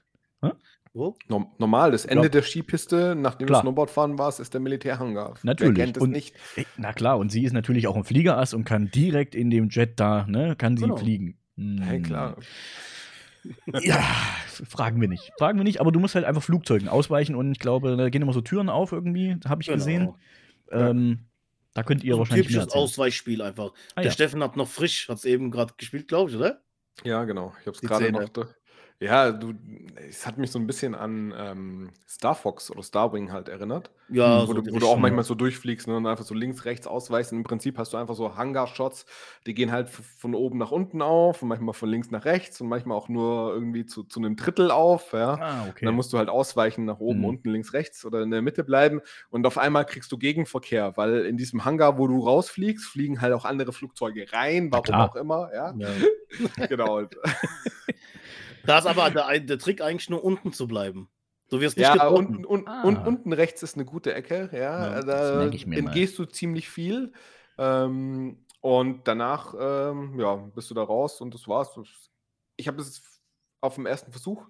Wo? 0.96 1.16
Norm- 1.28 1.48
Normal, 1.58 1.90
das 1.90 2.04
Ende 2.04 2.24
Ja. 2.24 2.28
der 2.28 2.42
Skipiste, 2.42 3.16
nachdem 3.16 3.48
Klar. 3.48 3.62
du 3.62 3.66
Snowboardfahren 3.66 4.16
warst, 4.16 4.38
ist 4.38 4.54
der 4.54 4.60
Militärhangar. 4.60 5.34
Natürlich. 5.42 5.76
Wer 5.76 5.84
kennt 5.86 5.96
es 5.96 6.02
Und- 6.04 6.10
nicht? 6.12 6.34
Na 6.76 6.92
klar, 6.92 7.18
und 7.18 7.30
sie 7.32 7.42
ist 7.44 7.52
natürlich 7.52 7.88
auch 7.88 7.96
ein 7.96 8.04
Fliegerass 8.04 8.54
und 8.54 8.64
kann 8.64 8.90
direkt 8.92 9.34
in 9.34 9.50
dem 9.50 9.68
Jet 9.70 9.98
da, 9.98 10.24
ne, 10.28 10.54
kann 10.56 10.76
sie 10.76 10.84
Genau. 10.84 10.96
fliegen. 10.96 11.36
Hey, 11.56 11.96
Hm. 11.98 12.02
klar. 12.04 12.36
Ja, 13.82 14.00
fragen 14.68 15.00
wir 15.00 15.08
nicht. 15.08 15.32
Fragen 15.36 15.58
wir 15.58 15.64
nicht, 15.64 15.80
aber 15.80 15.92
du 15.92 16.00
musst 16.00 16.14
halt 16.14 16.24
einfach 16.24 16.42
Flugzeugen 16.42 16.88
ausweichen 16.88 17.34
und 17.34 17.52
ich 17.52 17.58
glaube, 17.58 17.96
da 17.96 18.08
gehen 18.08 18.22
immer 18.22 18.32
so 18.32 18.40
Türen 18.40 18.68
auf 18.68 18.92
irgendwie, 18.92 19.36
habe 19.46 19.60
ich 19.62 19.66
Genau. 19.66 19.76
gesehen. 19.78 20.14
Ähm, 20.70 21.26
da 21.74 21.82
könnt 21.82 22.04
ihr 22.04 22.12
So 22.12 22.16
ein 22.16 22.18
wahrscheinlich 22.20 22.46
typisches. 22.46 22.72
Ausweichspiel 22.72 23.42
einfach. 23.42 23.72
Ah, 23.96 24.00
der 24.00 24.04
ja. 24.06 24.10
Steffen 24.12 24.42
hat 24.42 24.56
noch 24.56 24.68
frisch, 24.68 25.08
hat 25.08 25.18
es 25.18 25.24
eben 25.24 25.50
gerade 25.50 25.74
gespielt, 25.76 26.08
glaube 26.08 26.30
ich, 26.30 26.36
oder? 26.36 26.62
Ja, 27.02 27.24
genau. 27.24 27.52
Ich 27.60 27.66
habe 27.66 27.74
es 27.76 27.80
gerade 27.82 28.12
noch. 28.12 28.30
Ja, 29.00 29.32
du, 29.32 29.52
es 30.08 30.26
hat 30.26 30.38
mich 30.38 30.50
so 30.50 30.58
ein 30.58 30.66
bisschen 30.66 30.94
an 30.94 31.34
ähm, 31.36 31.90
Star 32.08 32.34
Fox 32.34 32.70
oder 32.70 32.82
Starwing 32.82 33.32
halt 33.32 33.48
erinnert. 33.48 33.90
Ja, 34.08 34.40
Hm, 34.42 34.48
wo, 34.48 34.54
so 34.54 34.60
du, 34.60 34.72
wo 34.72 34.78
du 34.78 34.86
auch 34.86 34.96
manchmal 34.96 35.24
so 35.24 35.34
durchfliegst 35.34 35.88
ne, 35.88 35.96
und 35.96 36.06
einfach 36.06 36.24
so 36.24 36.34
links, 36.34 36.64
rechts 36.64 36.86
ausweichst. 36.86 37.32
Und 37.32 37.38
Im 37.38 37.44
Prinzip 37.44 37.76
hast 37.76 37.92
du 37.92 37.96
einfach 37.96 38.14
so 38.14 38.36
Hangar-Shots, 38.36 39.04
die 39.46 39.54
gehen 39.54 39.72
halt 39.72 39.90
von 39.90 40.34
oben 40.34 40.58
nach 40.58 40.70
unten 40.70 41.02
auf 41.02 41.42
und 41.42 41.48
manchmal 41.48 41.74
von 41.74 41.88
links 41.88 42.10
nach 42.12 42.24
rechts 42.24 42.60
und 42.60 42.68
manchmal 42.68 42.96
auch 42.96 43.08
nur 43.08 43.52
irgendwie 43.52 43.84
zu, 43.84 44.04
zu 44.04 44.20
einem 44.20 44.36
Drittel 44.36 44.70
auf. 44.70 45.12
Ja. 45.12 45.34
Ah, 45.34 45.66
okay. 45.68 45.84
Dann 45.86 45.94
musst 45.94 46.12
du 46.12 46.18
halt 46.18 46.28
ausweichen 46.28 46.84
nach 46.84 47.00
oben, 47.00 47.18
Mhm. 47.20 47.24
unten, 47.26 47.50
links, 47.50 47.72
rechts 47.72 48.04
oder 48.06 48.22
in 48.22 48.30
der 48.30 48.42
Mitte 48.42 48.62
bleiben. 48.64 49.00
Und 49.30 49.46
auf 49.46 49.58
einmal 49.58 49.84
kriegst 49.86 50.12
du 50.12 50.18
Gegenverkehr, 50.18 50.96
weil 50.96 51.26
in 51.26 51.36
diesem 51.36 51.64
Hangar, 51.64 51.98
wo 51.98 52.06
du 52.06 52.20
rausfliegst, 52.20 52.86
fliegen 52.86 53.20
halt 53.20 53.32
auch 53.34 53.44
andere 53.44 53.72
Flugzeuge 53.72 54.26
rein, 54.32 54.70
warum 54.70 54.94
auch 54.94 55.16
immer. 55.16 55.50
Ja, 55.52 55.74
Ja. 55.76 55.88
genau. 56.68 57.02
Da 58.66 58.78
ist 58.78 58.86
aber 58.86 59.10
der, 59.10 59.40
der 59.40 59.58
Trick 59.58 59.80
eigentlich 59.80 60.10
nur 60.10 60.24
unten 60.24 60.52
zu 60.52 60.66
bleiben. 60.66 61.08
Du 61.50 61.60
wirst 61.60 61.76
nicht 61.76 61.86
Ja, 61.86 61.92
getroffen. 61.92 62.26
unten, 62.26 62.44
unten, 62.44 62.68
Ah. 62.68 62.84
un- 62.84 62.96
unten 62.96 63.32
rechts 63.32 63.62
ist 63.62 63.74
eine 63.76 63.84
gute 63.84 64.14
Ecke. 64.14 64.48
Ja, 64.52 64.94
Ja, 64.96 65.00
da 65.02 65.34
mal. 65.66 65.78
entgehst 65.78 66.18
du 66.18 66.24
ziemlich 66.24 66.68
viel. 66.70 67.12
Ähm, 67.58 68.38
und 68.60 69.06
danach 69.06 69.54
ähm, 69.58 70.18
ja, 70.18 70.34
bist 70.36 70.70
du 70.70 70.74
da 70.74 70.82
raus 70.82 71.20
und 71.20 71.34
das 71.34 71.46
war's. 71.46 71.70
Ich 72.56 72.66
habe 72.66 72.80
es 72.80 73.02
auf 73.60 73.74
dem 73.74 73.86
ersten 73.86 74.10
Versuch 74.10 74.46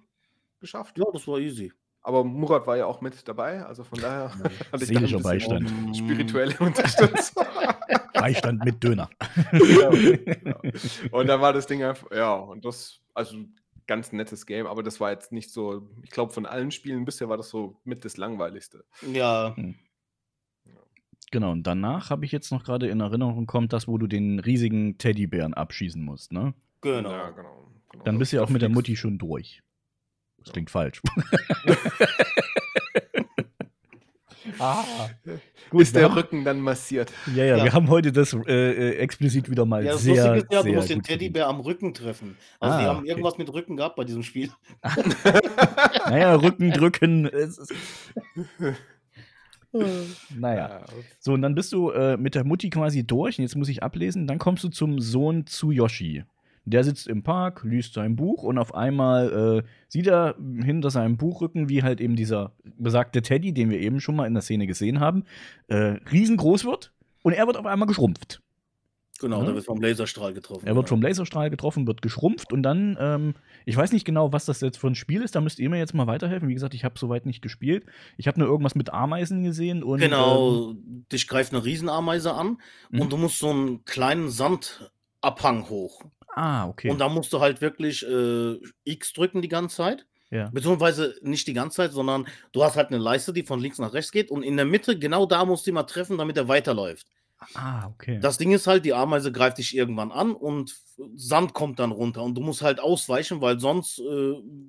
geschafft. 0.61 0.97
Ja, 0.97 1.05
das 1.11 1.27
war 1.27 1.37
easy. 1.39 1.71
Aber 2.01 2.23
Murat 2.23 2.65
war 2.67 2.77
ja 2.77 2.85
auch 2.85 3.01
mit 3.01 3.27
dabei. 3.27 3.63
Also 3.65 3.83
von 3.83 3.99
daher 3.99 4.31
hatte 4.39 4.53
ich 4.53 4.59
da 4.69 4.73
ein 4.77 4.79
Seelischer 4.79 5.19
Beistand. 5.19 5.69
Spirituelle 5.95 6.55
Unterstützung. 6.59 7.43
Beistand 8.13 8.63
mit 8.63 8.81
Döner. 8.83 9.09
ja, 9.51 9.89
genau. 9.89 10.61
Und 11.11 11.27
da 11.27 11.41
war 11.41 11.51
das 11.51 11.67
Ding 11.67 11.83
einfach, 11.83 12.09
ja, 12.11 12.33
und 12.35 12.63
das, 12.63 13.01
also 13.13 13.35
ganz 13.87 14.11
nettes 14.11 14.45
Game, 14.45 14.65
aber 14.67 14.83
das 14.83 14.99
war 14.99 15.11
jetzt 15.11 15.31
nicht 15.31 15.51
so, 15.51 15.89
ich 16.03 16.09
glaube, 16.09 16.33
von 16.33 16.45
allen 16.45 16.71
Spielen 16.71 17.05
bisher 17.05 17.29
war 17.29 17.37
das 17.37 17.49
so 17.49 17.79
mit 17.83 18.03
das 18.05 18.17
langweiligste. 18.17 18.85
Ja, 19.11 19.55
Genau, 21.31 21.51
und 21.51 21.63
danach 21.63 22.11
habe 22.11 22.23
ich 22.23 22.31
jetzt 22.31 22.51
noch 22.51 22.63
gerade 22.63 22.87
in 22.87 22.99
Erinnerung 23.01 23.45
kommt 23.47 23.73
das, 23.73 23.87
wo 23.87 23.97
du 23.97 24.05
den 24.07 24.39
riesigen 24.39 24.97
Teddybären 24.99 25.53
abschießen 25.55 26.01
musst, 26.01 26.31
ne? 26.31 26.53
genau. 26.81 27.11
Ja, 27.11 27.31
genau, 27.31 27.67
genau. 27.91 28.03
Dann 28.05 28.15
Da- 28.15 28.19
bist 28.19 28.31
du 28.31 28.37
ja 28.37 28.43
auch 28.43 28.49
mit 28.49 28.61
der 28.61 28.69
Mutti 28.69 28.95
schon 28.95 29.17
durch. 29.17 29.61
Das 30.37 30.53
klingt 30.53 30.69
falsch. 30.69 31.01
ah, 34.59 34.83
Ist 35.73 35.93
wir 35.93 36.01
der 36.01 36.09
haben- 36.09 36.17
Rücken 36.17 36.43
dann 36.45 36.59
massiert? 36.59 37.11
Ja, 37.35 37.43
ja, 37.45 37.57
Ja. 37.57 37.63
wir 37.65 37.73
haben 37.73 37.89
heute 37.89 38.11
das 38.11 38.33
äh, 38.47 38.91
explizit 38.97 39.49
wieder 39.49 39.65
mal 39.65 39.83
Ja, 39.83 39.93
das 39.93 40.03
sehr, 40.03 40.15
Lustige 40.15 40.37
ist 40.37 40.53
ja, 40.53 40.63
du 40.63 40.73
musst 40.73 40.89
den 40.89 40.99
gut. 40.99 41.07
Teddybär 41.07 41.47
am 41.47 41.59
Rücken 41.59 41.93
treffen. 41.93 42.37
Also 42.59 42.77
die 42.77 42.83
Ah, 42.83 42.87
haben 42.89 42.99
okay. 42.99 43.09
irgendwas 43.09 43.37
mit 43.37 43.51
Rücken 43.53 43.77
gehabt 43.77 43.95
bei 43.95 44.03
diesem 44.03 44.23
Spiel. 44.23 44.49
Naja, 46.09 46.35
Rücken 46.35 46.71
drücken. 46.71 47.25
Ist, 47.25 47.59
naja. 50.35 50.69
Ja, 50.69 50.85
So, 51.19 51.33
und 51.33 51.41
dann 51.41 51.55
bist 51.55 51.73
du 51.73 51.89
äh, 51.91 52.15
mit 52.17 52.35
der 52.35 52.43
Mutti 52.45 52.69
quasi 52.69 53.05
durch. 53.05 53.37
Und 53.39 53.43
jetzt 53.43 53.55
muss 53.55 53.69
ich 53.69 53.83
ablesen. 53.83 54.27
Dann 54.27 54.39
kommst 54.39 54.63
du 54.63 54.69
zum 54.69 54.99
Sohn 54.99 55.45
zu 55.47 55.71
Yoshi. 55.71 56.23
Der 56.65 56.83
sitzt 56.83 57.07
im 57.07 57.21
Park, 57.23 57.63
liest 57.63 57.93
sein 57.93 58.15
Buch 58.15 58.41
und 58.43 58.57
auf 58.57 58.73
einmal 58.73 59.63
äh, 59.63 59.67
sieht 59.87 60.07
er 60.07 60.35
hinter 60.63 60.89
seinem 60.89 61.15
Buchrücken, 61.17 61.69
wie 61.69 61.83
halt 61.83 62.01
eben 62.01 62.15
dieser 62.15 62.53
besagte 62.77 63.21
Teddy, 63.21 63.53
den 63.53 63.69
wir 63.69 63.79
eben 63.79 64.01
schon 64.01 64.15
mal 64.15 64.25
in 64.25 64.33
der 64.33 64.41
Szene 64.41 64.65
gesehen 64.67 64.99
haben, 64.99 65.25
äh, 65.67 65.97
riesengroß 66.11 66.65
wird 66.65 66.91
und 67.23 67.33
er 67.33 67.45
wird 67.47 67.57
auf 67.57 67.65
einmal 67.67 67.87
geschrumpft. 67.87 68.41
Genau, 69.21 69.39
Ja. 69.41 69.45
da 69.47 69.55
wird 69.55 69.63
vom 69.63 69.79
Laserstrahl 69.79 70.33
getroffen. 70.33 70.67
Er 70.67 70.75
wird 70.75 70.89
vom 70.89 71.01
Laserstrahl 71.01 71.49
getroffen, 71.49 71.87
wird 71.87 72.01
geschrumpft 72.01 72.51
und 72.51 72.63
dann, 72.63 72.97
ähm, 72.99 73.35
ich 73.63 73.77
weiß 73.77 73.93
nicht 73.93 74.03
genau, 74.03 74.33
was 74.33 74.43
das 74.45 74.59
jetzt 74.59 74.77
für 74.77 74.87
ein 74.87 74.95
Spiel 74.95 75.21
ist, 75.21 75.35
da 75.35 75.41
müsst 75.41 75.57
ihr 75.59 75.69
mir 75.69 75.77
jetzt 75.77 75.93
mal 75.93 76.05
weiterhelfen. 76.07 76.49
Wie 76.49 76.53
gesagt, 76.53 76.73
ich 76.73 76.83
habe 76.83 76.99
soweit 76.99 77.25
nicht 77.25 77.41
gespielt. 77.41 77.85
Ich 78.17 78.27
habe 78.27 78.39
nur 78.39 78.49
irgendwas 78.49 78.75
mit 78.75 78.91
Ameisen 78.91 79.43
gesehen 79.43 79.83
und. 79.83 80.01
Ähm, 80.01 80.09
Genau, 80.09 80.73
dich 81.13 81.27
greift 81.29 81.53
eine 81.53 81.63
Riesenameise 81.63 82.33
an 82.33 82.57
Mhm. 82.89 82.99
und 83.01 83.13
du 83.13 83.17
musst 83.17 83.39
so 83.39 83.51
einen 83.51 83.85
kleinen 83.85 84.27
Sandabhang 84.29 85.69
hoch. 85.69 86.01
Ah, 86.35 86.67
okay. 86.67 86.89
Und 86.89 86.99
da 86.99 87.09
musst 87.09 87.33
du 87.33 87.39
halt 87.39 87.61
wirklich 87.61 88.05
äh, 88.05 88.59
X 88.83 89.13
drücken 89.13 89.41
die 89.41 89.47
ganze 89.47 89.75
Zeit. 89.77 90.05
ja. 90.29 90.49
Beziehungsweise 90.51 91.15
nicht 91.21 91.47
die 91.47 91.53
ganze 91.53 91.77
Zeit, 91.77 91.91
sondern 91.91 92.27
du 92.51 92.63
hast 92.63 92.75
halt 92.75 92.89
eine 92.89 92.97
Leiste, 92.97 93.33
die 93.33 93.43
von 93.43 93.59
links 93.59 93.79
nach 93.79 93.93
rechts 93.93 94.11
geht 94.11 94.29
und 94.31 94.43
in 94.43 94.57
der 94.57 94.65
Mitte, 94.65 94.97
genau 94.99 95.25
da 95.25 95.45
musst 95.45 95.65
du 95.65 95.71
ihn 95.71 95.75
mal 95.75 95.83
treffen, 95.83 96.17
damit 96.17 96.37
er 96.37 96.47
weiterläuft. 96.47 97.07
Ah, 97.53 97.87
okay. 97.87 98.19
Das 98.21 98.37
Ding 98.37 98.51
ist 98.53 98.65
halt, 98.65 98.85
die 98.85 98.93
Ameise 98.93 99.31
greift 99.31 99.57
dich 99.57 99.75
irgendwann 99.75 100.11
an 100.11 100.33
und 100.33 100.75
Sand 101.15 101.53
kommt 101.53 101.79
dann 101.79 101.91
runter 101.91 102.23
und 102.23 102.35
du 102.35 102.41
musst 102.41 102.61
halt 102.61 102.79
ausweichen, 102.79 103.41
weil 103.41 103.59
sonst 103.59 103.99
äh, 103.99 104.03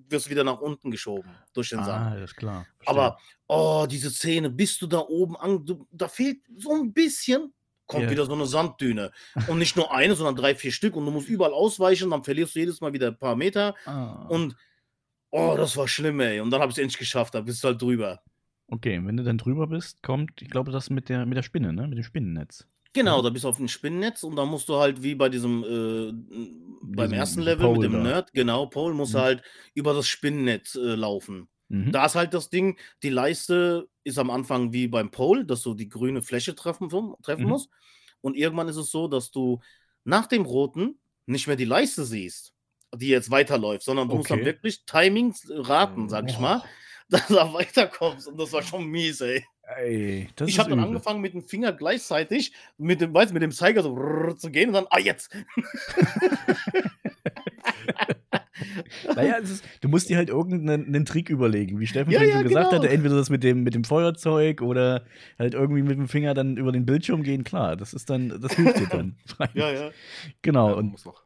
wirst 0.08 0.26
du 0.26 0.30
wieder 0.30 0.44
nach 0.44 0.60
unten 0.60 0.90
geschoben 0.90 1.30
durch 1.54 1.70
den 1.70 1.84
Sand. 1.84 2.16
ah, 2.16 2.24
ist 2.24 2.36
klar. 2.36 2.66
Verstehe. 2.78 3.02
Aber, 3.02 3.18
oh, 3.46 3.86
diese 3.88 4.10
Szene, 4.10 4.50
bist 4.50 4.82
du 4.82 4.88
da 4.88 4.98
oben 4.98 5.36
an, 5.36 5.64
du, 5.64 5.86
da 5.92 6.08
fehlt 6.08 6.40
so 6.56 6.72
ein 6.72 6.92
bisschen, 6.92 7.54
kommt 7.86 8.04
Ja. 8.04 8.10
wieder 8.10 8.26
so 8.26 8.32
eine 8.34 8.46
Sanddüne. 8.46 9.12
Und 9.48 9.58
nicht 9.58 9.76
nur 9.76 9.92
eine, 9.94 10.14
sondern 10.14 10.36
drei, 10.36 10.54
vier 10.54 10.72
Stück 10.72 10.96
und 10.96 11.04
du 11.06 11.10
musst 11.12 11.28
überall 11.28 11.52
ausweichen, 11.52 12.10
dann 12.10 12.24
verlierst 12.24 12.54
du 12.54 12.58
jedes 12.60 12.80
Mal 12.80 12.92
wieder 12.92 13.08
ein 13.08 13.18
paar 13.18 13.36
Meter 13.36 13.74
Ah. 13.86 14.26
und, 14.28 14.56
oh, 15.30 15.54
das 15.56 15.76
war 15.76 15.86
schlimm, 15.88 16.20
ey. 16.20 16.40
Und 16.40 16.50
dann 16.50 16.60
habe 16.60 16.70
ich 16.70 16.76
es 16.78 16.82
endlich 16.82 16.98
geschafft, 16.98 17.34
da 17.34 17.40
bist 17.40 17.62
du 17.62 17.68
halt 17.68 17.80
drüber. 17.80 18.20
Okay, 18.68 19.00
wenn 19.04 19.16
du 19.16 19.22
dann 19.22 19.38
drüber 19.38 19.68
bist, 19.68 20.02
kommt, 20.02 20.42
ich 20.42 20.50
glaube, 20.50 20.72
das 20.72 20.90
mit 20.90 21.08
der, 21.08 21.24
mit 21.26 21.36
der 21.36 21.42
Spinne, 21.44 21.72
ne? 21.72 21.86
Mit 21.86 21.98
dem 21.98 22.04
Spinnennetz. 22.04 22.66
Genau, 22.92 23.20
da 23.22 23.28
bist 23.30 23.44
du 23.44 23.48
auf 23.48 23.58
dem 23.58 23.68
Spinnennetz 23.68 24.22
und 24.24 24.36
dann 24.36 24.48
musst 24.48 24.68
du 24.70 24.76
halt 24.76 25.02
wie 25.02 25.14
bei 25.14 25.28
diesem, 25.28 25.62
äh, 25.62 26.12
beim 26.82 27.04
Diesem 27.08 27.12
ersten 27.12 27.40
Level 27.42 27.66
Pole 27.66 27.78
mit 27.78 27.84
dem 27.84 27.92
da. 27.92 28.02
Nerd, 28.02 28.32
genau, 28.32 28.66
Pole, 28.66 28.94
musst 28.94 29.12
du 29.14 29.18
Mhm. 29.18 29.22
halt 29.22 29.42
über 29.74 29.92
das 29.94 30.08
Spinnennetz 30.08 30.74
äh, 30.76 30.94
laufen. 30.94 31.46
Mhm. 31.68 31.92
Da 31.92 32.06
ist 32.06 32.14
halt 32.14 32.32
das 32.34 32.48
Ding, 32.50 32.78
die 33.02 33.10
Leiste 33.10 33.88
ist 34.04 34.18
am 34.18 34.30
Anfang 34.30 34.72
wie 34.72 34.86
beim 34.88 35.10
Pole, 35.10 35.44
dass 35.44 35.62
du 35.62 35.74
die 35.74 35.88
grüne 35.88 36.22
Fläche 36.22 36.54
treffen, 36.54 36.88
treffen 37.22 37.42
Mhm. 37.44 37.48
musst. 37.50 37.70
Und 38.20 38.36
irgendwann 38.36 38.68
ist 38.68 38.76
es 38.76 38.90
so, 38.90 39.08
dass 39.08 39.30
du 39.30 39.60
nach 40.04 40.26
dem 40.26 40.44
roten 40.44 40.98
nicht 41.26 41.46
mehr 41.48 41.56
die 41.56 41.64
Leiste 41.64 42.04
siehst, 42.04 42.52
die 42.94 43.08
jetzt 43.08 43.30
weiterläuft, 43.30 43.82
sondern 43.84 44.08
du 44.08 44.16
musst 44.16 44.30
dann 44.30 44.38
Okay. 44.38 44.46
wirklich 44.46 44.84
Timings 44.84 45.46
raten, 45.50 46.08
sag 46.08 46.30
ich 46.30 46.38
mal, 46.38 46.62
dass 47.08 47.26
du 47.28 47.34
weiterkommst. 47.34 48.28
Und 48.28 48.38
das 48.38 48.52
war 48.52 48.62
schon 48.62 48.86
mies, 48.86 49.20
ey. 49.20 49.44
Ey, 49.76 50.28
ich 50.44 50.60
habe 50.60 50.70
dann 50.70 50.78
übel. 50.78 50.88
angefangen 50.90 51.20
mit 51.20 51.34
dem 51.34 51.42
Finger 51.42 51.72
gleichzeitig 51.72 52.52
mit 52.78 53.00
dem, 53.00 53.12
weiß, 53.12 53.32
mit 53.32 53.42
dem 53.42 53.50
Zeiger 53.50 53.82
so 53.82 54.32
zu 54.34 54.52
gehen 54.52 54.68
und 54.68 54.74
dann, 54.74 54.86
ah, 54.90 55.00
jetzt. 55.00 55.28
Naja, 59.14 59.36
es 59.42 59.50
ist, 59.50 59.64
du 59.80 59.88
musst 59.88 60.08
dir 60.08 60.16
halt 60.16 60.28
irgendeinen 60.28 60.86
einen 60.86 61.04
Trick 61.04 61.30
überlegen. 61.30 61.78
Wie 61.80 61.86
Steffen 61.86 62.12
Ja, 62.12 62.20
schon 62.20 62.28
ja, 62.28 62.42
gesagt 62.42 62.70
genau. 62.70 62.82
hatte, 62.82 62.92
entweder 62.92 63.16
das 63.16 63.30
mit 63.30 63.42
dem, 63.42 63.62
mit 63.62 63.74
dem 63.74 63.84
Feuerzeug 63.84 64.62
oder 64.62 65.04
halt 65.38 65.54
irgendwie 65.54 65.82
mit 65.82 65.98
dem 65.98 66.08
Finger 66.08 66.34
dann 66.34 66.56
über 66.56 66.72
den 66.72 66.86
Bildschirm 66.86 67.22
gehen. 67.22 67.44
Klar, 67.44 67.76
das 67.76 67.94
ist 67.94 68.10
dann, 68.10 68.40
das 68.40 68.52
hilft 68.54 68.78
dir 68.78 68.88
dann. 68.88 69.16
Ja, 69.54 69.70
ja. 69.70 69.90
Genau. 70.42 70.70
Ja, 70.70 70.74
und 70.76 70.90
muss 70.92 71.06
auch, 71.06 71.22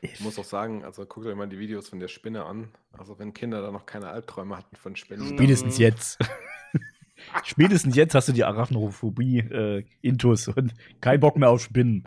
ich 0.00 0.20
muss 0.20 0.38
auch 0.38 0.44
sagen, 0.44 0.84
also 0.84 1.04
guckt 1.06 1.26
euch 1.26 1.34
mal 1.34 1.48
die 1.48 1.58
Videos 1.58 1.88
von 1.88 1.98
der 1.98 2.08
Spinne 2.08 2.44
an. 2.44 2.68
Also 2.92 3.18
wenn 3.18 3.34
Kinder 3.34 3.60
da 3.62 3.70
noch 3.70 3.86
keine 3.86 4.08
Albträume 4.08 4.56
hatten 4.56 4.76
von 4.76 4.96
Spinnen. 4.96 5.26
spätestens 5.28 5.78
jetzt. 5.78 6.18
spätestens 7.44 7.96
jetzt 7.96 8.14
hast 8.14 8.28
du 8.28 8.32
die 8.32 8.44
Arachnophobie 8.44 9.38
äh, 9.38 9.84
intus 10.02 10.48
und 10.48 10.74
kein 11.00 11.20
Bock 11.20 11.36
mehr 11.36 11.50
auf 11.50 11.60
Spinnen. 11.62 12.04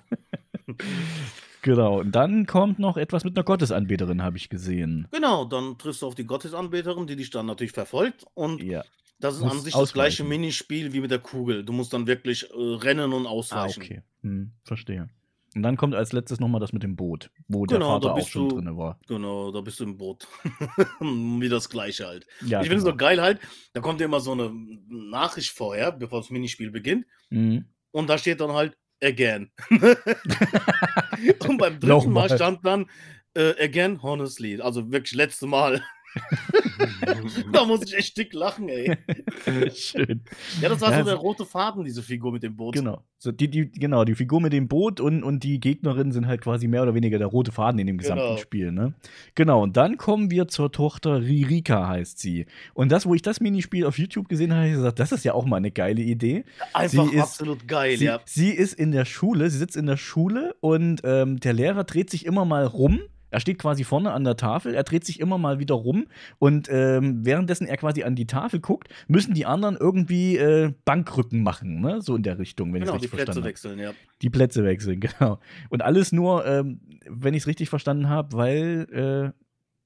Genau. 1.62 2.00
Und 2.00 2.12
dann 2.14 2.46
kommt 2.46 2.80
noch 2.80 2.98
etwas 2.98 3.24
mit 3.24 3.36
einer 3.38 3.44
Gottesanbeterin, 3.44 4.22
habe 4.22 4.38
ich 4.38 4.50
gesehen. 4.50 5.08
Genau, 5.12 5.46
dann 5.46 5.78
triffst 5.78 6.02
du 6.02 6.08
auf 6.08 6.16
die 6.16 6.26
Gottesanbeterin, 6.26 7.08
die 7.08 7.16
dich 7.16 7.30
dann 7.30 7.46
natürlich 7.46 7.72
verfolgt. 7.74 8.26
Und 8.34 8.62
Ja. 8.62 8.84
das 9.20 9.36
ist 9.36 9.42
Musst 9.42 9.56
an 9.56 9.62
sich 9.62 9.74
das 9.74 9.94
gleiche 9.94 10.24
ausweichen. 10.24 10.30
Minispiel 10.30 10.94
wie 10.94 11.02
mit 11.02 11.12
der 11.12 11.20
Kugel. 11.20 11.64
Du 11.64 11.74
musst 11.74 11.94
dann 11.94 12.08
wirklich 12.08 12.50
äh, 12.50 12.54
rennen 12.56 13.14
und 13.14 13.26
Ah, 13.26 13.30
ausweichen. 13.30 13.82
okay. 13.84 14.02
Hm, 14.22 14.52
verstehe. 14.64 15.10
Und 15.54 15.64
dann 15.64 15.76
kommt 15.76 15.96
als 15.96 16.14
letztes 16.14 16.40
nochmal 16.40 16.62
das 16.62 16.72
mit 16.72 16.82
dem 16.82 16.96
Boot, 16.96 17.30
wo 17.50 17.66
der 17.66 17.78
Genau, 17.78 18.00
da 18.00 18.10
Vater 18.10 18.22
auch 18.22 18.28
schon 18.30 18.48
drin 18.48 18.78
war. 18.78 18.98
Genau, 19.08 19.52
da 19.52 19.60
bist 19.60 19.82
du 19.82 19.84
im 19.84 19.98
Boot. 19.98 20.26
wie 21.02 21.50
das 21.50 21.70
gleiche 21.70 22.08
halt. 22.08 22.26
Ja, 22.46 22.62
ich 22.62 22.68
finde 22.68 22.78
es 22.78 22.84
genau. 22.86 22.94
so 22.94 22.98
geil 22.98 23.22
halt, 23.22 23.40
da 23.74 23.82
kommt 23.82 24.00
ja 24.00 24.06
immer 24.06 24.22
so 24.22 24.32
eine 24.32 24.50
Nachricht 24.88 25.50
vorher, 25.52 25.92
bevor 25.92 26.22
das 26.22 26.30
Minispiel 26.30 26.72
beginnt. 26.72 27.06
Mhm. 27.30 27.66
Und 27.92 28.10
da 28.10 28.18
steht 28.18 28.40
dann 28.40 28.54
halt 28.54 28.78
again. 29.04 29.52
und 29.70 31.58
beim 31.58 31.80
dritten. 31.80 32.12
Mal 32.12 32.30
stand 32.30 32.66
dann 32.66 32.88
äh, 33.36 33.54
again, 33.64 34.02
honestly. 34.02 34.60
Also 34.62 34.92
wirklich 34.92 35.14
letzte 35.14 35.48
Mal. 35.48 35.82
da 37.54 37.66
muss 37.66 37.84
ich 37.84 37.96
echt 37.96 38.18
dick 38.18 38.34
lachen, 38.34 38.70
ey. 38.70 38.98
Schön. 39.74 40.22
Ja, 40.62 40.70
das 40.70 40.82
war 40.82 40.92
Ja, 40.92 41.00
so 41.00 41.06
der 41.06 41.16
rote 41.16 41.46
Faden, 41.46 41.84
diese 41.84 42.02
Figur 42.04 42.32
mit 42.32 42.44
dem 42.44 42.56
Boot. 42.56 42.76
Genau. 42.76 43.04
So, 43.18 43.32
die, 43.32 43.50
die, 43.50 43.72
genau, 43.72 44.04
die 44.04 44.16
Figur 44.16 44.42
mit 44.42 44.52
dem 44.54 44.68
Boot 44.68 45.00
und, 45.00 45.24
und 45.24 45.44
die 45.44 45.60
Gegnerin 45.60 46.12
sind 46.12 46.28
halt 46.28 46.42
quasi 46.42 46.68
mehr 46.68 46.82
oder 46.84 46.96
weniger 46.96 47.18
der 47.18 47.28
rote 47.28 47.52
Faden 47.52 47.80
in 47.80 47.88
dem 47.88 47.98
gesamten 47.98 48.24
Genau. 48.26 48.38
Spiel. 48.38 48.72
Ne? 48.72 48.94
Genau, 49.36 49.62
und 49.64 49.78
dann 49.78 49.98
kommen 49.98 50.32
wir 50.32 50.48
zur 50.48 50.72
Tochter 50.72 51.22
Ririka, 51.22 51.88
heißt 51.88 52.20
sie. 52.20 52.46
Und 52.74 52.92
das, 52.92 53.06
wo 53.06 53.14
ich 53.16 53.22
das 53.22 53.40
Minispiel 53.40 53.86
auf 53.86 53.98
YouTube 53.98 54.28
gesehen 54.28 54.52
habe, 54.52 54.62
habe 54.62 54.70
ich 54.70 54.76
gesagt, 54.76 55.00
das 55.00 55.12
ist 55.12 55.24
ja 55.24 55.34
auch 55.34 55.46
mal 55.46 55.58
eine 55.58 55.72
geile 55.72 56.02
Idee. 56.02 56.44
Einfach 56.74 57.08
Sie 57.08 57.16
ist- 57.16 57.22
absolut 57.22 57.68
geil, 57.68 57.98
Sie, 57.98 58.06
ja. 58.06 58.20
sie 58.26 58.50
ist 58.50 58.74
in 58.74 58.92
der 58.92 59.06
Schule, 59.06 59.50
sie 59.50 59.58
sitzt 59.60 59.76
in 59.78 59.86
der 59.86 59.98
Schule 59.98 60.56
und 60.60 61.02
ähm, 61.04 61.40
der 61.40 61.54
Lehrer 61.54 61.84
dreht 61.84 62.10
sich 62.10 62.26
immer 62.26 62.46
mal 62.46 62.66
rum. 62.66 63.00
Er 63.32 63.40
steht 63.40 63.58
quasi 63.58 63.84
vorne 63.84 64.12
an 64.12 64.24
der 64.24 64.36
Tafel, 64.38 64.76
er 64.76 64.84
dreht 64.84 65.06
sich 65.06 65.20
immer 65.20 65.38
mal 65.38 65.58
wieder 65.60 65.76
rum 65.76 66.06
und 66.38 66.68
ähm, 66.72 67.26
währenddessen 67.26 67.66
er 67.68 67.78
quasi 67.78 68.04
an 68.04 68.16
die 68.16 68.28
Tafel 68.28 68.60
guckt, 68.60 68.90
müssen 69.08 69.34
die 69.34 69.46
anderen 69.46 69.76
irgendwie 69.78 70.38
äh, 70.38 70.74
Bankrücken 70.86 71.42
machen, 71.42 71.82
ne? 71.82 72.02
So 72.02 72.16
in 72.16 72.24
der 72.24 72.38
Richtung, 72.38 72.74
wenn 72.74 72.82
Genau, 72.82 72.96
ich 72.96 73.02
die 73.02 73.08
es 73.08 73.14
richtig 73.14 73.26
Plätze 73.26 73.42
verstanden 73.42 73.42
habe. 73.42 73.50
wechseln, 73.50 73.80
ja. 73.80 73.92
Die 74.22 74.30
Plätze 74.30 74.64
wechseln, 74.64 75.00
genau. 75.00 75.40
Und 75.70 75.82
alles 75.82 76.12
nur, 76.12 76.46
ähm, 76.46 76.82
wenn 77.10 77.34
ich 77.34 77.44
es 77.44 77.48
richtig 77.48 77.70
verstanden 77.70 78.10
habe, 78.10 78.38
weil, 78.38 79.34
äh, 79.34 79.41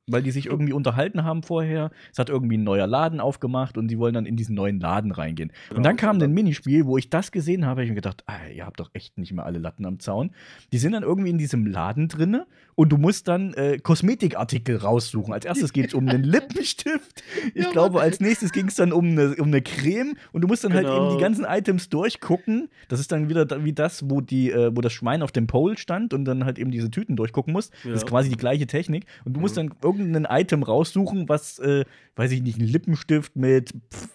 weil 0.08 0.22
die 0.22 0.32
sich 0.32 0.45
irgendwie 0.45 0.74
unterhalten 0.74 1.24
haben 1.24 1.41
vorher. 1.43 1.91
Es 2.12 2.20
hat 2.20 2.30
irgendwie 2.30 2.58
ein 2.58 2.64
neuer 2.64 2.88
Laden 2.88 3.20
aufgemacht 3.20 3.78
und 3.78 3.88
die 3.88 3.97
wollen 3.97 4.14
dann 4.14 4.26
in 4.26 4.36
diesen 4.36 4.56
neuen 4.56 4.80
Laden 4.80 5.12
reingehen. 5.12 5.51
Genau. 5.70 5.78
Und 5.78 5.84
dann 5.84 5.95
kam 5.97 6.22
ein 6.22 6.32
Minispiel, 6.32 6.86
wo 6.86 6.97
ich 6.97 7.10
das 7.10 7.32
gesehen 7.32 7.64
habe, 7.66 7.72
habe 7.76 7.84
ich 7.84 7.89
mir 7.89 7.95
gedacht, 7.95 8.24
ah, 8.28 8.47
ihr 8.56 8.66
habt 8.66 8.80
doch 8.80 8.89
echt 8.93 9.18
nicht 9.18 9.34
mehr 9.34 9.45
alle 9.45 9.60
Latten 9.60 9.86
am 9.86 9.99
Zaun. 9.99 10.32
Die 10.72 10.78
sind 10.78 10.91
dann 10.93 11.03
irgendwie 11.03 11.30
in 11.32 11.38
diesem 11.38 11.66
Laden 11.66 12.08
drinne 12.08 12.45
und 12.76 12.89
du 12.89 12.97
musst 12.97 13.28
dann 13.28 13.53
äh, 13.56 13.80
Kosmetikartikel 13.80 14.78
raussuchen. 14.78 15.34
Als 15.34 15.45
erstes 15.45 15.74
geht 15.74 15.88
es 15.88 15.93
um 15.93 16.08
einen 16.08 16.24
Lippenstift. 16.24 17.24
Ich 17.53 17.64
Ja, 17.66 17.72
glaube, 17.72 18.01
als 18.01 18.20
nächstes 18.20 18.51
ging 18.51 18.68
es 18.68 18.76
dann 18.76 18.91
um 18.93 19.06
eine, 19.10 19.36
um 19.36 19.47
eine 19.47 19.62
Creme 19.62 20.16
und 20.32 20.41
du 20.41 20.47
musst 20.47 20.64
dann 20.64 20.74
halt 20.74 20.86
eben 20.88 20.95
Genau. 20.95 21.16
die 21.18 21.22
ganzen 21.22 21.45
Items 21.45 21.89
durchgucken. 21.89 22.70
Das 22.88 22.99
ist 22.99 23.12
dann 23.12 23.28
wieder 23.30 23.64
wie 23.66 23.74
das, 23.74 24.10
wo, 24.10 24.22
die, 24.22 24.51
äh, 24.51 24.72
wo 24.76 24.82
das 24.82 24.93
Schwein 24.93 25.22
auf 25.22 25.32
dem 25.32 25.47
Pole 25.47 25.78
stand 25.78 26.14
und 26.14 26.26
dann 26.26 26.45
halt 26.45 26.58
eben 26.60 26.72
diese 26.72 26.89
Tüten 26.91 27.16
durchgucken 27.16 27.51
musst. 27.53 27.74
Das 27.84 27.93
ist 27.95 28.01
Ja. 28.03 28.08
quasi 28.08 28.30
die 28.30 28.38
gleiche 28.38 28.68
Technik. 28.68 29.06
Und 29.26 29.34
du 29.34 29.39
musst 29.39 29.58
dann 29.58 29.72
irgendein 30.00 30.28
Item 30.30 30.64
raussuchen, 30.64 31.28
was, 31.30 31.60
äh, 31.60 31.86
weiß 32.16 32.32
ich 32.32 32.41
nicht, 32.41 32.58
ein 32.60 32.66
Lippenstift 32.68 33.36
mit, 33.36 33.72
pf, 33.93 34.08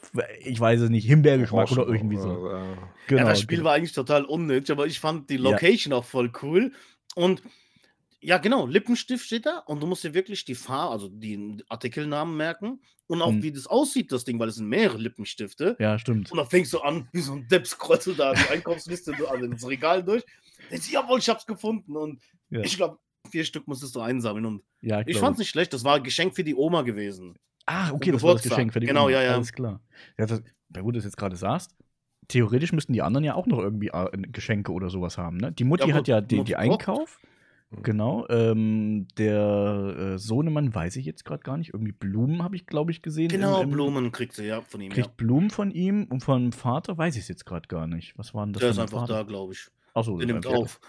ich 0.44 0.58
weiß 0.60 0.80
es 0.80 0.90
nicht, 0.90 1.06
Himbeergeschmack 1.06 1.70
oder 1.72 1.86
irgendwie 1.88 2.16
so. 2.18 2.50
Äh, 2.50 2.76
Genau, 3.08 3.22
ja, 3.22 3.28
das 3.28 3.40
Spiel 3.40 3.58
genau. 3.58 3.68
war 3.70 3.74
eigentlich 3.76 3.92
total 3.92 4.24
unnötig, 4.24 4.70
aber 4.70 4.86
ich 4.86 5.00
fand 5.00 5.30
die 5.30 5.34
Ja. 5.36 5.40
Location 5.50 5.92
auch 5.92 6.04
voll 6.04 6.30
cool. 6.42 6.72
Und 7.16 7.42
ja, 8.20 8.38
genau, 8.38 8.66
Lippenstift 8.66 9.24
steht 9.26 9.46
da 9.46 9.58
und 9.66 9.82
du 9.82 9.86
musst 9.86 10.04
dir 10.04 10.14
wirklich 10.14 10.44
die 10.44 10.54
Farbe, 10.54 10.92
also 10.92 11.08
die 11.08 11.64
Artikelnamen 11.68 12.36
merken 12.36 12.80
und 13.08 13.22
auch 13.22 13.32
Mhm. 13.32 13.42
wie 13.42 13.50
das 13.50 13.66
aussieht, 13.66 14.12
das 14.12 14.24
Ding, 14.24 14.38
weil 14.38 14.48
es 14.48 14.56
sind 14.56 14.68
mehrere 14.68 14.98
Lippenstifte. 14.98 15.74
Ja, 15.80 15.98
stimmt. 15.98 16.30
Und 16.30 16.36
dann 16.38 16.46
fängst 16.46 16.72
du 16.72 16.80
an, 16.80 17.08
wie 17.12 17.20
so 17.20 17.32
ein 17.32 17.48
Depp 17.48 17.66
scrollst 17.66 18.06
du 18.06 18.12
da 18.12 18.34
die 18.34 18.48
Einkaufsliste, 18.50 19.12
du- 19.18 19.26
also 19.26 19.44
ins 19.46 19.66
Regal 19.66 20.04
durch. 20.04 20.22
Denkst, 20.70 20.92
jawohl, 20.92 21.18
ich 21.18 21.28
hab's 21.28 21.46
gefunden. 21.46 21.96
Und 21.96 22.20
Ja. 22.50 22.60
ich 22.60 22.76
glaube, 22.76 22.98
vier 23.28 23.44
Stück 23.44 23.66
musstest 23.66 23.94
du 23.94 24.00
einsammeln. 24.00 24.46
Und 24.46 24.62
Ja, 24.80 25.02
ich 25.06 25.18
fand's 25.18 25.38
nicht 25.38 25.48
schlecht, 25.50 25.72
das 25.72 25.84
war 25.84 25.96
ein 25.96 26.02
Geschenk 26.02 26.34
für 26.34 26.44
die 26.44 26.54
Oma 26.54 26.82
gewesen. 26.82 27.36
Ah, 27.66 27.90
okay, 27.92 28.10
das 28.10 28.22
war 28.22 28.34
das. 28.34 28.42
Geschenk 28.42 28.72
für 28.72 28.80
die 28.80 28.86
Genau, 28.86 29.02
Oma. 29.04 29.10
ja, 29.12 29.22
ja. 29.22 29.34
Alles 29.34 29.52
klar. 29.52 29.80
Ja, 30.18 30.26
das, 30.26 30.42
ja, 30.74 30.82
wo 30.82 30.90
du 30.90 30.98
das 30.98 31.04
jetzt 31.04 31.16
gerade 31.16 31.36
sagst, 31.36 31.74
theoretisch 32.28 32.72
müssten 32.72 32.92
die 32.92 33.02
anderen 33.02 33.24
ja 33.24 33.34
auch 33.34 33.46
noch 33.46 33.58
irgendwie 33.58 33.88
äh, 33.88 34.08
Geschenke 34.32 34.72
oder 34.72 34.88
sowas 34.90 35.18
haben, 35.18 35.36
ne? 35.36 35.52
Die 35.52 35.64
Mutti 35.64 35.88
Ja, 35.88 35.94
hat 35.94 36.00
gut, 36.02 36.08
ja 36.08 36.20
die, 36.20 36.36
Mutti 36.36 36.48
die. 36.52 36.56
Einkauf. 36.56 37.20
Mhm. 37.70 37.82
Genau. 37.84 38.26
Ähm, 38.28 39.06
der 39.16 39.94
äh, 40.14 40.18
Sohnemann 40.18 40.74
weiß 40.74 40.96
ich 40.96 41.06
jetzt 41.06 41.24
gerade 41.24 41.42
gar 41.44 41.56
nicht. 41.56 41.72
Irgendwie 41.72 41.92
Blumen 41.92 42.42
habe 42.42 42.56
ich, 42.56 42.66
glaube 42.66 42.90
ich, 42.90 43.00
gesehen. 43.02 43.26
im- 43.26 43.40
Genau, 43.40 43.62
im- 43.62 43.70
Blumen 43.70 44.10
kriegt 44.10 44.32
sie 44.32 44.44
ja 44.46 44.60
von 44.62 44.80
ihm. 44.80 44.90
Kriegt 44.90 45.06
Ja. 45.06 45.12
Blumen 45.16 45.50
von 45.50 45.70
ihm 45.70 46.04
und 46.10 46.24
vom 46.24 46.50
Vater 46.50 46.98
weiß 46.98 47.14
ich 47.14 47.22
es 47.22 47.28
jetzt 47.28 47.46
gerade 47.46 47.68
gar 47.68 47.86
nicht. 47.86 48.18
Was 48.18 48.34
war 48.34 48.44
denn 48.44 48.54
das 48.54 48.60
Der 48.62 48.70
ist 48.70 48.78
einfach 48.80 49.00
Vater? 49.02 49.14
da, 49.14 49.22
glaube 49.22 49.52
ich. 49.52 49.68
Achso, 49.94 50.18
Der 50.18 50.26
nimmt 50.26 50.46
auf. 50.46 50.80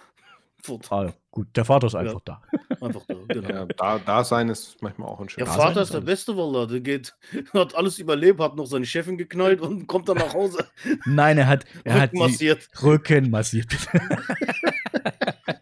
Fort. 0.63 0.91
Ah, 0.91 1.13
gut, 1.31 1.47
der 1.55 1.65
Vater 1.65 1.87
ist 1.87 1.93
Ja. 1.93 1.99
einfach 1.99 2.21
da. 2.25 2.41
Einfach 2.81 3.01
da, 3.07 3.13
genau. 3.27 3.47
ja, 3.49 3.65
da, 3.77 3.99
da 3.99 4.23
sein 4.23 4.49
ist 4.49 4.81
manchmal 4.81 5.07
auch 5.09 5.19
ein 5.19 5.25
Ja, 5.27 5.29
schönes. 5.29 5.49
Da 5.49 5.55
Vater 5.55 5.81
ist 5.83 5.93
der. 5.93 6.01
Beste, 6.01 6.35
Wallah. 6.35 6.65
Der 6.65 6.79
geht, 6.79 7.13
hat 7.53 7.75
alles 7.75 7.99
überlebt, 7.99 8.39
hat 8.39 8.55
noch 8.55 8.65
seine 8.65 8.85
Chefin 8.85 9.17
geknallt 9.17 9.61
und 9.61 9.85
kommt 9.87 10.09
dann 10.09 10.17
nach 10.17 10.33
Hause. 10.33 10.65
Nein, 11.05 11.37
er 11.37 11.47
hat, 11.47 11.65
er 11.83 11.93
hat 11.93 12.01
Rücken 12.11 12.15
die 12.15 12.19
massiert. 12.23 12.69
Rücken 12.81 13.29
massiert. 13.29 13.67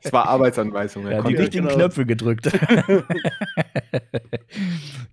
Es 0.01 0.13
war 0.13 0.27
Arbeitsanweisung. 0.27 1.05
er 1.07 1.17
Ja, 1.17 1.21
die 1.23 1.33
Ja, 1.33 1.39
richtigen 1.41 1.65
genau. 1.67 1.75
Knöpfe 1.77 2.05
gedrückt. 2.05 2.49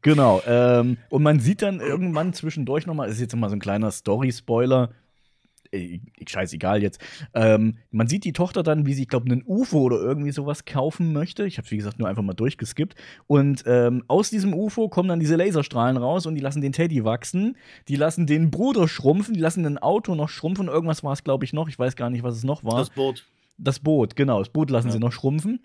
genau. 0.02 0.42
Ähm, 0.46 0.98
und 1.08 1.22
man 1.22 1.40
sieht 1.40 1.62
dann 1.62 1.80
irgendwann 1.80 2.32
zwischendurch 2.32 2.86
nochmal, 2.86 3.08
ist 3.08 3.20
jetzt 3.20 3.34
mal 3.34 3.48
so 3.48 3.56
ein 3.56 3.60
kleiner 3.60 3.90
Story-Spoiler. 3.90 4.90
Äh, 5.72 6.00
scheißegal 6.26 6.82
jetzt. 6.82 7.00
Ähm, 7.34 7.78
man 7.90 8.06
sieht 8.08 8.24
die 8.24 8.32
Tochter 8.32 8.62
dann, 8.62 8.86
wie 8.86 8.94
sie, 8.94 9.02
ich 9.02 9.08
glaube, 9.08 9.26
einen 9.30 9.42
UFO 9.46 9.80
oder 9.82 9.96
irgendwie 9.98 10.32
sowas 10.32 10.64
kaufen 10.64 11.12
möchte. 11.12 11.46
Ich 11.46 11.58
habe 11.58 11.70
wie 11.70 11.76
gesagt, 11.76 11.98
nur 11.98 12.08
einfach 12.08 12.22
mal 12.22 12.34
durchgeskippt. 12.34 12.94
Und 13.26 13.64
ähm, 13.66 14.04
aus 14.08 14.30
diesem 14.30 14.54
UFO 14.54 14.88
kommen 14.88 15.08
dann 15.08 15.20
diese 15.20 15.36
Laserstrahlen 15.36 15.96
raus 15.96 16.26
und 16.26 16.34
die 16.34 16.40
lassen 16.40 16.60
den 16.60 16.72
Teddy 16.72 17.04
wachsen. 17.04 17.56
Die 17.88 17.96
lassen 17.96 18.26
den 18.26 18.50
Bruder 18.50 18.88
schrumpfen, 18.88 19.34
die 19.34 19.40
lassen 19.40 19.64
ein 19.66 19.78
Auto 19.78 20.14
noch 20.14 20.28
schrumpfen. 20.28 20.68
Irgendwas 20.68 21.02
war 21.04 21.12
es, 21.12 21.24
glaube 21.24 21.44
ich, 21.44 21.52
noch. 21.52 21.68
Ich 21.68 21.78
weiß 21.78 21.96
gar 21.96 22.10
nicht, 22.10 22.22
was 22.22 22.36
es 22.36 22.44
noch 22.44 22.64
war. 22.64 22.78
Das 22.78 22.90
Boot. 22.90 23.24
Das 23.58 23.78
Boot, 23.80 24.16
genau. 24.16 24.38
Das 24.40 24.50
Boot 24.50 24.70
lassen 24.70 24.88
Ja. 24.88 24.92
sie 24.92 24.98
noch 24.98 25.12
schrumpfen. 25.12 25.60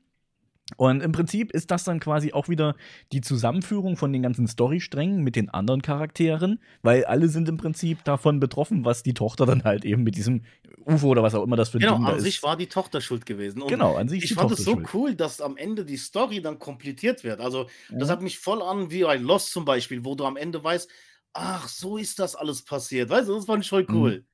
Und 0.78 1.02
im 1.04 1.12
Prinzip 1.12 1.52
ist 1.52 1.70
das 1.72 1.84
dann 1.84 2.00
quasi 2.00 2.32
auch 2.34 2.48
wieder 2.48 2.76
die 3.12 3.22
Zusammenführung 3.22 3.98
von 3.98 4.14
den 4.14 4.22
ganzen 4.24 4.48
Storysträngen 4.48 5.22
mit 5.24 5.36
den 5.36 5.50
anderen 5.50 5.82
Charakteren, 5.82 6.62
weil 6.82 7.04
alle 7.06 7.28
sind 7.28 7.50
im 7.50 7.58
Prinzip 7.58 8.04
davon 8.06 8.40
betroffen, 8.40 8.86
was 8.86 9.04
die 9.04 9.14
Tochter 9.14 9.46
dann 9.46 9.64
halt 9.64 9.84
eben 9.86 10.04
mit 10.04 10.16
diesem 10.16 10.44
UFO 10.86 11.10
oder 11.10 11.24
was 11.24 11.36
auch 11.36 11.44
immer 11.44 11.58
das 11.58 11.70
für 11.70 11.80
ein 11.80 11.86
Genau, 11.86 11.98
an 11.98 12.18
ist. 12.18 12.20
sich 12.20 12.44
war 12.44 12.58
die 12.58 12.68
Tochter 12.68 13.02
schuld 13.02 13.26
gewesen. 13.26 13.62
Und 13.62 13.80
genau, 13.80 13.96
an 13.96 14.08
sich 14.08 14.24
ich 14.24 14.34
fand 14.34 14.52
es 14.52 14.64
so 14.64 14.82
schuld. 14.82 14.92
cool, 14.94 15.16
dass 15.16 15.42
am 15.42 15.58
Ende 15.58 15.84
die 15.86 15.98
Story 15.98 16.42
dann 16.42 16.60
komplettiert 16.60 17.24
wird. 17.24 17.40
Also, 17.40 17.68
das 17.98 18.10
Mhm. 18.10 18.12
hat 18.12 18.22
mich 18.22 18.38
voll 18.40 18.62
an 18.62 18.92
wie 18.92 19.04
bei 19.04 19.16
Lost 19.18 19.52
zum 19.52 19.66
Beispiel, 19.66 20.06
wo 20.06 20.14
du 20.16 20.26
am 20.26 20.38
Ende 20.38 20.64
weißt, 20.64 20.90
ach, 21.34 21.68
so 21.68 21.98
ist 21.98 22.20
das 22.20 22.36
alles 22.36 22.64
passiert. 22.64 23.10
Weißt 23.10 23.30
du, 23.30 23.36
das 23.36 23.46
fand 23.46 23.64
ich 23.64 23.70
voll 23.70 23.88
Mhm. 23.88 23.94
cool. 23.94 24.26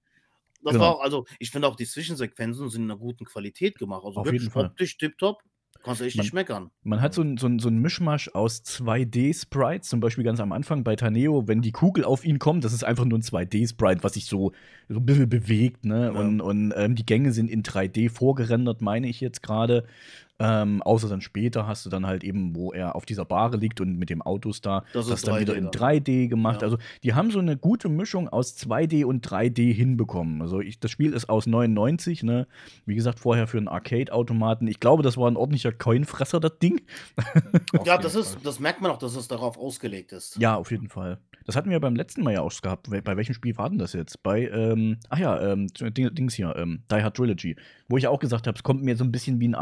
Das 0.63 0.77
Genau. 0.77 0.79
war 0.79 0.95
auch, 0.97 1.01
also, 1.01 1.25
ich 1.39 1.51
finde 1.51 1.67
auch 1.67 1.75
die 1.77 1.87
Zwischensequenzen 1.87 2.69
sind 2.69 2.83
in 2.85 2.91
einer 2.91 2.99
guten 2.99 3.25
Qualität 3.25 3.77
gemacht. 3.79 4.03
Also 4.05 4.23
Auf 4.23 4.25
wirklich 4.25 4.31
jeden 4.31 4.49
Fall. 4.51 4.75
optisch 4.77 4.97
tipptopp. 4.97 5.41
Kannst 5.83 6.01
du 6.01 6.05
echt 6.05 6.17
Man- 6.17 6.23
nicht 6.25 6.33
meckern. 6.33 6.69
Man 6.83 7.01
hat 7.01 7.13
so 7.13 7.21
ein, 7.21 7.37
so, 7.37 7.49
so 7.59 7.69
ein 7.69 7.77
Mischmasch 7.79 8.29
aus 8.33 8.63
2D-Sprites, 8.63 9.89
zum 9.89 9.99
Beispiel 9.99 10.23
ganz 10.23 10.39
am 10.39 10.51
Anfang 10.51 10.83
bei 10.83 10.95
Taneo, 10.95 11.47
wenn 11.47 11.61
die 11.61 11.71
Kugel 11.71 12.03
auf 12.03 12.25
ihn 12.25 12.39
kommt, 12.39 12.63
das 12.63 12.73
ist 12.73 12.83
einfach 12.83 13.05
nur 13.05 13.19
ein 13.19 13.23
2D-Sprite, 13.23 14.03
was 14.03 14.13
sich 14.13 14.25
so, 14.25 14.51
so 14.89 14.99
ein 14.99 15.05
bisschen 15.05 15.29
bewegt, 15.29 15.85
ne? 15.85 16.11
Ja. 16.13 16.19
Und, 16.19 16.41
und 16.41 16.73
ähm, 16.75 16.95
die 16.95 17.05
Gänge 17.05 17.31
sind 17.31 17.49
in 17.49 17.63
3D 17.63 18.09
vorgerendert, 18.09 18.81
meine 18.81 19.07
ich 19.07 19.21
jetzt 19.21 19.43
gerade. 19.43 19.85
Ähm, 20.39 20.83
außer 20.83 21.09
dann 21.09 21.21
später 21.21 21.65
hast 21.65 21.85
du 21.85 21.89
dann 21.89 22.05
halt 22.05 22.23
eben, 22.23 22.55
wo 22.55 22.71
er 22.71 22.95
auf 22.95 23.05
dieser 23.07 23.25
Bahre 23.25 23.57
liegt 23.57 23.81
und 23.81 23.97
mit 23.97 24.09
dem 24.11 24.21
Autos 24.21 24.61
da, 24.61 24.83
Das 24.93 25.07
das, 25.07 25.19
ist 25.19 25.27
dann 25.27 25.35
3D 25.35 25.39
wieder 25.41 25.55
in 25.55 25.63
dann. 25.71 25.73
3D 25.73 26.27
gemacht. 26.27 26.61
Ja. 26.61 26.67
Also 26.67 26.77
die 27.03 27.15
haben 27.15 27.31
so 27.31 27.39
eine 27.39 27.57
gute 27.57 27.89
Mischung 27.89 28.29
aus 28.29 28.55
2D 28.55 29.03
und 29.05 29.27
3D 29.27 29.73
hinbekommen. 29.73 30.41
Also 30.43 30.59
ich, 30.59 30.79
das 30.79 30.91
Spiel 30.91 31.13
ist 31.13 31.27
aus 31.29 31.47
99, 31.47 32.21
ne? 32.23 32.45
Wie 32.85 32.93
gesagt, 32.95 33.19
vorher 33.19 33.47
für 33.47 33.57
einen 33.57 33.67
Arcade-Automaten. 33.67 34.67
Ich 34.67 34.79
glaube, 34.79 35.01
das 35.01 35.17
war 35.17 35.29
ein 35.29 35.37
ordentlicher 35.37 35.71
Coinfresser, 35.71 36.39
das 36.39 36.59
Ding. 36.59 36.81
Ja, 37.85 37.97
das 37.97 38.15
ist, 38.15 38.37
das 38.43 38.59
merkt 38.59 38.81
man 38.81 38.91
auch, 38.91 38.97
dass 38.97 39.15
es 39.15 39.27
darauf 39.27 39.57
ausgelegt 39.57 40.11
ist. 40.11 40.37
Ja, 40.39 40.55
auf 40.55 40.71
jeden 40.71 40.89
Fall. 40.89 41.19
Das 41.45 41.55
hatten 41.55 41.69
wir 41.69 41.79
beim 41.79 41.95
letzten 41.95 42.23
Mal 42.23 42.33
ja 42.33 42.41
auch 42.41 42.51
gehabt. 42.61 42.89
Bei 43.03 43.15
welchem 43.17 43.33
Spiel 43.33 43.57
war 43.57 43.69
denn 43.69 43.77
das 43.79 43.93
jetzt? 43.93 44.21
Bei, 44.23 44.47
ähm, 44.49 44.97
ach 45.09 45.17
ja, 45.19 45.39
ähm, 45.53 45.67
Ding- 45.67 46.13
Dings 46.13 46.33
hier, 46.33 46.53
ähm, 46.57 46.83
Die 46.91 46.95
Hard 47.01 47.15
Trilogy. 47.15 47.55
Wo 47.87 47.97
ich 47.97 48.07
auch 48.07 48.19
gesagt 48.19 48.47
habe, 48.47 48.57
es 48.57 48.63
kommt 48.63 48.83
mir 48.83 48.97
so 48.97 49.03
ein 49.05 49.11
bisschen 49.11 49.39
wie 49.39 49.47
ein 49.47 49.55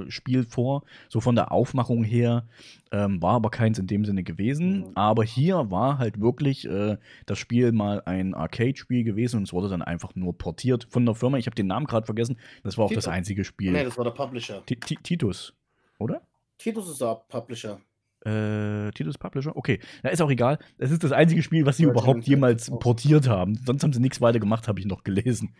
Arcade-Spiel 0.00 0.44
vor, 0.44 0.82
so 1.08 1.20
von 1.20 1.34
der 1.34 1.52
Aufmachung 1.52 2.04
her. 2.04 2.46
Ähm, 2.92 3.22
war 3.22 3.34
aber 3.34 3.50
keins 3.50 3.78
in 3.78 3.86
dem 3.86 4.04
Sinne 4.04 4.22
gewesen. 4.24 4.78
Mhm. 4.80 4.92
Aber 4.96 5.22
hier 5.24 5.70
war 5.70 5.98
halt 5.98 6.20
wirklich 6.20 6.66
äh, 6.68 6.96
das 7.26 7.38
Spiel 7.38 7.72
mal 7.72 8.02
ein 8.04 8.34
Arcade-Spiel 8.34 9.04
gewesen 9.04 9.36
und 9.38 9.42
es 9.44 9.52
wurde 9.52 9.68
dann 9.68 9.82
einfach 9.82 10.14
nur 10.16 10.36
portiert 10.36 10.86
von 10.90 11.06
der 11.06 11.14
Firma. 11.14 11.38
Ich 11.38 11.46
habe 11.46 11.54
den 11.54 11.68
Namen 11.68 11.86
gerade 11.86 12.06
vergessen. 12.06 12.36
Das 12.64 12.76
war 12.78 12.86
auch 12.86 12.92
das 12.92 13.04
Tito. 13.04 13.14
einzige 13.14 13.44
Spiel. 13.44 13.72
Nee, 13.72 13.84
das 13.84 13.96
war 13.96 14.04
der 14.04 14.10
Publisher. 14.12 14.62
Ti- 14.66 14.76
Ti- 14.76 14.98
Titus, 15.02 15.54
oder? 15.98 16.22
Titus 16.58 16.88
ist 16.90 17.00
der 17.00 17.22
Publisher. 17.28 17.80
Äh, 18.24 18.90
Titus 18.90 19.16
Publisher? 19.16 19.56
Okay. 19.56 19.78
Na, 20.02 20.10
ist 20.10 20.20
auch 20.20 20.30
egal. 20.30 20.58
Es 20.76 20.90
ist 20.90 21.02
das 21.02 21.12
einzige 21.12 21.42
Spiel, 21.42 21.64
was 21.64 21.78
sie 21.78 21.84
überhaupt 21.84 22.24
jemals 22.24 22.70
portiert 22.70 23.28
haben. 23.28 23.54
Sonst 23.64 23.82
haben 23.82 23.92
sie 23.94 24.00
nichts 24.00 24.20
weiter 24.20 24.38
gemacht, 24.40 24.68
habe 24.68 24.78
ich 24.78 24.84
noch 24.84 25.04
gelesen. 25.04 25.54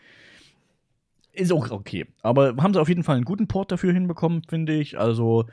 Ist 1.33 1.53
auch 1.53 1.71
okay. 1.71 2.07
Aber 2.23 2.57
haben 2.57 2.75
sie 2.75 2.81
auf 2.81 2.89
jeden 2.89 3.05
Fall 3.05 3.17
einen 3.17 3.25
guten 3.25 3.47
Port 3.47 3.71
dafür 3.71 3.93
hinbekommen, 3.93 4.43
finde 4.49 4.75
ich. 4.75 4.99
Also, 4.99 5.47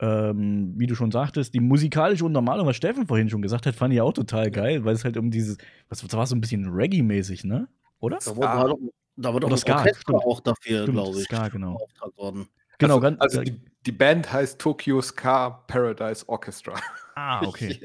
ähm, 0.00 0.72
wie 0.76 0.86
du 0.86 0.94
schon 0.94 1.10
sagtest, 1.10 1.52
die 1.52 1.60
musikalische 1.60 2.24
Untermalung, 2.24 2.66
was 2.66 2.76
Steffen 2.76 3.06
vorhin 3.06 3.28
schon 3.28 3.42
gesagt 3.42 3.66
hat, 3.66 3.74
fand 3.74 3.92
ich 3.92 4.00
auch 4.00 4.14
total 4.14 4.50
geil, 4.50 4.84
weil 4.84 4.94
es 4.94 5.04
halt 5.04 5.16
um 5.16 5.30
dieses, 5.30 5.58
was 5.88 6.00
das 6.00 6.12
war 6.14 6.26
so 6.26 6.34
ein 6.34 6.40
bisschen 6.40 6.66
Reggae-mäßig, 6.66 7.44
ne? 7.44 7.68
Oder? 8.00 8.18
Da 8.18 8.34
wurde, 8.34 8.46
doch, 8.46 8.78
da 9.16 9.34
Oder 9.34 9.48
ein 9.48 9.56
Ska, 9.58 9.76
Orchester 9.76 10.00
stimmt. 10.00 10.24
auch 10.24 10.40
dafür, 10.40 10.86
glaube 10.86 11.18
ich, 11.18 11.24
Ska, 11.24 11.48
genau. 11.48 11.78
worden. 12.16 12.48
Genau, 12.78 12.94
also, 12.94 13.00
ganz. 13.02 13.20
also 13.20 13.42
die, 13.42 13.60
die 13.84 13.92
Band 13.92 14.32
heißt 14.32 14.58
Tokyo 14.58 15.02
Ska 15.02 15.50
Paradise 15.66 16.26
Orchestra. 16.26 16.80
ah, 17.14 17.46
okay. 17.46 17.78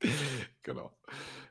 genau. 0.62 0.90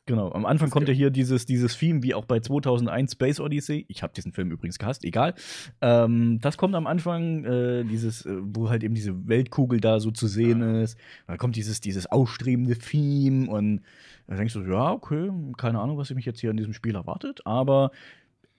Genau, 0.08 0.32
am 0.32 0.46
Anfang 0.46 0.70
kommt 0.70 0.88
ja 0.88 0.94
hier 0.94 1.10
dieses, 1.10 1.46
dieses 1.46 1.78
Theme, 1.78 2.02
wie 2.02 2.14
auch 2.14 2.24
bei 2.24 2.40
2001 2.40 3.12
Space 3.12 3.42
Odyssey. 3.42 3.86
Ich 3.90 4.04
habe 4.04 4.14
diesen 4.16 4.32
Film 4.32 4.52
übrigens 4.52 4.80
gehasst, 4.80 5.04
egal. 5.04 5.34
Ähm, 5.82 6.40
das 6.40 6.58
kommt 6.58 6.76
am 6.76 6.88
Anfang, 6.88 7.44
äh, 7.44 7.84
dieses, 7.84 8.26
äh, 8.26 8.38
wo 8.42 8.70
halt 8.70 8.86
eben 8.86 8.96
diese 8.96 9.28
Weltkugel 9.28 9.82
da 9.82 10.00
so 10.00 10.10
zu 10.10 10.28
sehen 10.28 10.62
ist. 10.82 10.98
Da 11.28 11.36
kommt 11.36 11.58
dieses, 11.58 11.82
dieses 11.82 12.08
ausstrebende 12.10 12.78
Theme 12.78 13.50
und 13.50 13.82
da 14.28 14.38
denkst 14.38 14.54
du, 14.54 14.62
ja, 14.62 14.94
okay, 14.94 15.30
keine 15.58 15.82
Ahnung, 15.82 15.98
was 15.98 16.10
mich 16.14 16.26
jetzt 16.26 16.40
hier 16.40 16.52
in 16.52 16.58
diesem 16.58 16.74
Spiel 16.74 16.96
erwartet, 16.96 17.42
aber 17.46 17.92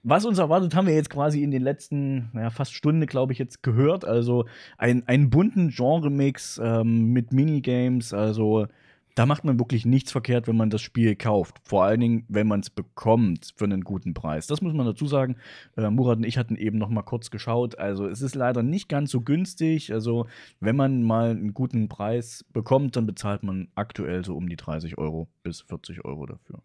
was 0.02 0.26
uns 0.26 0.38
erwartet, 0.38 0.74
haben 0.74 0.86
wir 0.86 0.94
jetzt 0.94 1.10
quasi 1.10 1.42
in 1.42 1.50
den 1.50 1.62
letzten, 1.62 2.28
naja, 2.34 2.50
fast 2.50 2.74
Stunde, 2.74 3.06
glaube 3.06 3.32
ich, 3.32 3.38
jetzt 3.38 3.62
gehört. 3.62 4.04
Also 4.04 4.44
ein, 4.76 5.06
einen 5.08 5.28
bunten 5.28 5.70
Genre-Mix 5.70 6.60
ähm, 6.62 7.12
mit 7.12 7.32
Minigames, 7.32 8.12
also 8.12 8.66
da 9.18 9.26
macht 9.26 9.44
man 9.44 9.58
wirklich 9.58 9.84
nichts 9.84 10.12
verkehrt, 10.12 10.46
wenn 10.46 10.56
man 10.56 10.70
das 10.70 10.80
Spiel 10.80 11.16
kauft. 11.16 11.56
Vor 11.64 11.82
allen 11.82 11.98
Dingen, 11.98 12.24
wenn 12.28 12.46
man 12.46 12.60
es 12.60 12.70
bekommt 12.70 13.52
für 13.56 13.64
einen 13.64 13.82
guten 13.82 14.14
Preis. 14.14 14.46
Das 14.46 14.62
muss 14.62 14.74
man 14.74 14.86
dazu 14.86 15.08
sagen. 15.08 15.36
Äh, 15.76 15.90
Murat 15.90 16.18
und 16.18 16.24
ich 16.24 16.38
hatten 16.38 16.54
eben 16.54 16.78
noch 16.78 16.88
mal 16.88 17.02
kurz 17.02 17.30
geschaut. 17.32 17.76
Also 17.80 18.06
es 18.06 18.22
ist 18.22 18.36
leider 18.36 18.62
nicht 18.62 18.88
ganz 18.88 19.10
so 19.10 19.20
günstig. 19.20 19.92
Also 19.92 20.28
wenn 20.60 20.76
man 20.76 21.02
mal 21.02 21.30
einen 21.30 21.52
guten 21.52 21.88
Preis 21.88 22.44
bekommt, 22.52 22.94
dann 22.94 23.06
bezahlt 23.06 23.42
man 23.42 23.66
aktuell 23.74 24.24
so 24.24 24.36
um 24.36 24.48
die 24.48 24.54
30 24.56 24.98
Euro 24.98 25.26
bis 25.42 25.62
40 25.62 26.04
Euro 26.04 26.26
dafür. 26.26 26.62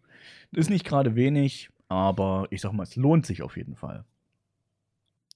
Ist 0.52 0.70
nicht 0.70 0.84
gerade 0.84 1.16
wenig, 1.16 1.70
aber 1.88 2.46
ich 2.50 2.60
sag 2.60 2.72
mal, 2.72 2.84
es 2.84 2.94
lohnt 2.94 3.26
sich 3.26 3.42
auf 3.42 3.56
jeden 3.56 3.74
Fall. 3.74 4.04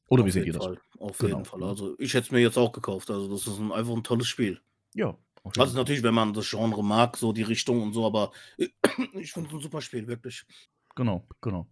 Oder 0.07 0.23
wie 0.25 0.29
Auf 0.29 0.35
seht 0.35 0.47
ihr 0.47 0.53
das? 0.53 0.65
Fall. 0.65 0.79
Auf 1.01 1.19
Genau. 1.19 1.39
jeden 1.39 1.45
Fall. 1.47 1.65
Also 1.65 1.97
ich 1.99 2.15
hätte 2.15 2.27
es 2.27 2.31
mir 2.31 2.39
jetzt 2.41 2.57
auch 2.57 2.71
gekauft. 2.71 3.11
Also 3.11 3.29
das 3.29 3.45
ist 3.49 3.59
ein, 3.59 3.73
einfach 3.73 3.95
ein 3.95 4.05
tolles 4.05 4.29
Spiel. 4.29 4.61
Ja. 4.95 5.17
Also 5.57 5.77
natürlich, 5.77 6.03
wenn 6.03 6.15
man 6.15 6.35
das 6.35 6.51
Genre 6.51 6.83
mag, 6.83 7.17
so 7.17 7.33
die 7.33 7.43
Richtung 7.43 7.83
und 7.83 7.93
so, 7.93 8.07
aber 8.07 8.33
ich 8.59 9.33
finde 9.33 9.49
es 9.49 9.55
ein 9.55 9.61
super 9.61 9.81
Spiel, 9.81 10.07
wirklich. 10.07 10.45
Genau, 10.95 11.27
genau. 11.41 11.67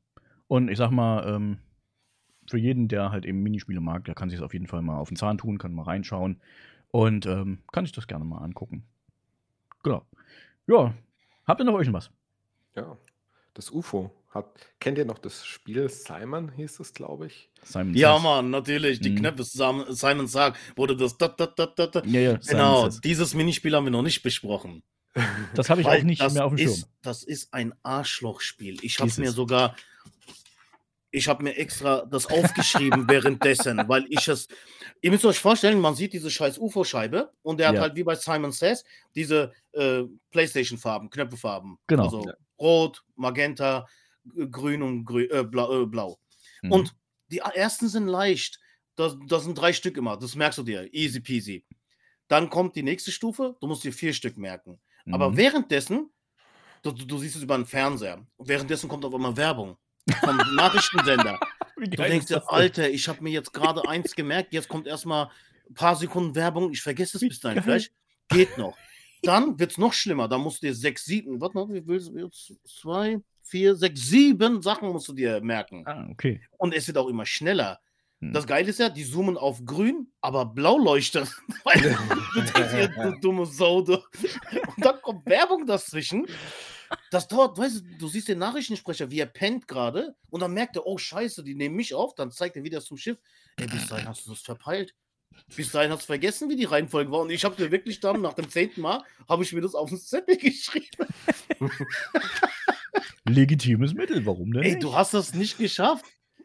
Und 0.48 0.68
ich 0.68 0.78
sag 0.78 0.90
mal, 0.90 1.26
ähm, 1.26 1.58
für 2.48 2.58
jeden, 2.58 2.88
der 2.88 3.10
halt 3.10 3.24
eben 3.24 3.42
Minispiele 3.42 3.80
mag, 3.80 4.04
der 4.04 4.14
kann 4.14 4.30
sich 4.30 4.38
das 4.38 4.44
auf 4.44 4.52
jeden 4.52 4.68
Fall 4.68 4.82
mal 4.82 4.98
auf 4.98 5.08
den 5.08 5.16
Zahn 5.16 5.38
tun, 5.38 5.58
kann 5.58 5.74
mal 5.74 5.82
reinschauen 5.82 6.40
und 6.90 7.26
ähm, 7.26 7.62
kann 7.72 7.84
sich 7.84 7.92
das 7.92 8.06
gerne 8.06 8.24
mal 8.24 8.38
angucken. 8.38 8.84
Genau. 9.82 10.06
Ja, 10.66 10.94
habt 11.46 11.60
ihr 11.60 11.64
noch 11.64 11.78
irgendwas? 11.78 12.10
Ja. 12.74 12.96
Das 13.54 13.70
UFO. 13.70 14.10
Hat, 14.36 14.54
kennt 14.80 14.98
ihr 14.98 15.04
noch 15.06 15.18
das 15.18 15.46
Spiel 15.46 15.88
Simon, 15.88 16.52
hieß 16.52 16.80
es, 16.80 16.92
glaube 16.92 17.26
ich? 17.28 17.48
Simon 17.62 17.94
Ja, 17.94 18.12
Says. 18.14 18.22
Mann, 18.22 18.50
natürlich. 18.50 19.00
Die 19.00 19.10
Mhm. 19.10 19.16
Knöpfe 19.16 19.44
Simon, 19.44 19.86
Simon 19.94 20.26
sagt, 20.26 20.58
wurde 20.76 20.96
das. 20.96 21.16
Dat, 21.16 21.40
dat, 21.40 21.58
dat, 21.58 21.78
dat. 21.78 22.06
Ja, 22.06 22.20
ja, 22.20 22.36
Genau, 22.46 22.88
dieses 22.88 23.34
Minispiel 23.34 23.74
haben 23.74 23.84
wir 23.84 23.90
noch 23.90 24.02
nicht 24.02 24.22
besprochen. 24.22 24.82
Das 25.54 25.70
habe 25.70 25.80
ich 25.80 25.86
auch 25.86 26.02
nicht 26.02 26.20
mehr 26.32 26.44
auf 26.44 26.52
dem 26.54 26.58
Schirm. 26.58 26.68
ist, 26.70 26.88
Das 27.02 27.22
ist 27.24 27.54
ein 27.54 27.72
Arschlochspiel. 27.82 28.76
Ich 28.82 28.98
habe 29.00 29.10
mir 29.18 29.32
sogar, 29.32 29.74
ich 31.10 31.28
habe 31.28 31.42
mir 31.42 31.56
extra 31.56 32.04
das 32.04 32.26
aufgeschrieben 32.26 33.08
währenddessen, 33.08 33.88
weil 33.88 34.04
ich 34.10 34.28
es, 34.28 34.48
ihr 35.00 35.10
müsst 35.10 35.24
euch 35.24 35.38
vorstellen, 35.38 35.80
man 35.80 35.94
sieht 35.94 36.12
diese 36.12 36.30
scheiß 36.30 36.58
UFO-Scheibe 36.58 37.32
und 37.42 37.58
der 37.58 37.68
Ja. 37.68 37.72
hat 37.72 37.80
halt 37.80 37.96
wie 37.96 38.04
bei 38.04 38.14
Simon 38.16 38.52
Says 38.52 38.84
diese 39.14 39.52
äh, 39.72 40.02
Playstation-Farben, 40.30 41.08
Knöpfe-Farben. 41.08 41.78
Genau. 41.86 42.04
Also 42.04 42.26
Ja. 42.26 42.34
rot, 42.60 43.02
magenta, 43.14 43.86
grün 44.50 44.82
und 44.82 45.04
grü 45.04 45.28
äh, 45.30 45.44
blau. 45.44 45.82
Äh, 45.82 45.86
blau. 45.86 46.18
Mhm. 46.62 46.72
Und 46.72 46.94
die 47.30 47.38
ersten 47.38 47.88
sind 47.88 48.06
leicht. 48.08 48.60
Das, 48.96 49.16
das 49.26 49.44
sind 49.44 49.56
drei 49.56 49.72
Stück 49.72 49.96
immer. 49.96 50.16
Das 50.16 50.34
merkst 50.34 50.58
du 50.58 50.62
dir. 50.62 50.92
Easy 50.92 51.20
peasy. 51.20 51.64
Dann 52.28 52.50
kommt 52.50 52.76
die 52.76 52.82
nächste 52.82 53.12
Stufe. 53.12 53.56
Du 53.60 53.66
musst 53.66 53.84
dir 53.84 53.92
vier 53.92 54.12
Stück 54.12 54.36
merken. 54.36 54.80
Aber 55.12 55.30
Mhm. 55.30 55.36
währenddessen, 55.36 56.10
du, 56.82 56.92
du, 56.92 57.18
siehst 57.18 57.36
es 57.36 57.42
über 57.42 57.56
den 57.56 57.66
Fernseher. 57.66 58.26
Und 58.36 58.48
währenddessen 58.48 58.88
kommt 58.88 59.04
auf 59.04 59.14
einmal 59.14 59.36
Werbung 59.36 59.76
vom 60.24 60.36
Nachrichtensender. 60.56 61.38
Du 61.76 61.86
denkst 61.88 62.26
dir? 62.26 62.50
Alter, 62.50 62.88
ich 62.90 63.06
habe 63.08 63.22
mir 63.22 63.30
jetzt 63.30 63.52
gerade 63.52 63.86
eins 63.88 64.14
gemerkt. 64.14 64.52
Jetzt 64.52 64.68
kommt 64.68 64.86
erstmal 64.86 65.30
ein 65.68 65.74
paar 65.74 65.94
Sekunden 65.94 66.34
Werbung. 66.34 66.72
Ich 66.72 66.82
vergesse 66.82 67.18
es 67.18 67.28
bis 67.28 67.38
dahin. 67.38 67.62
Vielleicht 67.62 67.92
geht 68.28 68.56
noch. 68.58 68.76
Dann 69.22 69.58
wird 69.58 69.72
es 69.72 69.78
noch 69.78 69.92
schlimmer. 69.92 70.26
Da 70.28 70.38
musst 70.38 70.62
du 70.62 70.66
dir 70.66 70.74
sechs, 70.74 71.04
sieben, 71.04 71.40
warte 71.40 71.56
mal, 71.56 71.68
wie 71.72 71.86
willst 71.86 72.08
du 72.08 72.18
jetzt? 72.18 72.52
Zwei, 72.64 73.20
vier, 73.46 73.76
sechs, 73.76 74.00
sieben 74.02 74.62
Sachen 74.62 74.90
musst 74.90 75.08
du 75.08 75.12
dir 75.12 75.40
merken. 75.40 75.84
Ah, 75.86 76.06
okay. 76.10 76.40
Und 76.58 76.74
es 76.74 76.86
wird 76.86 76.98
auch 76.98 77.08
immer 77.08 77.26
schneller. 77.26 77.80
Hm. 78.20 78.32
Das 78.32 78.46
Geile 78.46 78.70
ist 78.70 78.78
ja, 78.78 78.88
die 78.88 79.04
zoomen 79.04 79.36
auf 79.36 79.64
grün, 79.64 80.10
aber 80.20 80.46
blau 80.46 80.78
leuchtet. 80.78 81.28
Du 82.34 82.42
denkst 82.42 82.70
dir, 82.72 82.88
du 82.88 83.20
dumme 83.20 83.46
Sau. 83.46 83.80
Du. 83.80 83.94
Und 83.94 84.84
dann 84.84 85.00
kommt 85.00 85.26
Werbung 85.26 85.66
dazwischen. 85.66 86.26
Das 87.10 87.26
dauert, 87.26 87.58
weißt 87.58 87.76
du, 87.80 87.98
du 87.98 88.08
siehst 88.08 88.28
den 88.28 88.38
Nachrichtensprecher, 88.38 89.10
wie 89.10 89.20
er 89.20 89.26
pennt 89.26 89.66
gerade 89.66 90.14
und 90.30 90.40
dann 90.40 90.52
merkt 90.52 90.76
er, 90.76 90.86
oh 90.86 90.98
Scheiße, 90.98 91.42
die 91.42 91.54
nehmen 91.54 91.74
mich 91.74 91.94
auf, 91.94 92.14
dann 92.14 92.30
zeigt 92.30 92.56
er 92.56 92.62
wieder 92.62 92.80
zum 92.80 92.96
Schiff. 92.96 93.18
Ey, 93.56 93.66
bis 93.66 93.88
dahin 93.88 94.06
hast 94.06 94.26
du 94.26 94.30
das 94.30 94.40
verpeilt. 94.40 94.94
Bis 95.54 95.70
dahin 95.70 95.90
hast 95.90 96.02
du 96.02 96.06
vergessen, 96.06 96.48
wie 96.48 96.56
die 96.56 96.64
Reihenfolge 96.64 97.10
war. 97.10 97.20
Und 97.20 97.30
ich 97.30 97.44
habe 97.44 97.60
mir 97.62 97.70
wirklich 97.70 98.00
dann, 98.00 98.20
nach 98.20 98.34
dem 98.34 98.48
zehnten 98.48 98.80
Mal, 98.80 99.02
habe 99.28 99.42
ich 99.42 99.52
mir 99.52 99.60
das 99.60 99.74
auf 99.74 99.88
den 99.88 99.98
Zettel 99.98 100.36
geschrieben. 100.38 101.06
Legitimes 103.28 103.94
Mittel, 103.94 104.24
warum 104.26 104.52
denn? 104.52 104.62
Ey, 104.62 104.72
nicht? 104.72 104.82
du 104.82 104.94
hast 104.94 105.14
das 105.14 105.34
nicht 105.34 105.58
geschafft. 105.58 106.04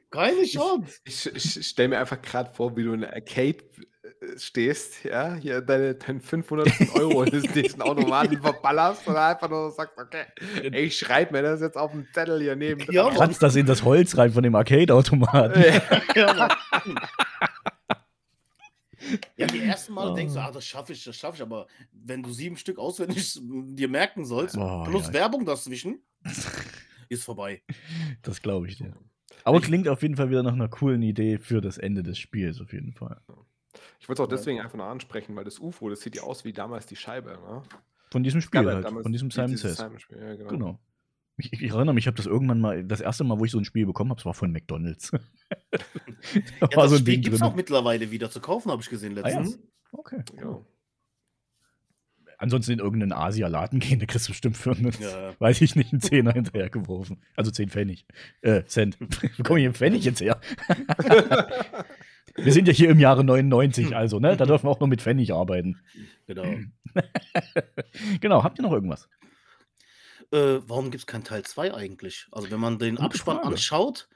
Keine 0.10 0.44
Chance. 0.44 1.00
Ich, 1.06 1.26
ich 1.34 1.68
stelle 1.68 1.90
mir 1.90 2.00
einfach 2.00 2.22
gerade 2.22 2.54
vor, 2.54 2.76
wie 2.76 2.84
du 2.84 2.94
in 2.94 3.02
der 3.02 3.14
Arcade 3.14 3.60
äh, 4.04 4.38
stehst, 4.38 5.06
ja, 5.06 5.36
hier 5.36 5.62
deine, 5.62 5.96
deine 5.96 6.20
500 6.20 6.70
Euro 6.96 7.24
in 7.24 7.42
diesen 7.54 7.82
Automaten 7.82 8.42
verballerst 8.42 9.08
und 9.08 9.16
einfach 9.16 9.50
nur 9.50 9.72
sagst, 9.72 9.98
okay, 9.98 10.26
ey, 10.62 10.84
ich 10.84 10.98
schreibe 10.98 11.32
mir 11.32 11.44
das 11.44 11.62
jetzt 11.62 11.78
auf 11.78 11.92
den 11.92 12.08
Zettel 12.14 12.42
hier 12.42 12.58
neben. 12.58 12.92
Ja. 12.92 13.10
Kratzt 13.10 13.42
das 13.42 13.56
in 13.56 13.66
das 13.66 13.84
Holz 13.84 14.18
rein 14.18 14.32
von 14.32 14.44
dem 14.44 14.54
Arcade-Automaten. 14.56 15.64
Ja, 16.14 16.34
Mann. 16.34 16.96
Ja, 19.38 19.48
die 19.48 19.60
ersten 19.60 19.94
Mal 19.94 20.12
Oh. 20.12 20.16
denkst 20.16 20.34
du, 20.34 20.40
ah, 20.40 20.52
das 20.52 20.66
schaffe 20.66 20.94
ich, 20.94 21.04
das 21.04 21.16
schaffe 21.16 21.38
ich, 21.38 21.42
aber 21.42 21.68
wenn 21.92 22.24
du 22.24 22.32
sieben 22.32 22.58
Stück 22.58 22.78
auswendig 22.80 23.40
dir 23.42 23.88
merken 23.90 24.26
sollst, 24.26 24.58
Oh, 24.58 24.84
plus 24.84 25.08
ja. 25.08 25.14
Werbung 25.14 25.46
dazwischen, 25.46 26.00
ist 27.10 27.24
vorbei. 27.24 27.62
Das 28.22 28.42
glaube 28.42 28.68
ich 28.68 28.78
dir. 28.78 28.94
Aber 29.44 29.60
klingt 29.62 29.88
auf 29.88 30.02
jeden 30.04 30.16
Fall 30.16 30.30
wieder 30.30 30.44
nach 30.44 30.54
einer 30.54 30.70
coolen 30.70 31.02
Idee 31.02 31.38
für 31.40 31.62
das 31.62 31.78
Ende 31.78 32.04
des 32.04 32.18
Spiels, 32.20 32.62
auf 32.62 32.74
jeden 32.74 32.94
Fall. 32.94 33.20
Ich 34.00 34.08
wollte 34.10 34.22
es 34.22 34.26
auch 34.28 34.30
deswegen 34.30 34.60
einfach 34.60 34.78
nur 34.78 34.86
ansprechen, 34.86 35.36
weil 35.36 35.44
das 35.46 35.60
UFO, 35.60 35.90
das 35.90 36.02
sieht 36.02 36.16
ja 36.16 36.24
aus 36.24 36.44
wie 36.46 36.54
damals 36.54 36.86
die 36.86 36.96
Scheibe. 36.96 37.32
Ne? 37.32 37.62
Von 38.12 38.24
diesem 38.24 38.40
Es 38.40 38.44
Spiel 38.46 38.66
halt, 38.66 38.88
von 38.88 39.12
diesem 39.12 39.30
die- 39.30 39.36
Simon 39.36 39.58
Says. 39.58 39.78
Simon-Spiel, 39.78 40.18
ja, 40.20 40.36
genau. 40.36 40.50
Genau. 40.50 40.80
Ich, 41.42 41.54
ich 41.62 41.72
erinnere 41.72 41.94
mich, 41.94 42.04
ich 42.04 42.08
habe 42.08 42.18
das 42.18 42.26
irgendwann 42.26 42.60
mal, 42.62 42.84
das 42.84 43.02
erste 43.02 43.24
Mal, 43.24 43.40
wo 43.40 43.46
ich 43.46 43.52
so 43.52 43.58
ein 43.58 43.66
Spiel 43.66 43.86
bekommen 43.86 44.10
habe, 44.12 44.20
es 44.20 44.26
war 44.26 44.34
von 44.34 44.52
McDonalds. 44.52 45.12
da 45.12 45.18
Ja, 46.62 46.62
war 46.62 46.84
das 46.84 46.90
so 46.92 46.96
ein 46.96 47.00
Spiel 47.02 47.20
gibt 47.20 47.36
es 47.36 47.42
auch 47.42 47.56
mittlerweile 47.56 48.12
wieder 48.12 48.30
zu 48.30 48.40
kaufen, 48.40 48.72
habe 48.72 48.82
ich 48.82 48.90
gesehen 48.90 49.18
Ah, 49.18 49.30
ja? 49.30 49.40
letztens. 49.40 49.60
Okay. 49.92 50.24
Ja. 50.40 50.60
Ansonsten 52.38 52.72
in 52.72 52.80
irgendeinen 52.80 53.14
Asialaden 53.14 53.80
gehen, 53.80 54.00
da 54.00 54.08
kriegst 54.08 54.28
du 54.28 54.32
bestimmt 54.32 54.58
für 54.58 54.72
einen, 54.72 54.92
Ja. 55.00 55.34
weiß 55.40 55.62
ich 55.62 55.76
nicht, 55.76 55.92
einen 55.94 56.02
Zehner 56.02 56.32
hinterhergeworfen. 56.34 57.22
Also 57.36 57.52
10 57.52 57.70
Pfennig. 57.70 58.06
Äh, 58.42 58.64
Cent. 58.64 58.98
Wo 59.38 59.44
komme 59.44 59.60
ich 59.60 59.66
im 59.68 59.76
Pfennig 59.76 60.04
jetzt 60.06 60.22
her? 60.22 60.40
wir 62.36 62.52
sind 62.52 62.68
ja 62.68 62.74
hier 62.74 62.90
im 62.90 63.00
Jahre 63.00 63.24
99, 63.24 63.96
also, 63.96 64.20
ne? 64.20 64.36
Da 64.38 64.46
dürfen 64.46 64.66
wir 64.66 64.72
auch 64.72 64.80
noch 64.80 64.88
mit 64.88 65.02
Pfennig 65.04 65.34
arbeiten. 65.34 65.80
Genau. 66.26 66.46
Genau, 68.22 68.44
habt 68.44 68.58
ihr 68.58 68.64
noch 68.64 68.74
irgendwas? 68.74 69.08
Äh, 70.32 70.60
warum 70.68 70.92
gibt 70.92 71.02
es 71.02 71.08
kein 71.08 71.24
Teil 71.24 71.44
2 71.44 71.74
eigentlich? 71.74 72.28
Also, 72.32 72.50
wenn 72.52 72.60
man 72.60 72.80
den 72.80 72.96
Gute 72.96 73.06
Abspann 73.06 73.38
Frage. 73.38 73.48
anschaut, 73.50 74.08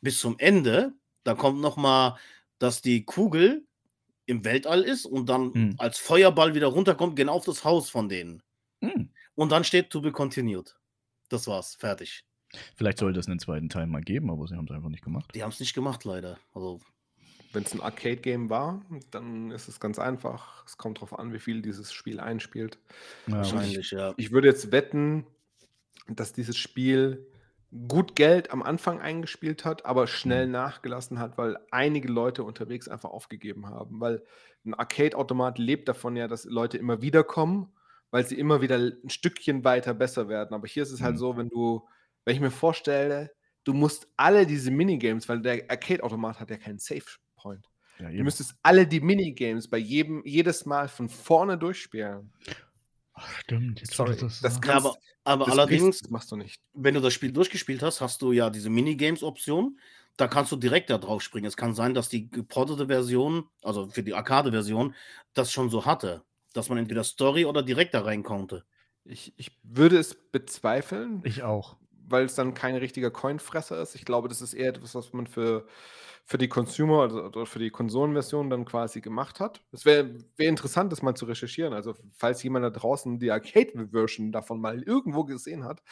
bis 0.00 0.18
zum 0.18 0.38
Ende, 0.38 0.92
da 1.24 1.34
kommt 1.34 1.60
noch 1.60 1.76
mal, 1.76 2.18
dass 2.58 2.82
die 2.82 3.04
Kugel 3.04 3.66
im 4.26 4.44
Weltall 4.44 4.82
ist 4.82 5.06
und 5.06 5.28
dann 5.28 5.52
Hm. 5.54 5.74
als 5.78 5.98
Feuerball 5.98 6.54
wieder 6.54 6.66
runterkommt, 6.68 7.16
genau 7.16 7.34
auf 7.34 7.44
das 7.44 7.64
Haus 7.64 7.88
von 7.90 8.08
denen. 8.08 8.42
Hm. 8.82 9.10
Und 9.34 9.52
dann 9.52 9.64
steht 9.64 9.90
to 9.90 10.00
be 10.00 10.12
continued. 10.12 10.76
Das 11.28 11.46
war's, 11.46 11.74
fertig. 11.74 12.24
Vielleicht 12.76 12.98
sollte 12.98 13.18
es 13.20 13.26
einen 13.26 13.38
zweiten 13.40 13.68
Teil 13.68 13.86
mal 13.86 14.02
geben, 14.02 14.30
aber 14.30 14.46
sie 14.46 14.54
haben 14.56 14.66
es 14.66 14.70
einfach 14.74 14.88
nicht 14.88 15.02
gemacht. 15.04 15.30
Die 15.34 15.42
haben 15.42 15.50
es 15.50 15.60
nicht 15.60 15.74
gemacht, 15.74 16.04
leider. 16.04 16.38
Also, 16.54 16.80
Wenn 17.52 17.62
es 17.64 17.72
ein 17.72 17.80
Arcade-Game 17.80 18.50
war, 18.50 18.84
dann 19.10 19.50
ist 19.50 19.68
es 19.68 19.80
ganz 19.80 19.98
einfach. 19.98 20.64
Es 20.66 20.76
kommt 20.76 20.98
darauf 20.98 21.18
an, 21.18 21.32
wie 21.32 21.38
viel 21.38 21.62
dieses 21.62 21.92
Spiel 21.92 22.20
einspielt. 22.20 22.78
Ja, 23.26 23.34
wahrscheinlich, 23.38 23.92
ja. 23.92 24.12
Ich 24.18 24.30
würde 24.30 24.48
jetzt 24.48 24.72
wetten, 24.72 25.24
dass 26.08 26.32
dieses 26.32 26.56
Spiel 26.56 27.26
gut 27.88 28.14
Geld 28.16 28.52
am 28.52 28.62
Anfang 28.62 29.00
eingespielt 29.00 29.64
hat, 29.64 29.84
aber 29.84 30.06
schnell 30.06 30.46
nachgelassen 30.46 31.18
hat, 31.18 31.36
weil 31.36 31.58
einige 31.70 32.08
Leute 32.08 32.44
unterwegs 32.44 32.88
einfach 32.88 33.10
aufgegeben 33.10 33.66
haben. 33.68 34.00
Weil 34.00 34.22
ein 34.64 34.74
Arcade-Automat 34.74 35.58
lebt 35.58 35.88
davon 35.88 36.16
ja, 36.16 36.28
dass 36.28 36.44
Leute 36.44 36.78
immer 36.78 37.02
wieder 37.02 37.24
kommen, 37.24 37.74
weil 38.10 38.24
sie 38.24 38.38
immer 38.38 38.62
wieder 38.62 38.76
ein 38.78 39.10
Stückchen 39.10 39.64
weiter 39.64 39.94
besser 39.94 40.28
werden. 40.28 40.54
Aber 40.54 40.66
hier 40.68 40.84
ist 40.84 40.92
es 40.92 41.02
halt 41.02 41.14
Mhm. 41.14 41.18
so, 41.18 41.36
wenn 41.36 41.48
du, 41.48 41.86
wenn 42.24 42.34
ich 42.34 42.40
mir 42.40 42.50
vorstelle, 42.52 43.32
du 43.64 43.72
musst 43.74 44.06
alle 44.16 44.46
diese 44.46 44.70
Minigames, 44.70 45.28
weil 45.28 45.42
der 45.42 45.64
Arcade-Automat 45.68 46.38
hat 46.40 46.50
ja 46.50 46.56
keinen 46.56 46.78
Save-Point. 46.78 47.66
ja, 47.98 48.10
Du 48.10 48.22
müsstest 48.22 48.54
alle 48.62 48.86
die 48.86 49.00
Minigames 49.00 49.68
bei 49.68 49.78
jedem, 49.78 50.22
jedes 50.24 50.66
Mal 50.66 50.88
von 50.88 51.08
vorne 51.08 51.58
durchspielen. 51.58 52.32
Ach, 53.18 53.28
stimmt. 53.40 53.80
Jetzt 53.80 53.94
Sorry, 53.94 54.12
das 54.16 54.40
das 54.40 54.54
sagst. 54.54 54.62
kann- 54.62 54.70
ja 54.72 54.76
aber, 54.78 54.96
aber 55.24 55.44
Das 55.46 55.54
allerdings, 55.54 56.08
machst 56.10 56.30
du 56.30 56.36
nicht. 56.36 56.60
wenn 56.74 56.94
du 56.94 57.00
das 57.00 57.14
Spiel 57.14 57.32
durchgespielt 57.32 57.82
hast, 57.82 58.00
hast 58.00 58.20
du 58.22 58.32
ja 58.32 58.50
diese 58.50 58.70
Minigames-Option. 58.70 59.78
Da 60.18 60.28
kannst 60.28 60.52
du 60.52 60.56
direkt 60.56 60.88
da 60.90 60.98
drauf 60.98 61.22
springen. 61.22 61.46
Es 61.46 61.56
kann 61.56 61.74
sein, 61.74 61.92
dass 61.94 62.08
die 62.08 62.30
geportete 62.30 62.86
Version, 62.86 63.48
also 63.62 63.88
für 63.88 64.02
die 64.02 64.14
Arcade-Version, 64.14 64.94
das 65.34 65.52
schon 65.52 65.68
so 65.70 65.84
hatte. 65.84 66.24
Dass 66.54 66.68
man 66.68 66.78
entweder 66.78 67.04
Story 67.04 67.44
oder 67.44 67.62
direkt 67.62 67.92
da 67.94 68.02
rein 68.02 68.22
konnte. 68.22 68.64
Ich, 69.04 69.34
ich 69.36 69.58
würde 69.62 69.98
es 69.98 70.14
bezweifeln, 70.32 71.20
Ich 71.24 71.42
auch. 71.42 71.76
Weil 72.08 72.24
es 72.26 72.34
dann 72.34 72.54
kein 72.54 72.76
richtiger 72.76 73.10
Coinfresser 73.10 73.80
ist. 73.80 73.94
Ich 73.94 74.04
glaube, 74.04 74.28
das 74.28 74.42
ist 74.42 74.54
eher 74.54 74.70
etwas, 74.70 74.94
was 74.94 75.12
man 75.12 75.26
für, 75.26 75.66
für 76.24 76.38
die 76.38 76.48
Consumer 76.48 77.02
also, 77.02 77.24
oder 77.24 77.46
für 77.46 77.58
die 77.58 77.70
Konsolenversion 77.70 78.50
dann 78.50 78.64
quasi 78.64 79.00
gemacht 79.00 79.40
hat. 79.40 79.62
Es 79.72 79.84
wäre 79.84 80.14
wär 80.36 80.48
interessant, 80.48 80.92
das 80.92 81.02
mal 81.02 81.14
zu 81.14 81.26
recherchieren. 81.26 81.72
Also, 81.72 81.94
falls 82.16 82.42
jemand 82.42 82.64
da 82.64 82.70
draußen 82.70 83.18
die 83.18 83.30
Arcade-Version 83.30 84.32
davon 84.32 84.60
mal 84.60 84.82
irgendwo 84.82 85.24
gesehen 85.24 85.64
hat, 85.64 85.82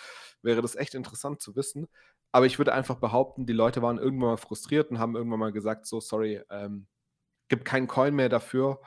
wäre 0.43 0.63
das 0.63 0.77
echt 0.77 0.95
interessant 0.95 1.41
zu 1.41 1.57
wissen. 1.57 1.89
Aber 2.33 2.47
ich 2.47 2.59
würde 2.59 2.73
einfach 2.75 2.97
behaupten, 2.97 3.47
die 3.47 3.53
Leute 3.53 3.81
waren 3.83 3.99
irgendwann 3.99 4.31
mal 4.31 4.37
frustriert 4.37 4.91
und 4.91 4.99
haben 4.99 5.17
irgendwann 5.17 5.41
mal 5.41 5.53
gesagt: 5.53 5.87
So, 5.87 6.01
sorry, 6.01 6.43
ähm, 6.51 6.87
gibt 7.49 7.65
keinen 7.65 7.89
Coin 7.89 8.15
mehr 8.15 8.29
dafür, 8.29 8.81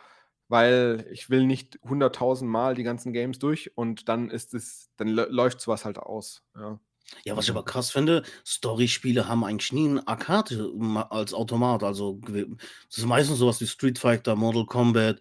weil 0.49 1.07
ich 1.11 1.29
will 1.29 1.45
nicht 1.45 1.79
100.000 1.83 2.49
Mal 2.51 2.75
die 2.75 2.83
ganzen 2.83 3.13
Games 3.13 3.39
durch 3.39 3.77
und 3.77 4.09
dann 4.09 4.29
ist 4.29 4.53
es, 4.53 4.89
dann 4.97 5.09
lä- 5.09 5.27
läuft 5.29 5.61
sowas 5.61 5.85
halt 5.85 5.99
aus. 5.99 6.43
Ja. 6.55 6.79
Ja, 7.25 7.35
was 7.37 7.45
ich 7.45 7.51
aber 7.51 7.63
krass 7.63 7.91
finde, 7.91 8.23
Story-Spiele 8.45 9.27
haben 9.27 9.43
eigentlich 9.43 9.71
nie 9.71 9.89
eine 9.89 10.07
Arcade 10.07 10.71
als 11.09 11.33
Automat. 11.33 11.83
Also, 11.83 12.19
das 12.27 12.97
ist 12.97 13.05
meistens 13.05 13.37
sowas 13.39 13.61
wie 13.61 13.67
Street 13.67 13.97
Fighter, 13.99 14.35
Mortal 14.35 14.65
Kombat, 14.65 15.19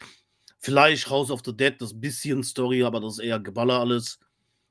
vielleicht 0.58 1.08
House 1.10 1.30
of 1.30 1.42
the 1.44 1.56
Dead, 1.56 1.74
das 1.80 1.98
bisschen 1.98 2.42
Story, 2.42 2.82
aber 2.82 3.00
das 3.00 3.14
ist 3.14 3.18
eher 3.24 3.38
Geballer 3.38 3.80
alles. 3.80 4.18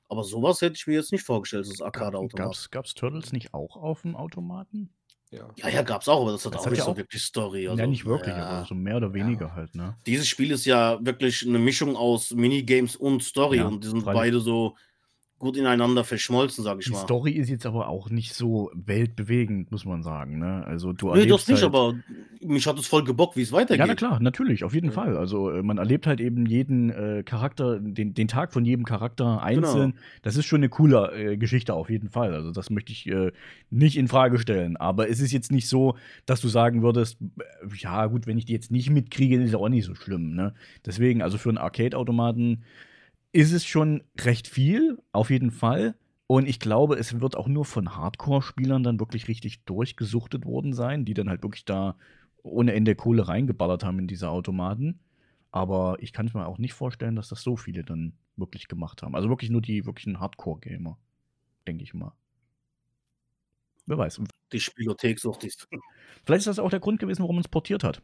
Aber 0.07 0.24
sowas 0.24 0.61
hätte 0.61 0.76
ich 0.76 0.86
mir 0.88 0.95
jetzt 0.95 1.11
nicht 1.11 1.24
vorgestellt, 1.24 1.68
das 1.70 1.82
Arcade-Automat. 1.82 2.36
Gab's, 2.47 2.70
gab's 2.70 2.93
Turtles 2.93 3.32
nicht 3.32 3.53
auch 3.53 3.76
auf 3.76 4.01
dem 4.03 4.16
Automaten? 4.16 4.89
Ja. 5.32 5.49
Ja, 5.57 5.70
ja, 5.70 5.82
gab's 5.82 6.07
auch, 6.07 6.22
aber 6.22 6.32
das 6.34 6.45
hat 6.45 6.53
Das 6.53 6.61
auch 6.61 6.66
hat 6.66 6.72
nicht 6.72 6.80
ja 6.80 6.86
so 6.86 6.91
auch- 6.91 6.97
wirklich 6.97 7.24
Story. 7.24 7.63
ja, 7.63 7.72
Also, 7.72 7.86
nicht 7.88 8.05
wirklich, 8.05 8.36
ja. 8.36 8.45
aber 8.45 8.68
so 8.68 8.76
mehr 8.76 8.97
oder 8.97 9.13
weniger 9.13 9.55
halt, 9.55 9.74
ne? 9.74 9.97
Dieses 10.05 10.28
Spiel 10.28 10.51
ist 10.51 10.66
ja 10.66 11.03
wirklich 11.03 11.45
eine 11.47 11.57
Mischung 11.59 11.95
aus 11.95 12.32
Minigames 12.32 12.95
und 12.95 13.24
Story 13.24 13.57
Ja, 13.57 13.68
und 13.68 13.84
die 13.84 13.88
sind 13.88 14.03
freilich. 14.03 14.20
beide 14.20 14.39
so 14.41 14.76
gut 15.45 15.55
ineinander 15.57 16.03
verschmolzen, 16.03 16.63
sag 16.63 16.79
ich 16.79 16.85
Die 16.85 16.91
mal. 16.91 16.97
Story 17.03 17.31
ist 17.31 17.49
jetzt 17.49 17.65
aber 17.65 17.87
auch 17.87 18.09
nicht 18.09 18.33
so 18.33 18.71
weltbewegend, 18.73 19.71
muss 19.71 19.85
man 19.85 20.03
sagen, 20.03 20.39
ne? 20.39 20.65
Also 20.65 20.91
du 20.91 21.05
Nee, 21.07 21.11
das 21.13 21.19
erlebst 21.23 21.49
nicht, 21.49 21.63
halt, 21.63 21.73
aber 21.73 21.93
mich 22.41 22.67
hat 22.67 22.77
es 22.79 22.87
voll 22.87 23.03
gebockt, 23.03 23.37
wie 23.37 23.41
es 23.43 23.51
weitergeht. 23.51 23.79
Ja, 23.79 23.85
na 23.85 23.95
klar, 23.95 24.19
natürlich, 24.19 24.63
auf 24.63 24.73
jeden 24.73 24.87
Ja. 24.87 24.91
Fall. 24.93 25.17
Also 25.17 25.51
äh, 25.51 25.63
man 25.63 25.77
erlebt 25.77 26.07
halt 26.07 26.19
eben 26.19 26.45
jeden 26.45 26.89
äh, 26.89 27.23
Charakter, 27.23 27.79
den, 27.79 28.13
den 28.13 28.27
Tag 28.27 28.51
von 28.53 28.65
jedem 28.65 28.85
Charakter 28.85 29.41
einzeln. 29.41 29.91
Genau. 29.91 30.03
Das 30.23 30.35
ist 30.35 30.45
schon 30.45 30.59
eine 30.59 30.69
coole 30.69 31.11
äh, 31.15 31.37
Geschichte 31.37 31.73
auf 31.73 31.89
jeden 31.89 32.09
Fall. 32.09 32.33
Also 32.33 32.51
das 32.51 32.69
möchte 32.69 32.91
ich 32.91 33.07
äh, 33.07 33.31
nicht 33.69 33.97
in 33.97 34.07
Frage 34.07 34.39
stellen. 34.39 34.77
Aber 34.77 35.09
es 35.09 35.19
ist 35.19 35.31
jetzt 35.31 35.51
nicht 35.51 35.69
so, 35.69 35.95
dass 36.25 36.41
du 36.41 36.47
sagen 36.47 36.81
würdest, 36.81 37.17
äh, 37.21 37.43
ja 37.77 38.07
gut, 38.07 38.27
wenn 38.27 38.37
ich 38.37 38.45
die 38.45 38.53
jetzt 38.53 38.71
nicht 38.71 38.89
mitkriege, 38.89 39.41
ist 39.41 39.51
ja 39.51 39.59
auch 39.59 39.69
nicht 39.69 39.85
so 39.85 39.95
schlimm. 39.95 40.33
Ne? 40.35 40.53
Deswegen, 40.85 41.21
also 41.21 41.37
für 41.37 41.49
einen 41.49 41.57
Arcade-Automaten 41.59 42.63
ist 43.36 43.51
es 43.51 43.65
schon 43.65 44.01
recht 44.17 44.47
viel, 44.47 44.97
auf 45.11 45.29
jeden 45.29 45.51
Fall. 45.51 45.95
Und 46.25 46.47
ich 46.47 46.57
glaube, 46.57 46.95
es 46.95 47.19
wird 47.19 47.36
auch 47.36 47.49
nur 47.49 47.65
von 47.65 47.93
Hardcore-Spielern 47.93 48.81
dann 48.81 48.97
wirklich 48.99 49.27
richtig 49.27 49.65
durchgesuchtet 49.65 50.45
worden 50.45 50.73
sein, 50.73 51.03
die 51.03 51.13
dann 51.13 51.27
halt 51.27 51.43
wirklich 51.43 51.65
da 51.65 51.97
ohne 52.43 52.73
Ende 52.73 52.95
Kohle 52.95 53.27
reingeballert 53.27 53.83
haben 53.83 53.99
in 53.99 54.07
diese 54.07 54.29
Automaten. 54.29 55.01
Aber 55.51 55.97
ich 55.99 56.13
kann 56.13 56.28
es 56.28 56.33
mir 56.33 56.47
auch 56.47 56.59
nicht 56.59 56.74
vorstellen, 56.74 57.17
dass 57.17 57.28
das 57.28 57.41
so 57.41 57.57
viele 57.57 57.83
dann 57.83 58.13
wirklich 58.37 58.70
gemacht 58.70 59.03
haben. 59.03 59.16
Also 59.16 59.28
wirklich 59.28 59.49
nur 59.51 59.62
die 59.62 59.86
wirklichen 59.86 60.21
Hardcore-Gamer, 60.21 60.97
denke 61.67 61.83
ich 61.83 61.93
mal. 61.93 62.13
Wer 63.86 63.97
weiß. 63.97 64.21
Die 64.53 64.59
Spielothek 64.62 65.20
sucht 65.20 65.43
die. 65.43 65.51
Vielleicht 66.25 66.39
ist 66.39 66.47
das 66.47 66.59
auch 66.59 66.70
der 66.70 66.79
Grund 66.79 66.99
gewesen, 67.01 67.21
warum 67.21 67.36
man 67.36 67.43
es 67.43 67.49
portiert 67.49 67.83
hat. 67.83 68.01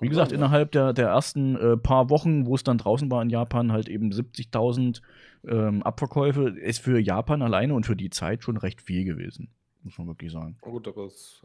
Wie 0.00 0.08
gesagt, 0.08 0.32
innerhalb 0.32 0.72
der, 0.72 0.92
der 0.92 1.08
ersten 1.08 1.56
äh, 1.56 1.76
paar 1.76 2.10
Wochen, 2.10 2.46
wo 2.46 2.54
es 2.54 2.64
dann 2.64 2.78
draußen 2.78 3.10
war 3.10 3.22
in 3.22 3.30
Japan, 3.30 3.72
halt 3.72 3.88
eben 3.88 4.10
70.000 4.10 5.00
ähm, 5.46 5.82
Abverkäufe, 5.82 6.48
ist 6.48 6.80
für 6.80 6.98
Japan 6.98 7.42
alleine 7.42 7.74
und 7.74 7.86
für 7.86 7.96
die 7.96 8.10
Zeit 8.10 8.42
schon 8.42 8.56
recht 8.56 8.82
viel 8.82 9.04
gewesen. 9.04 9.48
Muss 9.82 9.98
man 9.98 10.08
wirklich 10.08 10.32
sagen. 10.32 10.56
Gut, 10.60 10.88
aber 10.88 11.04
es 11.04 11.42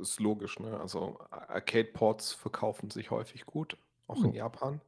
ist 0.00 0.20
logisch, 0.20 0.58
ne? 0.58 0.78
Also 0.80 1.18
Arcade-Ports 1.30 2.32
verkaufen 2.32 2.90
sich 2.90 3.10
häufig 3.10 3.46
gut, 3.46 3.76
auch 4.06 4.22
in 4.24 4.32
Ja. 4.32 4.44
Japan. 4.44 4.80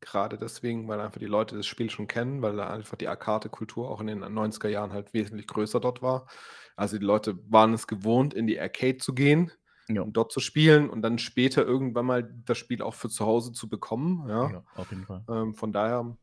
Gerade 0.00 0.36
deswegen, 0.36 0.88
weil 0.88 1.00
einfach 1.00 1.20
die 1.20 1.26
Leute 1.26 1.56
das 1.56 1.66
Spiel 1.66 1.88
schon 1.88 2.08
kennen, 2.08 2.42
weil 2.42 2.56
da 2.56 2.70
einfach 2.70 2.96
die 2.96 3.06
Arcade-Kultur 3.06 3.88
auch 3.88 4.00
in 4.00 4.08
den 4.08 4.24
90er 4.24 4.68
Jahren 4.68 4.92
halt 4.92 5.14
wesentlich 5.14 5.46
größer 5.46 5.78
dort 5.78 6.02
war. 6.02 6.26
Also 6.74 6.98
die 6.98 7.04
Leute 7.04 7.38
waren 7.48 7.72
es 7.72 7.86
gewohnt, 7.86 8.34
in 8.34 8.46
die 8.48 8.58
Arcade 8.58 8.96
zu 8.96 9.14
gehen 9.14 9.52
Ja. 9.88 10.02
und 10.02 10.16
dort 10.16 10.32
zu 10.32 10.40
spielen 10.40 10.88
und 10.88 11.02
dann 11.02 11.18
später 11.18 11.64
irgendwann 11.66 12.06
mal 12.06 12.22
das 12.44 12.58
Spiel 12.58 12.82
auch 12.82 12.94
für 12.94 13.08
zu 13.08 13.26
Hause 13.26 13.52
zu 13.52 13.68
bekommen. 13.68 14.28
Ja. 14.28 14.50
Ja, 14.50 14.64
auf 14.76 14.90
jeden 14.90 15.04
Fall. 15.04 15.24
Ähm, 15.28 15.54
von 15.54 15.72
daher 15.72 16.16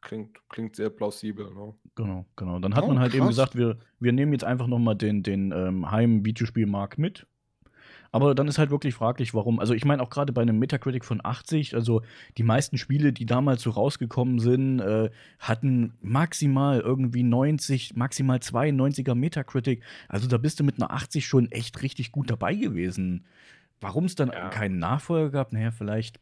klingt, 0.00 0.38
klingt 0.48 0.76
sehr 0.76 0.90
plausibel. 0.90 1.52
Ne? 1.54 1.74
Genau, 1.94 2.26
genau. 2.36 2.58
Dann 2.58 2.74
hat 2.74 2.84
Oh, 2.84 2.88
man 2.88 2.98
halt 2.98 3.14
eben 3.14 3.20
krass. 3.20 3.30
gesagt, 3.30 3.56
wir, 3.56 3.78
wir 4.00 4.12
nehmen 4.12 4.32
jetzt 4.32 4.44
einfach 4.44 4.66
nochmal 4.66 4.96
den, 4.96 5.22
den 5.22 5.52
ähm, 5.52 5.90
Heim-Videospielmarkt 5.90 6.98
mit. 6.98 7.26
Aber 8.12 8.34
dann 8.34 8.46
ist 8.46 8.58
halt 8.58 8.70
wirklich 8.70 8.94
fraglich, 8.94 9.32
warum. 9.32 9.58
Also, 9.58 9.72
ich 9.72 9.86
meine, 9.86 10.02
auch 10.02 10.10
gerade 10.10 10.34
bei 10.34 10.42
einem 10.42 10.58
Metacritic 10.58 11.04
von 11.04 11.20
80, 11.24 11.74
also 11.74 12.02
die 12.36 12.42
meisten 12.42 12.76
Spiele, 12.76 13.12
die 13.14 13.24
damals 13.24 13.62
so 13.62 13.70
rausgekommen 13.70 14.38
sind, 14.38 14.80
äh, 14.80 15.10
hatten 15.38 15.94
maximal 16.02 16.80
irgendwie 16.80 17.22
90, 17.22 17.96
maximal 17.96 18.38
92er 18.38 19.14
Metacritic. 19.14 19.82
Also, 20.08 20.28
da 20.28 20.36
bist 20.36 20.60
du 20.60 20.64
mit 20.64 20.76
einer 20.76 20.90
80 20.90 21.26
schon 21.26 21.50
echt 21.50 21.82
richtig 21.82 22.12
gut 22.12 22.30
dabei 22.30 22.54
gewesen. 22.54 23.24
Warum 23.80 24.04
es 24.04 24.14
dann 24.14 24.28
Ja. 24.28 24.50
keinen 24.50 24.78
Nachfolger 24.78 25.30
gab, 25.30 25.52
naja, 25.52 25.70
vielleicht 25.70 26.20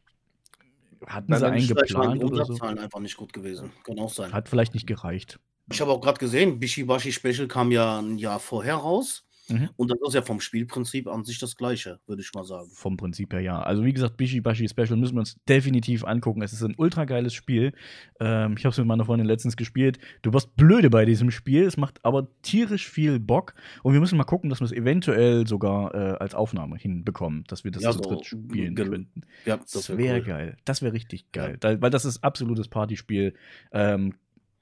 hatten 1.06 1.26
Na, 1.28 1.38
sie 1.38 1.46
einen 1.46 1.66
geplant 1.66 2.22
oder 2.22 2.44
so. 2.44 2.60
Einfach 2.60 3.00
nicht 3.00 3.16
gut 3.16 3.32
gewesen. 3.32 3.72
Kann 3.84 3.98
auch 3.98 4.10
sein. 4.10 4.32
Hat 4.32 4.48
vielleicht 4.48 4.74
nicht 4.74 4.86
gereicht. 4.86 5.40
Ich 5.72 5.80
habe 5.80 5.90
auch 5.90 6.00
gerade 6.00 6.18
gesehen, 6.18 6.58
Bishibashi 6.60 7.12
Special 7.12 7.48
kam 7.48 7.70
ja 7.72 7.98
ein 7.98 8.18
Jahr 8.18 8.38
vorher 8.40 8.76
raus. 8.76 9.24
Mhm. 9.50 9.68
Und 9.76 9.90
das 9.90 9.98
ist 10.06 10.14
ja 10.14 10.22
vom 10.22 10.40
Spielprinzip 10.40 11.06
an 11.08 11.24
sich 11.24 11.38
das 11.38 11.56
gleiche, 11.56 12.00
würde 12.06 12.22
ich 12.22 12.32
mal 12.34 12.44
sagen. 12.44 12.68
Vom 12.72 12.96
Prinzip 12.96 13.32
her 13.32 13.40
ja. 13.40 13.60
Also 13.60 13.84
wie 13.84 13.92
gesagt, 13.92 14.16
Bishi 14.16 14.40
Bashi 14.40 14.68
Special 14.68 14.96
müssen 14.96 15.14
wir 15.14 15.20
uns 15.20 15.36
definitiv 15.48 16.04
angucken. 16.04 16.42
Es 16.42 16.52
ist 16.52 16.62
ein 16.62 16.74
ultra 16.76 17.04
geiles 17.04 17.34
Spiel. 17.34 17.72
Ähm, 18.20 18.54
ich 18.58 18.64
habe 18.64 18.72
es 18.72 18.78
mit 18.78 18.86
meiner 18.86 19.04
Freundin 19.04 19.26
letztens 19.26 19.56
gespielt. 19.56 19.98
Du 20.22 20.32
wirst 20.32 20.56
blöde 20.56 20.90
bei 20.90 21.04
diesem 21.04 21.30
Spiel. 21.30 21.64
Es 21.64 21.76
macht 21.76 22.04
aber 22.04 22.28
tierisch 22.42 22.88
viel 22.88 23.18
Bock. 23.20 23.54
Und 23.82 23.92
wir 23.92 24.00
müssen 24.00 24.16
mal 24.18 24.24
gucken, 24.24 24.50
dass 24.50 24.60
wir 24.60 24.64
es 24.66 24.72
eventuell 24.72 25.46
sogar 25.46 25.94
äh, 25.94 25.98
als 26.18 26.34
Aufnahme 26.34 26.76
hinbekommen, 26.76 27.44
dass 27.48 27.64
wir 27.64 27.70
das 27.70 27.82
Ja, 27.82 27.92
zu 27.92 27.98
so, 27.98 28.10
dritt 28.10 28.26
spielen 28.26 28.74
könnten. 28.74 29.22
Ja, 29.44 29.56
Das 29.58 29.88
wär 29.88 29.98
wäre 29.98 30.18
cool. 30.18 30.24
geil. 30.24 30.56
Das 30.64 30.82
wäre 30.82 30.92
richtig 30.92 31.26
Ja. 31.34 31.46
geil. 31.46 31.56
Da, 31.60 31.80
weil 31.80 31.90
das 31.90 32.04
ist 32.04 32.22
absolutes 32.24 32.68
Partyspiel. 32.68 33.34
Ähm, 33.72 34.14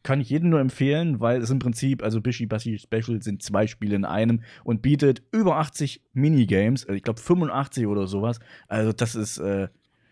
kann 0.09 0.21
ich 0.23 0.31
jedem 0.31 0.49
nur 0.49 0.59
empfehlen, 0.61 1.21
weil 1.21 1.43
es 1.43 1.51
im 1.51 1.59
Prinzip, 1.59 2.03
also 2.03 2.21
Bishi 2.23 2.47
Bashi 2.47 2.79
Special 2.79 3.23
sind 3.23 3.43
zwei 3.43 3.67
Spiele 3.67 3.95
in 3.95 4.07
einem 4.07 4.43
und 4.65 4.81
bietet 4.81 5.23
über 5.33 5.57
80 5.59 6.01
Minigames, 6.15 6.85
äh, 6.85 6.95
ich 6.95 7.03
glaube 7.03 7.21
85 7.21 7.87
oder 7.87 8.07
sowas. 8.07 8.41
Also 8.69 8.93
das 8.93 9.15
ist, 9.15 9.37
äh, 9.37 9.69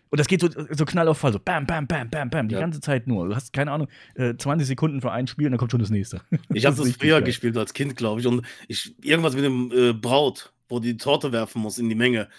und 0.09 0.19
das 0.19 0.27
geht 0.27 0.39
so, 0.41 0.49
so 0.71 0.85
knall 0.85 1.07
auf 1.07 1.17
Fall, 1.17 1.33
so 1.33 1.39
bam, 1.39 1.65
bam, 1.65 1.87
bam, 1.87 2.09
bam, 2.09 2.29
bam, 2.29 2.47
die 2.47 2.53
Ja. 2.53 2.61
ganze 2.61 2.79
Zeit 2.79 3.07
nur. 3.07 3.27
Du 3.27 3.35
hast, 3.35 3.51
keine 3.53 3.71
Ahnung, 3.71 3.87
äh, 4.15 4.35
20 4.37 4.67
Sekunden 4.67 5.01
für 5.01 5.11
ein 5.11 5.25
Spiel 5.27 5.47
und 5.47 5.51
dann 5.53 5.59
kommt 5.59 5.71
schon 5.71 5.81
das 5.81 5.89
nächste. 5.89 6.21
Ich 6.53 6.65
habe 6.65 6.75
das 6.77 6.85
richtig 6.85 7.01
früher 7.01 7.15
geil. 7.15 7.23
gespielt 7.23 7.57
als 7.57 7.73
Kind, 7.73 7.95
glaube 7.97 8.21
ich. 8.21 8.27
Und 8.27 8.45
ich, 8.67 8.95
irgendwas 9.03 9.33
mit 9.35 9.43
dem 9.43 9.71
äh, 9.75 9.93
Braut, 9.93 10.53
wo 10.69 10.79
die 10.79 10.95
Torte 10.95 11.31
werfen 11.31 11.61
muss 11.61 11.77
in 11.79 11.89
die 11.89 11.95
Menge. 11.95 12.29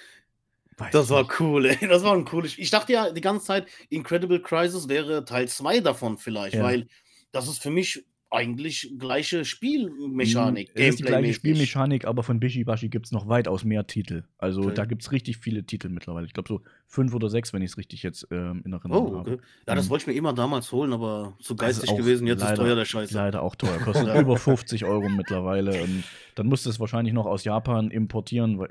Weiß 0.78 0.92
Das 0.92 1.10
war 1.10 1.22
nicht. 1.22 1.40
cool, 1.40 1.66
ey. 1.66 1.88
Das 1.88 2.04
war 2.04 2.14
ein 2.14 2.24
cooles 2.24 2.52
Spiel. 2.52 2.62
Ich 2.64 2.70
dachte 2.70 2.92
ja 2.92 3.10
die 3.10 3.20
ganze 3.20 3.46
Zeit, 3.46 3.66
Incredible 3.90 4.40
Crisis 4.40 4.88
wäre 4.88 5.24
Teil 5.24 5.48
2 5.48 5.80
davon 5.80 6.18
vielleicht, 6.18 6.54
Ja. 6.54 6.62
weil 6.62 6.86
das 7.32 7.48
ist 7.48 7.62
für 7.62 7.70
mich 7.70 8.04
eigentlich 8.30 8.92
gleiche 8.98 9.44
Spielmechanik. 9.46 10.70
Es 10.74 10.90
ist 10.90 10.98
die 10.98 11.02
gleiche. 11.04 11.32
Spielmechanik, 11.32 12.04
aber 12.04 12.22
von 12.22 12.38
Bishi 12.40 12.62
Bashi 12.64 12.90
gibt 12.90 13.06
es 13.06 13.12
noch 13.12 13.26
weitaus 13.26 13.64
mehr 13.64 13.86
Titel. 13.86 14.24
Also 14.36 14.60
Okay. 14.64 14.74
da 14.74 14.84
gibt 14.84 15.00
es 15.02 15.12
richtig 15.12 15.38
viele 15.38 15.64
Titel 15.64 15.88
mittlerweile. 15.88 16.26
Ich 16.26 16.34
glaube 16.34 16.48
so 16.48 16.60
fünf 16.86 17.14
oder 17.14 17.30
sechs, 17.30 17.54
wenn 17.54 17.62
ich 17.62 17.70
es 17.70 17.78
richtig 17.78 18.02
jetzt 18.02 18.26
ähm, 18.30 18.62
in 18.66 18.72
Erinnerung 18.74 19.14
Oh, 19.14 19.18
habe. 19.18 19.32
okay. 19.32 19.42
Ja, 19.66 19.74
das 19.74 19.86
Mhm. 19.86 19.90
wollte 19.90 20.02
ich 20.02 20.06
mir 20.08 20.12
immer 20.14 20.34
damals 20.34 20.70
holen, 20.72 20.92
aber 20.92 21.36
zu 21.40 21.54
ist 21.54 21.58
geistig 21.60 21.96
gewesen. 21.96 22.26
Jetzt 22.26 22.42
ist 22.42 22.48
leider- 22.50 22.62
teuer 22.62 22.76
der 22.76 22.84
Scheiße. 22.84 23.14
Leider 23.14 23.42
auch 23.42 23.54
teuer. 23.54 23.78
Kostet 23.84 24.14
über 24.20 24.36
50 24.36 24.84
Euro 24.84 25.08
mittlerweile. 25.08 25.82
Und 25.82 26.04
dann 26.34 26.48
musst 26.48 26.66
du 26.66 26.70
es 26.70 26.78
wahrscheinlich 26.78 27.14
noch 27.14 27.24
aus 27.26 27.44
Japan 27.44 27.90
importieren. 27.90 28.58
Weil, 28.58 28.68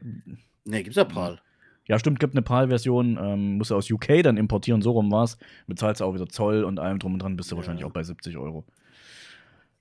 Nee, 0.66 0.84
gibt's 0.84 0.98
ja 0.98 1.06
PAL. 1.06 1.42
Ja, 1.88 2.00
stimmt, 2.00 2.20
gibt 2.20 2.34
eine 2.34 2.42
PAL-Version. 2.42 3.18
Ähm, 3.22 3.58
musst 3.58 3.72
du 3.72 3.76
aus 3.76 3.90
UK 3.90 4.24
dann 4.24 4.38
importieren, 4.38 4.82
so 4.82 4.92
rum 4.92 5.12
war's. 5.12 5.38
Bezahlst 5.68 6.02
du 6.02 6.06
auch 6.06 6.14
wieder 6.14 6.28
Zoll 6.28 6.64
und 6.64 6.80
allem 6.80 7.00
drum 7.00 7.14
und 7.14 7.20
dran, 7.22 7.36
bist 7.38 7.52
du 7.52 7.56
Ja. 7.56 7.58
wahrscheinlich 7.58 7.86
auch 7.86 7.92
bei 7.92 8.04
70 8.04 8.38
Euro. 8.38 8.66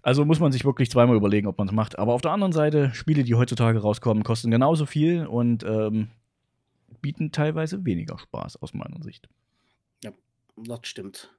Also 0.03 0.24
muss 0.24 0.39
man 0.39 0.53
sich 0.53 0.65
wirklich 0.65 0.89
zweimal 0.91 1.16
überlegen, 1.16 1.49
ob 1.49 1.59
man 1.59 1.66
es 1.66 1.74
macht. 1.74 1.99
Aber 1.99 2.12
auf 2.15 2.23
der 2.23 2.31
anderen 2.31 2.53
Seite, 2.53 2.93
Spiele, 2.95 3.24
die 3.24 3.35
heutzutage 3.35 3.81
rauskommen, 3.81 4.23
kosten 4.23 4.53
genauso 4.53 4.87
viel 4.87 5.27
und 5.27 5.65
ähm, 5.65 6.09
bieten 7.03 7.33
teilweise 7.33 7.85
weniger 7.85 8.16
Spaß 8.19 8.62
aus 8.62 8.73
meiner 8.73 9.03
Sicht. 9.03 9.28
Das 10.59 10.81
stimmt. 10.85 11.35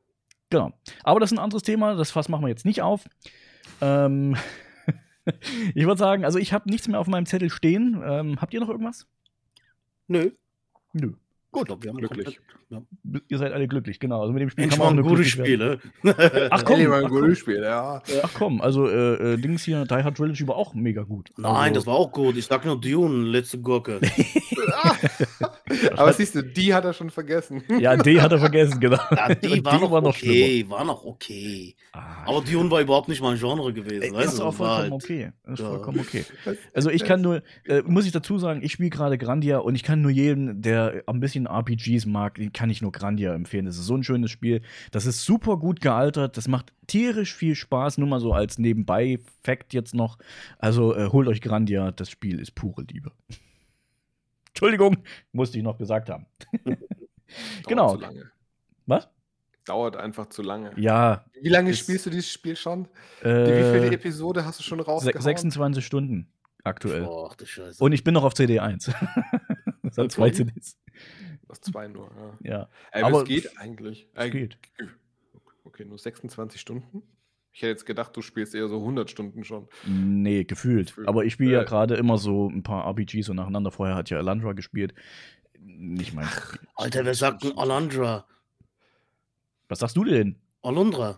Genau. 0.52 0.73
Aber 1.03 1.19
das 1.19 1.31
ist 1.31 1.38
ein 1.38 1.44
anderes 1.44 1.64
Thema, 1.64 1.95
das 1.95 2.11
Fass 2.11 2.30
machen 2.30 2.44
wir 2.44 2.49
jetzt 2.49 2.65
nicht 2.65 2.84
auf. 2.84 3.07
Ähm, 3.81 4.35
ich 5.73 5.85
würde 5.85 5.98
sagen, 5.98 6.23
also 6.23 6.38
ich 6.38 6.53
habe 6.53 6.69
nichts 6.69 6.88
mehr 6.88 6.99
auf 6.99 7.07
meinem 7.07 7.26
Zettel 7.26 7.49
stehen. 7.49 7.99
Ähm, 8.06 8.39
habt 8.39 8.53
ihr 8.53 8.60
noch 8.60 8.69
irgendwas? 8.69 9.07
Nö. 10.07 10.31
Nö. 10.99 11.11
Gut, 11.51 11.67
glaub, 11.67 11.81
wir 11.81 11.89
haben 11.91 11.97
glücklich. 11.97 12.39
komplett- 12.69 13.23
Ihr 13.29 13.37
seid 13.37 13.53
alle 13.53 13.67
glücklich, 13.69 13.99
genau. 13.99 14.19
Also 14.21 14.33
mit 14.33 14.41
dem 14.41 14.49
Spiel 14.49 14.65
Endlich 14.65 14.79
kann 14.79 14.93
man 14.95 14.95
mal 14.97 15.01
auch 15.01 15.05
ein 15.05 15.09
nur 15.09 15.17
gutes 15.17 15.33
glücklich 15.33 15.59
werden. 15.59 15.79
Spiel, 15.79 16.11
ne? 16.11 16.47
Ach 16.51 16.65
komm, 16.65 16.81
ach 16.91 17.01
komm. 17.03 17.09
gutes 17.21 17.39
Spiel, 17.39 17.61
ja. 17.63 18.01
Ach 18.21 18.31
komm, 18.33 18.61
also 18.61 18.87
äh, 18.89 19.33
äh, 19.33 19.37
Dings 19.37 19.63
hier, 19.63 19.85
Die 19.85 19.93
Hard 19.95 20.17
Trilogy 20.17 20.45
war 20.47 20.55
auch 20.57 20.73
mega 20.73 21.03
gut. 21.03 21.31
Nein, 21.37 21.55
also, 21.55 21.73
das 21.75 21.85
war 21.87 21.95
auch 21.95 22.11
gut. 22.11 22.35
Ich 22.35 22.45
sag 22.45 22.65
nur 22.65 22.79
Dune, 22.79 23.23
letzte 23.29 23.59
Gurke. 23.61 24.01
Aber 25.95 26.14
siehst 26.14 26.35
du, 26.35 26.44
die 26.44 26.73
hat 26.73 26.85
er 26.85 26.94
schon 26.94 27.10
vergessen. 27.10 27.64
Ja, 27.80 27.95
D 27.95 28.19
hat 28.22 28.31
er 28.31 28.39
vergessen, 28.39 28.80
genau. 28.80 28.99
Ja, 29.11 29.34
die 29.35 29.64
war 29.64 30.02
noch 30.02 30.14
schlimmer. 30.15 30.34
okay, 30.35 30.65
war 30.69 30.84
noch 30.85 31.06
okay. 31.06 31.76
Ah, 31.94 32.23
Aber 32.26 32.41
Dune 32.41 32.69
war 32.72 32.81
überhaupt 32.81 33.07
nicht 33.07 33.22
mein 33.22 33.38
Genre 33.38 33.72
gewesen. 33.73 34.02
Ey, 34.02 34.14
weißt 34.14 34.27
ist 34.34 34.39
du, 34.39 34.44
auch 34.44 34.57
war 34.60 34.80
vollkommen 34.80 34.91
halt- 34.91 35.03
okay. 35.03 35.31
Ist 35.53 35.60
ja. 35.60 35.69
vollkommen 35.69 35.99
okay. 35.99 36.26
Also 36.73 36.89
ich 36.89 37.03
kann 37.03 37.22
nur, 37.22 37.44
äh, 37.65 37.81
muss 37.85 38.06
ich 38.06 38.11
dazu 38.11 38.38
sagen, 38.39 38.61
ich 38.64 38.72
spiele 38.72 38.89
gerade 38.89 39.18
Grandia 39.18 39.57
und 39.60 39.76
ich 39.76 39.84
kann 39.84 40.02
nur 40.02 40.11
jedem, 40.11 40.61
der 40.61 41.03
ein 41.07 41.19
bisschen 41.19 41.45
RPGs 41.48 42.06
mag, 42.06 42.35
den 42.35 42.52
kann 42.53 42.69
ich 42.69 42.81
nur 42.81 42.91
Grandia 42.91 43.34
empfehlen. 43.34 43.65
Das 43.65 43.77
ist 43.77 43.85
so 43.85 43.95
ein 43.95 44.03
schönes 44.03 44.31
Spiel. 44.31 44.61
Das 44.91 45.06
ist 45.06 45.23
super 45.26 45.57
gut 45.57 45.81
gealtert. 45.81 46.38
Das 46.38 46.48
macht 46.48 46.73
tierisch 46.88 47.34
viel 47.35 47.56
Spaß. 47.56 47.98
Nur 47.98 48.07
mal 48.07 48.19
so 48.19 48.34
als 48.34 48.57
Nebenbei-Fact 48.57 49.73
jetzt 49.73 49.94
noch. 49.94 50.18
Also 50.60 50.95
äh, 50.95 51.10
holt 51.11 51.27
euch 51.27 51.41
Grandia. 51.41 51.91
Das 51.91 52.10
Spiel 52.10 52.39
ist 52.39 52.56
pure 52.56 52.84
Liebe. 52.89 53.11
Entschuldigung, 54.61 54.97
musste 55.34 55.59
ich 55.59 55.63
noch 55.63 55.77
gesagt 55.77 56.09
haben. 56.09 56.25
Genau. 57.67 57.95
Zu 57.95 57.99
lange. 58.01 58.31
Was? 58.85 59.09
Dauert 59.65 59.97
einfach 59.97 60.27
zu 60.29 60.41
lange. 60.41 60.71
Ja. 60.79 61.25
Wie 61.41 61.49
lange 61.49 61.71
Ist- 61.71 61.79
spielst 61.79 62.05
du 62.05 62.09
dieses 62.09 62.31
Spiel 62.31 62.55
schon? 62.55 62.85
Wie 63.19 63.25
viele 63.27 63.89
Äh, 63.91 63.93
Episode 63.95 64.45
hast 64.45 64.59
du 64.59 64.63
schon 64.63 64.79
rausgehauen? 64.79 65.21
26 65.21 65.85
Stunden 65.85 66.31
aktuell. 66.63 67.05
Ach 67.05 67.35
du 67.35 67.45
Scheiße. 67.45 67.84
Und 67.84 67.91
ich 67.91 68.05
bin 68.05 68.13
noch 68.13 68.23
auf 68.23 68.34
CD1. 68.34 68.93
das 69.84 69.97
hat 69.97 70.11
zwei. 70.13 70.29
CDs. 70.29 70.77
Das 71.49 71.59
zwei 71.59 71.89
nur, 71.89 72.09
ja. 72.43 72.49
Ja. 72.59 72.69
Ey, 72.93 73.03
Aber 73.03 73.07
aber 73.19 73.23
es 73.23 73.27
geht 73.27 73.57
eigentlich. 73.59 74.07
Es 74.13 74.31
geht. 74.31 74.57
Okay, 75.65 75.84
nur 75.84 75.97
26 75.99 76.61
Stunden? 76.61 77.03
Ich 77.57 77.63
hätte 77.63 77.71
jetzt 77.71 77.88
gedacht, 77.88 78.15
du 78.15 78.21
spielst 78.21 78.53
eher 78.53 78.67
so 78.67 78.77
100 78.77 79.09
Stunden 79.09 79.43
schon. 79.43 79.67
Nee, 79.88 80.43
gefühlt. 80.43 80.89
Gefühlt. 80.89 81.07
Aber 81.07 81.25
ich 81.25 81.34
spiele 81.34 81.53
ja 81.53 81.63
gerade 81.63 81.95
immer 81.95 82.19
so 82.19 82.47
ein 82.47 82.61
paar 82.61 82.85
RPGs 82.85 83.25
so 83.25 83.34
nacheinander. 83.34 83.71
Vorher 83.71 83.95
hat 83.95 84.11
ja 84.11 84.19
Alandra 84.19 84.53
gespielt. 84.53 84.93
Nicht 85.59 86.13
mein 86.13 86.25
Spiel. 86.27 86.59
Alter, 86.75 87.03
wer 87.03 87.15
sagt 87.15 87.43
denn 87.43 87.57
Alandra? 87.57 88.27
Was 89.69 89.79
sagst 89.79 89.97
du 89.97 90.03
denn? 90.03 90.35
Alundra. 90.61 91.17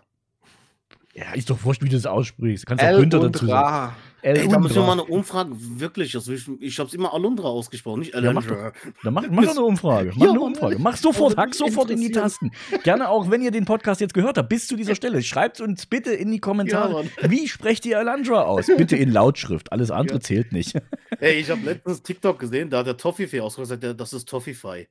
Ja, 1.12 1.34
ist 1.34 1.50
doch 1.50 1.62
wurscht, 1.62 1.82
wie 1.82 1.90
du 1.90 1.96
das 1.96 2.06
aussprichst. 2.06 2.64
Du 2.64 2.68
kannst 2.68 2.84
auch 2.84 2.98
Günther 2.98 3.20
dazu 3.20 3.44
sagen. 3.44 3.94
Ey, 4.22 4.48
da 4.48 4.58
müssen 4.58 4.74
wir 4.76 4.82
mal 4.82 4.92
eine 4.92 5.04
Umfrage, 5.04 5.50
wirklich, 5.54 6.14
will 6.26 6.34
ich, 6.34 6.48
ich 6.62 6.78
hab's 6.78 6.94
immer 6.94 7.14
Alundra 7.14 7.48
ausgesprochen, 7.48 8.00
nicht 8.00 8.14
Ja, 8.14 8.20
mach 8.32 8.44
Alundra. 8.46 8.72
Dann 9.02 9.14
mach, 9.14 9.24
mach 9.30 9.44
doch 9.44 9.50
eine 9.52 9.62
Umfrage. 9.62 10.12
Mach 10.14 10.24
Ja, 10.24 10.30
eine 10.30 10.40
Umfrage. 10.40 10.76
Mach 10.78 10.96
sofort, 10.96 11.36
hack 11.36 11.54
sofort 11.54 11.90
in 11.90 12.00
die. 12.00 12.10
Tasten. 12.10 12.50
Gerne 12.82 13.08
auch, 13.08 13.30
wenn 13.30 13.40
ihr 13.42 13.50
den 13.50 13.64
Podcast 13.64 14.00
jetzt 14.00 14.14
gehört 14.14 14.36
habt, 14.36 14.48
bis 14.48 14.66
zu 14.66 14.76
dieser 14.76 14.94
Stelle. 14.94 15.22
Schreibt 15.22 15.60
uns 15.60 15.86
bitte 15.86 16.12
in 16.12 16.30
die 16.30 16.40
Kommentare, 16.40 17.04
Ja, 17.22 17.30
wie 17.30 17.46
sprecht 17.48 17.86
ihr 17.86 17.98
Alandra 17.98 18.42
aus? 18.42 18.66
Bitte 18.66 18.96
in 18.96 19.12
Lautschrift. 19.12 19.72
Alles 19.72 19.90
andere 19.90 20.18
Ja. 20.18 20.22
zählt 20.22 20.52
nicht. 20.52 20.74
Ey, 21.20 21.34
ich 21.40 21.50
habe 21.50 21.60
letztens 21.62 22.02
TikTok 22.02 22.38
gesehen, 22.38 22.68
da 22.70 22.78
hat 22.78 22.86
der 22.86 22.96
Toffifee 22.96 23.40
ausgesagt, 23.40 23.84
das 23.98 24.12
ist 24.12 24.28
Toffify. 24.28 24.88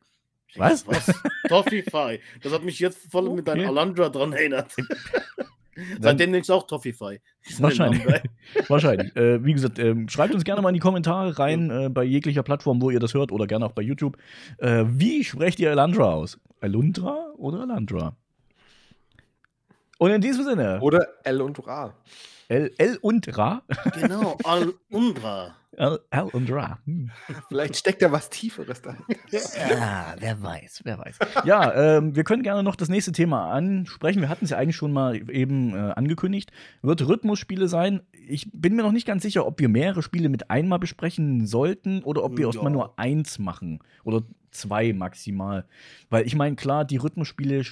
Was? 0.56 0.88
Was? 0.88 1.12
Toffify. 1.48 2.20
Das 2.42 2.52
hat 2.54 2.64
mich 2.64 2.80
jetzt 2.80 3.12
voll 3.12 3.30
mit 3.30 3.48
deinem 3.48 3.60
Okay. 3.60 3.68
Alandra 3.70 4.10
dran 4.10 4.34
erinnert. 4.34 4.72
Seitdem 6.00 6.32
nennst 6.32 6.50
du 6.50 6.54
auch 6.54 6.68
Toffify. 6.68 7.20
Wahrscheinlich. 7.60 8.04
Wahrscheinlich. 8.68 9.16
Äh, 9.16 9.44
wie 9.44 9.54
gesagt, 9.54 9.80
ähm, 9.80 10.08
schreibt 10.10 10.34
uns 10.34 10.44
gerne 10.44 10.62
mal 10.62 10.70
in 10.70 10.76
die 10.76 10.80
Kommentare 10.80 11.38
rein, 11.38 11.70
äh, 11.70 11.90
bei 11.90 12.04
jeglicher 12.04 12.44
Plattform, 12.44 12.82
wo 12.82 12.90
ihr 12.90 13.00
das 13.00 13.14
hört, 13.14 13.32
oder 13.32 13.48
gerne 13.48 13.66
auch 13.66 13.74
bei 13.74 13.82
YouTube. 13.82 14.18
Äh, 14.58 14.86
wie 14.88 15.24
sprecht 15.24 15.60
ihr 15.60 15.72
Alandra 15.72 16.14
aus? 16.14 16.40
Alundra 16.62 17.34
oder 17.38 17.62
Alandra? 17.62 18.16
Und 19.98 20.12
in 20.12 20.22
diesem 20.22 20.46
Sinne, 20.46 20.80
Oder 20.82 21.08
El 22.50 22.98
und 23.02 23.38
Ra. 23.38 23.62
L, 23.70 23.78
L 23.78 23.90
und 23.90 23.94
Ra. 23.94 23.96
Genau, 24.02 24.38
Al-Undra. 24.44 25.56
L, 25.78 26.00
L 26.10 26.24
und 26.34 26.52
Ra. 26.52 26.80
Hm. 26.86 27.10
Vielleicht 27.48 27.78
steckt 27.78 28.02
da 28.02 28.12
was 28.12 28.30
Tieferes 28.30 28.82
dahinter. 28.82 29.16
Ja, 29.32 30.16
wer 30.20 30.42
weiß, 30.42 30.82
wer 30.84 30.98
weiß. 30.98 31.20
Ja, 31.46 31.74
ähm, 31.98 32.16
wir 32.16 32.24
können 32.24 32.42
gerne 32.44 32.64
noch 32.64 32.76
das 32.76 32.90
nächste 32.90 33.12
Thema 33.12 33.52
ansprechen. 33.52 34.20
Wir 34.20 34.28
hatten 34.30 34.44
es 34.46 34.52
ja 34.52 34.58
eigentlich 34.58 34.76
schon 34.76 34.92
mal 34.92 35.16
eben 35.30 35.74
äh, 35.76 35.94
angekündigt. 35.96 36.52
Wird 36.82 37.08
Rhythmusspiele 37.08 37.68
sein. 37.70 38.02
Ich 38.28 38.50
bin 38.52 38.76
mir 38.76 38.82
noch 38.82 38.92
nicht 38.92 39.08
ganz 39.08 39.22
sicher, 39.24 39.46
ob 39.46 39.60
wir 39.60 39.70
mehrere 39.70 40.02
Spiele 40.02 40.28
mit 40.28 40.50
einmal 40.50 40.80
besprechen 40.80 41.46
sollten 41.46 42.04
oder 42.04 42.24
ob 42.24 42.34
wir 42.36 42.42
Ja. 42.42 42.48
erstmal 42.48 42.72
nur 42.74 42.98
eins 43.00 43.40
machen. 43.40 43.80
Oder 44.04 44.24
zwei 44.52 44.92
maximal. 44.92 45.66
Weil 46.10 46.26
ich 46.26 46.36
meine, 46.36 46.56
klar, 46.56 46.84
die 46.84 46.98
Rhythmusspiele 46.98 47.64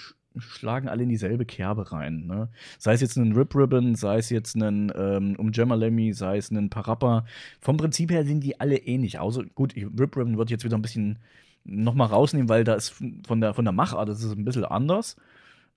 schlagen 0.42 0.88
alle 0.88 1.04
in 1.04 1.10
dieselbe 1.10 1.46
Kerbe 1.46 1.92
rein. 1.92 2.26
Ne? 2.28 2.50
Sei 2.78 2.94
es 2.94 3.02
jetzt 3.02 3.18
ein 3.18 3.34
Rip 3.34 3.56
Ribbon, 3.56 3.96
sei 3.96 4.18
es 4.18 4.30
jetzt 4.30 4.56
ein 4.56 4.92
ähm, 4.96 5.36
Lemmy, 5.54 6.14
sei 6.14 6.38
es 6.38 6.52
ein 6.52 6.70
Parappa. 6.70 7.26
Vom 7.60 7.78
Prinzip 7.78 8.12
her 8.12 8.26
sind 8.26 8.44
die 8.44 8.60
alle 8.60 8.78
ähnlich. 8.78 9.20
Außer, 9.20 9.44
gut, 9.56 9.76
Rip 9.76 10.16
Ribbon 10.16 10.38
wird 10.38 10.50
jetzt 10.50 10.64
wieder 10.64 10.78
ein 10.78 10.82
bisschen 10.82 11.20
nochmal 11.64 12.08
rausnehmen, 12.08 12.50
weil 12.50 12.64
da 12.64 12.76
ist 12.76 13.02
von 13.26 13.42
der, 13.42 13.54
von 13.54 13.66
der 13.66 13.74
Machart 13.74 14.10
ist 14.10 14.24
ein 14.24 14.46
bisschen 14.46 14.66
anders. 14.66 15.16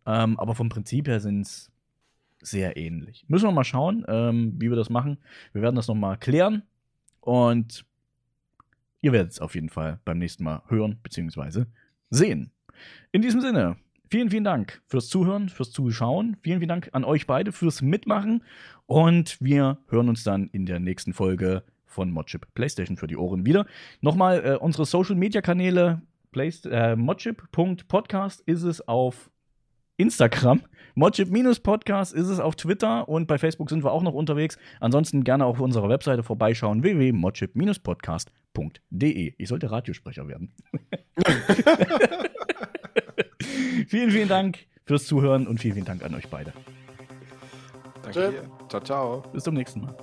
Ähm, 0.07 0.39
aber 0.39 0.55
vom 0.55 0.69
Prinzip 0.69 1.09
her 1.09 1.21
sind 1.21 1.43
es 1.43 1.71
sehr 2.41 2.77
ähnlich. 2.77 3.25
Müssen 3.29 3.49
wir 3.49 3.53
mal 3.53 3.65
schauen, 3.65 4.05
ähm, 4.09 4.55
wie 4.59 4.71
wir 4.71 4.77
das 4.77 4.91
machen. 4.91 5.19
Wir 5.53 5.63
werden 5.63 5.77
das 5.77 5.89
nochmal 5.89 6.17
klären 6.19 6.63
und 7.21 7.85
ihr 9.03 9.13
werdet 9.13 9.33
es 9.33 9.41
auf 9.41 9.55
jeden 9.55 9.69
Fall 9.69 10.01
beim 10.05 10.19
nächsten 10.19 10.45
Mal 10.45 10.63
hören 10.69 10.99
bzw. 11.03 11.65
sehen. 12.09 12.51
In 13.13 13.23
diesem 13.23 13.41
Sinne, 13.41 13.77
vielen, 14.11 14.31
vielen 14.31 14.45
Dank 14.45 14.83
fürs 14.87 15.09
Zuhören, 15.09 15.49
fürs 15.49 15.71
Zuschauen. 15.71 16.37
Vielen, 16.43 16.59
vielen 16.59 16.69
Dank 16.69 16.91
an 16.93 17.05
euch 17.05 17.27
beide 17.27 17.53
fürs 17.53 17.81
Mitmachen 17.81 18.43
und 18.87 19.39
wir 19.41 19.79
hören 19.89 20.09
uns 20.09 20.25
dann 20.25 20.49
in 20.49 20.67
der 20.67 20.81
nächsten 20.81 21.15
Folge 21.15 21.63
von 21.87 22.11
Modchip 22.11 22.53
PlayStation 22.55 22.97
für 22.97 23.07
die 23.07 23.17
Ohren 23.17 23.47
wieder. 23.47 23.67
Nochmal 24.01 24.45
äh, 24.45 24.57
unsere 24.57 24.85
Social 24.85 25.15
Media 25.15 25.41
Kanäle. 25.41 26.03
Äh, 26.33 26.95
modchip.podcast 26.95 28.41
ist 28.43 28.63
es 28.63 28.87
auf 28.87 29.31
Instagram. 29.97 30.63
Modchip-Podcast 30.95 32.13
ist 32.13 32.29
es 32.29 32.39
auf 32.41 32.57
Twitter 32.57 33.09
und 33.09 33.27
bei 33.27 33.39
Facebook 33.39 33.71
sind 33.71 33.85
wir 33.85 33.93
auch 33.93 34.03
noch 34.03 34.15
unterwegs. 34.15 34.59
Ansonsten 34.81 35.25
gerne 35.25 35.45
auch 35.45 35.55
auf 35.55 35.61
unserer 35.61 35.89
Webseite 35.89 36.23
vorbeischauen: 36.23 36.83
www.modchip-podcast.de. 36.83 39.35
Ich 39.39 39.49
sollte 39.49 39.71
Radiosprecher 39.71 40.29
werden. 40.29 40.53
vielen, 43.89 44.11
vielen 44.11 44.29
Dank 44.29 44.59
fürs 44.85 45.07
Zuhören 45.07 45.47
und 45.47 45.61
vielen, 45.61 45.75
vielen 45.75 45.87
Dank 45.87 46.03
an 46.03 46.15
euch 46.15 46.29
beide. 46.29 46.53
Danke. 48.03 48.45
Ciao, 48.69 48.83
ciao. 48.83 49.23
Bis 49.33 49.45
zum 49.45 49.55
nächsten 49.55 49.83
Mal. 49.83 49.95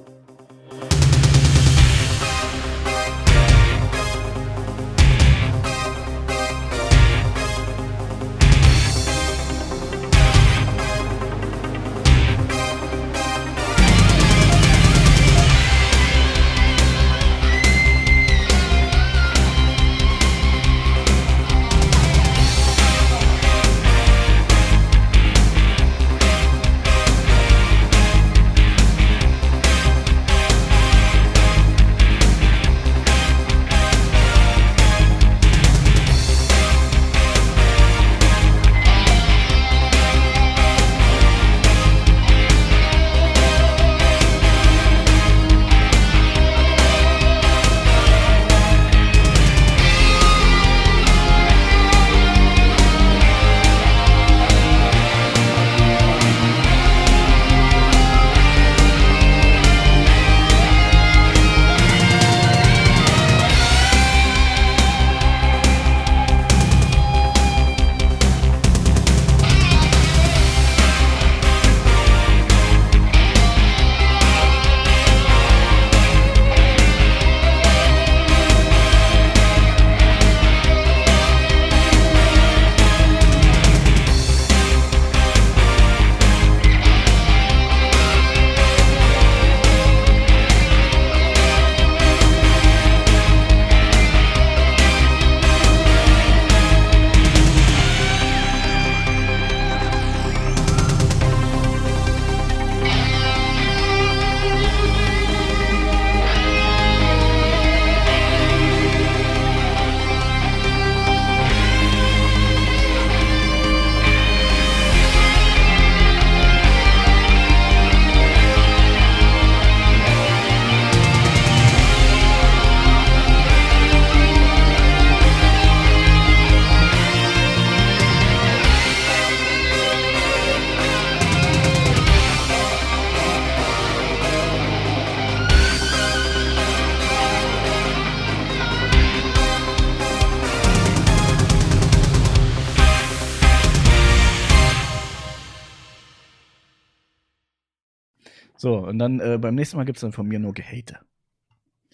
Dann 149.07 149.19
äh, 149.19 149.37
beim 149.37 149.55
nächsten 149.55 149.77
Mal 149.77 149.85
gibt 149.85 149.97
es 149.97 150.01
dann 150.01 150.11
von 150.11 150.27
mir 150.27 150.39
nur 150.39 150.53
Gehate. 150.53 150.99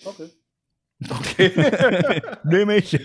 Okay. 0.03 0.29
Okay. 1.09 2.21
Nehme 2.43 2.77
ich. 2.77 2.99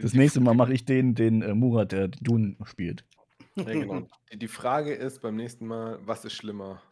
Das 0.00 0.14
nächste 0.14 0.40
Mal 0.40 0.54
mache 0.54 0.72
ich 0.72 0.84
den, 0.84 1.14
den 1.14 1.42
äh, 1.42 1.54
Murat, 1.54 1.92
der 1.92 2.08
Dune 2.08 2.56
spielt. 2.64 3.04
ja, 3.56 3.64
genau. 3.64 4.06
Die, 4.32 4.38
die 4.38 4.48
Frage 4.48 4.94
ist 4.94 5.20
beim 5.20 5.36
nächsten 5.36 5.66
Mal, 5.66 5.98
was 6.02 6.24
ist 6.24 6.32
schlimmer? 6.32 6.82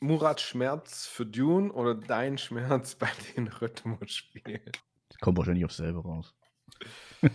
Murats 0.00 0.42
Schmerz 0.42 1.06
für 1.06 1.26
Dune 1.26 1.72
oder 1.72 1.94
dein 1.94 2.38
Schmerz 2.38 2.94
bei 2.98 3.08
den 3.36 3.48
Rhythmusspielen? 3.48 4.70
Kommt 5.20 5.38
wahrscheinlich 5.38 5.64
aufs 5.64 5.78
selbe 5.78 6.02
raus. 6.02 6.34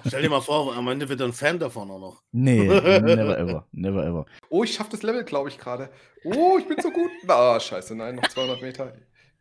Stell 0.07 0.21
dir 0.21 0.29
mal 0.29 0.41
vor, 0.41 0.75
am 0.75 0.87
Ende 0.87 1.07
wird 1.09 1.19
er 1.21 1.27
ein 1.27 1.33
Fan 1.33 1.59
davon 1.59 1.89
auch 1.91 1.99
noch. 1.99 2.23
Nee, 2.31 2.63
never 2.67 3.37
ever. 3.37 3.67
Never 3.71 4.05
ever. 4.05 4.25
Oh, 4.49 4.63
ich 4.63 4.73
schaffe 4.73 4.91
das 4.91 5.03
Level, 5.03 5.23
glaube 5.23 5.49
ich, 5.49 5.57
gerade. 5.57 5.89
Oh, 6.23 6.57
ich 6.59 6.67
bin 6.67 6.79
so 6.81 6.91
gut. 6.91 7.11
Ah, 7.27 7.59
scheiße, 7.59 7.95
nein, 7.95 8.15
noch 8.15 8.27
200 8.27 8.61
Meter. 8.61 8.93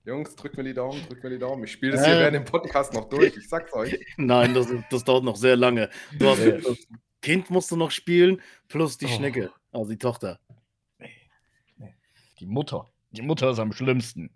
Jungs, 0.04 0.34
drückt 0.36 0.56
mir 0.56 0.64
die 0.64 0.74
Daumen, 0.74 1.02
drückt 1.08 1.22
mir 1.22 1.30
die 1.30 1.38
Daumen. 1.38 1.64
Ich 1.64 1.72
spiele 1.72 1.92
das 1.92 2.04
hier 2.04 2.14
Äh. 2.14 2.20
während 2.20 2.34
dem 2.36 2.44
Podcast 2.44 2.94
noch 2.94 3.08
durch. 3.08 3.36
Ich 3.36 3.48
sag's 3.48 3.72
euch. 3.74 3.98
Nein, 4.16 4.54
das, 4.54 4.68
das 4.90 5.04
dauert 5.04 5.24
noch 5.24 5.36
sehr 5.36 5.56
lange. 5.56 5.90
Du 6.18 6.28
hast, 6.28 6.40
das 6.40 6.78
Kind 7.20 7.50
musst 7.50 7.70
du 7.70 7.76
noch 7.76 7.90
spielen, 7.90 8.40
plus 8.68 8.96
die 8.96 9.06
Oh. 9.06 9.08
Schnecke, 9.08 9.50
also 9.72 9.90
die 9.90 9.98
Tochter. 9.98 10.38
Die 12.40 12.46
Mutter. 12.46 12.86
Die 13.10 13.22
Mutter 13.22 13.50
ist 13.50 13.58
am 13.58 13.72
schlimmsten. 13.72 14.30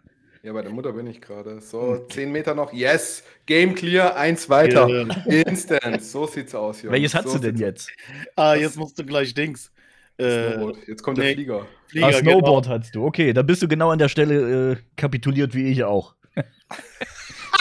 Ja, 0.45 0.53
bei 0.53 0.63
der 0.63 0.73
Mutter 0.73 0.93
bin 0.93 1.07
ich 1.07 1.21
gerade. 1.21 1.61
So, 1.61 2.05
10 2.11 2.33
Meter 2.33 2.53
noch. 2.57 2.73
Yes! 2.73 3.23
Game 3.47 3.77
clear, 3.77 4.17
eins 4.17 4.51
weiter. 4.51 4.89
Ja. 4.89 5.03
Instant. 5.43 6.03
So 6.03 6.27
sieht's 6.27 6.53
aus, 6.53 6.83
Jungs. 6.83 6.93
Welches 6.93 7.15
hast 7.15 7.29
so 7.29 7.35
du 7.35 7.53
denn 7.53 7.57
jetzt? 7.59 7.89
Ah, 8.35 8.55
jetzt 8.55 8.77
musst 8.77 8.99
du 8.99 9.05
gleich 9.05 9.33
Dings. 9.35 9.71
Äh, 10.17 10.51
Snowboard. 10.51 10.79
Jetzt 10.89 11.03
kommt 11.05 11.19
nee. 11.19 11.27
der 11.27 11.35
Flieger. 11.35 11.67
Flieger, 11.87 12.07
ah, 12.09 12.13
Snowboard 12.13 12.65
genau. 12.65 12.75
hattest 12.75 12.95
du. 12.97 13.05
Okay, 13.07 13.33
da 13.33 13.43
bist 13.43 13.63
du 13.63 13.69
genau 13.69 13.91
an 13.91 14.01
der 14.01 14.09
Stelle 14.09 14.73
äh, 14.73 14.77
kapituliert 14.97 15.55
wie 15.55 15.69
ich 15.69 15.85
auch. 15.85 16.17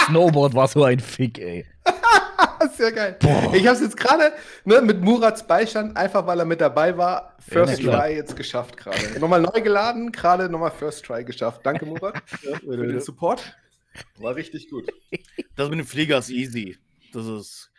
Snowboard 0.08 0.56
war 0.56 0.68
so 0.68 0.84
ein 0.84 1.00
Fick, 1.00 1.38
ey. 1.38 1.66
Sehr 2.82 2.92
geil. 2.94 3.16
Boah. 3.20 3.54
Ich 3.54 3.68
habe 3.68 3.76
es 3.76 3.82
jetzt 3.84 3.96
gerade 3.96 4.34
ne, 4.66 4.82
mit 4.82 5.02
Murats 5.02 5.46
Beistand, 5.46 5.96
einfach 5.96 6.26
weil 6.26 6.40
er 6.40 6.46
mit 6.46 6.62
dabei 6.62 6.98
war, 6.98 7.36
First 7.38 7.80
klar. 7.80 8.02
Try 8.08 8.16
jetzt 8.16 8.36
geschafft 8.36 8.76
gerade. 8.76 9.20
Nochmal 9.20 9.40
neu 9.40 9.62
geladen, 9.62 10.12
gerade 10.12 10.50
nochmal 10.50 10.72
First 10.72 11.06
Try 11.06 11.24
geschafft. 11.24 11.62
Danke, 11.64 11.86
Murat, 11.86 12.20
für 12.30 12.78
den 12.78 13.00
Support. 13.00 13.56
War 14.18 14.36
richtig 14.36 14.68
gut. 14.72 14.92
Das 15.56 15.70
mit 15.70 15.78
dem 15.78 15.86
Flieger 15.86 16.18
ist 16.18 16.32
easy. 16.32 16.80
Das 17.14 17.28
ist 17.28 17.72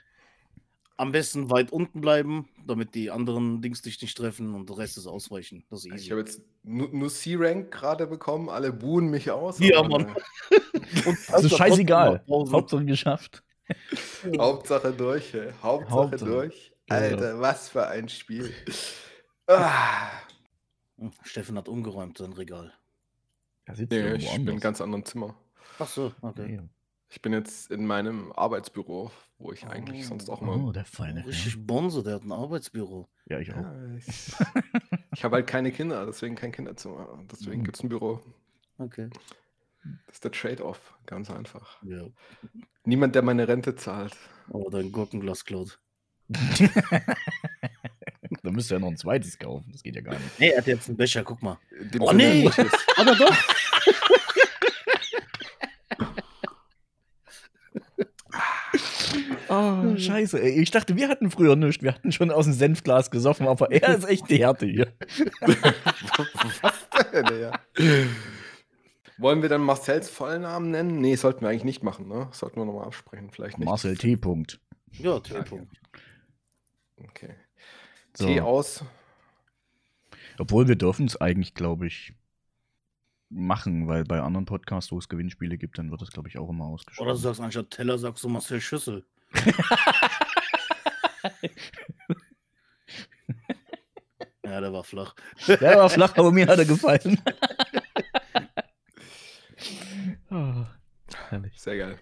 am 0.98 1.10
besten 1.10 1.50
weit 1.50 1.72
unten 1.72 2.00
bleiben, 2.00 2.48
damit 2.64 2.94
die 2.94 3.10
anderen 3.10 3.60
Dings 3.60 3.82
dich 3.82 4.00
nicht 4.00 4.16
treffen 4.16 4.54
und 4.54 4.68
der 4.68 4.78
Rest 4.78 4.98
ist 4.98 5.08
ausweichen. 5.08 5.64
Das 5.68 5.80
ist 5.80 5.86
Ich 5.86 5.92
easy. 5.94 6.10
habe 6.10 6.20
jetzt 6.20 6.42
nur, 6.62 6.90
nur 6.90 7.08
C-Rank 7.08 7.72
gerade 7.72 8.06
bekommen, 8.06 8.48
alle 8.48 8.72
buhen 8.72 9.08
mich 9.10 9.32
aus. 9.32 9.58
Ja, 9.58 9.82
Mann. 9.82 10.14
äh, 10.50 10.60
Und 11.08 11.18
Das 11.28 11.42
ist 11.42 11.56
scheißegal. 11.56 12.20
Pausen. 12.28 12.52
Hauptsache 12.54 12.84
geschafft. 12.84 13.42
Hauptsache 14.38 14.92
durch, 14.92 15.34
ey. 15.34 15.52
Hauptsache, 15.62 15.90
Hauptsache. 15.94 16.24
durch. 16.30 16.72
Ja. 16.88 16.96
Alter, 16.96 17.40
was 17.40 17.68
für 17.68 17.86
ein 17.88 18.08
Spiel. 18.08 18.52
Ah. 19.46 20.08
Steffen 21.24 21.56
hat 21.56 21.68
umgeräumt 21.68 22.18
sein 22.18 22.32
Regal. 22.32 22.72
Nee, 23.68 23.82
ich 23.82 23.88
bin 23.88 24.00
in 24.20 24.48
anders. 24.48 24.60
ganz 24.60 24.80
anderen 24.80 25.04
Zimmer. 25.04 25.34
Ach 25.78 25.88
so, 25.88 26.12
okay. 26.20 26.60
Ich 27.08 27.20
bin 27.22 27.32
jetzt 27.32 27.70
in 27.70 27.86
meinem 27.86 28.32
Arbeitsbüro, 28.32 29.10
wo 29.38 29.52
ich 29.52 29.66
eigentlich 29.66 30.04
Oh. 30.04 30.08
sonst 30.08 30.28
auch 30.30 30.40
immer. 30.42 30.56
Oh, 30.56 30.72
der 30.72 30.84
feine 30.84 31.20
Herr. 31.20 31.28
Richtig 31.28 31.66
Bonze, 31.66 32.02
der 32.02 32.14
hat 32.16 32.22
ein 32.24 32.32
Arbeitsbüro. 32.32 33.08
Ja, 33.26 33.38
ich 33.38 33.52
auch. 33.52 33.56
Ja, 33.58 33.74
ich 33.96 34.06
ich 35.12 35.24
habe 35.24 35.36
halt 35.36 35.46
keine 35.46 35.72
Kinder, 35.72 36.04
deswegen 36.06 36.34
kein 36.36 36.52
Kinderzimmer. 36.52 37.18
Deswegen 37.30 37.60
Mhm. 37.60 37.64
gibt 37.64 37.76
es 37.76 37.82
ein 37.82 37.88
Büro. 37.88 38.20
Okay. 38.78 39.10
Das 40.06 40.16
ist 40.16 40.24
der 40.24 40.32
Trade-off, 40.32 40.94
ganz 41.06 41.30
einfach. 41.30 41.78
Ja. 41.82 42.02
Niemand, 42.84 43.14
der 43.14 43.22
meine 43.22 43.48
Rente 43.48 43.74
zahlt. 43.74 44.14
Aber 44.52 44.70
dein 44.70 44.92
Gurkenglas 44.92 45.44
klaut. 45.44 45.80
da 46.28 46.68
müsst 48.50 48.70
ihr 48.70 48.76
ja 48.76 48.80
noch 48.80 48.88
ein 48.88 48.96
zweites 48.96 49.38
kaufen. 49.38 49.70
Das 49.72 49.82
geht 49.82 49.96
ja 49.96 50.02
gar 50.02 50.14
nicht. 50.14 50.38
Nee, 50.38 50.50
er 50.50 50.58
hat 50.58 50.66
jetzt 50.66 50.88
einen 50.88 50.96
Becher, 50.96 51.24
guck 51.24 51.42
mal. 51.42 51.58
Dem 51.92 52.02
Oh, 52.02 52.08
Sinne 52.10 52.22
nee. 52.22 52.50
Aber 52.96 53.14
doch. 53.16 53.36
Oh, 59.48 59.96
scheiße. 59.98 60.40
Ey. 60.40 60.62
Ich 60.62 60.70
dachte, 60.70 60.96
wir 60.96 61.08
hatten 61.08 61.30
früher 61.30 61.56
nichts. 61.56 61.82
Wir 61.82 61.94
hatten 61.94 62.12
schon 62.12 62.30
aus 62.30 62.46
dem 62.46 62.54
Senfglas 62.54 63.10
gesoffen, 63.10 63.46
aber 63.46 63.70
er 63.70 63.96
ist 63.98 64.08
echt 64.08 64.30
die 64.30 64.38
Härte 64.38 64.66
hier. 64.66 64.92
Was 66.62 66.88
denn, 67.12 67.40
ja? 67.40 67.52
Wollen 69.22 69.40
wir 69.40 69.48
dann 69.48 69.62
Marcells 69.62 70.10
Vollnamen 70.10 70.72
nennen? 70.72 71.00
Nee, 71.00 71.14
sollten 71.14 71.42
wir 71.42 71.48
eigentlich 71.48 71.62
nicht 71.62 71.84
machen, 71.84 72.08
ne? 72.08 72.28
Sollten 72.32 72.56
wir 72.56 72.64
nochmal 72.64 72.86
absprechen, 72.86 73.30
vielleicht 73.30 73.56
nicht. 73.56 73.66
Marcel 73.66 73.96
T. 73.96 74.16
Punkt. 74.16 74.60
Ja, 74.90 75.20
T-Punkt. 75.20 75.80
Okay. 76.98 77.34
So. 78.14 78.26
T 78.26 78.40
aus. 78.40 78.84
Obwohl 80.38 80.66
wir 80.66 80.74
dürfen 80.74 81.06
es 81.06 81.20
eigentlich, 81.20 81.54
glaube 81.54 81.86
ich, 81.86 82.14
machen, 83.28 83.86
weil 83.86 84.02
bei 84.04 84.20
anderen 84.20 84.44
Podcasts, 84.44 84.90
wo 84.90 84.98
es 84.98 85.08
Gewinnspiele 85.08 85.56
gibt, 85.56 85.78
dann 85.78 85.92
wird 85.92 86.02
das, 86.02 86.10
glaube 86.10 86.28
ich, 86.28 86.36
auch 86.36 86.50
immer 86.50 86.64
ausgeschrieben. 86.66 87.06
Oder 87.06 87.14
du 87.14 87.20
sagst 87.20 87.40
anstatt 87.40 87.70
Teller, 87.70 87.98
sagst 87.98 88.24
du 88.24 88.28
Marcel 88.28 88.60
Schüssel. 88.60 89.06
ja, 94.44 94.60
der 94.60 94.72
war 94.72 94.82
flach. 94.82 95.14
Der 95.46 95.76
war 95.76 95.88
flach, 95.88 96.16
aber 96.16 96.32
mir 96.32 96.48
hat 96.48 96.58
er 96.58 96.64
gefallen. 96.64 97.22
oh, 100.32 100.66
herrlich. 101.28 101.60
Sehr 101.60 101.76
geil. 101.76 101.98